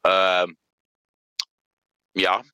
[0.01, 0.53] Ehm,
[2.11, 2.45] ja.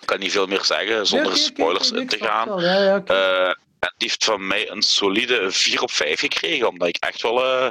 [0.00, 2.48] Ik kan niet veel meer zeggen zonder Ja, spoilers in te gaan.
[2.48, 2.60] wel.
[2.60, 3.12] Ja, ja, oké.
[3.14, 3.48] Eh,
[3.78, 7.44] en die heeft van mij een solide 4 op 5 gekregen, omdat ik echt wel,
[7.44, 7.70] eh,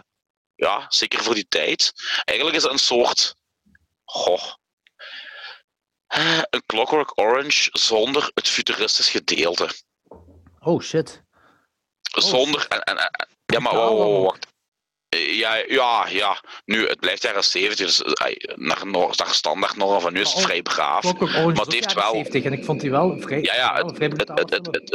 [0.56, 1.92] ja, zeker voor die tijd.
[2.24, 3.36] Eigenlijk is het een soort,
[4.04, 4.54] goh,
[6.50, 9.70] een Clockwork Orange zonder het futuristisch gedeelte.
[10.66, 11.24] Oh shit.
[12.02, 14.48] Zonder, en, en, en- ja, maar Totaal wacht.
[15.10, 16.42] Eh, Ja, ja, ja.
[16.66, 20.34] Nu, het blijft jaren 70, dus eh, naar, nor- naar standaard normen van nu is
[20.34, 21.04] het vrij braaf.
[21.20, 24.52] Maar het heeft wel- 70 en ik vond die wel vrij, Ja, ja, het, het,
[24.52, 24.86] het,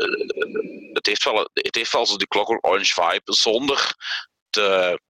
[0.93, 3.95] het, heeft wel, het heeft wel zo die Clockwork Orange vibe, zonder
[4.51, 5.01] de...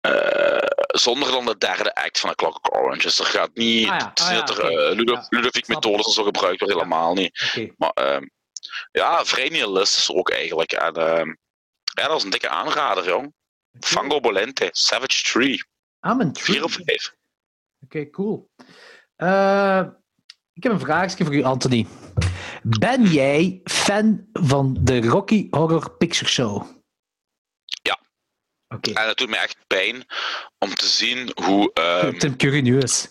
[0.00, 3.02] eh, zonder dan de derde act van de Clockwork Orange.
[3.02, 3.88] Dus er gaat niet...
[3.88, 7.42] Ah ja, ah ja, er eh, Ja, Ludovic methodes en zo gebruikt wordt, helemaal niet.
[7.56, 7.72] Oké.
[7.76, 8.26] Maar ehm,
[8.92, 10.72] ja, vrij nihilistisch ook eigenlijk.
[10.72, 11.34] En ehm,
[11.94, 13.32] ja, dat is een dikke aanrader, jong.
[13.80, 15.64] Fango Bolente, Savage Tree,
[16.00, 16.62] I'm 4 intrigued.
[16.62, 17.14] op 5.
[17.84, 18.50] Oké, cool.
[19.16, 19.82] Eh,
[20.52, 21.86] ik heb een vraagje voor u, Anthony.
[22.62, 26.66] Ben jij fan van de Rocky Horror Picture Show?
[27.82, 28.00] Ja.
[28.74, 28.90] Oké.
[28.92, 30.06] En het doet me echt pijn
[30.58, 33.08] om te zien hoe ehm, Tim Curry nu is.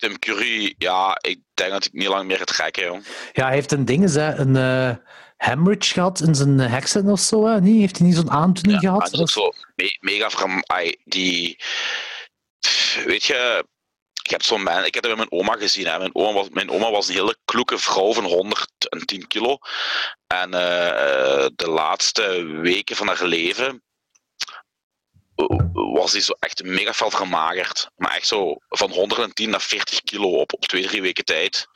[0.00, 3.04] Tim Curry, ja, ik denk dat ik niet lang meer gaat trekken, jong.
[3.32, 4.96] Ja, hij heeft een ding, eens, hè, een eh
[5.36, 7.46] hemorrhage gehad in zijn hersenen of zo.
[7.46, 7.60] Hè?
[7.60, 9.10] Nee, heeft hij niet zo'n aandoening Ja, gehad?
[9.10, 10.64] dat is zo me- mega van
[11.04, 11.58] die.
[13.06, 13.64] Weet je,
[14.22, 15.86] ik heb zo'n man, ik heb dat met mijn oma gezien.
[15.86, 15.98] Hè.
[15.98, 19.58] Mijn, oma was, mijn oma was een hele kloeke vrouw van 110 kilo.
[20.26, 23.82] En eh, de laatste weken van haar leven
[25.92, 27.90] was hij zo echt mega veel vermagerd.
[27.96, 31.66] Maar echt zo van 110 naar 40 kilo op, op twee, drie weken tijd.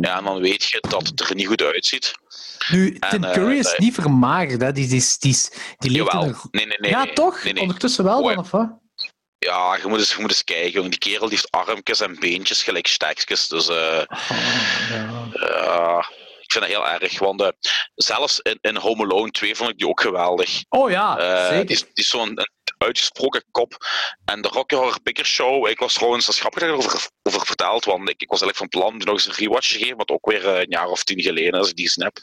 [0.00, 2.12] Ja, en dan weet je dat het er niet goed uitziet.
[2.70, 4.72] Nu, Tim eh, Curry is dat- niet vermagerd, hè?
[4.72, 6.12] Die, die, is- die, is- die leeft.
[6.50, 6.90] Nee, nee, nee.
[6.90, 7.12] ja, nee.
[7.12, 7.42] toch?
[7.44, 7.62] Nee, nee.
[7.62, 8.82] Ondertussen wel dan, of wat?
[9.38, 10.80] Ja, je moet, eens, je moet eens kijken.
[10.80, 13.48] want Die kerel heeft armpjes en beentjes gelijk stekjes.
[13.48, 14.38] Dus eh, Oh,
[14.90, 15.28] ja.
[15.32, 15.98] ja,
[16.40, 17.18] ik vind dat heel erg.
[17.18, 17.48] Want eh,
[17.94, 20.64] zelfs in, in Home Alone 2 vond ik die ook geweldig.
[20.68, 21.66] oh ja, Eh, zeker.
[21.66, 22.46] die, is- die is zo'n een
[22.84, 23.76] uitgesproken kop.
[24.24, 27.08] En de Rocky Horror Picture Show, ik was trouwens, dat is grappig dat je erover
[27.22, 29.78] over verteld, want ik, ik was eigenlijk van plan om nog eens een rewatch te
[29.78, 32.16] geven, wat ook weer eh, een jaar of tien geleden als ik die snap.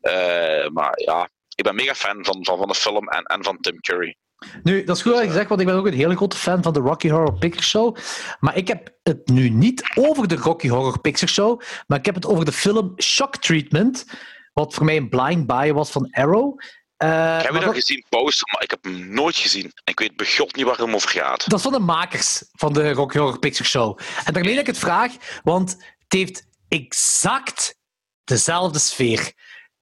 [0.00, 3.58] Eh, maar ja, ik ben mega fan van, van, van de film en, en van
[3.60, 4.16] Tim Curry.
[4.62, 6.62] Nu, dat is goed wat je zegt, want ik ben ook een hele grote fan
[6.62, 7.96] van de Rocky Horror Picture Show.
[8.40, 12.14] Maar ik heb het nu niet over de Rocky Horror Picture Show, maar ik heb
[12.14, 14.04] het over de film Shock Treatment,
[14.52, 16.60] wat voor mij een blind buy was van Arrow.
[16.98, 19.64] Eh, ik heb je dat gezien, poster, maar ik heb hem nooit gezien.
[19.64, 21.50] En ik weet begot niet waar het over gaat.
[21.50, 23.98] dat is van de makers van de Rocky Horror Picture Show.
[24.24, 25.12] En daarmee dat ik het vraag,
[25.42, 27.76] want het heeft exact
[28.24, 29.18] dezelfde sfeer.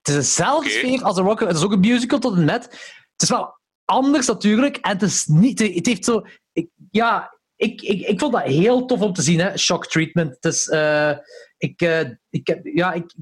[0.03, 1.45] Het is dezelfde sfeer als de Rocky...
[1.45, 2.65] Het is ook een musical tot en met.
[3.13, 4.77] Het is wel anders natuurlijk.
[4.77, 5.59] En het is niet...
[5.59, 6.27] Het heeft zo...
[6.53, 9.57] Ik, ja, ik, ik, ik vond dat heel tof om te zien, hè.
[9.57, 10.35] Shock Treatment.
[10.41, 10.69] Het is...
[10.69, 11.13] eh,
[11.59, 12.61] ik, eh, ik heb...
[12.63, 13.15] Ja, ik...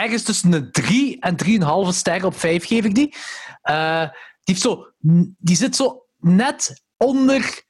[0.00, 3.14] Ergens tussen een 3 en 3,5 sterren op 5 geef ik die.
[3.62, 4.08] Eh,
[4.44, 4.92] die, zo,
[5.38, 7.64] die zit zo net onder...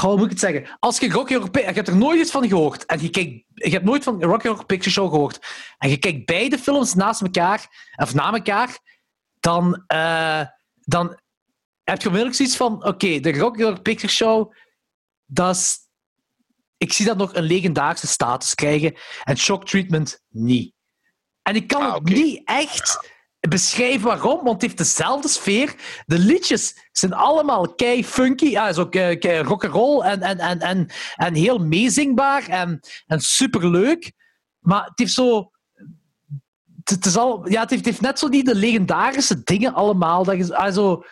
[0.00, 0.76] Hoe moet ik het zeggen?
[0.78, 1.68] Als je Rocky Horror Picture...
[1.68, 2.86] Je hebt er nooit iets van gehoord.
[2.86, 5.46] En je, kijkt, je hebt nooit van Rocky Horror Picture Show gehoord.
[5.78, 8.78] En je kijkt beide films naast elkaar, of na elkaar,
[9.40, 10.42] dan, eh,
[10.74, 11.20] dan
[11.82, 12.84] heb je onmiddellijk zoiets van...
[12.84, 14.52] Oké, de Rocky Horror Picture Show,
[15.26, 15.78] dat is...
[16.76, 18.96] Ik zie dat nog een legendarische status krijgen.
[19.24, 20.74] En Shock Treatment niet.
[21.46, 23.14] En ik kan Ah, het niet echt
[23.48, 25.74] beschrijven waarom, want het heeft dezelfde sfeer.
[26.06, 28.46] De liedjes zijn allemaal kei funky.
[28.46, 33.20] Ja, is ook eh, kei rock'n'roll en, en, en, en, en heel meezingbaar en, en
[33.20, 34.12] superleuk.
[34.58, 35.50] Maar het heeft zo...
[36.84, 40.24] Het, is al, ja, het, heeft, het heeft net zo die de legendarische dingen allemaal.
[40.24, 41.04] Dat je, also,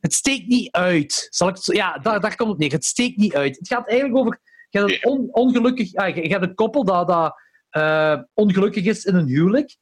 [0.00, 1.26] het steekt niet uit.
[1.30, 2.72] Zal ik het zo, ja, daar, daar komt het neer.
[2.72, 3.58] Het steekt niet uit.
[3.58, 4.40] Het gaat eigenlijk over...
[4.68, 5.92] Je hebt een on- ongelukkig...
[5.92, 7.34] Ja, je, je hebt een koppel dat, dat
[7.68, 9.76] eh, ongelukkig is in een huwelijk.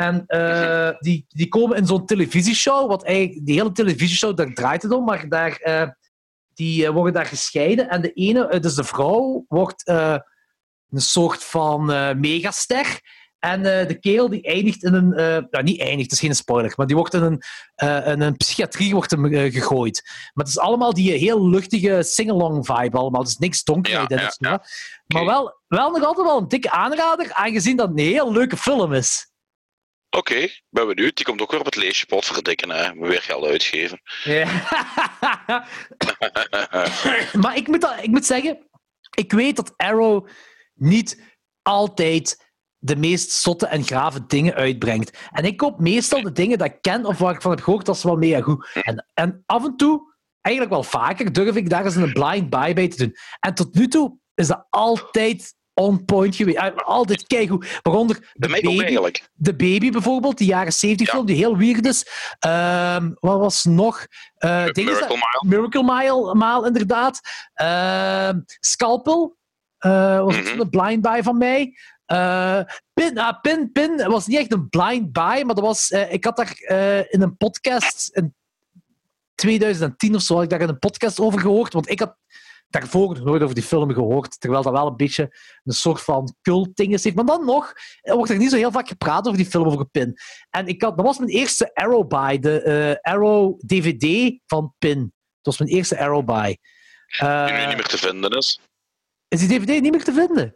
[0.00, 4.82] En eh, die, die komen in zo'n televisieshow, wat eigenlijk, die hele televisieshow, daar draait
[4.82, 5.88] het om, maar daar, eh,
[6.54, 7.88] die eh, worden daar gescheiden.
[7.88, 11.84] En de ene, dus de vrouw, wordt een soort van
[12.20, 13.00] megaster.
[13.38, 15.08] En de kerel die eindigt in een...
[15.50, 17.42] nou, niet eindigt, het is geen spoiler, maar die wordt in een,
[18.12, 20.02] in een psychiatrie wordt hem, gegooid.
[20.04, 23.20] Maar het is allemaal die heel luchtige sing-along vibe allemaal.
[23.20, 24.64] Het is niks donkerheid Ja.
[25.06, 28.92] Maar wel, wel nog altijd wel een dikke aanrader, aangezien dat een heel leuke film
[28.92, 29.29] is.
[30.10, 31.16] Oké, ik ben benieuwd.
[31.16, 32.70] Die komt ook weer op het leesje pot verdikken.
[32.70, 32.94] Hè.
[32.94, 34.00] Moet weer geld uitgeven.
[34.24, 34.46] Ja.
[37.40, 38.58] maar ik moet, dat, ik moet zeggen,
[39.16, 40.28] ik weet dat Arrow
[40.74, 45.18] niet altijd de meest zotte en grave dingen uitbrengt.
[45.30, 47.86] En ik koop meestal de dingen dat ik ken of waar ik van heb gehoord,
[47.86, 48.68] dat is wel mega goed.
[48.72, 52.74] En, en af en toe, eigenlijk wel vaker, durf ik daar eens een blind buy
[52.74, 53.16] bij te doen.
[53.40, 56.84] En tot nu toe is dat altijd on point geweest.
[56.84, 57.80] Altijd keigoed.
[57.82, 59.28] Waaronder de ook baby, eigenlijk.
[59.32, 61.12] de Baby bijvoorbeeld, die jaren 70 Ja.
[61.12, 62.06] film, die heel weird is.
[62.38, 64.06] Ehm, wat was nog?
[64.34, 65.44] Eh, Miracle Mile.
[65.46, 67.20] Miracle Mile, Mile inderdaad.
[67.54, 69.36] Ehm, Scalpel
[69.78, 70.56] eh, was Mhm.
[70.56, 71.76] zo'n blind buy van mij.
[72.06, 72.60] Eh,
[72.94, 76.36] Pin, ah, Pin, Pin was niet echt een blind buy, maar dat was, ik had
[76.36, 76.54] daar
[77.10, 78.34] in een podcast in
[79.34, 82.16] 2010 of zo had ik daar in een podcast over gehoord, want ik had
[82.70, 86.34] daarvoor nog nooit over die film gehoord, terwijl dat wel een beetje een soort van
[86.42, 87.12] cult-ding is.
[87.12, 89.86] Maar dan nog er wordt er niet zo heel vaak gepraat over die film over
[89.86, 90.16] Pin.
[90.50, 94.98] En ik had, dat was mijn eerste Arrow buy, de eh, Arrow DVD van Pin.
[95.40, 96.56] Dat was mijn eerste Arrow buy.
[97.18, 98.60] Eh, Die nu niet meer te vinden is.
[99.28, 100.54] is die DVD niet meer te vinden?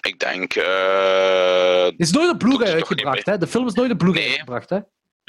[0.00, 0.54] Ik denk...
[0.54, 3.38] eh, Het is nooit op Blu-ray uitgebracht, hè?
[3.38, 4.28] De film is nooit op Blu-ray Nee.
[4.30, 4.76] uitgebracht, hè?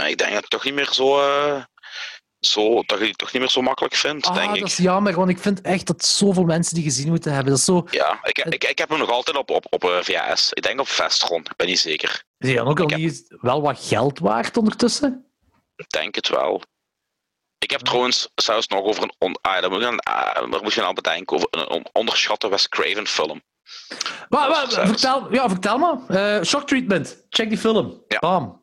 [0.08, 1.20] ik denk dat het toch niet meer zo...
[1.20, 1.64] eh,
[2.42, 4.64] zo dat je die toch niet meer zo makkelijk vindt, Ah, denk dat ik.
[4.64, 7.50] is jammer, want ik vind echt dat zoveel mensen die gezien moeten hebben.
[7.50, 7.88] Dat is zo...
[7.92, 10.54] Ja, ik, ik, ik heb hem nog altijd op, op, op eh, VHS.
[10.54, 11.40] Ik denk op Vestron.
[11.40, 12.24] Ik ben niet zeker.
[12.38, 15.26] Is die dan ook al heb- niet wel wat geld waard ondertussen?
[15.76, 16.62] Ik denk het wel.
[17.58, 19.14] Ik heb trouwens zelfs nog over een...
[19.18, 21.36] On, ah, daar, moet je aan, ah, daar moet je aan bedenken.
[21.36, 23.42] Over een, onderschatte Wes Craven film.
[24.30, 25.98] Maar, Dat vertel, ja, vertel maar.
[26.38, 27.26] Eh, shock Treatment.
[27.30, 28.04] Check die film.
[28.08, 28.20] Ja.
[28.20, 28.61] Bam.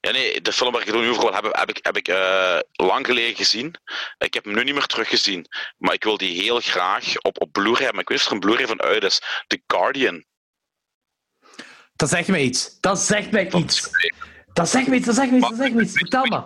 [0.00, 2.08] Ja, nee, de film waar ik het nu over wil hebben, heb ik, heb ik
[2.08, 3.74] eh, lang geleden gezien.
[4.18, 5.46] Ik heb hem nu niet meer teruggezien.
[5.78, 8.00] Maar ik wil die heel graag op, op Blu-ray hebben.
[8.00, 9.20] Ik weet of er een Blu-ray van uit is.
[9.46, 10.24] The Guardian.
[11.96, 12.80] Dat zegt mij iets.
[12.80, 13.90] Dat zegt mij iets.
[14.52, 15.92] Dat zegt mij iets, dat zegt mij iets, dat zegt iets.
[15.92, 16.44] Vertel je maar.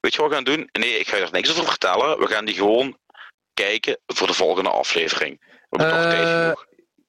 [0.00, 0.68] weet je wat we gaan doen?
[0.72, 2.18] Nee, ik ga er niks over vertellen.
[2.18, 2.98] We gaan die gewoon
[3.54, 5.40] kijken voor de volgende aflevering.
[5.40, 6.66] We hebben toch Eh, tijd genoeg.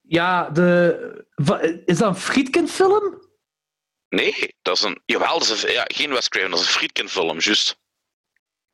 [0.08, 1.24] Ja, de...
[1.84, 3.25] Is dat een Friedkin-film?
[4.08, 5.02] Nee, dat is een.
[5.04, 7.78] Jawel, dat is een, ja, geen Wes Craven, dat is een Friedkin-film, juist.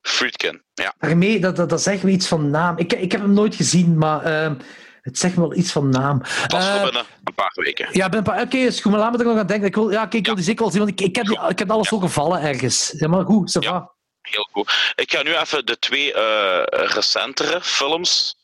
[0.01, 0.95] Friedkin, ja.
[0.99, 2.79] Daarmee, dat, dat, dat zegt me iets van naam.
[2.79, 4.55] Ik, ik heb hem nooit gezien, maar ehm,
[5.01, 6.19] het zegt me wel iets van naam.
[6.47, 7.89] Dat is Eh, voor binnen een paar weken.
[7.93, 9.67] Ja, ik ben een paar- oké, is goed, maar laat me er nog aan denken.
[9.67, 11.41] Ik wil, ja, kijk, ik wil die zeker wel zien, want ik, ik, heb, die,
[11.49, 12.95] ik heb alles zo gevallen ergens.
[12.97, 13.91] Ja, maar goed, ça Ja.
[14.23, 14.93] Heel goed.
[14.95, 18.37] Ik ga nu even de twee eh, recentere films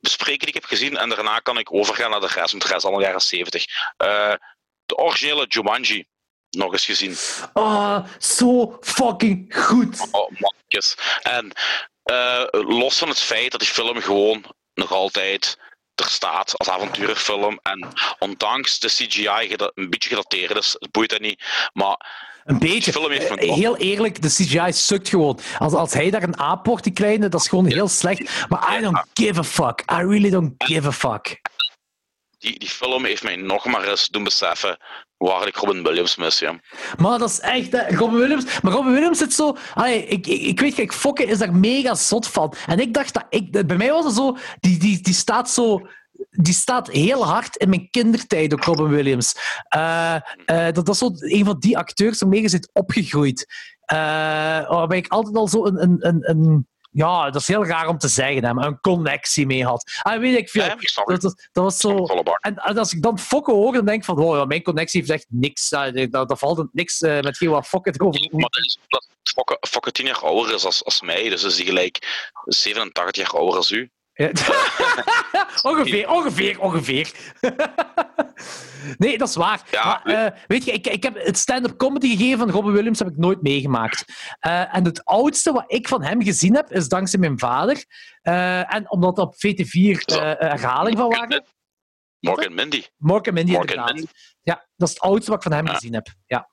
[0.00, 0.96] bespreken die ik heb gezien.
[0.96, 3.64] En daarna kan ik overgaan naar de rest, want de rest is allemaal jaren 70.
[4.92, 6.04] De originele Jumanji
[6.50, 7.16] nog eens gezien.
[7.52, 10.08] Oh, zo fucking goed.
[10.10, 10.96] Oh, mannetjes.
[11.22, 11.52] En
[12.02, 14.44] eh, los van het feit dat die film gewoon
[14.74, 15.58] nog altijd
[15.94, 17.58] er staat als avonturenfilm.
[17.62, 17.88] En
[18.18, 21.44] ondanks de CGI een beetje gedateerd is, het boeit dat niet.
[21.72, 22.92] Maar Een beetje.
[22.92, 25.38] Film heeft Eh, Heel eerlijk, de CGI sukt gewoon.
[25.58, 28.48] Als, als hij daar een aap wordt, die kleine, dat is gewoon heel slecht.
[28.48, 29.80] Maar I don't give a fuck.
[29.80, 31.40] I really don't give a fuck.
[32.42, 34.78] Die, die film heeft mij nog maar eens doen beseffen
[35.16, 36.44] waar ik Robin Williams mis.
[36.98, 38.60] Maar dat is echt, Robin Williams.
[38.60, 39.56] Maar Robin Williams zit zo.
[39.84, 42.54] Ik, ik, ik weet, Fokke is daar mega zot van.
[42.66, 43.66] En ik dacht dat ik.
[43.66, 44.36] Bij mij was het zo.
[44.60, 45.80] Die, die, die staat zo.
[46.30, 49.34] Die staat heel hard in mijn kindertijd, ook Robin Williams.
[49.68, 53.46] Eh, eh, dat, dat is zo een van die acteurs waarmee je zit opgegroeid.
[53.84, 53.96] Eh
[54.68, 56.66] waarbij ik altijd al zo een, een, een.
[56.94, 59.92] Ja, dat is heel raar om te zeggen, hè, maar een connectie mee had.
[60.02, 60.64] Ah, weet ik veel.
[60.64, 61.36] Ja, ik snap dat, het.
[61.36, 62.04] dat, dat was zo.
[62.40, 65.00] En, en als ik dan Fokke hoor, dan denk ik van, oh, ja, mijn connectie
[65.00, 65.70] heeft echt niks.
[65.70, 68.28] eh, Dat, dat valt niks eh, met geen wat Fokke erover.
[68.30, 71.56] Maar dat is dat Fokke, Fokke 10 jaar ouder is als, als mij, dus is
[71.56, 73.90] hij gelijk 87 jaar ouder als u.
[75.62, 77.12] Ongeveer, ongeveer, ongeveer.
[78.98, 79.62] nee, dat is waar.
[79.70, 82.98] Ja, maar, eh, weet je, ik, ik heb het stand-up comedy gegeven van Robin Williams
[82.98, 84.04] heb ik nooit meegemaakt.
[84.40, 87.84] Eh, en het oudste wat ik van hem gezien heb, is dankzij mijn vader.
[88.22, 90.18] Eh, en omdat er op VT4 Zo.
[90.20, 91.44] eh, herhaling van waren.
[92.20, 92.84] Morgan Mindy.
[92.96, 93.94] Morgan Mindy, Morgan inderdaad.
[93.94, 94.10] Mindy.
[94.42, 95.72] Ja, dat is het oudste wat ik van hem Ja.
[95.74, 96.06] gezien heb.
[96.26, 96.48] Ja.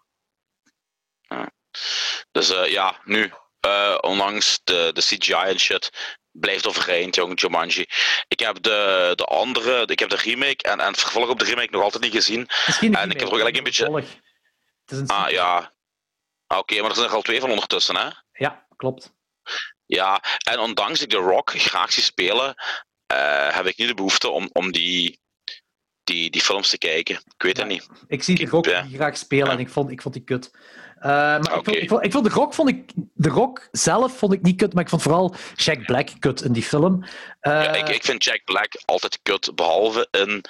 [2.31, 3.31] Dus ja, nu,
[4.01, 7.85] ondanks de, de CGI en shit, blijft overeind, jong, Jumanji.
[8.27, 11.45] Ik heb de, de andere, ik heb de remake en, en het vervolg op de
[11.45, 12.47] remake nog altijd niet gezien.
[12.65, 14.17] Misschien En ik heb er ook eigenlijk een beetje-.
[14.85, 15.73] Het is een Ah ja,
[16.47, 18.07] Ah, oké, maar er zijn er al twee van ondertussen, hè?
[18.31, 19.13] Ja, klopt.
[19.85, 22.55] Ja, en ondanks ik The Rock graag zie spelen,
[23.05, 25.21] eh, heb ik niet de behoefte om, om die,
[26.03, 27.15] die, die films te kijken.
[27.15, 27.71] Ik weet het Ja.
[27.73, 27.87] niet.
[28.07, 28.87] Ik zie de Ik- Rock ja.
[28.93, 29.51] graag spelen Ja.
[29.53, 30.51] en ik vond, ik vond die kut.
[30.99, 34.17] Eh, maar ik, vond, ik, vond, ik vond de Rock vond ik de Rock zelf
[34.17, 37.03] vond ik niet kut, maar ik vond vooral Jack Black kut in die film.
[37.39, 40.45] Eh, Ja, ik, ik vind Jack Black altijd kut, behalve in.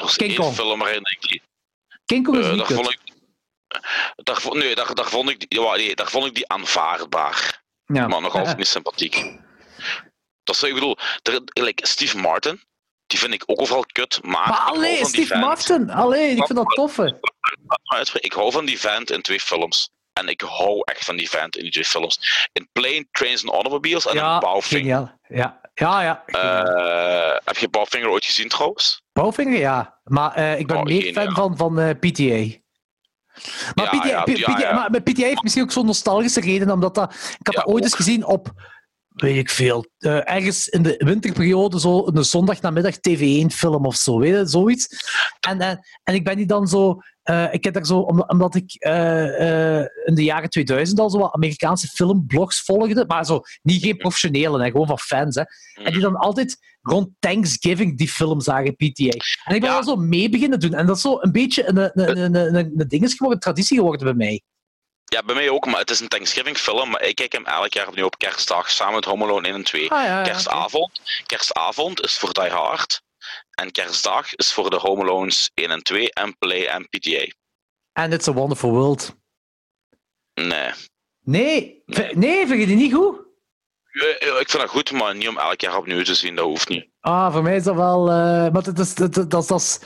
[0.00, 0.54] was King Kong.
[0.54, 1.42] film waarin ik die.
[2.04, 2.76] King Kong is niet kut.
[2.76, 3.00] vond ik.
[4.16, 8.06] Daar, nee, daar, daar, vond ik, ja, nee, daar vond ik die aanvaardbaar, ja.
[8.06, 9.36] maar nog altijd niet sympathiek.
[10.44, 12.62] Dat is, ik bedoel, er, like Steve Martin,
[13.12, 14.32] die vind ik ook overal kut, maar.
[14.32, 15.40] Maar ik hou allee, van die Steve.
[15.40, 17.20] Martin, allee, ik vind dat toffe.
[18.20, 19.90] Ik hou van die vent in twee films.
[20.12, 22.48] En ik hou echt van die vent in die twee films.
[22.52, 25.18] In Plane, Trains and Automobiles en in Ja, geniaal.
[25.28, 26.22] Ja, ja, ja.
[26.26, 29.02] Eh, heb je Bowfinger ooit gezien trouwens?
[29.12, 29.98] Bowfinger, ja.
[30.04, 32.60] Maar eh, ik ben Oh, meer fan van, van eh, PTA.
[33.74, 34.72] Maar, Ja, PTA, ja, P- ja, PTA ja.
[34.88, 37.94] maar PTA heeft misschien ook zo'n nostalgische reden, omdat dat, ik had dat ooit eens
[37.94, 38.48] gezien op,
[39.14, 44.34] weet ik veel, eh, ergens in de winterperiode, zo een zondagnamiddag TV1-film of zo, weet
[44.38, 44.88] je, zoiets.
[45.40, 48.72] En, eh, en ik ben die dan zo, eh, ik heb daar zo, omdat, ik
[50.04, 54.62] in de jaren 2000 al zo wat Amerikaanse filmblogs volgde, maar zo, niet geen professionele,
[54.62, 55.42] hè, gewoon van fans, hè.
[55.84, 59.04] En die dan altijd rond Thanksgiving die film zagen, PTA.
[59.44, 59.74] En ik ben Ja.
[59.74, 60.74] wel zo mee beginnen doen.
[60.74, 63.34] En dat is zo een beetje een, een, een, een, een, een ding is geworden,
[63.36, 64.42] een traditie geworden bij mij.
[65.12, 66.90] Ja, bij mij ook, maar het is een Thanksgiving film.
[66.90, 69.62] Maar ik kijk hem elk jaar opnieuw op kerstdag samen met Home Alone 1 en
[69.64, 69.90] 2.
[69.90, 71.00] Ah, ja, ja, Kerstavond.
[71.26, 73.02] Kerstavond is voor Die Hard.
[73.50, 77.24] En kerstdag is voor de Home Alones 1 en 2 en Play en PTA.
[77.92, 79.14] And It's a Wonderful World.
[80.34, 80.70] Nee.
[81.24, 83.20] Nee, v- nee, vind je die niet goed?
[84.40, 86.86] Ik vind dat goed, maar niet om elk jaar opnieuw te zien, dat hoeft niet.
[87.00, 88.08] Ah, voor mij is dat wel...
[88.08, 88.14] eh,
[88.52, 88.94] maar dat is...
[88.94, 89.78] Dat, dat, dat, dat is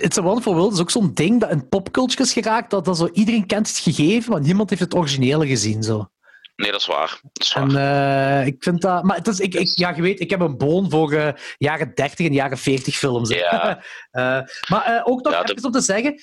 [0.00, 2.96] It's a Wonderful World is ook zo'n ding dat in popculture is geraakt, dat, dat
[2.96, 5.82] zo, iedereen kent het gegeven, maar niemand heeft het originele gezien.
[5.82, 6.10] Zo.
[6.56, 7.20] Nee, dat is waar.
[7.32, 7.68] Dat is waar.
[7.68, 9.02] En eh, ik vind dat...
[9.02, 11.92] Maar het is, ik, ik, ja, je weet, ik heb een boon voor eh, jaren
[11.94, 13.28] 30 en jaren 40 films.
[13.28, 13.64] Ja.
[14.10, 16.18] Eh, maar ook nog Ja, even de- om te zeggen,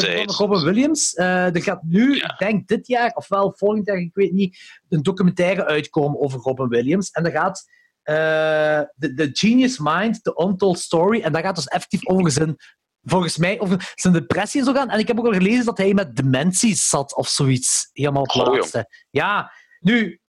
[0.00, 0.34] Zeg van.
[0.34, 2.24] Robin Williams, er gaat nu, Ja.
[2.30, 4.58] ik denk dit jaar, ofwel volgend jaar, ik weet niet,
[4.88, 7.10] een documentaire uitkomen over Robin Williams.
[7.10, 7.64] En dat gaat
[8.02, 12.56] The, The Genius Mind, The Untold Story, en dat gaat dus effectief over zijn
[13.02, 14.90] volgens mij of zijn depressie en zo gaan.
[14.90, 17.90] En ik heb ook al gelezen dat hij met dementie zat of zoiets.
[17.92, 18.88] Helemaal op het Oh, laatste.
[19.10, 20.20] Ja, nu,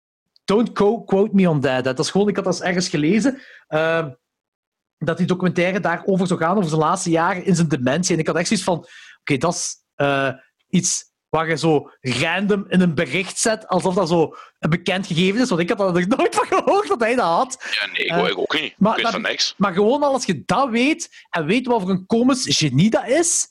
[0.45, 1.85] don't quote me on that.
[1.85, 3.41] Dat is gewoon, ik had dat ergens gelezen.
[3.67, 4.11] ehm,
[4.99, 8.15] dat die documentaire daarover zou gaan, over zijn laatste jaren in zijn dementie.
[8.15, 8.87] En ik had echt zoiets van:
[9.21, 10.33] oké, dat is eh,
[10.69, 15.41] iets waar je zo random in een bericht zet, alsof dat zo een bekend gegeven
[15.41, 15.49] is.
[15.49, 17.65] Want ik had er nog nooit van gehoord dat hij dat had.
[17.81, 18.75] Ja, nee, ik, Eh, ook niet.
[18.79, 19.55] maar ik weet van niks.
[19.57, 23.07] Maar gewoon al als je dat weet en weet wat voor een komisch genie dat
[23.07, 23.49] is.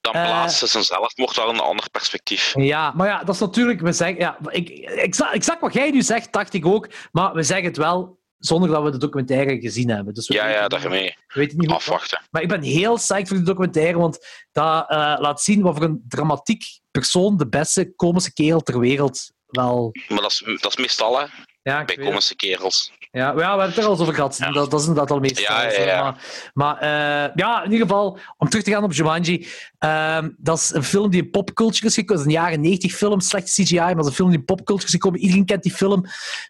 [0.00, 2.52] Dan eh, plaatst ze zijn zelfmoord wel in een ander perspectief.
[2.56, 3.80] Ja, maar ja, dat is natuurlijk.
[3.80, 6.88] We zeggen, ja, ik, exact, exact wat jij nu zegt, dacht ik ook.
[7.12, 10.14] Maar we zeggen het wel zonder dat we de documentaire gezien hebben.
[10.14, 11.16] Dus we Ja, ja, daarmee.
[11.26, 12.20] we weten niet Afwachten.
[12.30, 15.84] Maar ik ben heel psyched voor die documentaire, want dat eh, laat zien wat voor
[15.84, 16.64] een dramatiek
[17.00, 19.90] persoon de beste komische kerel ter wereld wel.
[20.08, 21.26] Maar dat is, dat is meestal hè,
[21.62, 22.92] Ja, bij komische kerels.
[23.10, 24.36] Ja, ja, we hebben het er al eens over gehad.
[24.38, 24.52] Ja.
[24.52, 25.56] Dat, dat is inderdaad al meestal.
[25.56, 26.02] Ja, ja.
[26.02, 26.16] Maar,
[26.52, 29.46] maar eh, ja, in ieder geval, om terug te gaan op Jumanji.
[29.78, 32.24] ehm, dat is een film die in popculture is gekomen.
[32.24, 34.44] Dat is een jaren 90 film, slechte CGI, maar dat is een film die in
[34.44, 35.20] popculture is gekomen.
[35.20, 36.04] Iedereen kent die film.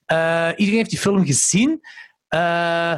[0.06, 1.81] Eh, iedereen heeft die film gezien.
[2.28, 2.94] Eh,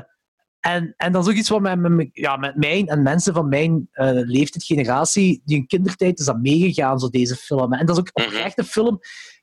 [0.70, 3.48] en, en dat is ook iets wat met, met, ja, met mij en mensen van
[3.48, 3.88] mijn
[4.26, 7.72] leeftijd, generatie, die in kindertijd is dat meegegaan, zo deze film.
[7.72, 8.26] En dat is ook Mhm.
[8.26, 8.98] oprecht een film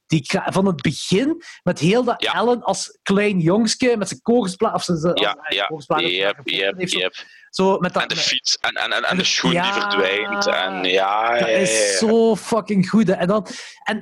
[0.06, 2.34] die van het begin, met heel dat Ja.
[2.34, 5.68] Ellen als klein jongske, met zijn kogersplaat, of zijn, Ja, als- ja.
[5.96, 7.16] heeft Yep, gevonden yep, heeft, zo- yep.
[7.50, 9.64] Zo met dat, En de fiets en, en, en, en de schoen ja.
[9.74, 10.48] die verdwijnt.
[10.48, 13.08] En ja, dat is zo fucking goed.
[13.08, 13.14] hè.
[13.14, 13.48] En, dan,
[13.84, 14.02] en,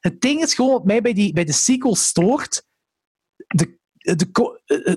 [0.00, 2.64] het ding is gewoon wat mij bij, die, bij de sequel stoort.
[3.46, 4.30] De, de,
[4.64, 4.94] eh, eh,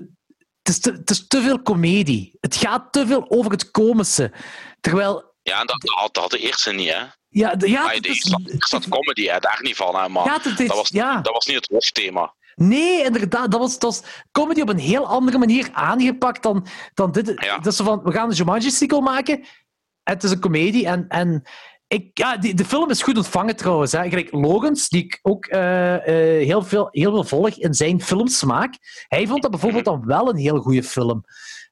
[0.66, 2.36] het, is te, het is te veel komedie.
[2.40, 4.32] Het gaat te veel over het komische.
[4.80, 7.02] Terwijl, Ja, en dat, dat, had, dat had de eerste niet, hè.
[7.28, 9.38] ja, de, ja, de is- eerste er comedy, hè.
[9.38, 10.08] Daar niet van, hè.
[10.08, 11.20] Maar ja, is- dat, was, ja.
[11.20, 12.34] dat was niet het hoofdthema.
[12.54, 13.50] Nee, inderdaad.
[13.50, 17.32] Dat was, dat was comedy op een heel andere manier aangepakt dan, dan dit.
[17.36, 17.56] Ja.
[17.56, 19.44] Dat is zo van, we gaan een Jumanji-sequel maken.
[20.02, 20.86] Het is een comedie.
[20.86, 21.42] En, en
[21.88, 23.92] ik, ja, die, de film is goed ontvangen trouwens.
[23.92, 24.08] Hè.
[24.08, 28.74] Gelijk Logans, die ik ook eh, eh, heel, veel, heel veel volg in zijn filmsmaak.
[29.08, 31.24] Hij vond dat bijvoorbeeld dan wel een heel goede film.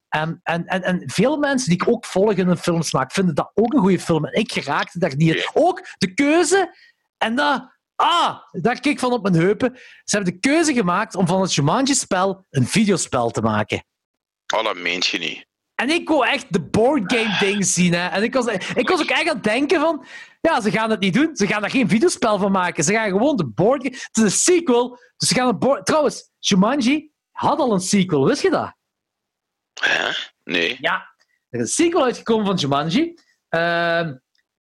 [0.08, 3.50] En, en, en, en veel mensen die ik ook volg in een filmsmaak vinden dat
[3.54, 4.24] ook een goede film.
[4.24, 5.50] En ik geraakte daar niet in.
[5.52, 6.76] Ook de keuze.
[7.18, 7.72] En dat...
[7.96, 9.72] Ah, daar kijk ik van op mijn heupen.
[10.04, 13.84] Ze hebben de keuze gemaakt om van het Jumanji-spel een videospel te maken.
[14.54, 15.46] Oh, dat meent je niet.
[15.74, 17.92] En ik wou echt de boardgame-ding zien.
[17.92, 18.08] Hè.
[18.08, 20.06] En ik was, ik was ook echt aan het denken van...
[20.40, 21.36] Ja, ze gaan het niet doen.
[21.36, 22.84] Ze gaan daar geen videospel van maken.
[22.84, 23.96] Ze gaan gewoon de boardgame...
[23.96, 24.98] Het is een sequel.
[25.16, 25.86] Dus ze gaan een board...
[25.86, 28.26] Trouwens, Jumanji had al een sequel.
[28.26, 28.74] Wist je dat?
[29.80, 30.10] Hè?
[30.44, 30.76] Nee.
[30.80, 31.14] Ja.
[31.48, 33.14] Er is een sequel uitgekomen van Jumanji.
[33.48, 34.14] Ehm,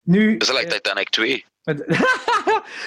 [0.03, 0.37] nu...
[0.37, 1.45] Dat is like Titanic 2.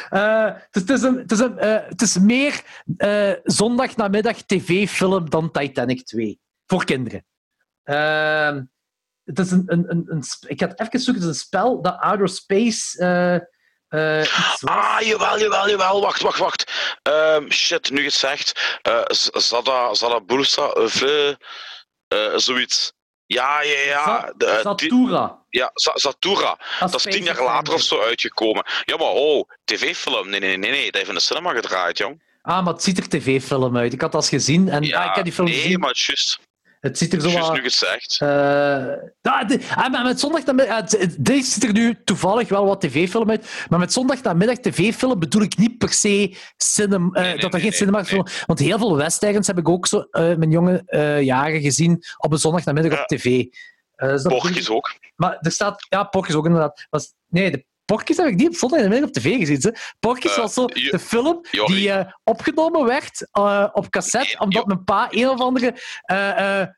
[0.10, 2.64] Eh, het, is, een, het, is een, eh, het is meer
[2.98, 6.40] eh zondagnamiddag tv-film dan Titanic 2.
[6.66, 7.26] Voor kinderen.
[7.84, 8.62] Ehm,
[9.24, 11.24] het is een, een, een, een sp- ik ga het even zoeken.
[11.24, 12.98] Het is een spel dat Outer Space
[13.90, 14.64] was.
[14.64, 16.02] Ah, jawel, jawel, jawel.
[16.02, 16.72] Wacht, wacht, wacht.
[17.02, 18.80] Ehm, shit, nu gezegd.
[19.08, 20.68] Z- Zada, Zada Bursa,
[22.08, 22.94] eh, zoiets.
[23.26, 24.04] Ja, ja, ja.
[24.06, 25.46] Za- De, die- Zatura.
[25.50, 26.60] ja, Za- Zatura.
[26.80, 28.66] Dat is tien jaar later of zo uitgekomen.
[28.86, 30.30] Ja, maar oh, tv-film.
[30.30, 30.86] Nee, nee, nee, nee.
[30.86, 32.24] Dat heeft in de cinema gedraaid, jong.
[32.42, 33.94] Ah, maar het ziet er tv-film uit.
[33.94, 34.70] Ik had dat eens gezien.
[34.70, 35.80] En Ja, ah, ik heb die film nee, gezien.
[35.80, 36.40] maar juist.
[36.84, 38.20] Het ziet er zo wat- nu gezegd.
[38.20, 40.78] De- ah, maar met zondag uh,
[41.20, 43.66] Deze ziet er nu toevallig wel wat tv-film uit.
[43.70, 47.60] Maar met zondagmiddag tv-film bedoel ik niet per se cinem, eh, Nee, nee, dat er
[47.60, 48.12] nee, geen cinema is.
[48.46, 50.84] Want heel veel westerns heb ik ook zo eh, mijn jonge
[51.24, 53.02] jaren gezien op een zondagnamiddag Ja.
[53.02, 53.46] op tv.
[53.96, 54.96] Dus ik- ook.
[55.16, 55.86] Maar er staat...
[55.90, 56.88] Ja, Porkjes ook inderdaad.
[56.90, 59.62] Was, nee, de Porkjes heb ik niet op zondagnamiddag op tv gezien.
[59.62, 59.76] Ze.
[60.00, 61.76] Porkjes Eh, was zo je- de film Jorrie.
[61.76, 65.76] die eh, opgenomen werd eh, op cassette, omdat mijn pa een of andere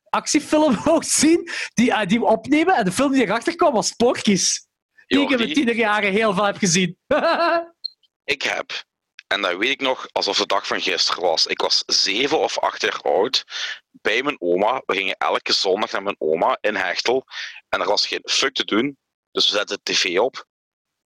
[0.09, 2.75] actiefilm wou zien, die, die we opnemen.
[2.75, 4.67] En de film die erachter kwam was Porky's.
[5.07, 6.97] Die ik in mijn tienerjaren heel veel heb gezien.
[8.23, 8.83] ik heb,
[9.27, 11.45] en dat weet ik nog alsof de dag van gisteren was.
[11.45, 13.43] Ik was zeven of acht jaar oud
[13.91, 14.81] bij mijn oma.
[14.85, 17.25] We gingen elke zondag naar mijn oma in Hechtel.
[17.69, 18.97] En er was geen fuck te doen.
[19.31, 20.45] Dus we zetten de tv op.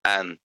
[0.00, 0.40] En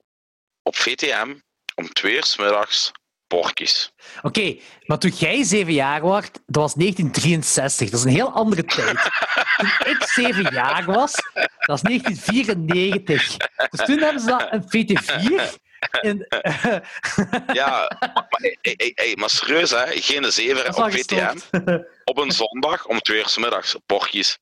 [0.64, 1.36] op VTM,
[1.76, 2.92] om twee uur 's middags,
[3.28, 3.92] porkies.
[4.22, 7.90] Oké, maar toen jij zeven jaar was, dat was 1963.
[7.90, 9.10] Dat is een heel andere tijd.
[9.58, 11.14] toen ik zeven jaar was,
[11.60, 13.38] dat is 1994.
[13.70, 15.64] Dus toen hebben ze dat een VT4
[16.02, 16.28] in...
[17.54, 21.38] Ja, maar, hey, hey, hey, maar serieus hè, geen zeven op VTM.
[22.04, 24.38] Op een zondag om twee uur 's middags, porkies.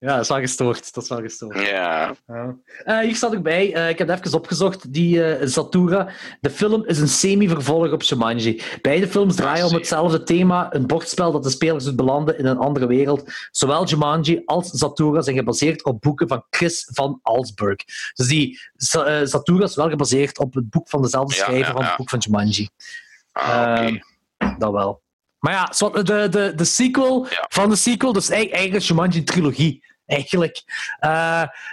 [0.00, 0.94] Ja, dat is wel gestoord.
[0.94, 1.60] Dat is wel gestoord.
[1.60, 2.14] Ja.
[2.26, 2.56] Ja.
[2.84, 6.08] Eh, hier staat ook bij, eh, ik heb het even opgezocht, die eh, Zatura.
[6.40, 8.62] De film is een semi-vervolg op Jumanji.
[8.82, 12.58] Beide films draaien om hetzelfde thema, een bordspel dat de spelers doet belanden in een
[12.58, 13.32] andere wereld.
[13.50, 17.76] Zowel Jumanji als Zatura zijn gebaseerd op boeken van Chris van Alsburg.
[18.14, 18.60] Dus die
[19.24, 22.18] Zatura is wel gebaseerd op het boek van dezelfde schrijver ja, van het boek van
[22.18, 22.68] Jumanji.
[23.32, 23.86] Ah.
[23.86, 23.98] Ehm,
[24.58, 25.02] dat wel.
[25.38, 25.64] Maar ja,
[26.02, 29.88] de, de, de sequel van de sequel, dus eigenlijk eigenlijk Jumanji een trilogie.
[30.10, 30.62] Eigenlijk.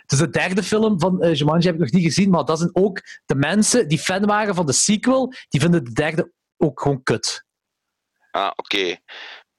[0.06, 2.70] Dus de derde film van eh, Jumanji heb ik nog niet gezien, maar dat zijn
[2.74, 7.04] ook de mensen die fan waren van de sequel, die vinden de derde ook gewoon
[7.04, 7.46] kut.
[8.32, 8.96] Ah, oké.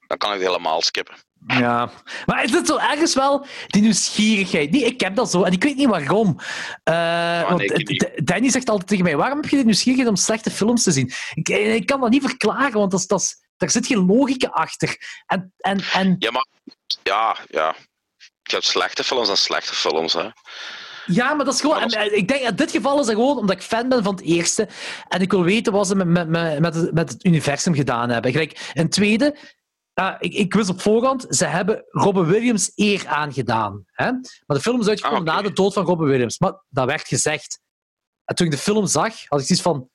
[0.06, 1.14] Dan kan ik het helemaal skippen.
[1.46, 1.90] Ja.
[2.26, 4.72] Maar is het zo ergens wel die nieuwsgierigheid?
[4.72, 6.38] Die, ik heb dat zo, en ik weet niet waarom.
[6.82, 8.10] Eh, nee, niet.
[8.16, 10.92] D- Danny zegt altijd tegen mij, waarom heb je die nieuwsgierigheid om slechte films te
[10.92, 11.12] zien?
[11.34, 14.96] Ik, ik kan dat niet verklaren, want dat daar zit geen logica achter.
[15.26, 16.46] En, en, en Ja, maar...
[17.02, 17.74] Ja, ja.
[18.48, 20.28] Je hebt slechte films en slechte films, hè.
[21.06, 21.80] Ja, maar dat is gewoon.
[21.80, 24.14] En, eh, Ik denk in dit geval is dat gewoon omdat ik fan ben van
[24.14, 24.68] het eerste.
[25.08, 28.08] En ik wil weten wat ze met, met, met, met, het, met het universum gedaan
[28.10, 28.32] hebben.
[28.32, 29.36] Gelijk, een tweede.
[29.94, 33.84] eh, ik, ik wist op voorhand, ze hebben Robin Williams eer aangedaan.
[33.92, 34.10] Hè?
[34.12, 36.38] Maar de film is uitgekomen Ah, na de dood van Robin Williams.
[36.38, 37.60] Maar dat werd gezegd.
[38.24, 39.90] En toen ik de film zag, had ik zoiets van.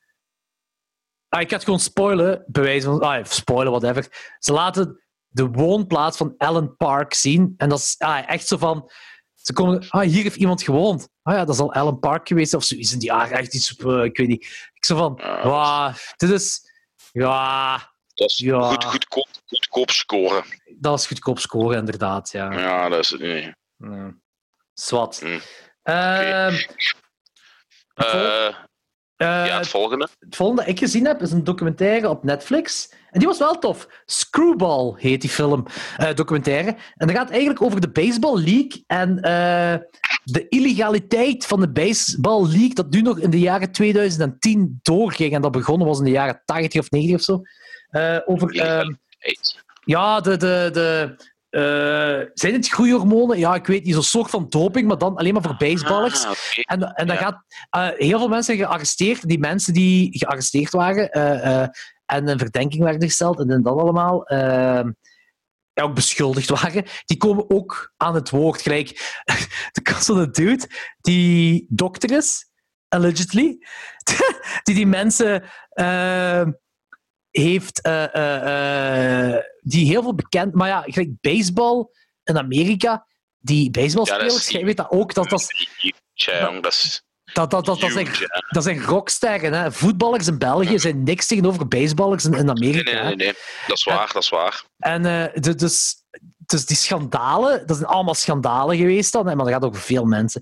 [1.29, 2.99] Ah, ik had gewoon spoilen, bewijzen van.
[2.99, 4.35] Ah, spoilen, whatever.
[4.39, 5.02] Ze laten
[5.33, 7.53] de woonplaats van Alan Park zien.
[7.57, 8.91] En dat is ah, echt zo van.
[9.35, 11.09] Ze komen, ah, hier heeft iemand gewoond.
[11.21, 13.37] Ah ja, dat is al Alan Park geweest of zoiets in die jaren.
[13.37, 14.69] Echt iets, eh, ik weet niet.
[14.73, 16.61] Ik zo van, Ja, wauw, dit is,
[17.11, 18.61] ja, Dat is Ja.
[18.69, 20.43] goed, goedkoop, goedkoop scoren.
[20.79, 22.31] dat is goedkoop scoren, inderdaad.
[22.31, 22.51] Ja.
[22.59, 23.55] Ja, dat is het niet.
[23.77, 24.13] Ja.
[24.73, 25.19] Zwat.
[25.19, 25.39] Hm.
[25.83, 26.55] Ehm,
[27.93, 28.55] Eh,
[29.17, 30.07] eh, ja, het volgende.
[30.19, 32.93] Het volgende dat ik gezien heb, is een documentaire op Netflix.
[33.11, 33.87] En die was wel tof.
[34.05, 35.65] Screwball heet die film,
[35.97, 36.75] eh, documentaire.
[36.95, 39.75] En dat gaat eigenlijk over de Baseball League en eh,
[40.23, 45.33] de illegaliteit van de Baseball League, dat nu nog in de jaren 2010 doorging.
[45.33, 47.41] En dat begonnen was in de jaren 80 of 90 of zo.
[48.25, 48.93] Over, ehm,
[49.85, 50.37] ja, de...
[50.37, 53.37] de, de eh, zijn het groeihormonen?
[53.37, 53.93] Ja, ik weet niet.
[53.93, 56.25] Zo'n soort van doping, maar dan alleen maar voor baseballers.
[56.25, 56.61] Ah, oké.
[56.61, 57.21] En, en dan Ja.
[57.21, 59.27] gaat eh, heel veel mensen zijn gearresteerd.
[59.27, 61.67] Die mensen die gearresteerd waren eh,
[62.05, 64.83] en een verdenking werden gesteld en dat allemaal, eh,
[65.73, 68.61] ja, ook beschuldigd waren, die komen ook aan het woord.
[68.61, 69.21] Gelijk,
[69.71, 70.67] de kans van een dude
[71.01, 72.45] die dokter is,
[72.87, 73.57] allegedly,
[74.63, 76.43] die die mensen eh,
[77.41, 81.87] heeft, eh, eh, eh, die heel veel bekend, maar ja, gelijk baseball
[82.23, 83.05] in Amerika,
[83.39, 85.47] die baseballspelers, jij weet dat ook, dat, dat, is-
[86.61, 87.03] dat is
[87.33, 88.07] dat, dat, dat, dat, zijn,
[88.49, 89.53] dat zijn rocksterren.
[89.53, 89.71] Hè.
[89.71, 92.91] Voetballers in België zijn niks tegenover baseballers in, in Amerika.
[92.93, 93.33] nee, nee, nee.
[93.67, 94.63] Dat is waar, dat is waar.
[94.77, 95.01] En
[95.41, 95.95] de- dus,
[96.45, 100.41] dus die schandalen, dat zijn allemaal schandalen geweest dan, maar dat gaat over veel mensen.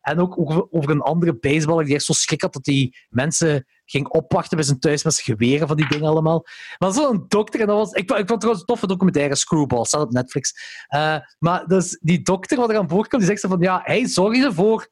[0.00, 3.66] En ook over, over een andere baseballer die echt zo schrik had dat die mensen
[3.92, 6.44] ging opwachten bij zijn thuis met zijn geweren van die dingen allemaal.
[6.78, 9.34] Maar zo'n dokter, en dat was, ik, vond- ik vond het trouwens een toffe documentaire,
[9.34, 10.54] Screwball, staat op Netflix.
[10.88, 14.06] Eh, maar dus die dokter wat er aan boord komt, die zegt van, ja, hij
[14.06, 14.88] zorgde voor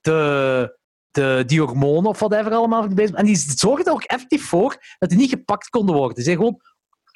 [0.00, 0.78] de,
[1.10, 2.88] de, die hormonen of whatever allemaal.
[2.96, 6.14] En die zorgde er ook effectief voor dat die niet gepakt konden worden.
[6.14, 6.60] Die zei gewoon,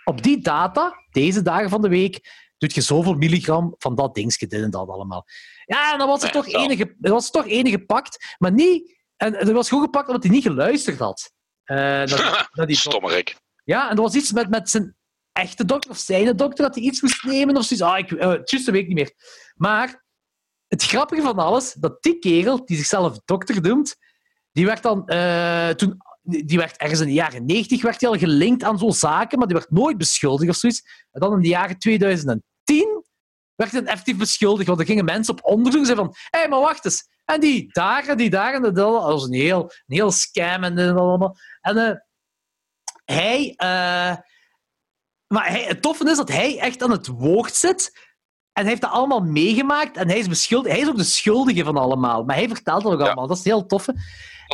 [0.05, 2.21] op die data, deze dagen van de week,
[2.59, 5.25] doet je zoveel milligram van dat dingetje, dit en dat allemaal.
[5.65, 9.01] Ja, en dan was er toch enige, was er toch enige gepakt, maar niet...
[9.23, 11.33] En er was gewoon gepakt omdat hij niet geluisterd had.
[11.65, 13.37] Eh, naar, naar die Stommerik.
[13.65, 14.97] ja, en er was iets met, met zijn
[15.33, 17.87] echte dokter of zijn dokter dat hij iets moest nemen of zoiets.
[17.87, 19.13] Ah, ik, eh, het juiste weet ik niet meer.
[19.55, 20.05] Maar
[20.69, 23.97] het grappige van alles, dat die kerel, die zichzelf dokter noemt,
[24.53, 25.97] die werd dan eh, toen...
[26.25, 29.47] Die werd ergens in de jaren 90 werd hij al gelinkt aan zo'n zaken, maar
[29.47, 31.07] die werd nooit beschuldigd of zoiets.
[31.11, 33.02] En dan in de jaren 2010
[33.55, 36.49] werd hij effectief beschuldigd, want er gingen mensen op onderzoek en zeiden van hé, hey,
[36.49, 37.11] maar wacht eens.
[37.25, 40.65] En die daar en die daar en dat, dat was een heel, een heel scam
[40.65, 41.37] en dat allemaal.
[41.61, 41.95] En eh,
[43.05, 43.55] hij...
[43.57, 44.17] eh,
[45.27, 47.91] maar hij, het toffe is dat hij echt aan het woord zit.
[48.53, 49.97] En hij heeft dat allemaal meegemaakt.
[49.97, 52.25] En hij is, beschuldigd, hij is ook de schuldige van allemaal.
[52.25, 53.05] Maar hij vertelt dat ook Ja.
[53.05, 53.27] allemaal.
[53.27, 53.95] Dat is heel toffe.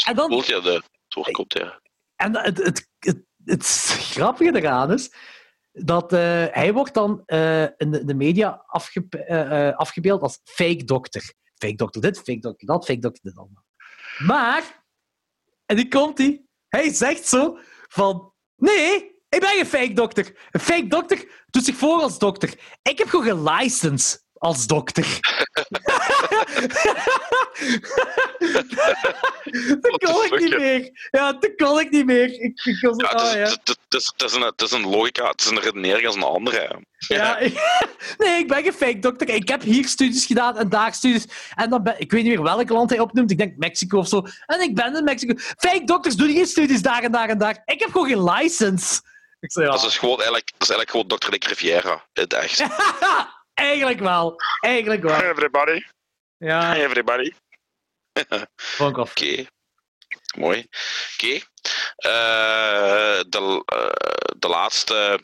[0.07, 1.81] En dan- het ja, de doorkomt, ja.
[2.17, 3.67] En het, het, het, het
[4.13, 5.13] grappige eraan is
[5.85, 10.85] dat eh, hij wordt dan eh, in de, de media afge, eh, afgebeeld als fake
[10.85, 11.35] dokter.
[11.55, 13.65] Fake dokter dit, fake dokter dat, fake dokter dit allemaal.
[14.19, 14.85] Maar,
[15.67, 17.59] en die komt hij, hij zegt zo
[17.89, 18.95] van, nee,
[19.29, 20.49] ik ben geen fake dokter.
[20.51, 22.55] Een fake dokter doet zich voor als dokter.
[22.83, 25.07] Ik heb gewoon gelicense als dokter.
[29.81, 31.09] dat kon ik niet meer.
[31.11, 32.41] Ja, dat kon ik niet meer.
[32.41, 33.39] Ik, ik was, Ja, het, is, oh, ja.
[33.39, 36.23] het, is, het, is een, het is een logica, het is een redenering als een
[36.23, 36.83] andere.
[36.99, 37.39] Ja,
[38.19, 39.29] nee, ik ben geen fake dokter.
[39.29, 41.27] Ik heb hier studies gedaan en daar studies.
[41.55, 43.31] En dan ben, ik weet niet meer welk land hij opnoemt.
[43.31, 44.27] Ik denk Mexico of zo.
[44.47, 45.35] En ik ben in Mexico.
[45.37, 47.63] Fake dokters doen geen studies daar en daar en daar.
[47.65, 49.01] Ik heb gewoon geen license.
[49.41, 49.71] Ik zei ja.
[49.71, 51.31] Dat is dus gewoon eigenlijk, dat is eigenlijk gewoon Dr.
[51.31, 52.05] Dick Riviera.
[52.13, 52.65] Het echt.
[53.55, 54.35] Eigenlijk wel.
[54.61, 55.21] Eigenlijk wel.
[55.21, 55.83] everybody.
[56.37, 57.33] Ja, everybody.
[58.79, 59.47] Oké.
[60.37, 60.67] Mooi.
[61.15, 61.41] Oké.
[61.97, 65.21] Eh, de, eh, de laatste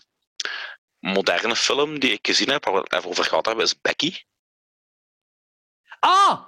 [0.99, 4.15] moderne film die ik gezien heb, waar we het even over gehad hebben, is Becky.
[6.01, 6.41] Ah!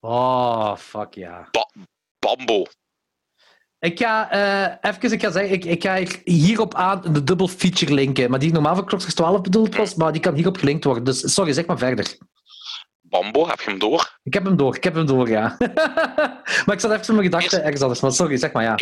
[0.00, 1.50] Oh, fuck ja.
[2.18, 2.64] Bambo.
[3.78, 7.48] Ik ga eh, even ik ga zeggen, ik, ik ga hier- hierop aan de dubbel
[7.48, 8.30] feature linken.
[8.30, 11.04] Maar die normaal voor Kloksters 12 bedoeld was, maar die kan hierop gelinkt worden.
[11.04, 12.16] Dus sorry, zeg maar verder.
[13.12, 14.18] Bambo, heb je hem door?
[14.22, 15.56] Ik heb hem door, ik heb hem door, ja.
[16.64, 18.00] maar ik zat even mijn gedachten ergens anders.
[18.00, 18.78] Maar sorry, zeg maar ja.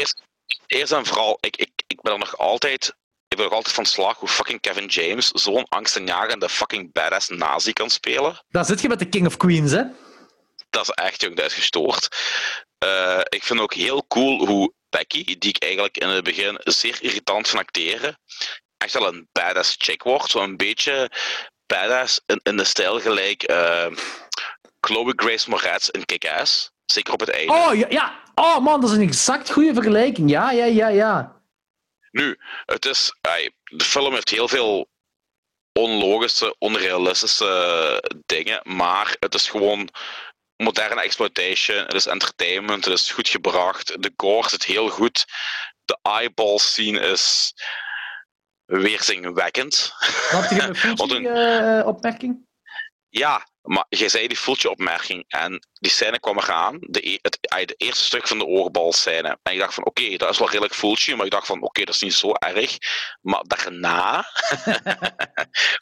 [0.67, 2.95] Eerst en vooral, ik, ik, ik ben er nog altijd.
[3.29, 7.73] Ik ben er altijd van slag hoe fucking Kevin James zo'n angstaanjagende fucking badass nazi
[7.73, 8.45] kan spelen.
[8.49, 9.83] Daar zit je met de King of Queens, hè?
[10.71, 12.09] Dat is echt, jong, dat is gestoord.
[12.79, 16.99] Eh, ik vind ook heel cool hoe Becky, die ik eigenlijk in het begin zeer
[17.01, 18.19] irritant van acteren,
[18.77, 20.31] echt wel een badass chick wordt.
[20.31, 21.11] Zo'n beetje
[21.71, 23.87] badass in, in de stijl gelijk eh,
[24.81, 26.71] Chloe Grace Moretz in Kick-Ass.
[26.85, 27.53] Zeker op het einde.
[27.53, 28.23] Oh, ja, ja.
[28.35, 30.31] Oh man, dat is een exact goede vergelijking.
[30.31, 31.41] Ja, ja, ja, ja.
[32.11, 33.13] Nu, het is,
[33.65, 34.89] de film heeft heel veel
[35.73, 39.89] onlogische, onrealistische dingen, maar het is gewoon
[40.57, 45.25] moderne exploitation, het is entertainment, het is goed gebracht, de gore zit heel goed,
[45.85, 47.55] de eyeball scene is
[48.71, 49.93] weerzinwekkend.
[50.31, 52.49] Had je een Wat een- Fulci-opmerking?
[53.09, 57.39] Ja, maar jij zei die voeltje opmerking en die scène kwam eraan, de, e- het,
[57.41, 59.39] de eerste stuk van de oorbalscène.
[59.43, 61.85] En ik dacht van, oké, dat is wel redelijk voeltje, maar ik dacht van, oké,
[61.85, 62.77] dat is niet zo erg.
[63.21, 64.25] Maar daarna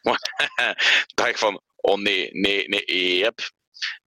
[1.15, 3.41] dacht ik van, oh nee, nee, nee, yep.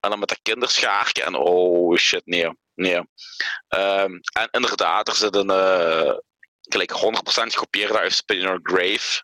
[0.00, 3.00] En dan met dat kinderschaartje en oh shit, nee, nee.
[3.68, 6.14] Ehm, en inderdaad, er zit een eh,
[6.60, 6.96] gelijk 100%
[7.46, 9.22] gekopieerde uit Spin in Your Grave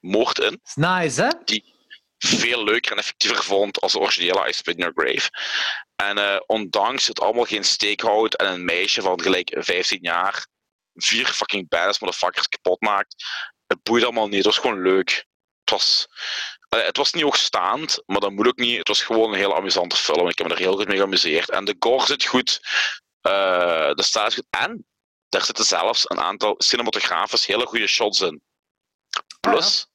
[0.00, 1.30] moord in nice, hè?
[2.18, 5.30] veel leuker en effectiever vond als de originele I Spit in Your Grave.
[5.96, 10.46] En eh, ondanks het allemaal geen steek houdt en een meisje van gelijk 15 jaar
[10.94, 13.24] vier fucking badass motherfuckers kapot maakt,
[13.66, 14.36] het boeit allemaal niet.
[14.36, 15.26] Het was gewoon leuk.
[15.60, 16.06] Het was,
[16.68, 18.78] eh, het was niet hoogstaand, maar dat moet ook niet.
[18.78, 20.28] Het was gewoon een heel amusante film.
[20.28, 21.50] Ik heb me er heel goed mee geamuseerd.
[21.50, 22.60] En de gore zit goed.
[23.20, 24.46] eh, de is goed.
[24.50, 24.86] En
[25.32, 28.42] daar zitten zelfs een aantal cinematografisch hele goede shots in.
[29.40, 29.86] Plus,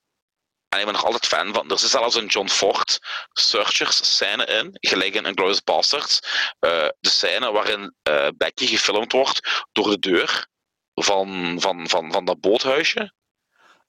[0.70, 1.70] en ik ben nog altijd fan van.
[1.70, 3.00] Er zit zelfs een John Ford
[3.34, 6.20] Searchers scène in, gelijk in Inglourious Basterds.
[6.60, 10.48] Eh, de scène waarin eh, Becky gefilmd wordt door de deur
[10.94, 13.14] van, van, van, van dat boothuisje.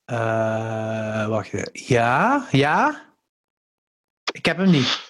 [0.04, 1.70] Eh, wacht even.
[1.72, 3.06] Ja, ja.
[4.32, 5.07] Ik heb hem niet.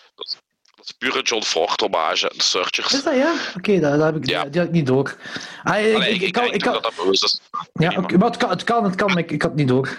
[0.88, 2.92] Is pure John Ford hommage, de Searchers.
[2.92, 3.34] Is dat ja?
[3.56, 4.44] Oké, dat, dat heb ik, Ja.
[4.44, 5.16] die had ik niet door.
[5.62, 7.40] Ah, ik, Allee, ik, ik, ik ik, kan, ik kan, dat dat bewust is.
[7.72, 9.98] ja, maar het kan, het kan, het kan, maar ik, ik had het niet door.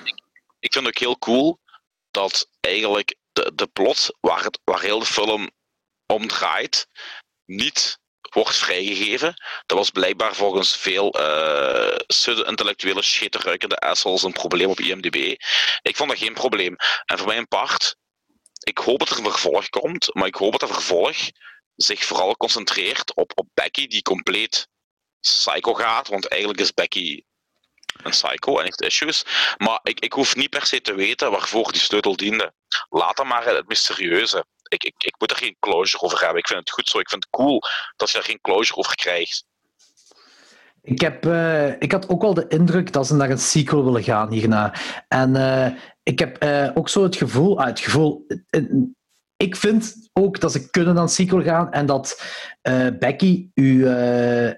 [0.59, 1.59] ik vind ook heel cool
[2.11, 5.49] dat eigenlijk de, de plot waar, het, waar heel de film
[6.05, 6.87] om draait,
[7.45, 9.33] niet wordt vrijgegeven.
[9.65, 15.15] Dat was blijkbaar volgens veel eh pseudo-intellectuele scheterruikende assholes een probleem op IMDb.
[15.81, 16.75] Ik vond dat geen probleem.
[17.05, 17.95] En voor mijn part,
[18.69, 21.17] ik hoop dat er een vervolg komt, maar ik hoop dat dat vervolg
[21.75, 24.67] zich vooral concentreert op, op Becky, die compleet
[25.19, 27.23] psycho gaat, want eigenlijk is Becky
[28.03, 29.25] een psycho en heeft issues.
[29.57, 32.53] Maar ik, ik hoef niet per se te weten waarvoor die sleutel diende.
[32.89, 34.45] Laat dan maar het mysterieuze.
[34.63, 36.37] Ik, ik, ik moet er geen closure over hebben.
[36.37, 36.99] Ik vind het goed zo.
[36.99, 37.61] Ik vind het cool
[37.95, 39.45] dat je er geen closure over krijgt.
[40.89, 44.03] Ik, heb, eh, ik had ook wel de indruk dat ze naar een sequel willen
[44.03, 44.73] gaan hierna.
[45.07, 45.71] En eh,
[46.03, 47.59] ik heb eh, ook zo het gevoel...
[47.59, 48.27] Ah, het gevoel
[49.37, 52.23] ik vind ook dat ze kunnen naar een sequel gaan en dat
[52.99, 53.83] Becky uw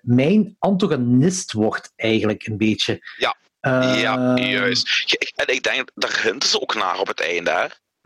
[0.02, 3.00] mijn antagonist wordt, eigenlijk een beetje.
[3.18, 3.36] Ja.
[3.96, 5.16] Ja, juist.
[5.36, 7.52] En ik denk, daar hinten ze ook naar op het einde.
[7.52, 7.66] Hè?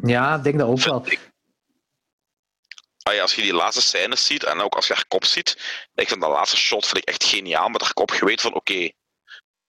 [0.10, 1.02] Ja, ik denk dat ook wel.
[1.06, 1.20] Ik,
[3.14, 5.58] als je die laatste scènes ziet en ook als je haar kop ziet,
[5.96, 7.70] ik vind dat laatste shot vind ik echt geniaal.
[7.70, 8.94] Met haar kop, je weet van oké, okay,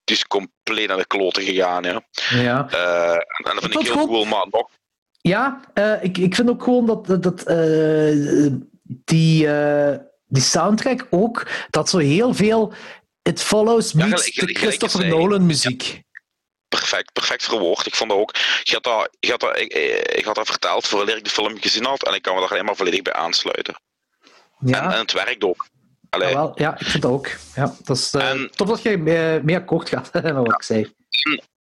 [0.05, 1.83] die is compleet naar de kloten gegaan.
[1.83, 2.03] Ja.
[2.31, 2.69] ja.
[2.73, 4.69] Uh, en, dat vind ik, ik heel cool, maar nog.
[5.21, 8.53] Ja, uh, ik, ik vind ook gewoon dat, dat uh,
[8.85, 9.49] die,
[10.27, 12.73] die soundtrack ook, dat zo heel veel
[13.23, 16.05] It Follows meets ja, gelijk, de Christopher Nolan muziek.
[16.77, 17.87] Ja perfect, perfect verwoord.
[17.87, 18.35] Ik vond dat ook.
[18.63, 19.73] Je had dat, je had dat, ik,
[20.17, 22.51] ik had dat verteld voordat ik de film gezien had en ik kan me daar
[22.51, 23.75] alleen maar volledig bij aansluiten.
[24.59, 24.83] Ja.
[24.85, 25.67] En, en het werkt ook.
[26.11, 27.29] Jawel, ja, ik vind dat ook.
[27.55, 30.63] Ja, dat is uh, En- top dat je mee, mee akkoord gaat met wat ik
[30.63, 30.93] zei.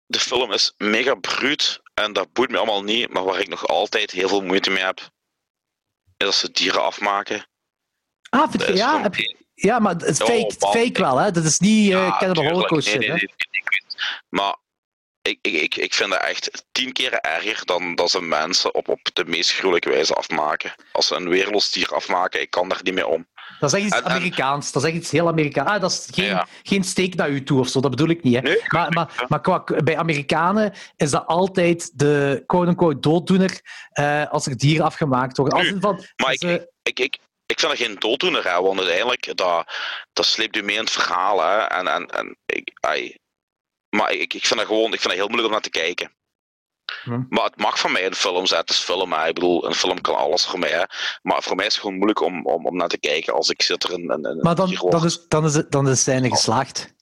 [0.05, 3.13] de film is mega bruut en dat boeit me allemaal niet.
[3.13, 4.99] Maar waar ik nog altijd heel veel moeite mee heb,
[6.17, 7.47] is als ze dieren afmaken.
[8.29, 11.17] Ah, vind Dat je, ja, gewoon- heb je- ja, maar het Oh, fake, fake wel,
[11.17, 11.31] hè?
[11.31, 12.43] Dat is niet uh, Ja, Cannibal.
[12.43, 13.29] Holocaust Nee, nee,
[14.29, 14.55] Maar
[15.21, 18.87] ik, ik, ik, ik vind dat echt tien keer erger dan dat ze mensen op,
[18.89, 20.73] op de meest gruwelijke wijze afmaken.
[20.91, 23.27] Als ze een weerloos dier afmaken, ik kan daar niet mee om.
[23.59, 24.71] Dat is echt iets En- en- Amerikaans.
[24.71, 25.69] Dat is echt iets heel Amerikaans.
[25.69, 26.47] Ah, dat is geen, Ja.
[26.63, 28.35] geen steek naar u toe of zo, dat bedoel ik niet.
[28.35, 28.41] Hè.
[28.41, 33.59] Nee, Maar, maar, maar qua, bij Amerikanen is dat altijd de quote-unquote dooddoener
[33.91, 35.57] eh, als er dieren afgemaakt worden.
[35.57, 39.37] Als Nu, van, maar ze- ik, ik, ik vind dat geen dooddoener, hè, want uiteindelijk
[39.37, 39.73] dat,
[40.13, 41.41] dat sleept u mee in het verhaal.
[41.41, 43.17] Hè, en, en, en ik, ai.
[43.95, 46.11] Maar ik, ik vind dat gewoon ik vind dat heel moeilijk om naar te kijken.
[47.03, 47.23] Hm.
[47.29, 48.61] Maar het mag van mij een film zijn.
[48.61, 49.13] Het is film.
[49.13, 49.27] Hè.
[49.27, 50.69] Ik bedoel, een film kan alles voor mij.
[50.69, 50.83] Hè.
[51.21, 53.61] Maar voor mij is het gewoon moeilijk om, om, om naar te kijken als ik
[53.61, 56.29] zit er een, een, maar dan, dan, is, dan, is het, dan is het zijne
[56.29, 56.93] geslaagd.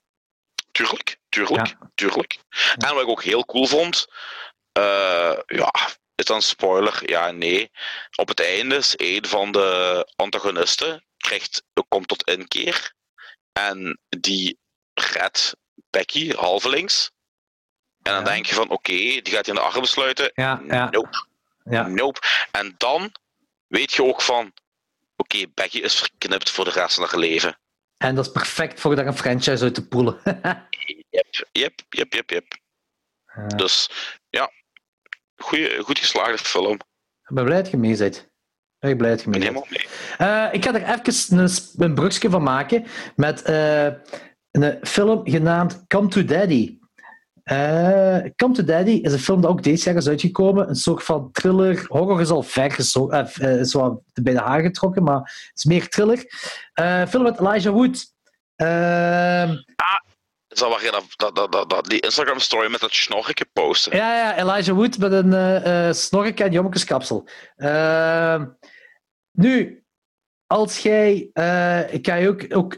[0.72, 2.38] Tuurlijk, tuurlijk, tuurlijk.
[2.78, 4.08] En wat ik ook heel cool vond,
[4.72, 5.72] eh, ja,
[6.16, 7.10] is dan een spoiler?
[7.10, 7.72] Ja, nee.
[8.16, 12.94] Op het einde is een van de antagonisten krijgt, komt tot inkeer
[13.52, 14.60] en die
[14.94, 15.56] redt
[15.90, 17.12] Becky halvelings.
[18.02, 18.30] En dan Ja.
[18.30, 20.32] denk je van, oké, die gaat hij in de armen sluiten.
[20.34, 20.90] Ja, ja.
[20.90, 21.26] Nope,
[21.64, 21.88] Ja.
[21.88, 22.20] nope.
[22.52, 23.12] En dan
[23.68, 24.54] weet je ook van,
[25.16, 27.60] oké, Becky is verknipt voor de rest van haar leven.
[27.98, 30.20] En dat is perfect voor daar een franchise uit te poelen.
[31.10, 32.58] Yep, yep, yep, yep, yep.
[33.36, 33.48] Ja.
[33.48, 33.90] Dus
[34.30, 34.52] ja,
[35.38, 36.74] goeie, goed geslaagde film.
[36.74, 38.28] Ik ben blij dat je mee bent.
[38.80, 39.68] Ben ik blij dat je mee ben bent.
[40.18, 43.88] Eh, ik ga er even een, een brugje van maken met eh,
[44.52, 46.78] een film genaamd Come to Daddy.
[47.44, 50.70] Eh, Come to Daddy is een film dat ook deze jaar is uitgekomen.
[50.70, 51.86] Een soort van thriller.
[51.88, 55.52] Horror is al ver gezo- eh, eh, zo wat bij de haar getrokken, maar het
[55.56, 56.26] is meer thriller.
[56.74, 58.14] Eh film met Elijah Wood.
[58.56, 59.52] Ehm,
[60.48, 60.82] Is dat
[61.16, 63.96] dat, dat, dat, dat, die Instagram story met dat snorretje postte?
[63.96, 67.28] Ja, ja, Elijah Wood met een eh eh snork en jommekeskapsel.
[67.56, 68.46] Ehm,
[69.32, 69.84] nu,
[70.48, 71.30] als jij...
[71.34, 72.78] eh, ik ga je ook, ook...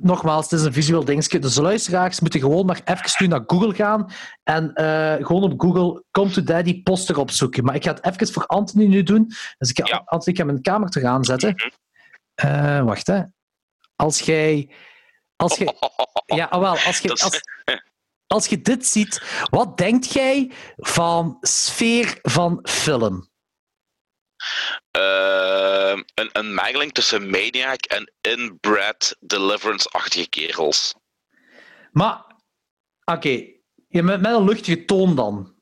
[0.00, 1.38] Nogmaals, het is een visueel dingetje.
[1.38, 4.10] Dus de luisteraars moeten gewoon maar even nu naar Google gaan
[4.42, 7.64] en eh, gewoon op Google Come to Daddy poster opzoeken.
[7.64, 9.32] Maar ik ga het even voor Anthony nu doen.
[9.58, 10.02] Dus ik ga, Ja.
[10.04, 11.54] Anthony, ik ga mijn camera terug aanzetten.
[11.54, 11.68] Mhm.
[12.34, 13.22] Eh, wacht, hè.
[13.96, 14.70] Als jij...
[15.36, 15.74] Als jij
[16.26, 17.42] ja, ah, wel, als je,
[18.26, 23.29] als je dit ziet, wat denkt jij van sfeer van film?
[24.90, 30.94] Ehm, een, een mengeling tussen Maniac en inbred Deliverance-achtige kerels.
[31.92, 32.24] Maar,
[33.04, 33.44] oké,
[33.88, 35.54] je met, met een luchtige toon dan.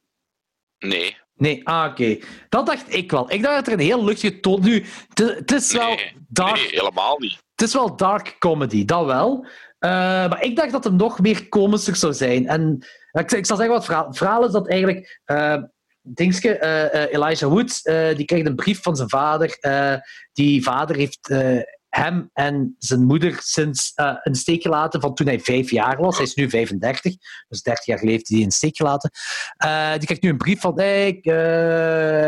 [0.79, 2.19] Nee, Nee, ah, oké.
[2.49, 3.31] Dat dacht ik wel.
[3.33, 4.61] Ik dacht dat er een heel luchtige toon...
[4.61, 4.85] Nu,
[5.15, 7.33] het- is wel nee, dark nee, helemaal niet.
[7.55, 9.47] Het is wel dark comedy, dat wel.
[9.79, 12.47] Eh, maar ik dacht dat het nog meer komischer zou zijn.
[12.47, 14.53] En ik, ik zal zeggen wat het verhaal, het verhaal is.
[14.53, 15.21] Dat eigenlijk...
[15.25, 15.63] eh
[16.03, 19.59] Dingske, eh, eh, Elijah Wood, eh, die krijgt een brief van zijn vader.
[20.33, 21.35] Die vader heeft
[21.89, 26.17] hem en zijn moeder sinds een steek gelaten van toen hij vijf jaar was.
[26.17, 27.15] Hij is nu 35,
[27.49, 29.11] dus 30 jaar heeft hij de steek gelaten.
[29.99, 31.27] Die krijgt nu een brief van: ik,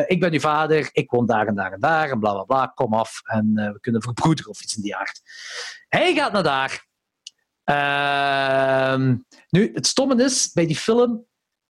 [0.08, 2.66] ik ben uw vader, ik woon daar en daar en daar, en bla bla bla,
[2.66, 5.20] kom af en we kunnen verbroederen of iets in die aard.
[5.88, 6.86] Hij gaat naar daar.
[7.64, 9.16] Ehm,
[9.50, 11.28] nu, het stomme is bij die film.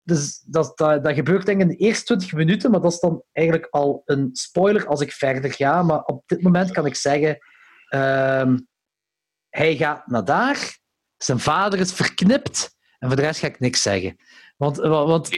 [0.04, 3.00] Dus dat, dat, dat gebeurt denk ik in de eerste 20 minuten, maar dat is
[3.00, 5.84] dan eigenlijk al een spoiler als ik verder ga.
[5.84, 7.38] Maar op dit moment kan ik zeggen:
[7.90, 8.58] ehm,
[9.50, 10.78] hij gaat naar daar,
[11.18, 14.16] zijn vader is verknipt, en voor de rest ga ik niks zeggen.
[14.58, 15.30] Want, wa- want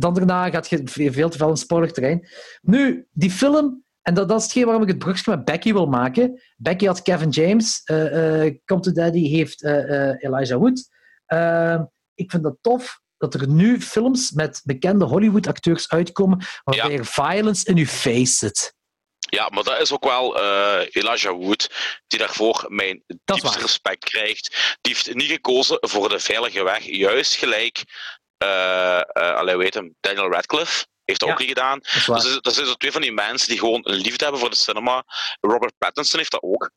[0.00, 2.28] dan daarna gaat je ve- veel te veel in spoilerterrein.
[2.62, 5.86] Nu, die film, en dat, dat is hetgeen waarom ik het brugje met Becky wil
[5.86, 6.40] maken.
[6.56, 10.88] Becky had Kevin James, eh Come to Daddy heeft eh, Elijah Wood.
[11.26, 11.82] Eh,
[12.14, 17.64] ik vind dat tof dat er nu films met bekende Hollywood-acteurs uitkomen waarbij er violence
[17.64, 18.76] in je face zit.
[19.30, 21.70] Ja, maar dat is ook wel eh, Elijah Wood,
[22.06, 24.76] die daarvoor mijn diepste respect krijgt.
[24.80, 27.82] Die heeft niet gekozen voor de veilige weg, juist gelijk,
[28.38, 31.34] eh allee, weet hem, Daniel Radcliffe heeft dat Ja.
[31.34, 31.78] ook niet gedaan.
[31.78, 32.04] Dat.
[32.06, 34.50] Dat, is, dat zijn zo twee van die mensen die gewoon een liefde hebben voor
[34.50, 35.04] de cinema.
[35.40, 36.70] Robert Pattinson heeft dat ook.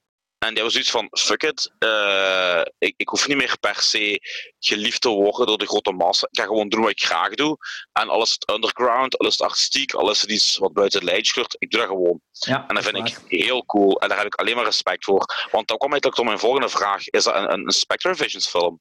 [0.45, 4.19] En die hebben zoiets van, fuck it, eh, ik, ik hoef niet meer per se
[4.59, 6.27] geliefd te worden door de grote massa.
[6.31, 7.57] Ik ga gewoon doen wat ik graag doe.
[7.91, 11.55] En alles het underground, alles het artistiek, alles het iets wat buiten het lijntje kleurt,
[11.59, 12.21] ik doe dat gewoon.
[12.31, 13.99] ja, En dat vind ik heel cool.
[13.99, 15.25] En daar heb ik alleen maar respect voor.
[15.51, 17.07] Want dat kwam eigenlijk tot mijn volgende vraag.
[17.07, 18.79] Is dat een, een Spectre Visions film?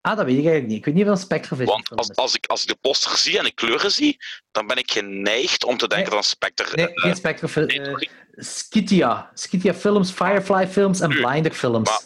[0.00, 0.78] Ah, dat weet ik eigenlijk niet.
[0.78, 3.44] Ik weet niet een Spectrevision Want als, als, ik, als ik de poster zie en
[3.46, 4.16] ik kleuren zie,
[4.50, 6.14] dan ben ik geneigd om te denken Nee.
[6.14, 6.76] dat een Spectre...
[6.76, 8.08] Nee, eh, geen Spectre nee, eh, sorry.
[8.32, 9.30] Scythia.
[9.34, 11.88] Scythia Films, Firefly Films en Nu, Blinder Films.
[11.90, 12.00] maar-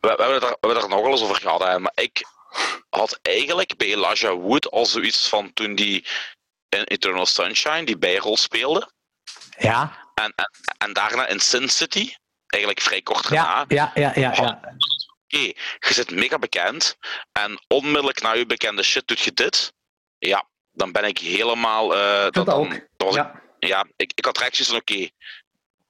[0.00, 1.92] we, we hebben er, we hebben het er nog wel eens over gehad, hè, maar
[1.94, 2.24] ik
[2.90, 6.06] had eigenlijk bij Elijah Wood al zoiets van toen die
[6.68, 8.90] in Eternal Sunshine die bijrol speelde.
[9.58, 12.14] Ja, En, en, en daarna in Sin City,
[12.46, 13.64] eigenlijk vrij kort ja, daarna.
[13.68, 14.32] ja, ja, ja.
[14.42, 14.60] ja.
[15.28, 15.38] Oké,
[15.88, 16.96] je zit mega bekend.
[17.32, 19.72] En onmiddellijk na je bekende shit doet je dit.
[20.18, 21.90] Ja, dan ben ik helemaal.
[21.90, 22.68] vind dat ook.
[22.96, 23.86] dan was ik- Ja.
[23.96, 25.08] ik, ik had reacties van: oké,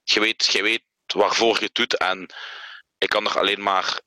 [0.03, 1.97] je, weet, je weet waarvoor je het doet.
[1.97, 2.27] En
[2.99, 4.01] ik kan er alleen maar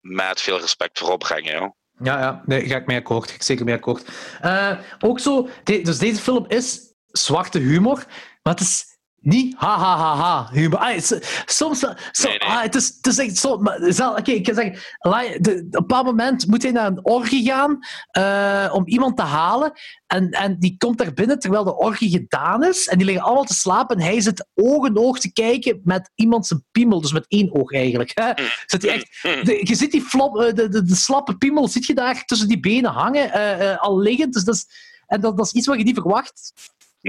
[0.00, 1.52] met veel respect voor opbrengen.
[1.52, 1.74] Joh.
[2.02, 3.28] Ja, ja, nee, ga ik mee akkoord.
[3.28, 4.08] Ga ik zeker mee akkoord.
[4.40, 8.04] Eh, ook zo, de- dus deze film is zwarte humor,
[8.42, 8.84] maar het is
[9.24, 10.78] niet ha ha ha ha humor.
[10.78, 10.98] Ah,
[11.46, 12.38] soms, Nee, nee.
[12.38, 13.62] Ah, het, is, het is echt zo.
[14.06, 17.78] Oké, ik kan zeggen, op een bepaald moment moet hij naar een orgie gaan
[18.10, 19.72] eh, om iemand te halen.
[20.06, 22.88] En, en die komt daar binnen terwijl de orgie gedaan is.
[22.88, 23.96] En die liggen allemaal te slapen.
[23.96, 27.00] En hij zit oog in oog te kijken met iemand zijn piemel.
[27.00, 28.10] Dus met één oog eigenlijk.
[28.14, 28.32] Hè.
[28.66, 31.86] Zit hij echt de, je ziet die flop, eh, de, de, de slappe piemel, zit
[31.86, 34.32] je daar tussen die benen hangen, eh, eh, al liggend.
[34.32, 34.66] Dus dat is,
[35.06, 36.52] en dat, dat is iets wat je niet verwacht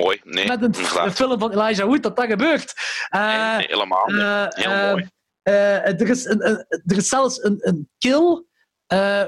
[0.04, 2.74] Mooi, nee, met een, een film van Elijah Wood, dat dat gebeurt.
[3.10, 4.18] Eh, Nee, helemaal niet.
[4.20, 5.10] eh, Heel eh, mooi.
[5.44, 8.44] er, is een, een- er is zelfs een, een kill,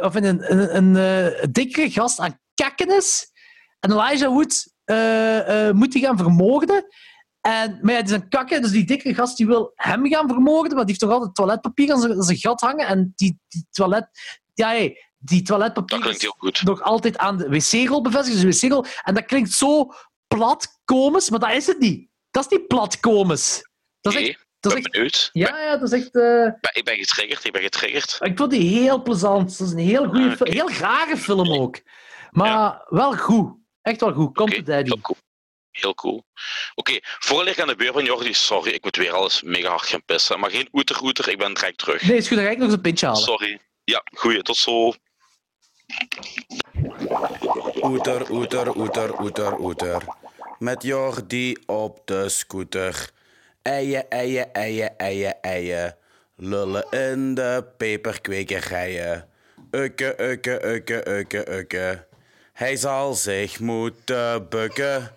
[0.02, 0.24] of een,
[0.76, 3.32] een, een, dikkere gast aan kakken is.
[3.80, 4.68] En Elijah Wood
[5.76, 6.86] moet die gaan vermoorden.
[7.42, 10.28] En, maar ja, die is aan kakken, dus die dikke gast die wil hem gaan
[10.28, 12.88] vermoorden, maar die heeft toch altijd toiletpapier aan zijn, gat hangen.
[12.88, 14.10] En die, die toilet...
[14.54, 16.64] Ja, hey, die toiletpapier Dat klinkt is heel goed.
[16.64, 18.42] nog altijd aan de wc-rol bevestigd.
[18.42, 18.86] Dus de wc-rol.
[19.04, 19.92] En dat klinkt zo
[20.28, 22.10] plat komisch, maar dat is het niet.
[22.32, 23.70] Dat is niet plat komisch.
[24.02, 24.46] Dat is Nee, echt...
[24.60, 25.30] Dat is ben echt benieuwd.
[25.34, 26.16] ja, ja, dat is echt...
[26.16, 28.18] eh, Ik ben getriggerd, ik ben getriggerd.
[28.22, 29.58] ik vond die heel plezant.
[29.58, 30.52] Dat is een heel goede Ah.
[30.54, 31.82] Heel rare film ook.
[32.32, 33.56] Maar wel goed.
[33.82, 34.36] Echt wel goed.
[34.36, 34.90] Komt de daddy.
[34.90, 35.18] Heel cool.
[35.72, 36.26] Heel cool.
[36.76, 36.92] Oké,
[37.48, 40.40] ik aan de beurt ben, Jordi, sorry, ik moet weer alles mega hard gaan pissen.
[40.40, 42.02] Maar geen oeter oeter, ik ben direct terug.
[42.02, 42.38] Nee, is goed.
[42.38, 43.22] Dan ga ik nog eens een pintje halen.
[43.22, 43.60] Sorry.
[43.84, 44.94] Ja, goeie, tot zo.
[47.84, 50.04] Oeter, oeter, oeter, oeter, oeter.
[50.60, 53.10] Met Jordi op de scooter.
[53.62, 55.96] Eien, eien, eien, eien, eien.
[56.36, 59.30] Lullen in de peperkwekerijen.
[59.72, 62.06] Ukke, ukke, ukke, ukke, ukke.
[62.54, 65.12] Hij zal zich moeten bukken.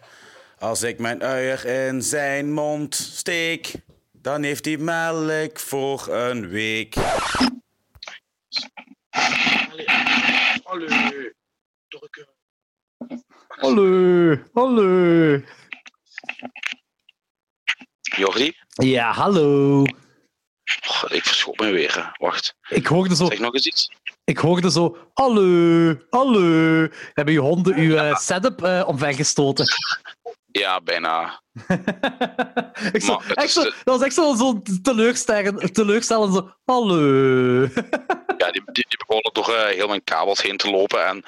[0.59, 3.73] Als ik mijn uier in zijn mond steek,
[4.13, 6.95] dan heeft hij melk voor een week.
[10.63, 10.87] Hallo.
[13.49, 14.37] Hallo.
[14.53, 15.41] Hallo.
[18.17, 18.53] Jordi?
[18.71, 19.81] Ja, hallo.
[20.89, 22.13] Oh, ik verschoot me weer.
[22.19, 23.27] Wacht, Ik hoorde zo...
[23.27, 23.91] zeg nog eens iets.
[24.25, 24.97] Ik hoorde zo...
[25.15, 25.95] Hallo.
[26.11, 26.89] Hallo.
[27.13, 29.67] Hebben je honden uw eh, setup eh omvergestoten?
[30.53, 31.43] Ja, bijna.
[32.93, 36.35] ik zo, Maar het echt is zo, de- dat was echt zo, zo teleurstellend, teleurstellend
[36.35, 36.51] zo...
[36.65, 37.61] Hallo.
[38.37, 41.07] Ja, die, die, die begonnen door eh, heel mijn kabels heen te lopen.
[41.07, 41.23] En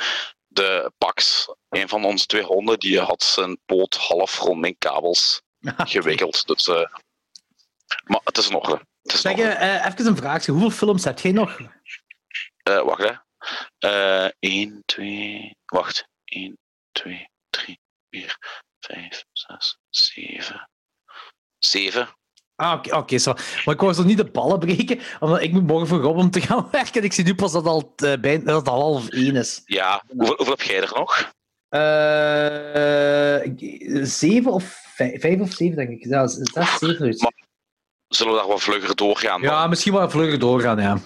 [0.52, 5.42] de Pax, een van onze twee honden, die had zijn poot half rond mijn kabels
[5.76, 6.47] gewikkeld.
[6.47, 6.84] Dus, eh,
[8.05, 8.86] maar het is in orde.
[9.02, 9.42] Het is in Zeg, orde.
[9.48, 10.52] eh, even een vraagje.
[10.52, 11.58] Hoeveel films heb jij nog?
[12.62, 13.14] Eh, wacht, hè.
[14.24, 15.56] Eh 1, 2...
[15.64, 16.08] Wacht.
[16.24, 16.58] 1,
[16.92, 18.39] 2, 3, 4,
[18.81, 20.68] 5, 6, 7...
[21.58, 22.08] 7?
[22.62, 23.32] Ah, oké, oké, zo.
[23.65, 26.31] Maar ik wou zo niet de ballen breken, omdat ik moet morgen vroeg op om
[26.31, 26.94] te gaan werken.
[27.00, 29.62] En ik zie nu pas dat, al, eh, bijna, dat het al half één is.
[29.65, 30.02] Ja.
[30.16, 31.32] Hoeveel, hoeveel heb jij er nog?
[31.68, 36.05] Eh, ik- zeven of vijf, vijf of zeven, denk ik.
[36.05, 37.16] Ja, zes, zeven.
[37.18, 37.41] Maar-
[38.08, 39.41] Zullen we daar wat vlugger doorgaan?
[39.42, 39.50] dan?
[39.50, 40.99] Ja, misschien wel vlugger doorgaan, ja.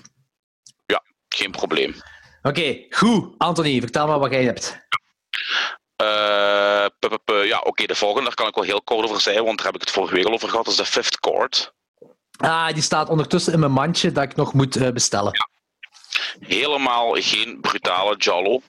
[1.29, 1.95] Geen probleem.
[2.43, 3.35] Oké, goed.
[3.39, 4.85] Anthony, vertel maar wat jij hebt.
[5.97, 6.87] Eh,
[7.45, 9.75] ja, oké, de volgende, daar kan ik wel heel kort over zeggen, want daar heb
[9.75, 10.65] ik het vorige week al over gehad.
[10.65, 11.75] Dat is de Fifth Chord.
[12.37, 15.33] Ah, die staat ondertussen in mijn mandje dat ik nog moet eh, bestellen.
[16.41, 18.61] Helemaal geen brutale Jallo.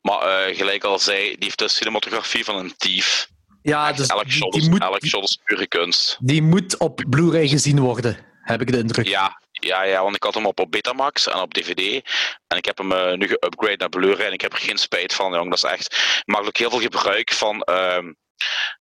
[0.00, 3.28] Maar eh, gelijk al zei, die heeft de cinematografie van een dief.
[3.62, 6.16] Ja, Echt, dus elk, die, shot die is, moet, elk shot is pure kunst.
[6.20, 9.06] die moet op Blu-ray gezien worden, heb ik de indruk.
[9.06, 12.10] Ja, ja, ja, want ik had hem op, op Betamax en op DVD.
[12.46, 15.14] En ik heb hem eh, nu geupgrade naar Blu-ray en ik heb er geen spijt
[15.14, 15.50] van, jong.
[15.50, 15.94] Dat is echt...
[15.94, 18.12] Ik maak ook heel veel gebruik van ehm,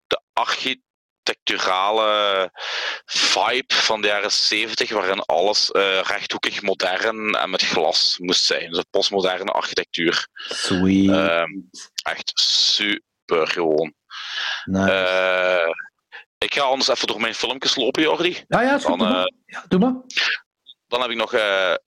[0.08, 2.52] de architecturale
[3.06, 8.72] vibe van de jaren 70, waarin alles eh, rechthoekig, modern en met glas moest zijn.
[8.72, 10.28] Dus postmoderne architectuur.
[10.34, 11.10] Sweet.
[11.10, 11.50] Ehm,
[12.04, 13.94] echt super gewoon.
[14.64, 14.92] Nice.
[14.92, 15.70] Eh,
[16.38, 18.44] ik ga anders even door mijn filmpjes lopen, Jordi.
[18.48, 19.00] ja, ja, is goed.
[19.00, 19.26] Dan, doe, maar.
[19.26, 19.94] eh, ja, doe maar.
[20.88, 21.42] Dan heb ik nog uh,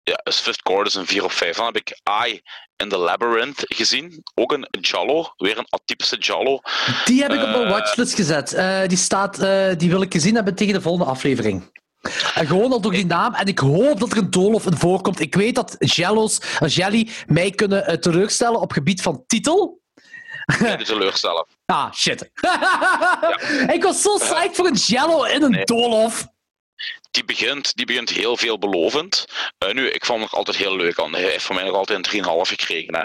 [0.02, 1.56] ja, Swift dus een 4 of 5.
[1.56, 2.42] Dan heb ik Eye
[2.76, 4.22] in the Labyrinth gezien.
[4.34, 6.60] Ook een Jallo, weer een atypische Jallo.
[7.04, 8.54] Die heb ik op mijn watchlist gezet.
[8.54, 11.76] Uh, die, staat, uh, die wil ik gezien hebben tegen de volgende aflevering.
[12.34, 13.34] En gewoon al door die naam.
[13.34, 15.20] En ik hoop dat er een doolhof in voorkomt.
[15.20, 19.80] Ik weet dat Jello's, Jelly mij kunnen teleurstellen op gebied van titel.
[20.60, 21.46] Nee, teleurstellen.
[21.66, 22.30] Ah, shit.
[22.40, 23.72] ja.
[23.72, 25.64] Ik was zo psyched voor een Jello in een nee.
[25.64, 26.26] doolhof.
[27.10, 29.24] Die begint, die begint heel veelbelovend.
[29.64, 30.98] Uh, nu, ik vond het nog altijd heel leuk.
[30.98, 31.12] Aan.
[31.12, 32.94] Hij heeft voor mij nog altijd een 3,5 gekregen.
[32.94, 33.04] Hè.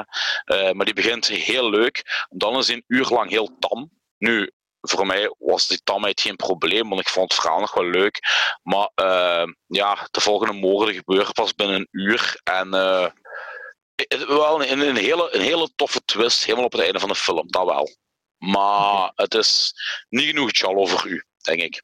[0.68, 2.26] Uh, maar die begint heel leuk.
[2.30, 3.92] Dan is hij een uur lang heel tam.
[4.18, 7.90] Nu, voor mij was die tamheid geen probleem, want ik vond het verhaal nog wel
[7.90, 8.20] leuk.
[8.64, 12.42] Maar uh, ja, de volgende moorden gebeuren pas binnen een uur.
[12.44, 12.70] En
[14.28, 17.52] wel een, een, hele, een hele toffe twist, helemaal op het einde van de film,
[17.52, 17.90] dat wel.
[18.38, 19.74] Maar het is
[20.10, 21.84] niet genoeg Jallo voor u, denk ik.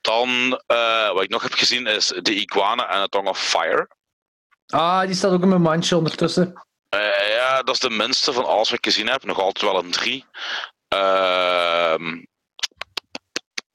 [0.00, 3.88] Dan, uh, wat ik nog heb gezien, is The Iguana and the Tongue of Fire.
[4.66, 6.62] Ah, die staat ook in mijn mandje ondertussen.
[6.94, 9.24] Uh, ja, dat is de minste van alles wat ik gezien heb.
[9.24, 10.24] Nog altijd wel een 3.
[10.94, 11.96] Uh,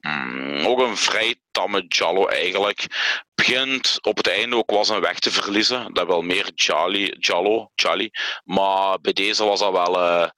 [0.00, 2.86] mm, ook een vrij tamme Jallo eigenlijk.
[3.34, 5.92] Begint op het einde ook was een weg te verliezen.
[5.92, 8.10] Dat wel meer Jolly, Jallo, Jolly.
[8.44, 9.98] Maar bij deze was dat wel.
[9.98, 10.28] Uh,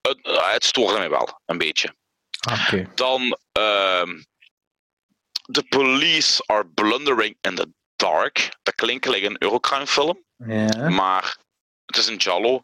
[0.00, 0.18] het,
[0.52, 1.94] het stoorde mij wel een beetje.
[2.52, 2.88] Okay.
[2.94, 3.38] Dan.
[3.58, 4.20] Uh,
[5.46, 8.56] The Police Are Blundering in the Dark.
[8.62, 10.24] Dat klinkt gelijk een Eurocrime film.
[10.88, 11.38] Maar
[11.86, 12.60] het is een Jallo.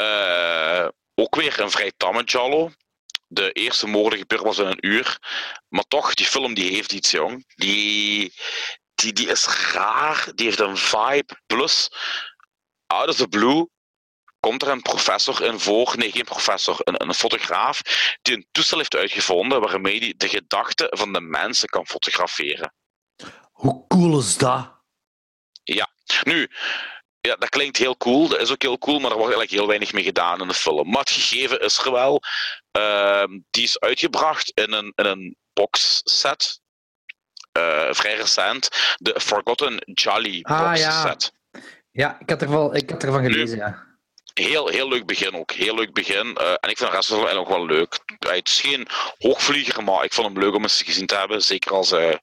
[0.00, 2.70] Uh, ook weer een vrij tamme Jallo.
[3.26, 5.18] De eerste moorden gebeurde was in een uur.
[5.68, 7.44] Maar toch, die film die heeft iets, jong.
[7.54, 8.34] Die,
[8.94, 10.28] die, die is raar.
[10.34, 11.36] Die heeft een vibe.
[11.46, 11.90] Plus,
[12.86, 13.68] out of the blue
[14.44, 15.94] komt er een professor in voor.
[15.96, 16.76] Nee, geen professor.
[16.78, 17.80] Een, een fotograaf
[18.22, 22.74] die een toestel heeft uitgevonden waarmee hij de gedachten van de mensen kan fotograferen.
[23.52, 24.72] Hoe cool is dat?
[25.62, 25.88] Ja.
[26.22, 26.50] Nu,
[27.20, 28.28] ja, dat klinkt heel cool.
[28.28, 30.54] Dat is ook heel cool, maar er wordt eigenlijk heel weinig mee gedaan in de
[30.54, 30.90] film.
[30.90, 32.22] Maar het gegeven is er wel.
[32.78, 36.60] Uh, die is uitgebracht in een, in een box set.
[37.58, 38.68] Uh, vrij recent.
[38.96, 41.00] De Forgotten Jolly ah, box ja.
[41.00, 41.32] set.
[41.90, 43.93] Ja, ik had, ervan, ik had ervan gelezen, ja.
[44.34, 45.52] Heel, heel leuk begin ook.
[45.52, 46.26] Heel leuk begin.
[46.40, 47.98] Uh, en ik vind rest van nog wel leuk.
[48.18, 48.86] Het is geen
[49.18, 51.42] hoogvlieger, maar ik vond hem leuk om eens gezien te hebben.
[51.42, 52.14] Zeker als uh,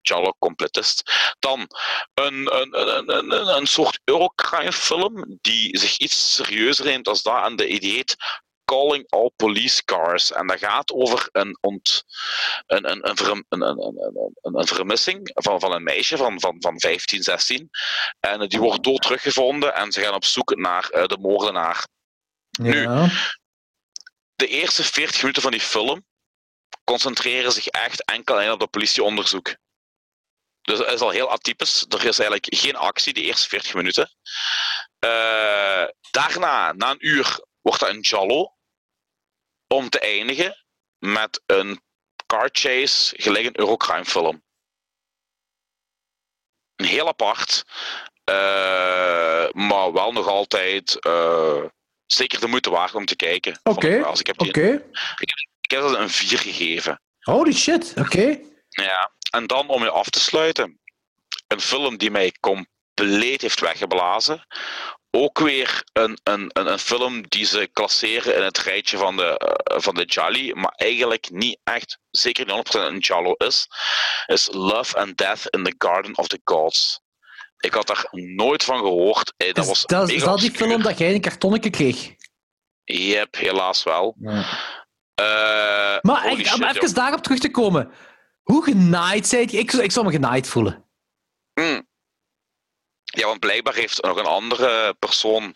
[0.00, 1.12] Jallo completist.
[1.38, 1.68] Dan
[2.14, 7.44] een, een, een, een, een soort Eurocrime film die zich iets serieuzer neemt als dat
[7.44, 8.04] en de idee
[8.72, 10.32] Calling All Police Cars.
[10.32, 12.04] En dat gaat over een, ont,
[12.66, 16.56] een, een, een, verm, een, een, een, een, vermissing van, van een meisje van, van,
[16.58, 17.70] van 15, 16.
[18.20, 21.86] En die wordt dood teruggevonden en ze gaan op zoek naar uh, de moordenaar.
[22.50, 23.04] Ja.
[23.04, 23.08] Nu,
[24.34, 26.06] de eerste 40 minuten van die film
[26.84, 29.56] concentreren zich echt enkel en op dat politieonderzoek.
[30.62, 31.84] Dus dat is al heel atypisch.
[31.88, 34.10] Er is eigenlijk geen actie de eerste 40 minuten.
[35.04, 38.56] Uh, daarna, na een uur, wordt dat een Jallo.
[39.72, 40.64] Om te eindigen
[40.98, 41.80] met een
[42.26, 44.42] car chase gelijk een Eurocrime film.
[46.76, 47.64] Een heel apart.
[48.30, 51.64] Uh, maar wel nog altijd uh,
[52.06, 53.60] zeker de moeite waard om te kijken.
[53.62, 53.86] Oké.
[53.86, 54.12] Okay.
[54.18, 54.72] Ik heb, die, okay.
[55.16, 57.00] ik, ik heb dat een 4 gegeven.
[57.20, 58.00] Holy shit, oké.
[58.00, 58.44] Okay.
[58.68, 60.80] Ja, en dan om je af te sluiten.
[61.46, 64.46] Een film die mij compleet heeft weggeblazen.
[65.14, 69.56] Ook weer een, een, een, een film die ze klasseren in het rijtje van de,
[69.72, 73.68] uh, van de Jolly, maar eigenlijk niet echt, zeker niet 100% een Jallo is,
[74.26, 77.00] is Love and Death in the Garden of the Gods.
[77.58, 79.34] Ik had daar nooit van gehoord.
[79.36, 82.14] Hey, dat is, was dat, is dat die film dat jij een kartonnetje kreeg?
[82.84, 84.16] Yep, helaas wel.
[84.20, 84.30] Ja.
[85.20, 87.90] Uh, maar ik, om even daarop terug te komen.
[88.42, 89.58] Hoe genaaid zijt je?
[89.58, 90.84] Ik, ik zou me genaaid voelen.
[91.54, 91.90] Mm.
[93.14, 95.54] Ja, want blijkbaar heeft nog een andere persoon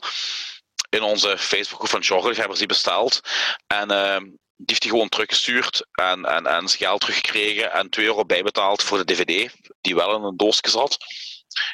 [0.88, 3.20] in onze Facebookgroep van Jorgeliefhebbers die besteld.
[3.66, 4.18] En uh,
[4.56, 8.82] die heeft die gewoon teruggestuurd en, en, en zijn geld teruggekregen en 2 euro bijbetaald
[8.82, 10.96] voor de DVD, die wel in een doosje zat.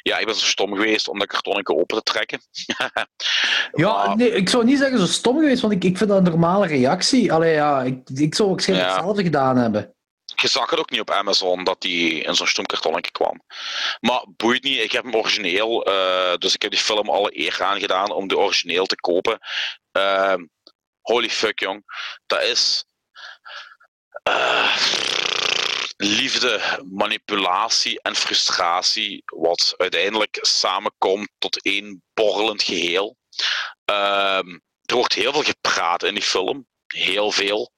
[0.03, 2.41] Ja, ik ben zo stom geweest om dat kartonnetje open te trekken.
[3.83, 4.17] ja, maar...
[4.17, 6.67] nee, ik zou niet zeggen zo stom geweest, want ik, ik vind dat een normale
[6.67, 7.33] reactie.
[7.33, 8.95] Allee, ja, ik, ik zou waarschijnlijk ja.
[8.95, 9.95] hetzelfde gedaan hebben.
[10.35, 13.43] Je zag het ook niet op Amazon dat die in zo'n stom kartonnetje kwam.
[14.01, 15.89] Maar boeit niet, ik heb hem origineel.
[15.89, 19.39] Uh, dus ik heb die film alle eer aangedaan om de origineel te kopen.
[19.93, 20.35] Uh,
[21.01, 21.85] holy fuck, jong.
[22.27, 22.85] Dat is.
[24.29, 24.77] Uh,
[25.97, 33.17] liefde, manipulatie en frustratie, wat uiteindelijk samenkomt tot één borrelend geheel.
[33.91, 34.39] Uh,
[34.83, 36.67] er wordt heel veel gepraat in die film.
[36.87, 37.73] Heel veel.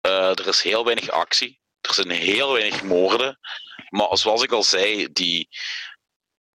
[0.00, 1.59] er is heel weinig actie.
[1.80, 3.38] Er zijn heel weinig moorden.
[3.88, 5.48] Maar zoals ik al zei, die,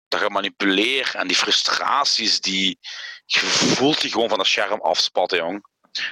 [0.07, 2.79] dat gemanipuleer en die frustraties, die,
[3.27, 5.65] voelt die gewoon van het scherm afspatten, jong.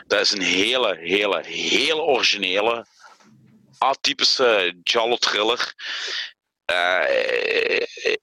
[0.08, 2.86] Dat is een hele, hele, hele originele,
[3.78, 5.74] atypische Jallo thriller.
[6.66, 7.76] Eh,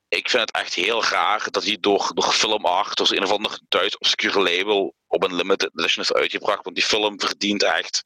[0.08, 3.30] ik vind het echt heel raar dat hij door, door Film Art, door een of
[3.30, 6.64] ander Duits obscure label, op een limited edition is uitgebracht.
[6.64, 8.04] Want die film verdient echt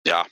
[0.00, 0.28] ja,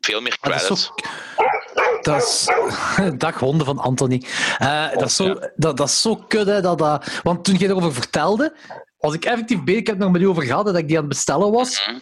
[0.00, 2.02] veel meer Maar dat is credits.
[2.02, 2.46] Dat is...
[3.18, 4.22] Dag honden van Anthony.
[4.58, 6.60] Eh, dat, is zo, dat, dat is zo kudde.
[6.60, 7.20] Dat, dat...
[7.22, 8.56] Want toen je erover vertelde,
[8.98, 9.86] was ik effectief bezig.
[9.86, 11.86] Heb nog met u over gehad, dat ik die aan het bestellen was.
[11.86, 11.98] Mhm.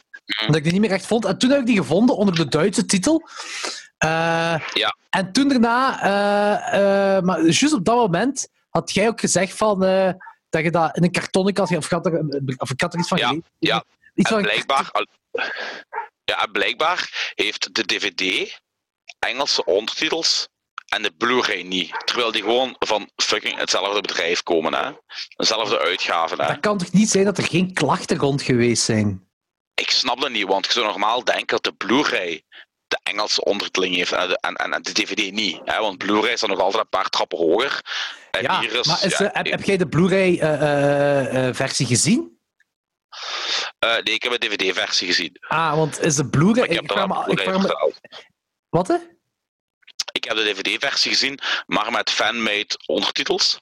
[0.46, 1.24] Dat ik die niet meer echt vond.
[1.24, 3.28] En toen heb ik die gevonden onder de Duitse titel.
[3.98, 4.08] Eh,
[4.72, 4.96] Ja.
[5.10, 6.02] En toen daarna...
[6.02, 9.78] eh, maar juist op dat moment had jij ook gezegd van...
[10.50, 11.70] dat je dat in een karton had...
[11.76, 11.92] Of,
[12.56, 13.44] of ik had er iets van Ja, gelezen.
[13.58, 13.84] ja.
[14.14, 15.06] Iets En van blijkbaar, al-
[16.28, 18.60] ja, blijkbaar heeft de DVD
[19.18, 20.48] Engelse ondertitels
[20.86, 22.02] en de Blu-ray niet.
[22.04, 24.74] Terwijl die gewoon van fucking hetzelfde bedrijf komen.
[24.74, 24.90] Hè?
[25.36, 26.40] Dezelfde uitgaven.
[26.40, 26.46] Hè?
[26.46, 29.26] Dat kan toch niet zijn dat er geen klachten rond geweest zijn?
[29.74, 32.44] Ik snap dat niet, want je zou normaal denken dat de Blu-ray
[32.86, 35.60] de Engelse ondertiteling heeft en de, en, en, de DVD niet.
[35.64, 35.80] Hè?
[35.80, 37.82] Want Blu-ray is dan nog altijd een paar trappen hoger.
[38.30, 42.38] En Ja, is, maar is, ja, eh, heb, heb jij de Blu-ray-versie gezien?
[43.78, 45.36] Eh, nee, ik heb een DVD-versie gezien.
[45.48, 46.64] Ah, want is de Blu-ray...
[46.64, 47.24] Ik heb Ik me...
[47.26, 47.96] Ik me
[48.68, 48.96] wat, hè?
[50.12, 53.60] Ik heb de DVD-versie gezien, maar met fanmade ondertitels.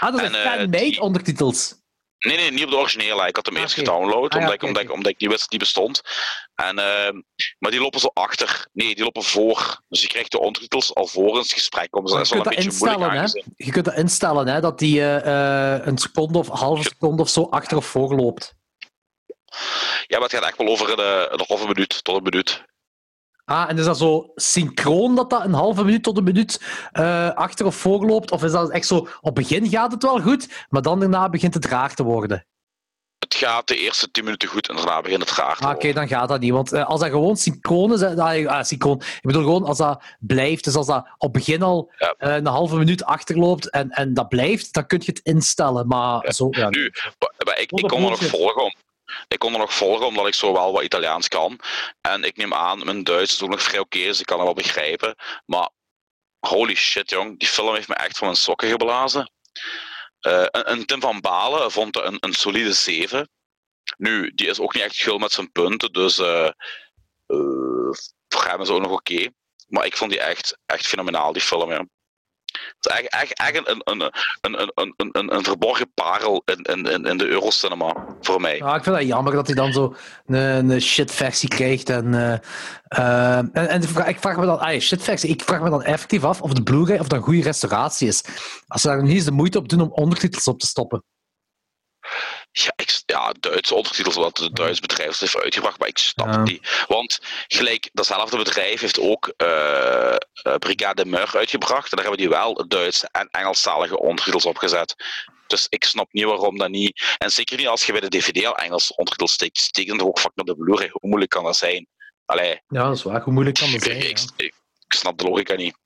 [0.00, 1.78] Ah, dat En, zijn eh, fan-made die- ondertitels.
[2.18, 3.26] Nee, nee, niet op de originele.
[3.26, 5.28] Ik had hem Ah, eerst gedownload, Ah, ja, omdat, ik, omdat, ik, omdat ik niet
[5.28, 6.00] wist dat die bestond.
[6.54, 7.20] En, ehm,
[7.58, 8.66] maar die lopen zo achter.
[8.72, 9.80] Nee, die lopen voor.
[9.88, 11.88] Dus je krijgt de ondertitels alvorens het gesprek.
[11.92, 13.64] Dus dat is wel een beetje moeilijk instellen, hè?
[13.64, 14.60] Je kunt dat instellen, hè?
[14.60, 18.14] Dat die eh, eh, een seconde of een halve seconde of zo achter of voor
[18.14, 18.54] loopt.
[20.06, 22.62] Ja, maar het gaat echt wel over een, een halve minuut tot een minuut.
[23.44, 26.60] Ah, en is dat zo synchroon dat dat een halve minuut tot een minuut
[26.92, 28.30] eh, achter of voor loopt?
[28.30, 28.96] Of is dat echt zo...
[28.96, 32.44] Op het begin gaat het wel goed, maar dan daarna begint het raar te worden?
[33.18, 35.92] Het gaat de eerste 10 minuten goed en daarna begint het raar te Ah, Oké,
[35.92, 36.52] dan gaat dat niet.
[36.52, 38.00] Want eh, als dat gewoon synchroon is...
[38.00, 38.96] eh, ah, synchroon.
[39.00, 40.64] Ik bedoel gewoon als dat blijft.
[40.64, 42.14] Dus als dat op het begin al Ja.
[42.18, 45.86] eh, een halve minuut achterloopt en, en dat blijft, dan kun je het instellen.
[45.86, 46.32] Maar Ja.
[46.32, 46.48] zo...
[46.50, 48.62] Ja, Nu, maar- maar ik, ik kon er nog volgen.
[48.62, 48.74] om-
[49.28, 51.60] Ik kon er nog volgen omdat ik zo wel wat Italiaans kan.
[52.00, 54.46] En ik neem aan, mijn Duits is ook nog vrij oké, dus ik kan het
[54.46, 55.16] wel begrijpen.
[55.46, 55.68] Maar
[56.38, 57.38] holy shit, jong.
[57.38, 59.32] Die film heeft me echt van mijn sokken geblazen.
[60.20, 63.28] En, en Tim van Balen vond een, een solide 7.
[63.96, 66.50] Nu, die is ook niet echt gul met zijn punten, dus eh
[67.30, 67.92] eh,
[68.28, 69.28] voor hem is ook nog oké.
[69.68, 71.70] Maar ik vond die echt, echt fenomenaal, die film.
[71.70, 71.86] Ja.
[72.78, 77.26] Het is echt, echt, een, een, een, een, een, verborgen parel in, in, in- de
[77.26, 78.56] Eurocinema, voor mij.
[78.56, 79.94] Ja, ik vind dat jammer dat hij dan zo
[80.26, 81.88] een, een shit-versie krijgt.
[81.90, 82.32] En, eh,
[82.88, 86.40] eh, en, en ik vraag me dan, ah, shit-versie, ik vraag me dan effectief af
[86.42, 88.24] of de Blu-ray of dat een goede restauratie is.
[88.66, 91.04] Als ze daar niet eens de moeite op doen om ondertitels op te stoppen.
[92.52, 96.32] Ja, ik, ja, Duitse ondertitels, wat het Duits bedrijf heeft uitgebracht, maar ik snap Ja.
[96.40, 96.84] het niet.
[96.88, 101.90] Want gelijk, datzelfde bedrijf heeft ook eh eh, Brigade Meur uitgebracht.
[101.90, 104.94] En daar hebben die wel Duitse en Engelstalige ondertitels op gezet.
[105.46, 107.14] Dus ik snap niet waarom dat niet.
[107.18, 109.58] En zeker niet als je bij de DVD al Engelse ondertitels steekt.
[109.58, 110.88] Steek dan ook fucking op de Blu-ray.
[110.92, 111.86] Hoe moeilijk kan dat zijn?
[112.24, 113.22] Allee, Ja, dat is waar.
[113.22, 113.96] Hoe moeilijk kan dat zijn?
[113.96, 114.24] ik, ik, ja?
[114.36, 114.54] ik-
[114.86, 115.76] ik snap de logica niet.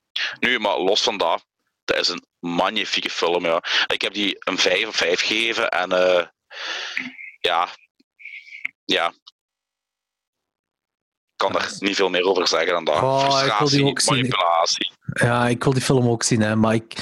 [0.40, 1.44] Nu, maar los van dat,
[1.84, 3.44] dat is een magnifieke film.
[3.44, 3.62] Ja.
[3.86, 6.26] Ik heb die een 5 of 5 gegeven en eh,
[7.40, 7.68] ja,
[8.84, 9.08] ja.
[11.32, 13.02] Ik kan er niet veel meer over zeggen dan dat.
[13.02, 14.16] Oh, ik wil die Frustratie, ook zien.
[14.16, 14.92] manipulatie.
[15.12, 16.94] Ja, ik wil die film ook zien, hè, maar ik,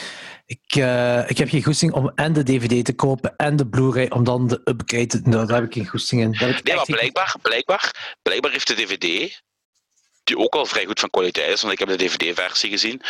[0.47, 4.09] ik, eh, ik heb geen goesting om en de DVD te kopen en de Blu-ray
[4.09, 6.31] om dan de upgrade te nou, Daar heb ik geen goesting in.
[6.31, 9.43] Nee, maar blijkbaar, blijkbaar, blijkbaar heeft de DVD,
[10.25, 13.03] die ook al vrij goed van kwaliteit is, want ik heb de DVD-versie gezien,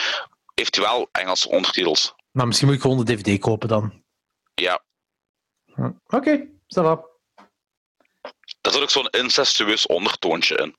[0.71, 2.15] wel Engelse ondertitels.
[2.31, 4.03] Maar misschien moet ik gewoon de DVD kopen dan.
[4.55, 4.83] Ja,
[6.07, 7.01] Oké, ça va.
[8.61, 10.77] daar zit ook zo'n incestueus ondertoontje in.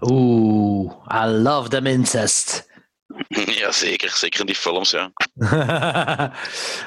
[0.00, 2.68] Oeh, I love them incest.
[3.60, 4.10] Ja, zeker.
[4.10, 5.12] Zeker in die films, ja.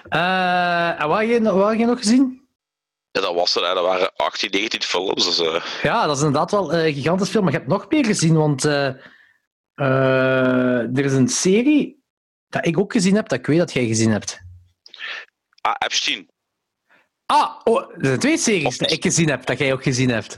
[0.09, 2.47] Eh, en wat heb je, wat heb je nog gezien?
[3.11, 3.63] Ja, dat was het.
[3.63, 3.73] Hè.
[3.73, 5.25] Dat waren 18, 19 films.
[5.25, 7.43] Dus, eh, Ja, dat is inderdaad wel een gigantisch film.
[7.43, 8.87] Maar je hebt nog meer gezien, want eh,
[9.73, 11.98] eh, er is een serie
[12.49, 14.39] dat ik ook gezien heb, dat ik weet dat jij gezien hebt.
[15.61, 16.27] ah, Epstein.
[17.25, 20.37] Ah, oh, er zijn twee series dat ik gezien heb, dat jij ook gezien hebt.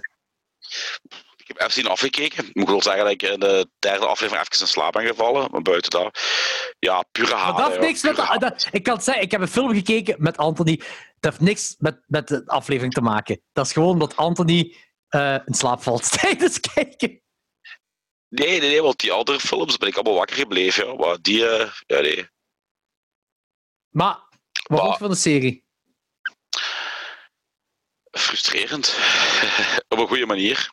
[1.38, 2.46] Ik heb Epstein afgekeken.
[2.48, 5.52] Ik moet wel zeggen dat ik in de derde aflevering even in slaap ben gevallen.
[5.52, 6.20] Maar buiten dat,
[6.80, 7.58] ja, pure Maar haat.
[7.58, 8.16] dat heeft niks met...
[8.16, 10.78] Dat- ik kan het zeggen, ik heb een film gekeken met Anthony.
[11.20, 13.42] Dat heeft niks met, met de aflevering te maken.
[13.54, 14.76] Dat is gewoon dat Anthony
[15.08, 17.20] eh, in slaap valt tijdens kijken.
[18.32, 20.88] Nee, nee, nee, want die andere films ben ik allemaal wakker gebleven.
[20.88, 20.93] Ja.
[20.93, 22.30] Maar die, eh, ja, nee.
[23.90, 24.19] Maar,
[24.64, 25.66] wat vond je van de serie?
[28.11, 28.98] Frustrerend.
[29.88, 30.72] Op een goede manier.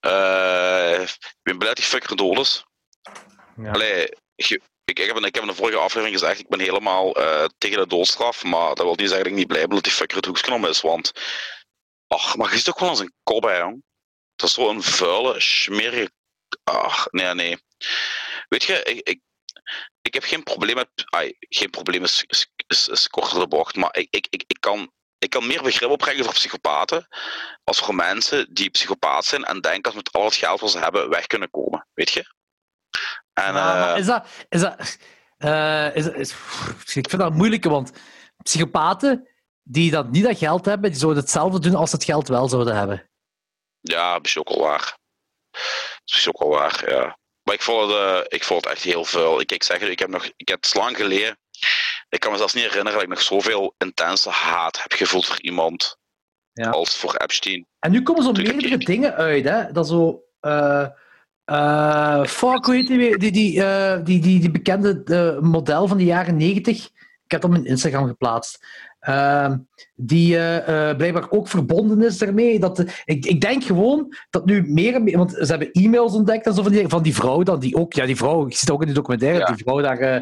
[0.00, 2.64] Eh, ik ben blij dat die fucker dood is.
[3.56, 3.70] Ja.
[3.70, 7.14] Allee, ik, ik, heb in, ik heb in de vorige aflevering gezegd, ik ben helemaal
[7.16, 9.84] eh, tegen de doodstraf, maar dat wil niet zeggen dat ik niet blij ben dat
[9.84, 11.12] die fucker het hoeksknom is, want...
[12.06, 13.82] Ach, maar je ziet ook wel als een kop, hè, jong.
[14.34, 16.10] Dat is zo'n vuile, smerige...
[16.64, 17.58] Ach, nee, nee.
[18.48, 19.20] Weet je, ik, ik,
[20.02, 20.88] ik heb geen probleem met...
[20.94, 24.60] Ai, geen probleem is, is, is, is korter de bocht, maar ik, ik, ik, ik,
[24.60, 27.06] kan, ik kan meer begrip opbrengen voor psychopaten
[27.64, 30.70] als voor mensen die psychopaat zijn en denken dat ze met al het geld wat
[30.70, 32.34] ze hebben weg kunnen komen, weet je?
[33.32, 34.26] En, Ja, eh, is dat...
[34.48, 34.98] Is dat
[35.42, 36.32] eh, is, is,
[36.94, 37.92] ik vind dat moeilijk, want
[38.42, 39.28] psychopaten
[39.62, 42.48] die dat niet dat geld hebben, die zouden hetzelfde doen als ze het geld wel
[42.48, 43.10] zouden hebben.
[43.80, 44.98] Ja, dat is ook al waar.
[46.04, 47.18] Dat is ook al waar, ja.
[47.42, 49.40] Maar ik vond het, eh, ik vond het echt heel veel.
[49.40, 51.38] Ik, ik zeg het, ik heb nog, ik heb het lang geleden.
[52.08, 55.40] Ik kan me zelfs niet herinneren dat ik nog zoveel intense haat heb gevoeld voor
[55.40, 55.96] iemand
[56.52, 56.70] Ja.
[56.70, 57.66] als voor Epstein.
[57.78, 59.72] En nu komen zo meerdere dingen uit, hè.
[59.72, 60.22] Dat zo...
[60.40, 60.86] eh
[61.44, 63.18] eh, fuck, hoe heet die weer?
[63.18, 63.62] Die, die,
[64.02, 66.76] die, die, die bekende model van de jaren negentig.
[67.24, 68.66] Ik heb dat op mijn Instagram geplaatst.
[69.02, 69.58] Ehm,
[69.94, 72.58] die eh, eh, blijkbaar ook verbonden is daarmee.
[72.58, 75.16] Dat, de- ik, ik denk gewoon dat nu meer en meer...
[75.18, 77.92] Want ze hebben e-mails ontdekt en zo van die, van die vrouw dan, die ook...
[77.92, 79.44] Ja, die vrouw, je ziet ook in de documentaire, Ja.
[79.46, 79.98] die vrouw daar...
[79.98, 80.20] eh,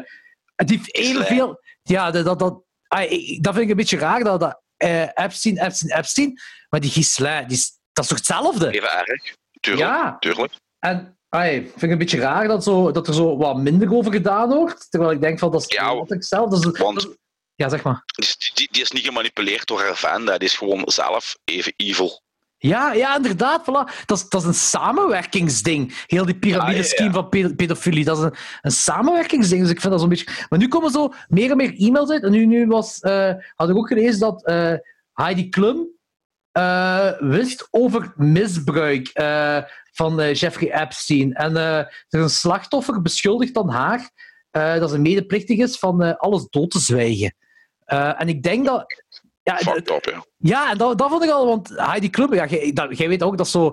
[0.65, 1.59] die heeft evenveel...
[1.81, 5.01] Ja, dat, dat, dat, ah, ik- dat vind ik een beetje raar, dat, dat eh,
[5.01, 6.39] Epstein, Epstein, Epstein...
[6.69, 7.57] Maar die Ghislain, die,
[7.93, 8.71] dat is toch hetzelfde?
[8.71, 9.35] Even erg.
[9.59, 9.87] Tuurlijk.
[9.89, 10.17] Ja.
[10.19, 10.53] tuurlijk.
[10.79, 14.11] En ai, vind ik een beetje raar dat, zo, dat er zo wat minder over
[14.11, 14.87] gedaan wordt.
[14.91, 16.49] Terwijl ik denk van, dat is Ja, wat ik zelf...
[16.49, 17.19] Dat is, want- dat is-
[17.61, 18.03] ja, zeg maar.
[18.05, 21.73] Die, is- die, die is niet gemanipuleerd door haar fan, die is gewoon zelf even
[21.75, 22.21] evil.
[22.57, 23.61] Ja, ja, inderdaad.
[23.61, 24.05] Voilà.
[24.05, 26.03] Dat, is, dat is een samenwerkingsding.
[26.07, 27.21] Heel die piramidescheme Ja, ja, ja.
[27.21, 28.03] van pe- pedofilie.
[28.03, 29.61] Dat is een, een samenwerkingsding.
[29.61, 30.45] Dus ik vind dat zo'n beetje...
[30.49, 32.23] Maar nu komen zo meer en meer e-mails uit.
[32.23, 34.73] En nu, nu was, eh, had ik ook gelezen dat eh,
[35.13, 35.87] Heidi Klum
[36.51, 39.09] eh, wist over misbruik
[39.91, 41.33] van Jeffrey Epstein.
[41.33, 44.09] En er is een slachtoffer beschuldigd aan haar
[44.51, 47.35] dat ze medeplichtig is van alles dood te zwijgen.
[47.91, 49.03] Eh, en ik denk dat...
[49.43, 50.25] Ja, Fucked up, ja.
[50.37, 53.23] ja, en dat, dat vond ik al, want Heidi Klum, ja, jij, dat, jij weet
[53.23, 53.69] ook, dat is zo,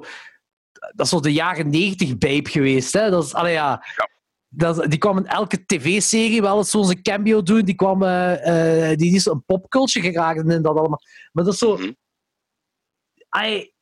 [0.72, 2.92] dat is zo de jaren negentig babe geweest.
[2.92, 3.10] Hè?
[3.10, 4.08] Dat is, allee, ja, Ja.
[4.50, 7.64] Dat, die kwam in elke tv-serie wel eens zo'n cameo doen.
[7.64, 11.00] Die kwam, eh, die is een popculture geraakt en dat allemaal.
[11.32, 11.76] Maar dat is zo...
[11.76, 11.92] Mhm.
[13.40, 13.72] Je,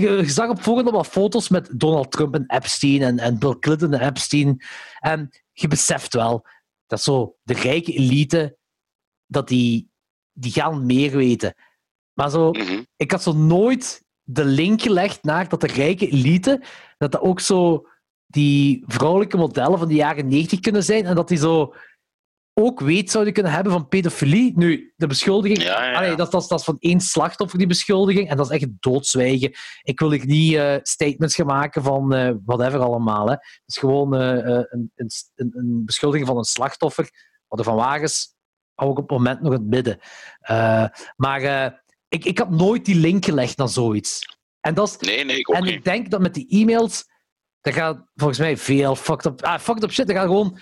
[0.00, 3.56] je zag op voorhand al wat foto's met Donald Trump en Epstein en, en Bill
[3.58, 4.62] Clinton en Epstein.
[4.98, 6.46] En je beseft wel
[6.86, 8.56] dat zo de rijke elite,
[9.26, 9.90] dat die,
[10.32, 11.54] die gaan meer weten.
[12.12, 12.82] Maar zo, Mhm.
[12.96, 16.62] ik had zo nooit de link gelegd naar dat de rijke elite,
[16.98, 17.86] dat dat ook zo
[18.26, 21.74] die vrouwelijke modellen van de jaren 90 kunnen zijn en dat die zo
[22.60, 24.52] ook weet zouden kunnen hebben van pedofilie.
[24.56, 25.96] Nu, de beschuldiging, Ja, ja, ja.
[25.96, 28.70] Allee, dat, dat, is- dat is van één slachtoffer, die beschuldiging, en dat is echt
[28.80, 29.52] doodzwijgen.
[29.82, 33.26] Ik wil niet eh, statements gaan maken van eh, whatever allemaal.
[33.26, 33.32] Hè.
[33.32, 34.30] Het is gewoon eh,
[34.70, 37.10] een, een, een, een beschuldiging van een slachtoffer.
[37.48, 38.34] Wat er van waar is,
[38.76, 39.98] hou ik op het moment nog in het midden.
[40.40, 40.84] Eh,
[41.16, 41.72] maar eh,
[42.08, 44.36] ik, ik had nooit die link gelegd naar zoiets.
[44.60, 45.74] En, dat is, Nee, nee, ik ook en niet.
[45.74, 47.04] ik denk dat met die e-mails,
[47.60, 50.06] dat gaat volgens mij veel fucked up, ah, fucked up shit.
[50.06, 50.58] Dat gaat gewoon,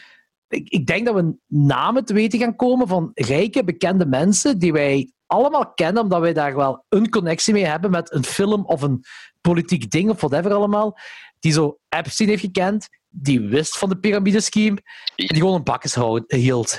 [0.48, 4.72] ik, ik denk dat we namen te weten gaan komen van rijke, bekende mensen die
[4.72, 8.82] wij allemaal kennen, omdat wij daar wel een connectie mee hebben met een film of
[8.82, 9.04] een
[9.40, 10.98] politiek ding of whatever allemaal.
[11.38, 14.76] Die zo Epstein heeft gekend, die wist van de piramidescheme
[15.16, 16.76] en die gewoon een bakkes houd- hield.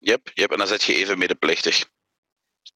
[0.00, 1.88] Yep, yep, en dan zit je even medeplichtig.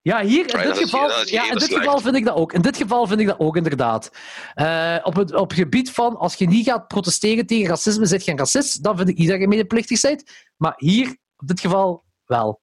[0.03, 2.53] Ja, hier in Right, dit geval, ja, in dit geval vind ik dat ook.
[2.53, 4.11] In dit geval vind ik dat ook inderdaad.
[4.55, 8.25] Eh, op, het, op het gebied van als je niet gaat protesteren tegen racisme, zit
[8.25, 8.83] je geen racist.
[8.83, 10.31] Dan vind ik niet dat je medeplichtig bent.
[10.57, 12.61] Maar hier, op dit geval, wel.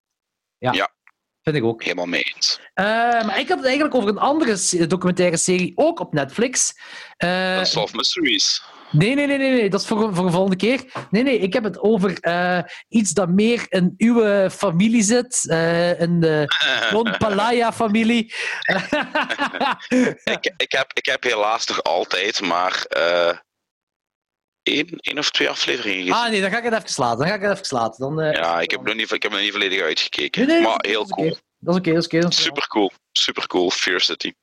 [0.58, 0.72] Ja.
[0.72, 0.92] Ja.
[1.42, 1.84] Vind ik ook.
[1.84, 2.60] Helemaal mee eens.
[2.74, 2.86] Eh,
[3.26, 6.74] maar ik had het eigenlijk over een andere documentaire serie, ook op Netflix.
[7.18, 8.64] Eh, Unsolved Mysteries.
[8.92, 9.70] Nee, nee, nee, nee, nee.
[9.70, 10.84] dat is voor, voor een volgende keer.
[11.10, 15.50] Nee, nee, ik heb het over eh, iets dat meer in uw familie zit.
[15.50, 16.46] eh, in de
[16.92, 18.34] Don Palaya-familie.
[20.24, 23.38] ik, ik, heb, ik heb helaas nog altijd maar eh
[24.64, 26.14] één, één of twee afleveringen gezien.
[26.14, 27.18] ah, nee, dan ga ik het even laten.
[27.20, 28.00] Dan ga ik het even laten.
[28.00, 30.48] Dan, eh, ja, ik heb, nog niet, ik heb nog niet volledig uitgekeken.
[30.48, 31.38] Nee, nee, maar heel cool.
[31.60, 32.20] Dat is oké, dat is oké.
[32.20, 32.44] dat is oké.
[32.48, 32.92] Super cool.
[33.12, 33.70] Super cool.
[33.72, 34.34] Fear City.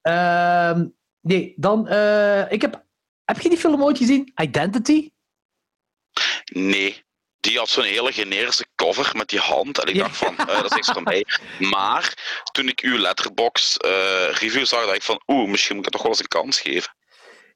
[0.00, 0.86] Ehm,
[1.20, 1.88] nee, dan...
[1.88, 2.86] eh, ik heb...
[3.28, 4.32] Heb je die film ooit gezien?
[4.42, 5.10] Identity?
[6.44, 7.06] Nee.
[7.40, 9.78] Die had zo'n hele generische cover met die hand.
[9.78, 11.24] En ik dacht van, eh, dat is niks voor mij.
[11.74, 12.14] Maar
[12.52, 16.02] toen ik uw letterbox eh, review zag, dacht ik van, oeh, misschien moet ik het
[16.02, 16.94] toch wel eens een kans geven.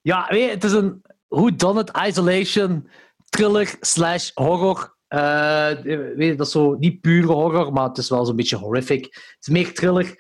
[0.03, 2.91] Ja, weet je, het is een whodunit isolation
[3.29, 8.09] thriller slash horror Eh, weet je, dat is zo niet pure horror, maar het is
[8.09, 9.05] wel zo'n beetje horrific.
[9.05, 10.15] Het is meer thriller.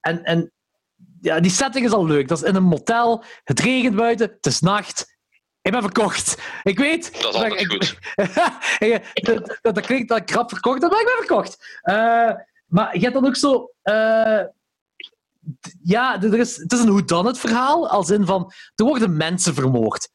[0.00, 0.52] En, en
[1.22, 2.28] ja, die setting is al leuk.
[2.28, 3.24] Dat is in een motel.
[3.44, 4.30] Het regent buiten.
[4.30, 5.16] Het is nacht.
[5.60, 6.42] Ik ben verkocht.
[6.62, 7.22] Ik weet.
[7.22, 7.98] Dat is altijd ik- goed.
[9.26, 11.78] dat, dat, dat klinkt dat krap verkocht, maar ik ben verkocht.
[11.82, 12.30] Eh,
[12.66, 13.70] maar je hebt dan ook zo.
[13.82, 14.42] eh,
[15.82, 17.88] ja, er is, het is een whodunit verhaal.
[17.88, 18.52] Als in van.
[18.74, 20.08] Er worden mensen vermoord.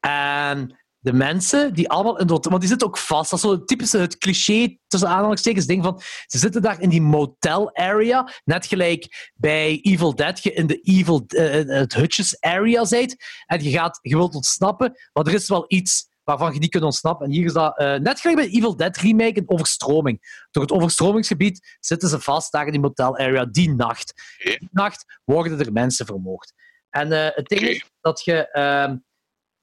[0.00, 2.46] En de mensen die allemaal in dood.
[2.46, 3.30] Want die zitten ook vast.
[3.30, 6.00] Dat is zo typisch het cliché tussen aanhalingstekens ding van.
[6.26, 8.32] Ze zitten daar in die motel area.
[8.44, 13.16] Net gelijk bij Evil Dead je in de Evil, eh, het hutjes area zit.
[13.46, 14.92] En je, gaat, je wilt ontsnappen.
[15.12, 17.26] Maar er is wel iets waarvan je niet kunt ontsnappen.
[17.26, 20.46] En hier is dat eh, net gelijk bij Evil Dead remake een overstroming.
[20.50, 24.36] Door het overstromingsgebied zitten ze vast daar in die motel area die nacht.
[24.42, 26.52] Die nacht worden er mensen vermoord.
[26.90, 28.48] En eh, het ding is dat je...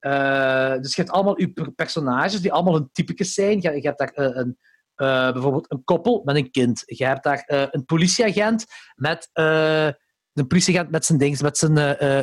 [0.03, 3.61] eh, dus je hebt allemaal je per- personages die allemaal hun typetjes zijn.
[3.61, 4.57] Je, je hebt daar eh, een,
[4.95, 6.83] eh, bijvoorbeeld een koppel met een kind.
[6.85, 8.65] Je hebt daar een politieagent
[8.95, 11.77] met een politieagent met zijn dings, met zijn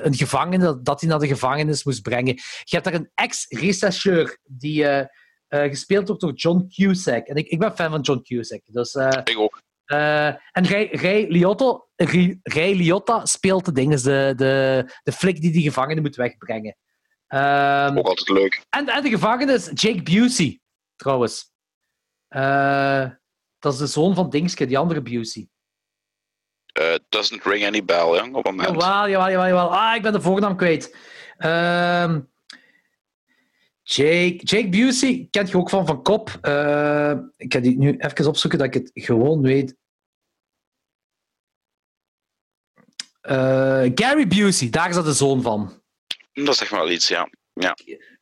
[0.06, 2.34] een gevangene dat, dat hij naar de gevangenis moest brengen.
[2.34, 5.08] Je hebt daar een ex-rechercheur die
[5.48, 7.26] gespeeld wordt door John Cusack.
[7.26, 8.62] En ik, ik ben fan van John Cusack.
[8.64, 8.94] Dus,
[9.24, 9.62] Ik ook.
[10.52, 15.52] en Ray, Ray, Liotta, Ray, Ray Liotta speelt de dingen, de, de, de flik die
[15.52, 16.76] die gevangene moet wegbrengen.
[17.30, 18.64] Ehm, Ook altijd leuk.
[18.70, 20.60] en, en de gevangene is Jake Busey,
[20.96, 21.52] trouwens.
[22.28, 23.10] Eh,
[23.58, 25.48] dat is de zoon van Dingske, die andere Busey.
[26.72, 28.68] Eh, doesn't ring any bell, jong, op het moment.
[28.80, 29.74] Jawel, jawel, jawel, jawel.
[29.74, 30.96] Ah, ik ben de voornaam kwijt.
[31.36, 32.20] Ehm,
[33.82, 36.38] Jake, Jake Busey kent je ook van Van Kop.
[36.40, 39.76] Eh, ik ga die nu even opzoeken dat ik het gewoon weet.
[43.94, 45.79] Gary Busey, daar is dat de zoon van.
[46.44, 47.28] Dat zegt me wel iets, ja.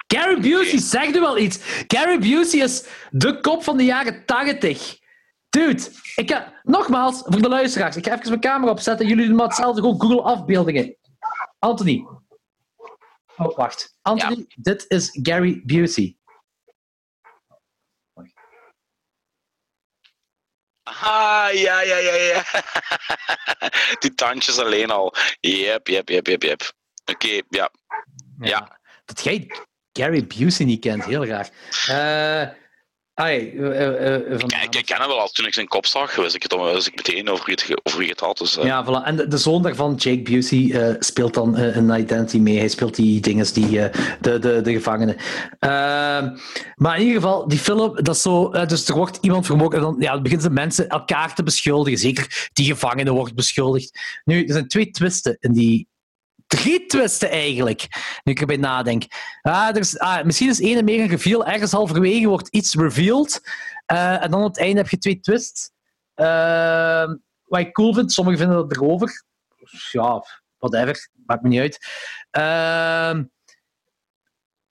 [0.07, 1.59] Gary Busey, zeg nu wel iets.
[1.87, 4.99] Gary Busey is de kop van de jaren 80.
[5.49, 5.83] Dude,
[6.15, 9.07] ik ga, nogmaals, voor de luisteraars, ik ga even mijn camera opzetten.
[9.07, 10.97] Jullie doen maar hetzelfde, gewoon Google afbeeldingen.
[11.59, 12.07] Anthony.
[13.37, 13.97] Oh, wacht.
[14.03, 16.17] Anthony, dit is Gary Busey.
[20.83, 22.43] Ah, ja, ja, ja, ja.
[24.01, 25.15] Die tandjes alleen al.
[25.41, 26.73] Yep, yep, yep, yep, yep.
[27.11, 27.71] Oké, ja.
[28.39, 28.79] Ja.
[29.05, 29.51] Dat jij
[29.93, 31.51] Gary Busey niet kent, heel raar.
[31.87, 32.49] Eh
[33.15, 35.29] ai, eh, van- Kijk, ik ken hem wel al.
[35.29, 37.81] Toen ik zijn kop zag, wist ik, het, wist ik meteen over wie het, ge-
[37.83, 38.39] over wie het had.
[38.39, 39.05] Dus, eh, Ja, voilà.
[39.07, 42.59] En de, de zoon daarvan, Jake Busey, eh, speelt dan eh, een Identity mee.
[42.59, 43.69] Hij speelt die dinges, die,
[44.21, 45.17] de, de, de gevangenen.
[46.75, 48.51] Maar in ieder geval, die film, dat is zo...
[48.51, 51.99] dus er wordt iemand vermoord en dan ja, beginnen ze mensen elkaar te beschuldigen.
[51.99, 53.99] Zeker die gevangene wordt beschuldigd.
[54.25, 55.89] Nu, er zijn twee twisten in die...
[56.49, 57.87] Drie twisten eigenlijk,
[58.25, 59.05] nu ik erbij nadenk.
[59.43, 61.47] Ah, er is, ah, misschien is één meer een reveal.
[61.47, 63.41] Ergens halverwege wordt iets revealed.
[63.87, 65.71] Eh, en dan op het einde heb je twee twists.
[66.15, 69.25] Ehm, wat ik cool vind, sommigen vinden dat erover.
[69.91, 70.25] Ja,
[70.59, 71.79] whatever, maakt me niet uit.
[72.31, 73.25] Ehm,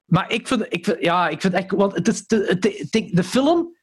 [0.05, 3.77] maar ik vind, ik ja, ik vind echt, want het is de, de film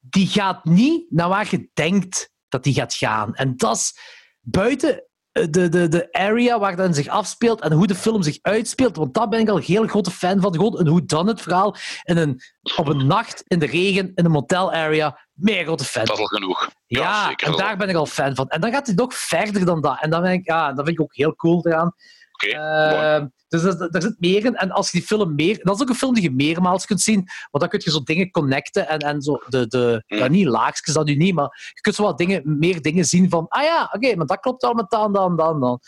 [0.00, 3.34] die gaat niet naar waar je denkt dat die gaat gaan.
[3.34, 3.98] En dat is
[4.40, 5.07] buiten
[5.50, 8.96] de, de, de area waar dat zich afspeelt en hoe de film zich uitspeelt.
[8.96, 10.54] Want daar ben ik al een heel grote fan van.
[10.54, 12.40] Gewoon een hoe dan het verhaal in een,
[12.76, 15.18] op een nacht in de regen in een motel area.
[15.32, 16.04] Meer grote fan.
[16.04, 16.70] dat is al genoeg.
[16.86, 17.46] Ja, Ja, zeker.
[17.46, 18.48] en daar ben ik al fan van.
[18.48, 19.96] En dan gaat hij nog verder dan dat.
[20.00, 21.94] En dan ben ik, ja, dat vind ik ook heel cool eraan.
[22.38, 24.54] Ehm, dus er, er zit meer in.
[24.54, 25.58] En als je die film meer...
[25.62, 27.28] Dat is ook een film die je meermaals kunt zien.
[27.50, 28.88] Want dan kun je zo dingen connecten.
[28.88, 29.66] En, en zo de...
[29.66, 30.18] de Mm.
[30.18, 31.34] ja, niet laagjes, dat nu niet.
[31.34, 33.48] Maar je kunt zo wat dingen, meer dingen zien van...
[33.48, 35.80] Ah ja, oké, maar dat klopt al met dan, dan, dan, dan.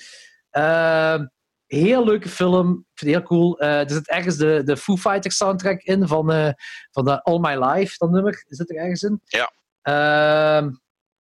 [0.50, 1.26] Ehm,
[1.66, 2.70] heel leuke film.
[2.70, 3.58] Ik vind het heel cool.
[3.58, 6.06] Eh, er zit ergens de, de Foo Fighters soundtrack in.
[6.06, 6.52] Van, eh,
[6.90, 8.44] van de All My Life, dat nummer.
[8.46, 9.20] Zit er ergens in.
[9.24, 9.52] Ja.
[9.82, 10.68] Ehm,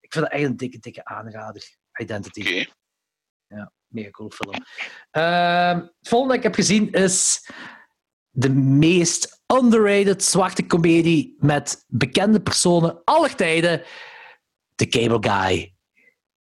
[0.01, 1.77] ik vind het echt een dikke, dikke aanrader.
[2.01, 2.41] Identity.
[2.41, 3.77] oké.
[3.89, 4.65] Mega cool film.
[5.11, 7.49] Ehm, het volgende dat ik heb gezien is
[8.31, 13.83] de meest underrated zwarte comedie met bekende personen aller tijden.
[14.75, 15.75] The Cable Guy.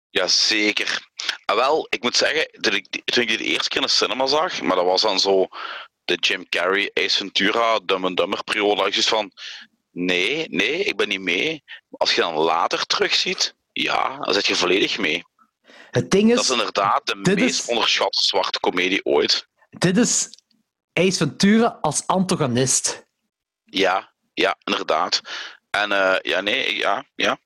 [0.09, 1.07] Jazeker.
[1.45, 4.61] Ah, wel, ik moet zeggen, toen ik die de eerste keer in de cinema zag,
[4.61, 5.47] maar dat was dan zo
[6.05, 9.31] de Jim Carrey, Ace Ventura, Dumb and Dumber periode, van,
[9.91, 11.63] nee, nee, ik ben niet mee.
[11.89, 15.23] Als je dan later terugziet, ja, dan zit je volledig mee.
[15.95, 19.47] Het ding Dat is, is inderdaad de meest is- onderschatte zwarte komedie ooit.
[19.69, 20.29] dit is
[20.93, 23.05] Ace Ventura als antagonist.
[23.63, 25.21] Ja, ja, inderdaad.
[25.69, 27.37] En eh, ja, nee, ja, ja,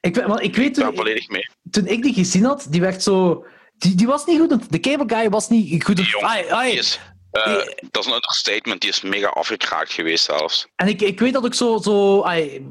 [0.00, 1.48] Ik, weet- want ik weet ik ben toen, volledig mee.
[1.70, 3.46] toen ik die gezien had, die werd zo...
[3.76, 4.70] Die, die was niet goed.
[4.72, 5.96] De Cable Guy was niet goed.
[5.96, 7.00] Die jong, Die is,
[7.34, 7.54] Eh,
[7.90, 10.66] dat is een understatement, die is mega afgekraakt geweest zelfs.
[10.76, 11.78] En ik, ik weet dat ik zo...
[11.78, 12.18] zo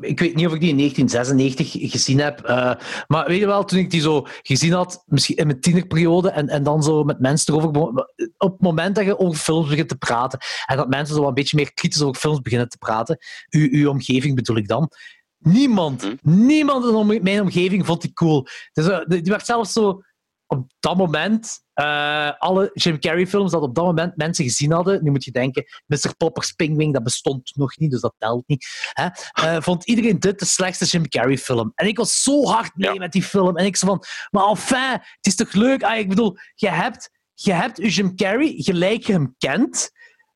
[0.01, 2.73] ik weet niet of ik die in 1996 gezien heb, eh,
[3.07, 6.49] maar weet je wel, toen ik die zo gezien had, misschien in mijn tienerperiode, en,
[6.49, 7.91] en dan zo met mensen erover...
[8.37, 11.33] Op het moment dat je over films begint te praten, en dat mensen zo een
[11.33, 13.17] beetje meer kritisch over films beginnen te praten,
[13.49, 14.91] uw, uw omgeving bedoel ik dan,
[15.37, 16.45] niemand, Hm?
[16.45, 18.47] niemand in mijn omgeving vond die cool.
[18.73, 20.01] Dus, eh, die werd zelfs zo
[20.57, 25.03] op dat moment, eh, alle Jim Carrey films dat op dat moment mensen gezien hadden,
[25.03, 26.15] nu moet je denken, Mr.
[26.17, 30.39] Popper's Pingwing, dat bestond nog niet, dus dat telt niet, hè, eh, vond iedereen dit
[30.39, 31.71] de slechtste Jim Carrey film.
[31.75, 32.99] En ik was zo hard mee Ja.
[32.99, 33.57] met die film.
[33.57, 35.83] En ik zei van, maar enfin, het is toch leuk?
[35.83, 39.91] Ah, ik bedoel, je hebt, je hebt uw Jim Carrey gelijk je hem kent.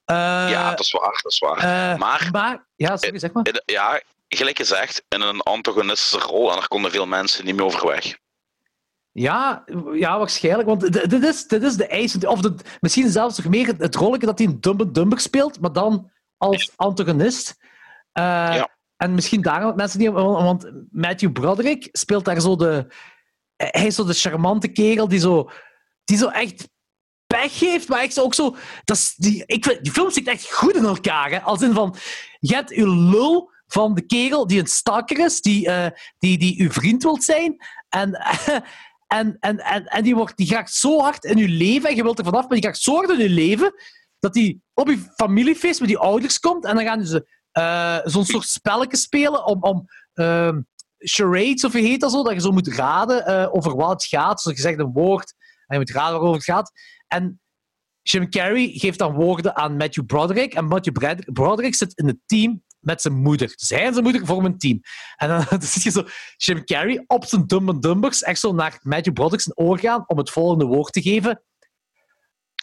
[0.06, 0.16] Eh,
[0.50, 1.58] ja, dat is waar, dat is waar.
[1.94, 3.62] eh, maar- ja, sorry, zeg maar.
[3.66, 7.88] Ja, gelijk gezegd, in een antagonistische rol, en daar konden veel mensen niet meer over
[7.88, 8.18] weg.
[9.20, 9.64] Ja,
[9.94, 10.68] ja, waarschijnlijk.
[10.68, 12.26] Want dit is, dit is de eis.
[12.26, 15.74] Of de, misschien zelfs nog meer het, rolletje dat hij een Dumber Dumber speelt, maar
[15.74, 17.56] dan als antagonist.
[18.12, 18.70] Eh, Ja.
[18.96, 20.12] En misschien daarom dat mensen niet...
[20.12, 22.94] Want Matthew Broderick speelt daar zo de...
[23.56, 25.50] Hij is zo de charmante kerel die zo,
[26.04, 26.70] die zo echt
[27.28, 28.56] pech heeft, maar zo ook zo...
[28.84, 31.30] Dat is, die, ik vind, die film zit echt goed in elkaar.
[31.30, 31.42] Hè?
[31.42, 31.96] Als in van...
[32.40, 36.62] Je hebt uw lul van de kerel die een stakker is, die, eh, die, die
[36.62, 37.58] uw vriend wilt zijn.
[37.90, 38.12] En,
[39.08, 42.04] en, en, en, en die, wordt, die gaat zo hard in je leven, en je
[42.04, 43.74] wilt er vanaf, maar die gaat zo hard in je leven,
[44.20, 48.26] dat die op je familiefeest met die ouders komt, en dan gaan ze eh, zo'n
[48.26, 49.64] soort spelletje spelen om...
[49.64, 50.60] om ehm,
[51.00, 54.06] charades, of je heet dat zo, dat je zo moet raden eh, over wat het
[54.06, 54.42] gaat.
[54.42, 55.34] Zoals je zegt een woord,
[55.66, 56.72] en je moet raden waarover het gaat.
[57.08, 57.42] En
[58.02, 60.54] Jim Carrey geeft dan woorden aan Matthew Broderick.
[60.54, 63.54] En Matthew Broderick zit in het team met zijn moeder.
[63.58, 64.82] Dus hij en zijn moeder vormen een team.
[65.16, 66.04] En dan, dan zie je zo
[66.38, 70.18] Jim Carrey op zijn Dumb Dumbers echt zo naar Matthew Broderick zijn oor gaan om
[70.18, 71.42] het volgende woord te geven.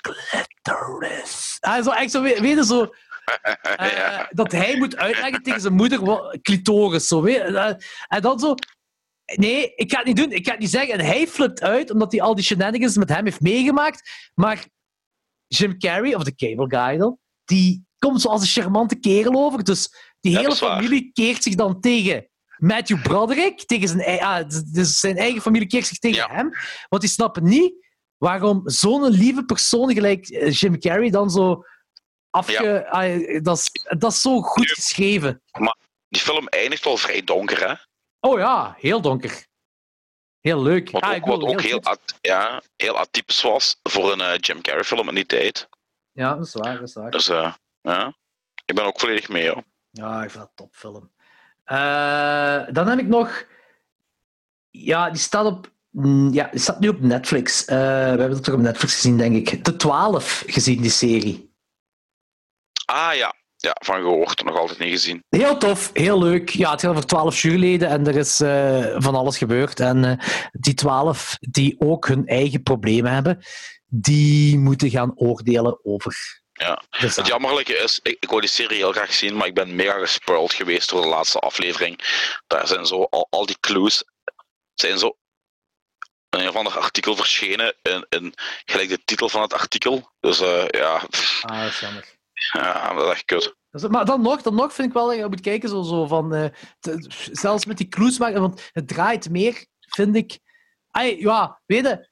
[0.00, 1.56] Clitoris.
[1.60, 2.82] Ah, zo, echt zo, weet je, zo...
[3.76, 4.28] eh, ja.
[4.30, 7.08] Dat hij moet uitleggen tegen zijn moeder wat clitoris.
[7.08, 7.40] Zo, weet.
[7.40, 7.72] Eh,
[8.08, 8.54] en dan zo...
[9.24, 10.32] Nee, ik ga het niet doen.
[10.32, 10.98] Ik ga het niet zeggen.
[10.98, 14.30] En hij flipt uit, omdat hij al die shenanigans met hem heeft meegemaakt.
[14.34, 14.66] Maar
[15.46, 19.64] Jim Carrey, of de Cable Guy dan, die komt zo als een charmante kerel over.
[19.64, 19.88] Dus
[20.20, 23.64] die Ja, hele familie keert zich dan tegen Matthew Broderick.
[23.66, 26.34] Tegen zijn, ah, dus zijn eigen familie keert zich tegen Ja.
[26.34, 26.50] hem.
[26.88, 27.72] Want die snappen niet
[28.16, 31.64] waarom zo'n lieve persoon gelijk eh, Jim Carrey dan zo
[32.30, 32.86] afge...
[32.90, 35.42] ah, dat, is, dat is zo goed geschreven.
[36.08, 37.74] Die film eindigt wel vrij donker, hè?
[38.28, 39.46] Oh ja, heel donker.
[40.40, 40.90] Heel leuk.
[40.90, 44.60] Wat Ah, ook, wat ook heel, at- ja, heel atypisch was voor een eh, Jim
[44.62, 45.68] Carrey film in die tijd.
[46.12, 47.10] Ja, dat is waar, dat is waar.
[47.10, 47.52] Dus eh,
[47.84, 48.14] ja,
[48.64, 49.62] ik ben ook volledig mee, hoor.
[49.90, 51.12] Ja, ik vind dat een topfilm.
[51.64, 53.46] Eh, dan heb ik nog...
[54.70, 55.72] Ja, die staat op...
[55.90, 57.64] mm, Ja, die staat nu op Netflix.
[57.64, 59.64] Eh, we hebben het toch op Netflix gezien, denk ik.
[59.64, 61.52] De 12 gezien, die serie.
[62.84, 65.24] Ah ja, ja, van gehoord, nog altijd niet gezien.
[65.28, 66.48] Heel tof, heel leuk.
[66.48, 69.80] Ja, het gaat over 12 juryleden en er is eh, van alles gebeurd.
[69.80, 70.18] En
[70.52, 73.38] die 12 die ook hun eigen problemen hebben,
[73.86, 76.82] die moeten gaan oordelen over Ja.
[76.90, 79.74] de Het jammerlijke is, ik, ik wou die serie heel graag zien, maar ik ben
[79.74, 82.00] mega gespoild geweest door de laatste aflevering.
[82.46, 84.04] Daar zijn zo al, al die clues
[84.74, 85.16] zijn zo
[86.30, 88.34] in een of ander artikel verschenen in, in
[88.64, 90.10] gelijk de titel van het artikel.
[90.20, 90.94] Dus eh, ja,
[91.40, 92.18] Ah, dat is jammer.
[92.52, 93.54] ja, dat is echt kut.
[93.70, 96.06] Dus, maar dan nog, dan nog vind ik wel dat je moet kijken, zo, zo
[96.06, 96.48] van, eh,
[96.80, 100.38] te- zelfs met die clues maken, want het draait meer, vind ik.
[100.90, 102.08] Ai, ja, weet je,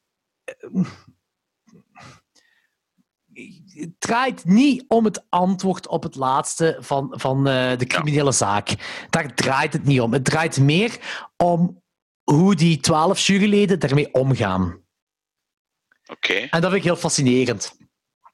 [3.74, 8.68] het draait niet om het antwoord op het laatste van, van eh, de criminele zaak.
[9.10, 10.12] Daar draait het niet om.
[10.12, 10.98] Het draait meer
[11.36, 11.82] om
[12.22, 14.80] hoe die twaalf juryleden daarmee omgaan.
[16.06, 16.32] Oké.
[16.34, 17.76] En dat vind ik heel fascinerend.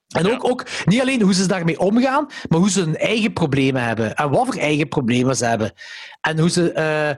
[0.08, 0.32] En Ja.
[0.32, 4.14] ook, ook niet alleen hoe ze daarmee omgaan, maar hoe ze hun eigen problemen hebben.
[4.14, 5.72] En wat voor eigen problemen ze hebben.
[6.20, 7.10] En hoe, ze, eh,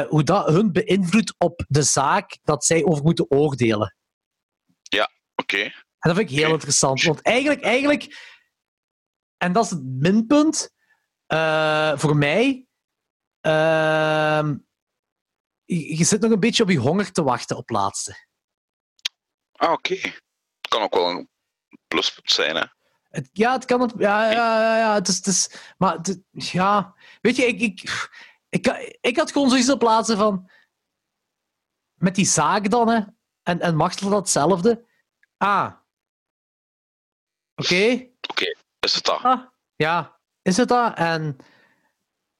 [0.00, 3.96] eh, hoe dat hun beïnvloedt op de zaak dat zij over moeten oordelen.
[5.34, 5.62] Oké.
[5.62, 5.72] En
[6.08, 7.02] dat vind ik heel interessant.
[7.02, 8.34] Want eigenlijk, eigenlijk,
[9.36, 10.70] en dat is het minpunt
[11.26, 12.66] eh, voor mij.
[13.40, 14.56] ehm,
[15.64, 18.26] je, zit nog een beetje op je honger te wachten op laatste.
[19.52, 19.96] Ah, oké.
[20.68, 21.28] Kan ook wel een
[21.88, 22.64] pluspunt zijn, hè?
[23.08, 23.92] Het, ja, het kan het.
[23.96, 28.08] Ja, ja, ja, ja het is, het is, maar het- ja, weet je, ik, ik,
[28.48, 30.50] ik, ik had gewoon zoiets op plaatsen van.
[31.94, 33.00] Met die zaak dan, hè,
[33.42, 34.86] en, en Machtel datzelfde.
[35.36, 35.72] Ah.
[37.58, 38.06] Oké.
[38.80, 39.22] Is het dat?
[39.22, 39.40] Ah,
[39.76, 40.96] ja, is het dat?
[40.96, 41.36] En,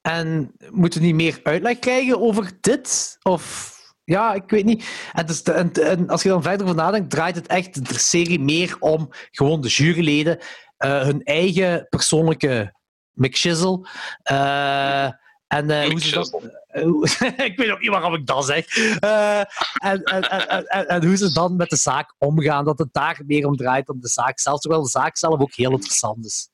[0.01, 3.17] en moeten we niet meer uitleg krijgen over dit?
[3.21, 5.09] Of ja, ik weet niet.
[5.13, 8.39] En, dus, en, en als je dan verder over nadenkt, draait het echt de serie
[8.39, 12.73] meer om gewoon de juryleden, uh, hun eigen persoonlijke
[13.13, 13.87] McShizzle.
[14.31, 15.09] Uh,
[15.49, 16.43] en uh, hoe ze dat,
[17.47, 18.77] ik weet ook niet waarom ik dat zeg.
[18.77, 19.39] Uh,
[19.73, 22.65] en, en, en, en, hoe ze dan met de zaak omgaan.
[22.65, 24.59] Dat het daar meer om draait dan de zaak zelf.
[24.59, 26.49] Terwijl de zaak zelf ook heel interessant is.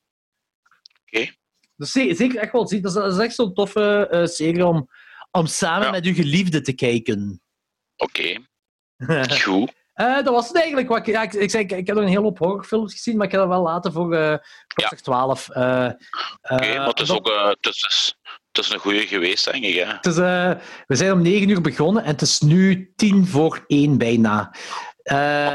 [1.05, 1.17] Oké.
[1.17, 1.37] Okay.
[1.75, 2.81] Dus zeker echt wel zien.
[2.81, 4.89] Dat is echt zo'n toffe uh, serie om,
[5.31, 5.91] om samen ja.
[5.91, 7.41] met uw geliefde te kijken.
[7.95, 8.37] Oké.
[8.97, 9.37] Okay.
[9.41, 9.73] Goed.
[9.95, 10.87] Uh, dat was het eigenlijk.
[10.87, 13.17] Wat ik, ja, ik, ik, zei, ik, ik, heb nog een hele hoop horrorfilms gezien,
[13.17, 14.37] maar ik heb dat wel laten voor uh,
[14.75, 14.89] ja.
[14.89, 15.49] 12.
[15.49, 15.95] Uh, Oké,
[16.41, 18.15] okay, maar het is ook het is,
[18.55, 19.75] het is een goede geweest, denk ik.
[19.75, 19.85] Hè?
[19.85, 20.15] Het is,
[20.87, 24.55] we zijn om 9 uur begonnen en het is nu 10 voor 1 bijna.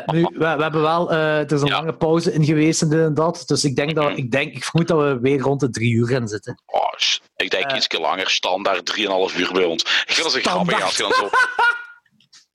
[0.07, 1.75] nu, we, we, hebben wel, er is een ja.
[1.75, 3.43] lange pauze in geweest en dit en dat.
[3.47, 6.07] Dus ik denk, dat, ik denk, ik vermoed dat we weer rond de 3 uur
[6.07, 6.62] gaan zitten.
[6.67, 6.93] Oh,
[7.37, 9.83] ik denk iets langer, standaard 3,5 uur bij ons.
[9.83, 11.29] Ik vind dat zo grappig als je dan zo.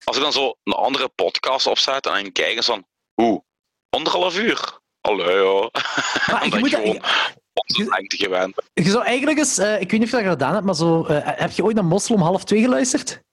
[0.06, 3.44] Als ik dan zo een andere podcast opzet en dan kijk eens van, hoe,
[3.90, 4.80] anderhalf uur?
[5.02, 5.74] Allee, joh.
[6.32, 7.02] Maar je moet gewoon
[7.56, 8.56] onze lengte gewend.
[8.74, 11.00] Je zou eigenlijk eens, uh, ik weet niet of je dat gedaan hebt, maar zo,
[11.10, 13.24] uh, heb je ooit naar Moslem half 2 geluisterd?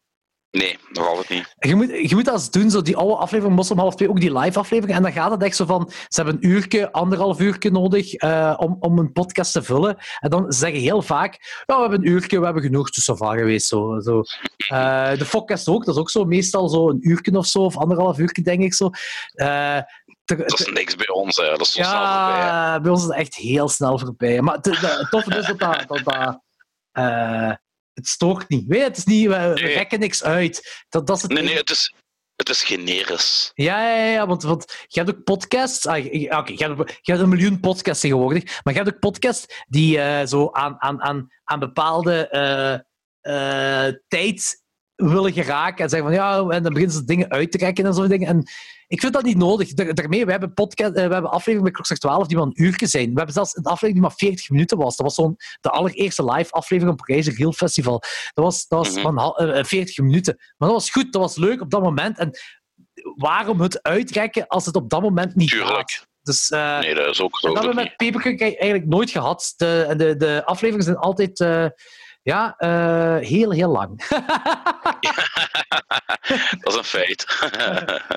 [0.52, 1.54] Nee, nog altijd niet.
[1.58, 4.20] Je moet, je moet dat eens doen, zo die oude aflevering Moslem half 2, ook
[4.20, 4.96] die live aflevering.
[4.96, 8.54] En dan gaat het echt zo van, ze hebben een uurtje, anderhalf uurtje nodig uh,
[8.56, 9.96] om, om een podcast te vullen.
[10.20, 13.38] En dan zeggen heel vaak, ja, we hebben een uurtje, we hebben genoeg, zo vaak
[13.38, 13.66] geweest.
[13.66, 14.22] Zo, zo.
[14.72, 17.76] Uh, de podcast ook, dat is ook zo meestal zo een uurtje of zo, of
[17.76, 18.90] anderhalf uurtje, denk ik zo.
[19.34, 19.78] Uh,
[20.24, 21.48] dat is niks bij ons, hè.
[21.48, 22.80] dat is zo ja, snel voorbij.
[22.80, 24.40] bij ons is het echt heel snel voorbij.
[24.40, 25.84] Maar het, het toffe is dat dat...
[25.88, 26.40] dat, dat
[26.98, 27.52] uh,
[27.92, 28.66] het stoort niet.
[28.66, 29.54] Weet je, het is niet, we, nee.
[29.54, 30.84] we rekken niks uit.
[30.88, 31.94] Dat, dat is het nee, nee, het is,
[32.36, 33.50] het is generisch.
[33.54, 35.86] Ja, ja, ja want, want je hebt ook podcasts.
[35.86, 38.60] Ah, Oké, okay, je, hebt, je hebt een miljoen podcasts tegenwoordig.
[38.62, 42.28] Maar je hebt ook podcasts die uh, zo aan, aan, aan, aan bepaalde
[43.22, 44.61] uh, tijd
[45.08, 45.84] willen geraken.
[45.84, 48.28] En zeggen van ja, en dan beginnen ze dingen uit te trekken en zo dingen.
[48.28, 48.42] En
[48.86, 49.72] ik vind dat niet nodig.
[49.72, 53.10] Daarmee, we hebben, podcast, we hebben afleveringen met Klokslag 12 die maar een uurtje zijn.
[53.10, 54.96] We hebben zelfs een aflevering die maar 40 minuten was.
[54.96, 58.02] Dat was zo'n de allereerste live aflevering op Parijs Real Festival.
[58.34, 59.16] Dat was, dat was -hmm.
[59.16, 60.36] van 40 minuten.
[60.56, 62.18] Maar dat was goed, dat was leuk op dat moment.
[62.18, 62.30] En
[63.16, 65.90] waarom het uitrekken als het op dat moment niet Tuurlijk.
[65.90, 66.10] gaat?
[66.22, 69.54] Dus, uh, nee, dat is ook dat hebben we met Paperclip eigenlijk nooit gehad.
[69.56, 71.40] De, de, de afleveringen zijn altijd...
[71.40, 71.66] Uh,
[72.22, 73.98] ja, uh, heel, heel lang.
[76.60, 77.26] dat is een feit.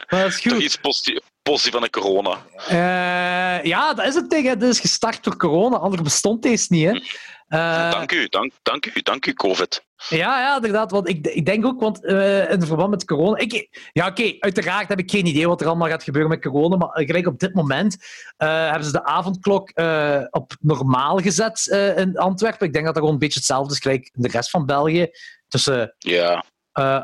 [0.08, 0.52] dat is goed.
[0.52, 1.20] Toch iets positief,
[1.52, 2.38] positief van de corona.
[2.70, 4.48] Uh, ja, dat is het ding.
[4.48, 6.86] Het is gestart door corona, anders bestond deze niet.
[6.86, 6.94] Hè.
[7.50, 9.86] Uh, dank u, dank, dank u, dank u, COVID.
[10.10, 10.92] Ja, ja, inderdaad.
[10.92, 13.38] Want ik, ik denk ook, want uh, in verband met corona.
[13.38, 16.42] Ik, ja, oké, okay, uiteraard heb ik geen idee wat er allemaal gaat gebeuren met
[16.42, 16.76] corona.
[16.76, 17.98] Maar gelijk op dit moment
[18.38, 19.72] hebben ze de avondklok
[20.30, 21.66] op normaal gezet
[21.98, 22.68] in Antwerpen.
[22.68, 25.08] Ik denk dat dat gewoon een beetje hetzelfde is gelijk in de rest van België.
[25.48, 25.96] Tussen.
[25.98, 26.46] Ja.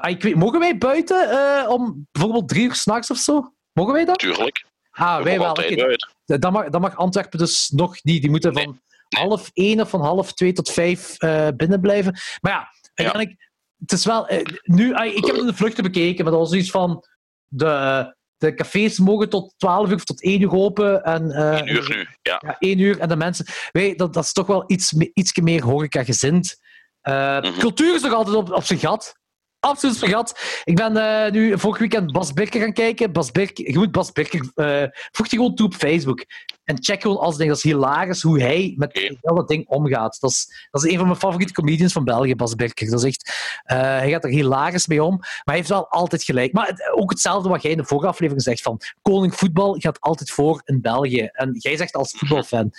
[0.08, 3.54] ik weet, mogen wij buiten om bijvoorbeeld drie uur s'nachts of zo?
[3.82, 4.20] Mogen wij dat?
[4.20, 4.66] Tuurlijk.
[4.92, 5.50] Ah, wij wel.
[5.50, 5.96] Okay.
[6.26, 8.22] Dan, mag, dan mag Antwerpen dus nog niet.
[8.22, 8.82] Die moeten van.
[9.10, 12.20] Half één of van half twee tot vijf uh, binnen blijven.
[12.42, 13.48] Maar ja, uiteindelijk, ja.
[13.80, 14.32] het is wel...
[14.32, 17.06] Uh, nu, uh, ik heb de vluchten bekeken, maar dat was iets van...
[17.48, 21.04] De, de cafés mogen tot 12 uur of tot 1 uur open.
[21.04, 22.42] En, uh, 1 uur nu, ja.
[22.46, 23.00] ja 1 uur.
[23.00, 23.46] En de mensen...
[23.72, 26.58] Weet, dat, dat is toch wel iets, iets meer horeca-gezind.
[27.04, 27.60] Uh, mm -hmm.
[27.60, 29.20] Cultuur is nog altijd op, op zijn gat.
[29.62, 30.40] Absoluut vergat.
[30.64, 33.12] Ik ben uh, nu vorig weekend Bas Birker gaan kijken.
[33.12, 34.52] Bas Birker, je moet Bas Birker...
[34.56, 36.26] Uh, voeg je gewoon toe op Facebook.
[36.64, 37.50] En check gewoon als ding.
[37.50, 39.18] Dat is hilarisch hoe hij met okay.
[39.22, 40.18] dat ding omgaat.
[40.20, 42.90] Dat is, dat is een van mijn favoriete comedians van België, Bas Birker.
[42.90, 43.34] Dat is echt...
[43.72, 45.18] Uh, hij gaat er hilarisch mee om.
[45.18, 46.54] Maar hij heeft wel altijd gelijk.
[46.54, 48.62] Maar het, ook hetzelfde wat jij in de vorige aflevering zegt.
[48.62, 51.30] Van, koning voetbal gaat altijd voor in België.
[51.32, 52.72] En jij zegt als voetbalfan.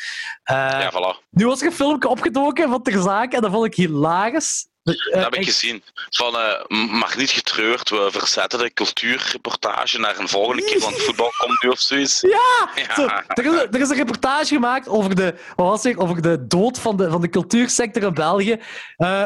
[0.45, 1.29] ja, voilà.
[1.31, 3.37] Nu was er een filmpje opgedoken van Ter Zaken.
[3.37, 4.71] En dat vond ik hilarisch.
[4.83, 5.83] Dat heb ik gezien.
[6.11, 11.33] Van, uh, mag niet getreurd, we verzetten de cultuurreportage naar een volgende keer, want voetbal
[11.39, 12.21] komt nu of zoiets.
[12.21, 12.71] Ja!
[12.75, 12.95] ja.
[12.95, 16.47] Zo, er, is, er, is, een reportage gemaakt over de, wat was het, over de
[16.47, 18.53] dood van de, van de cultuursector in België.
[18.53, 18.59] Uh,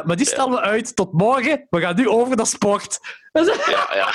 [0.05, 1.67] maar die stellen we uit tot morgen.
[1.71, 2.99] We gaan nu over naar sport.
[3.33, 4.13] Ja, ja.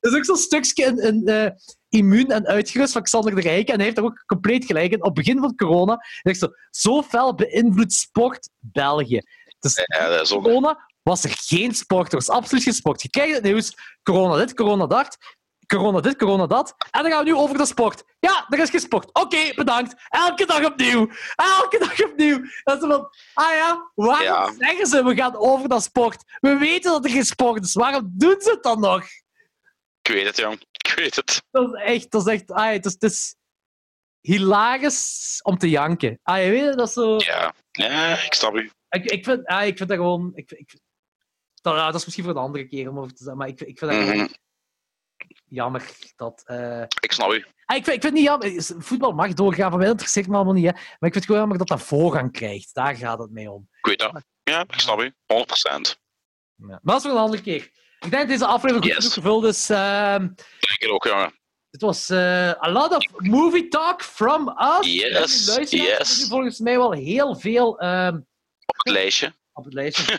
[0.00, 1.46] Dat is ook zo'n stukje in, in uh,
[1.88, 3.68] immuun en uitgerust van Xander de Rijk.
[3.68, 4.98] En hij heeft er ook compleet gelijk in.
[4.98, 9.22] Op het begin van corona, zegt zo, zo fel beïnvloedt sport België.
[9.64, 10.42] Dus ja, dat is ook...
[10.42, 12.12] corona was er geen sport.
[12.12, 13.02] Er was absoluut geen sport.
[13.02, 13.76] Je krijgt het nieuws.
[14.02, 15.16] Corona dit, corona dat.
[15.66, 16.74] Corona dit, corona dat.
[16.90, 18.02] En dan gaan we nu over de sport.
[18.20, 19.06] Ja, er is geen sport.
[19.06, 19.94] Oké, okay, bedankt.
[20.08, 21.10] Elke dag opnieuw.
[21.34, 22.40] Elke dag opnieuw.
[22.62, 24.52] Dat is van, ah ja, waarom ja.
[24.58, 26.24] zeggen ze we gaan over dat sport?
[26.40, 27.74] We weten dat er geen sport is.
[27.74, 29.04] Waarom doen ze het dan nog?
[30.02, 30.60] Ik weet het, jong.
[30.70, 31.42] Ik weet het.
[31.50, 33.36] Dat is echt, dat is echt, ah, het is, het is
[34.20, 36.18] hilarisch om te janken.
[36.22, 37.16] Ah, je weet het, dat is zo...
[37.18, 38.70] Ja, ja ik snap u.
[38.94, 40.32] Ik, ik, vind, ja, ik vind dat gewoon.
[40.34, 40.78] Ik, ik,
[41.62, 43.36] dat, dat is misschien voor een andere keer om over te zeggen.
[43.36, 44.26] Maar ik, ik vind het Mhm.
[45.48, 46.42] jammer dat...
[46.46, 47.44] eh, Ik snap u.
[47.64, 48.82] Ah, ik, vind, ik vind het niet jammer.
[48.84, 50.64] Voetbal mag doorgaan, van mij dat interesseert me allemaal niet.
[50.64, 50.70] Hè.
[50.72, 52.74] Maar ik vind het gewoon jammer dat dat voorrang krijgt.
[52.74, 53.68] Daar gaat het mee om.
[53.78, 54.22] Ik weet dat.
[54.42, 55.12] Ja, ik snap u.
[55.26, 55.98] 100%.
[56.56, 56.66] Ja.
[56.66, 57.62] Maar dat is voor een andere keer.
[58.00, 58.98] Ik denk dat deze aflevering goed Yes.
[58.98, 59.70] genoeg gevuld is.
[59.70, 61.32] Ehm, Denk ik ook, jongen.
[61.70, 64.86] het was eh, a lot of movie talk from us.
[64.92, 65.10] Yes, En die
[65.46, 66.26] luisteraars yes.
[66.28, 68.20] volgens mij wel heel veel ehm,
[68.66, 69.32] Op het lijstje.
[69.56, 70.18] op het lijstje.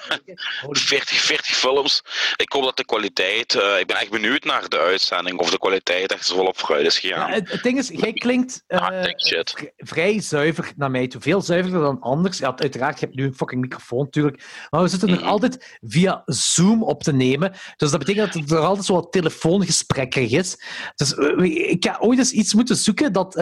[0.61, 2.01] Holy 40, 40 films.
[2.35, 3.56] Ik hoop dat de kwaliteit...
[3.56, 5.40] eh, ik ben echt benieuwd naar de uitzending.
[5.40, 7.32] Of de kwaliteit echt zo op vooruit is gegaan.
[7.32, 9.72] het, het ding is, jij klinkt eh, Ah, shit.
[9.77, 11.22] vrij zuiver naar mij toe.
[11.22, 12.38] Veel zuiverder dan anders.
[12.38, 14.43] Ja, uiteraard, je hebt nu een fucking microfoon natuurlijk.
[14.69, 15.27] Maar we zitten nog Mhm.
[15.30, 17.51] altijd via Zoom op te nemen.
[17.77, 20.57] Dus dat betekent dat het er altijd zo wat telefoongesprekkerig is.
[20.95, 23.33] Dus eh, ik ga ooit eens iets moeten zoeken dat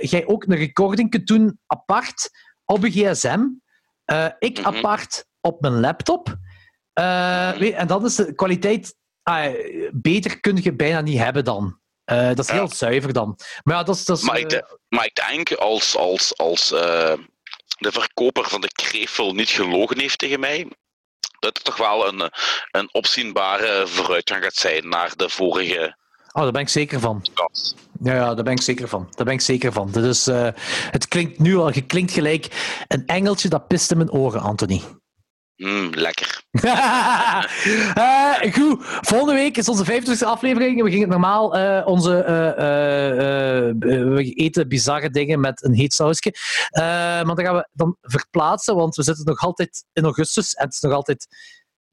[0.00, 2.30] jij ook een recording kunt doen apart
[2.64, 3.40] op een gsm.
[4.04, 4.66] Eh, ik Mhm.
[4.76, 6.36] apart op mijn laptop.
[6.92, 8.94] Eh, weet- en dan is de kwaliteit...
[9.22, 9.54] ah,
[9.92, 11.78] beter kun je bijna niet hebben dan.
[12.04, 13.38] Eh, dat is heel zuiver dan.
[13.62, 14.04] Maar ja, dat is...
[14.04, 18.72] Dat is Maar ik, de- maar ik denk als, als, als de verkoper van de
[18.72, 20.70] kreefel niet gelogen heeft tegen mij,
[21.38, 22.30] dat het toch wel een,
[22.70, 25.96] een opzienbare vooruitgang gaat zijn naar de vorige
[26.36, 27.24] Oh, daar ben ik zeker van.
[28.02, 29.06] Ja, ja, daar ben ik zeker van.
[29.10, 29.90] Daar ben ik zeker van.
[29.90, 30.48] Dus, eh,
[30.90, 34.82] het klinkt nu al, je klinkt gelijk een engeltje dat pist in mijn oren, Anthony.
[35.56, 36.42] Mm, lekker.
[37.94, 40.82] Eh, goed, volgende week is onze 25e aflevering.
[40.82, 42.10] We gingen normaal eh, onze.
[43.78, 46.34] we eten bizarre dingen met een heet sausje.
[46.72, 50.74] Maar dat gaan we dan verplaatsen, want we zitten nog altijd in augustus en het
[50.74, 51.26] is nog altijd.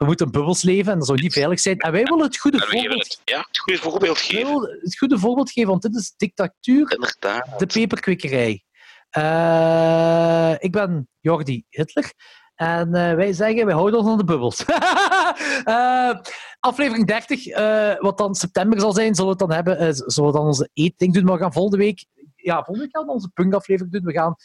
[0.02, 1.78] We moeten bubbels leven en dat zou niet veilig zijn.
[1.78, 4.80] En wij willen het goede En voorbeeld, het, ja, het goede voorbeeld geven.
[4.82, 7.60] het goede voorbeeld geven, want dit is dictatuur Inderdaad.
[7.60, 8.64] de peperkwekerij.
[9.10, 12.14] Eh, ik ben Jordi Hitler.
[12.56, 14.66] En eh, wij zeggen, wij houden ons aan de bubbels.
[15.64, 16.18] Eh,
[16.60, 19.96] aflevering 30, eh, wat dan september zal zijn, zullen we het dan hebben.
[19.96, 21.24] zullen we dan onze eetding doen.
[21.24, 22.06] Maar we gaan volgende week...
[22.36, 24.04] Ja, volgende week gaan we onze punkaflevering doen.
[24.04, 24.36] We gaan...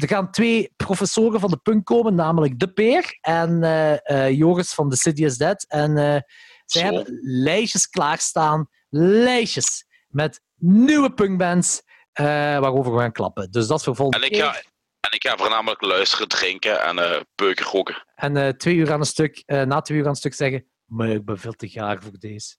[0.00, 4.74] Er gaan twee professoren van de punk komen, namelijk De Peer en eh, eh, Joris
[4.74, 5.64] van The City is Dead.
[5.68, 6.20] En eh,
[6.64, 6.94] zij Zo.
[6.94, 8.68] hebben lijstjes klaarstaan.
[8.88, 13.50] Lijstjes met nieuwe punkbands waarover we gaan klappen.
[13.50, 14.64] Dus dat is voor volgende En ik ga, keer.
[15.00, 18.04] en ik ga voornamelijk luisteren, drinken en eh peuken roken.
[18.14, 21.24] En twee uur aan een stuk, na twee uur aan een stuk zeggen, maar ik
[21.24, 22.56] ben veel te gaar voor deze.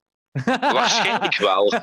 [0.71, 1.69] Waarschijnlijk wel.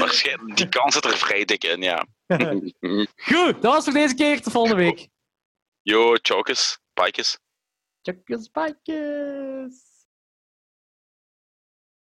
[0.00, 2.06] Waarschijnlijk, die kans zit er vrij dik in, ja.
[3.28, 4.40] Goed, dat was voor deze keer.
[4.40, 5.08] Tot volgende week.
[5.82, 7.38] Yo, chokes, pikes.
[8.02, 9.89] Chukjes, pakjes.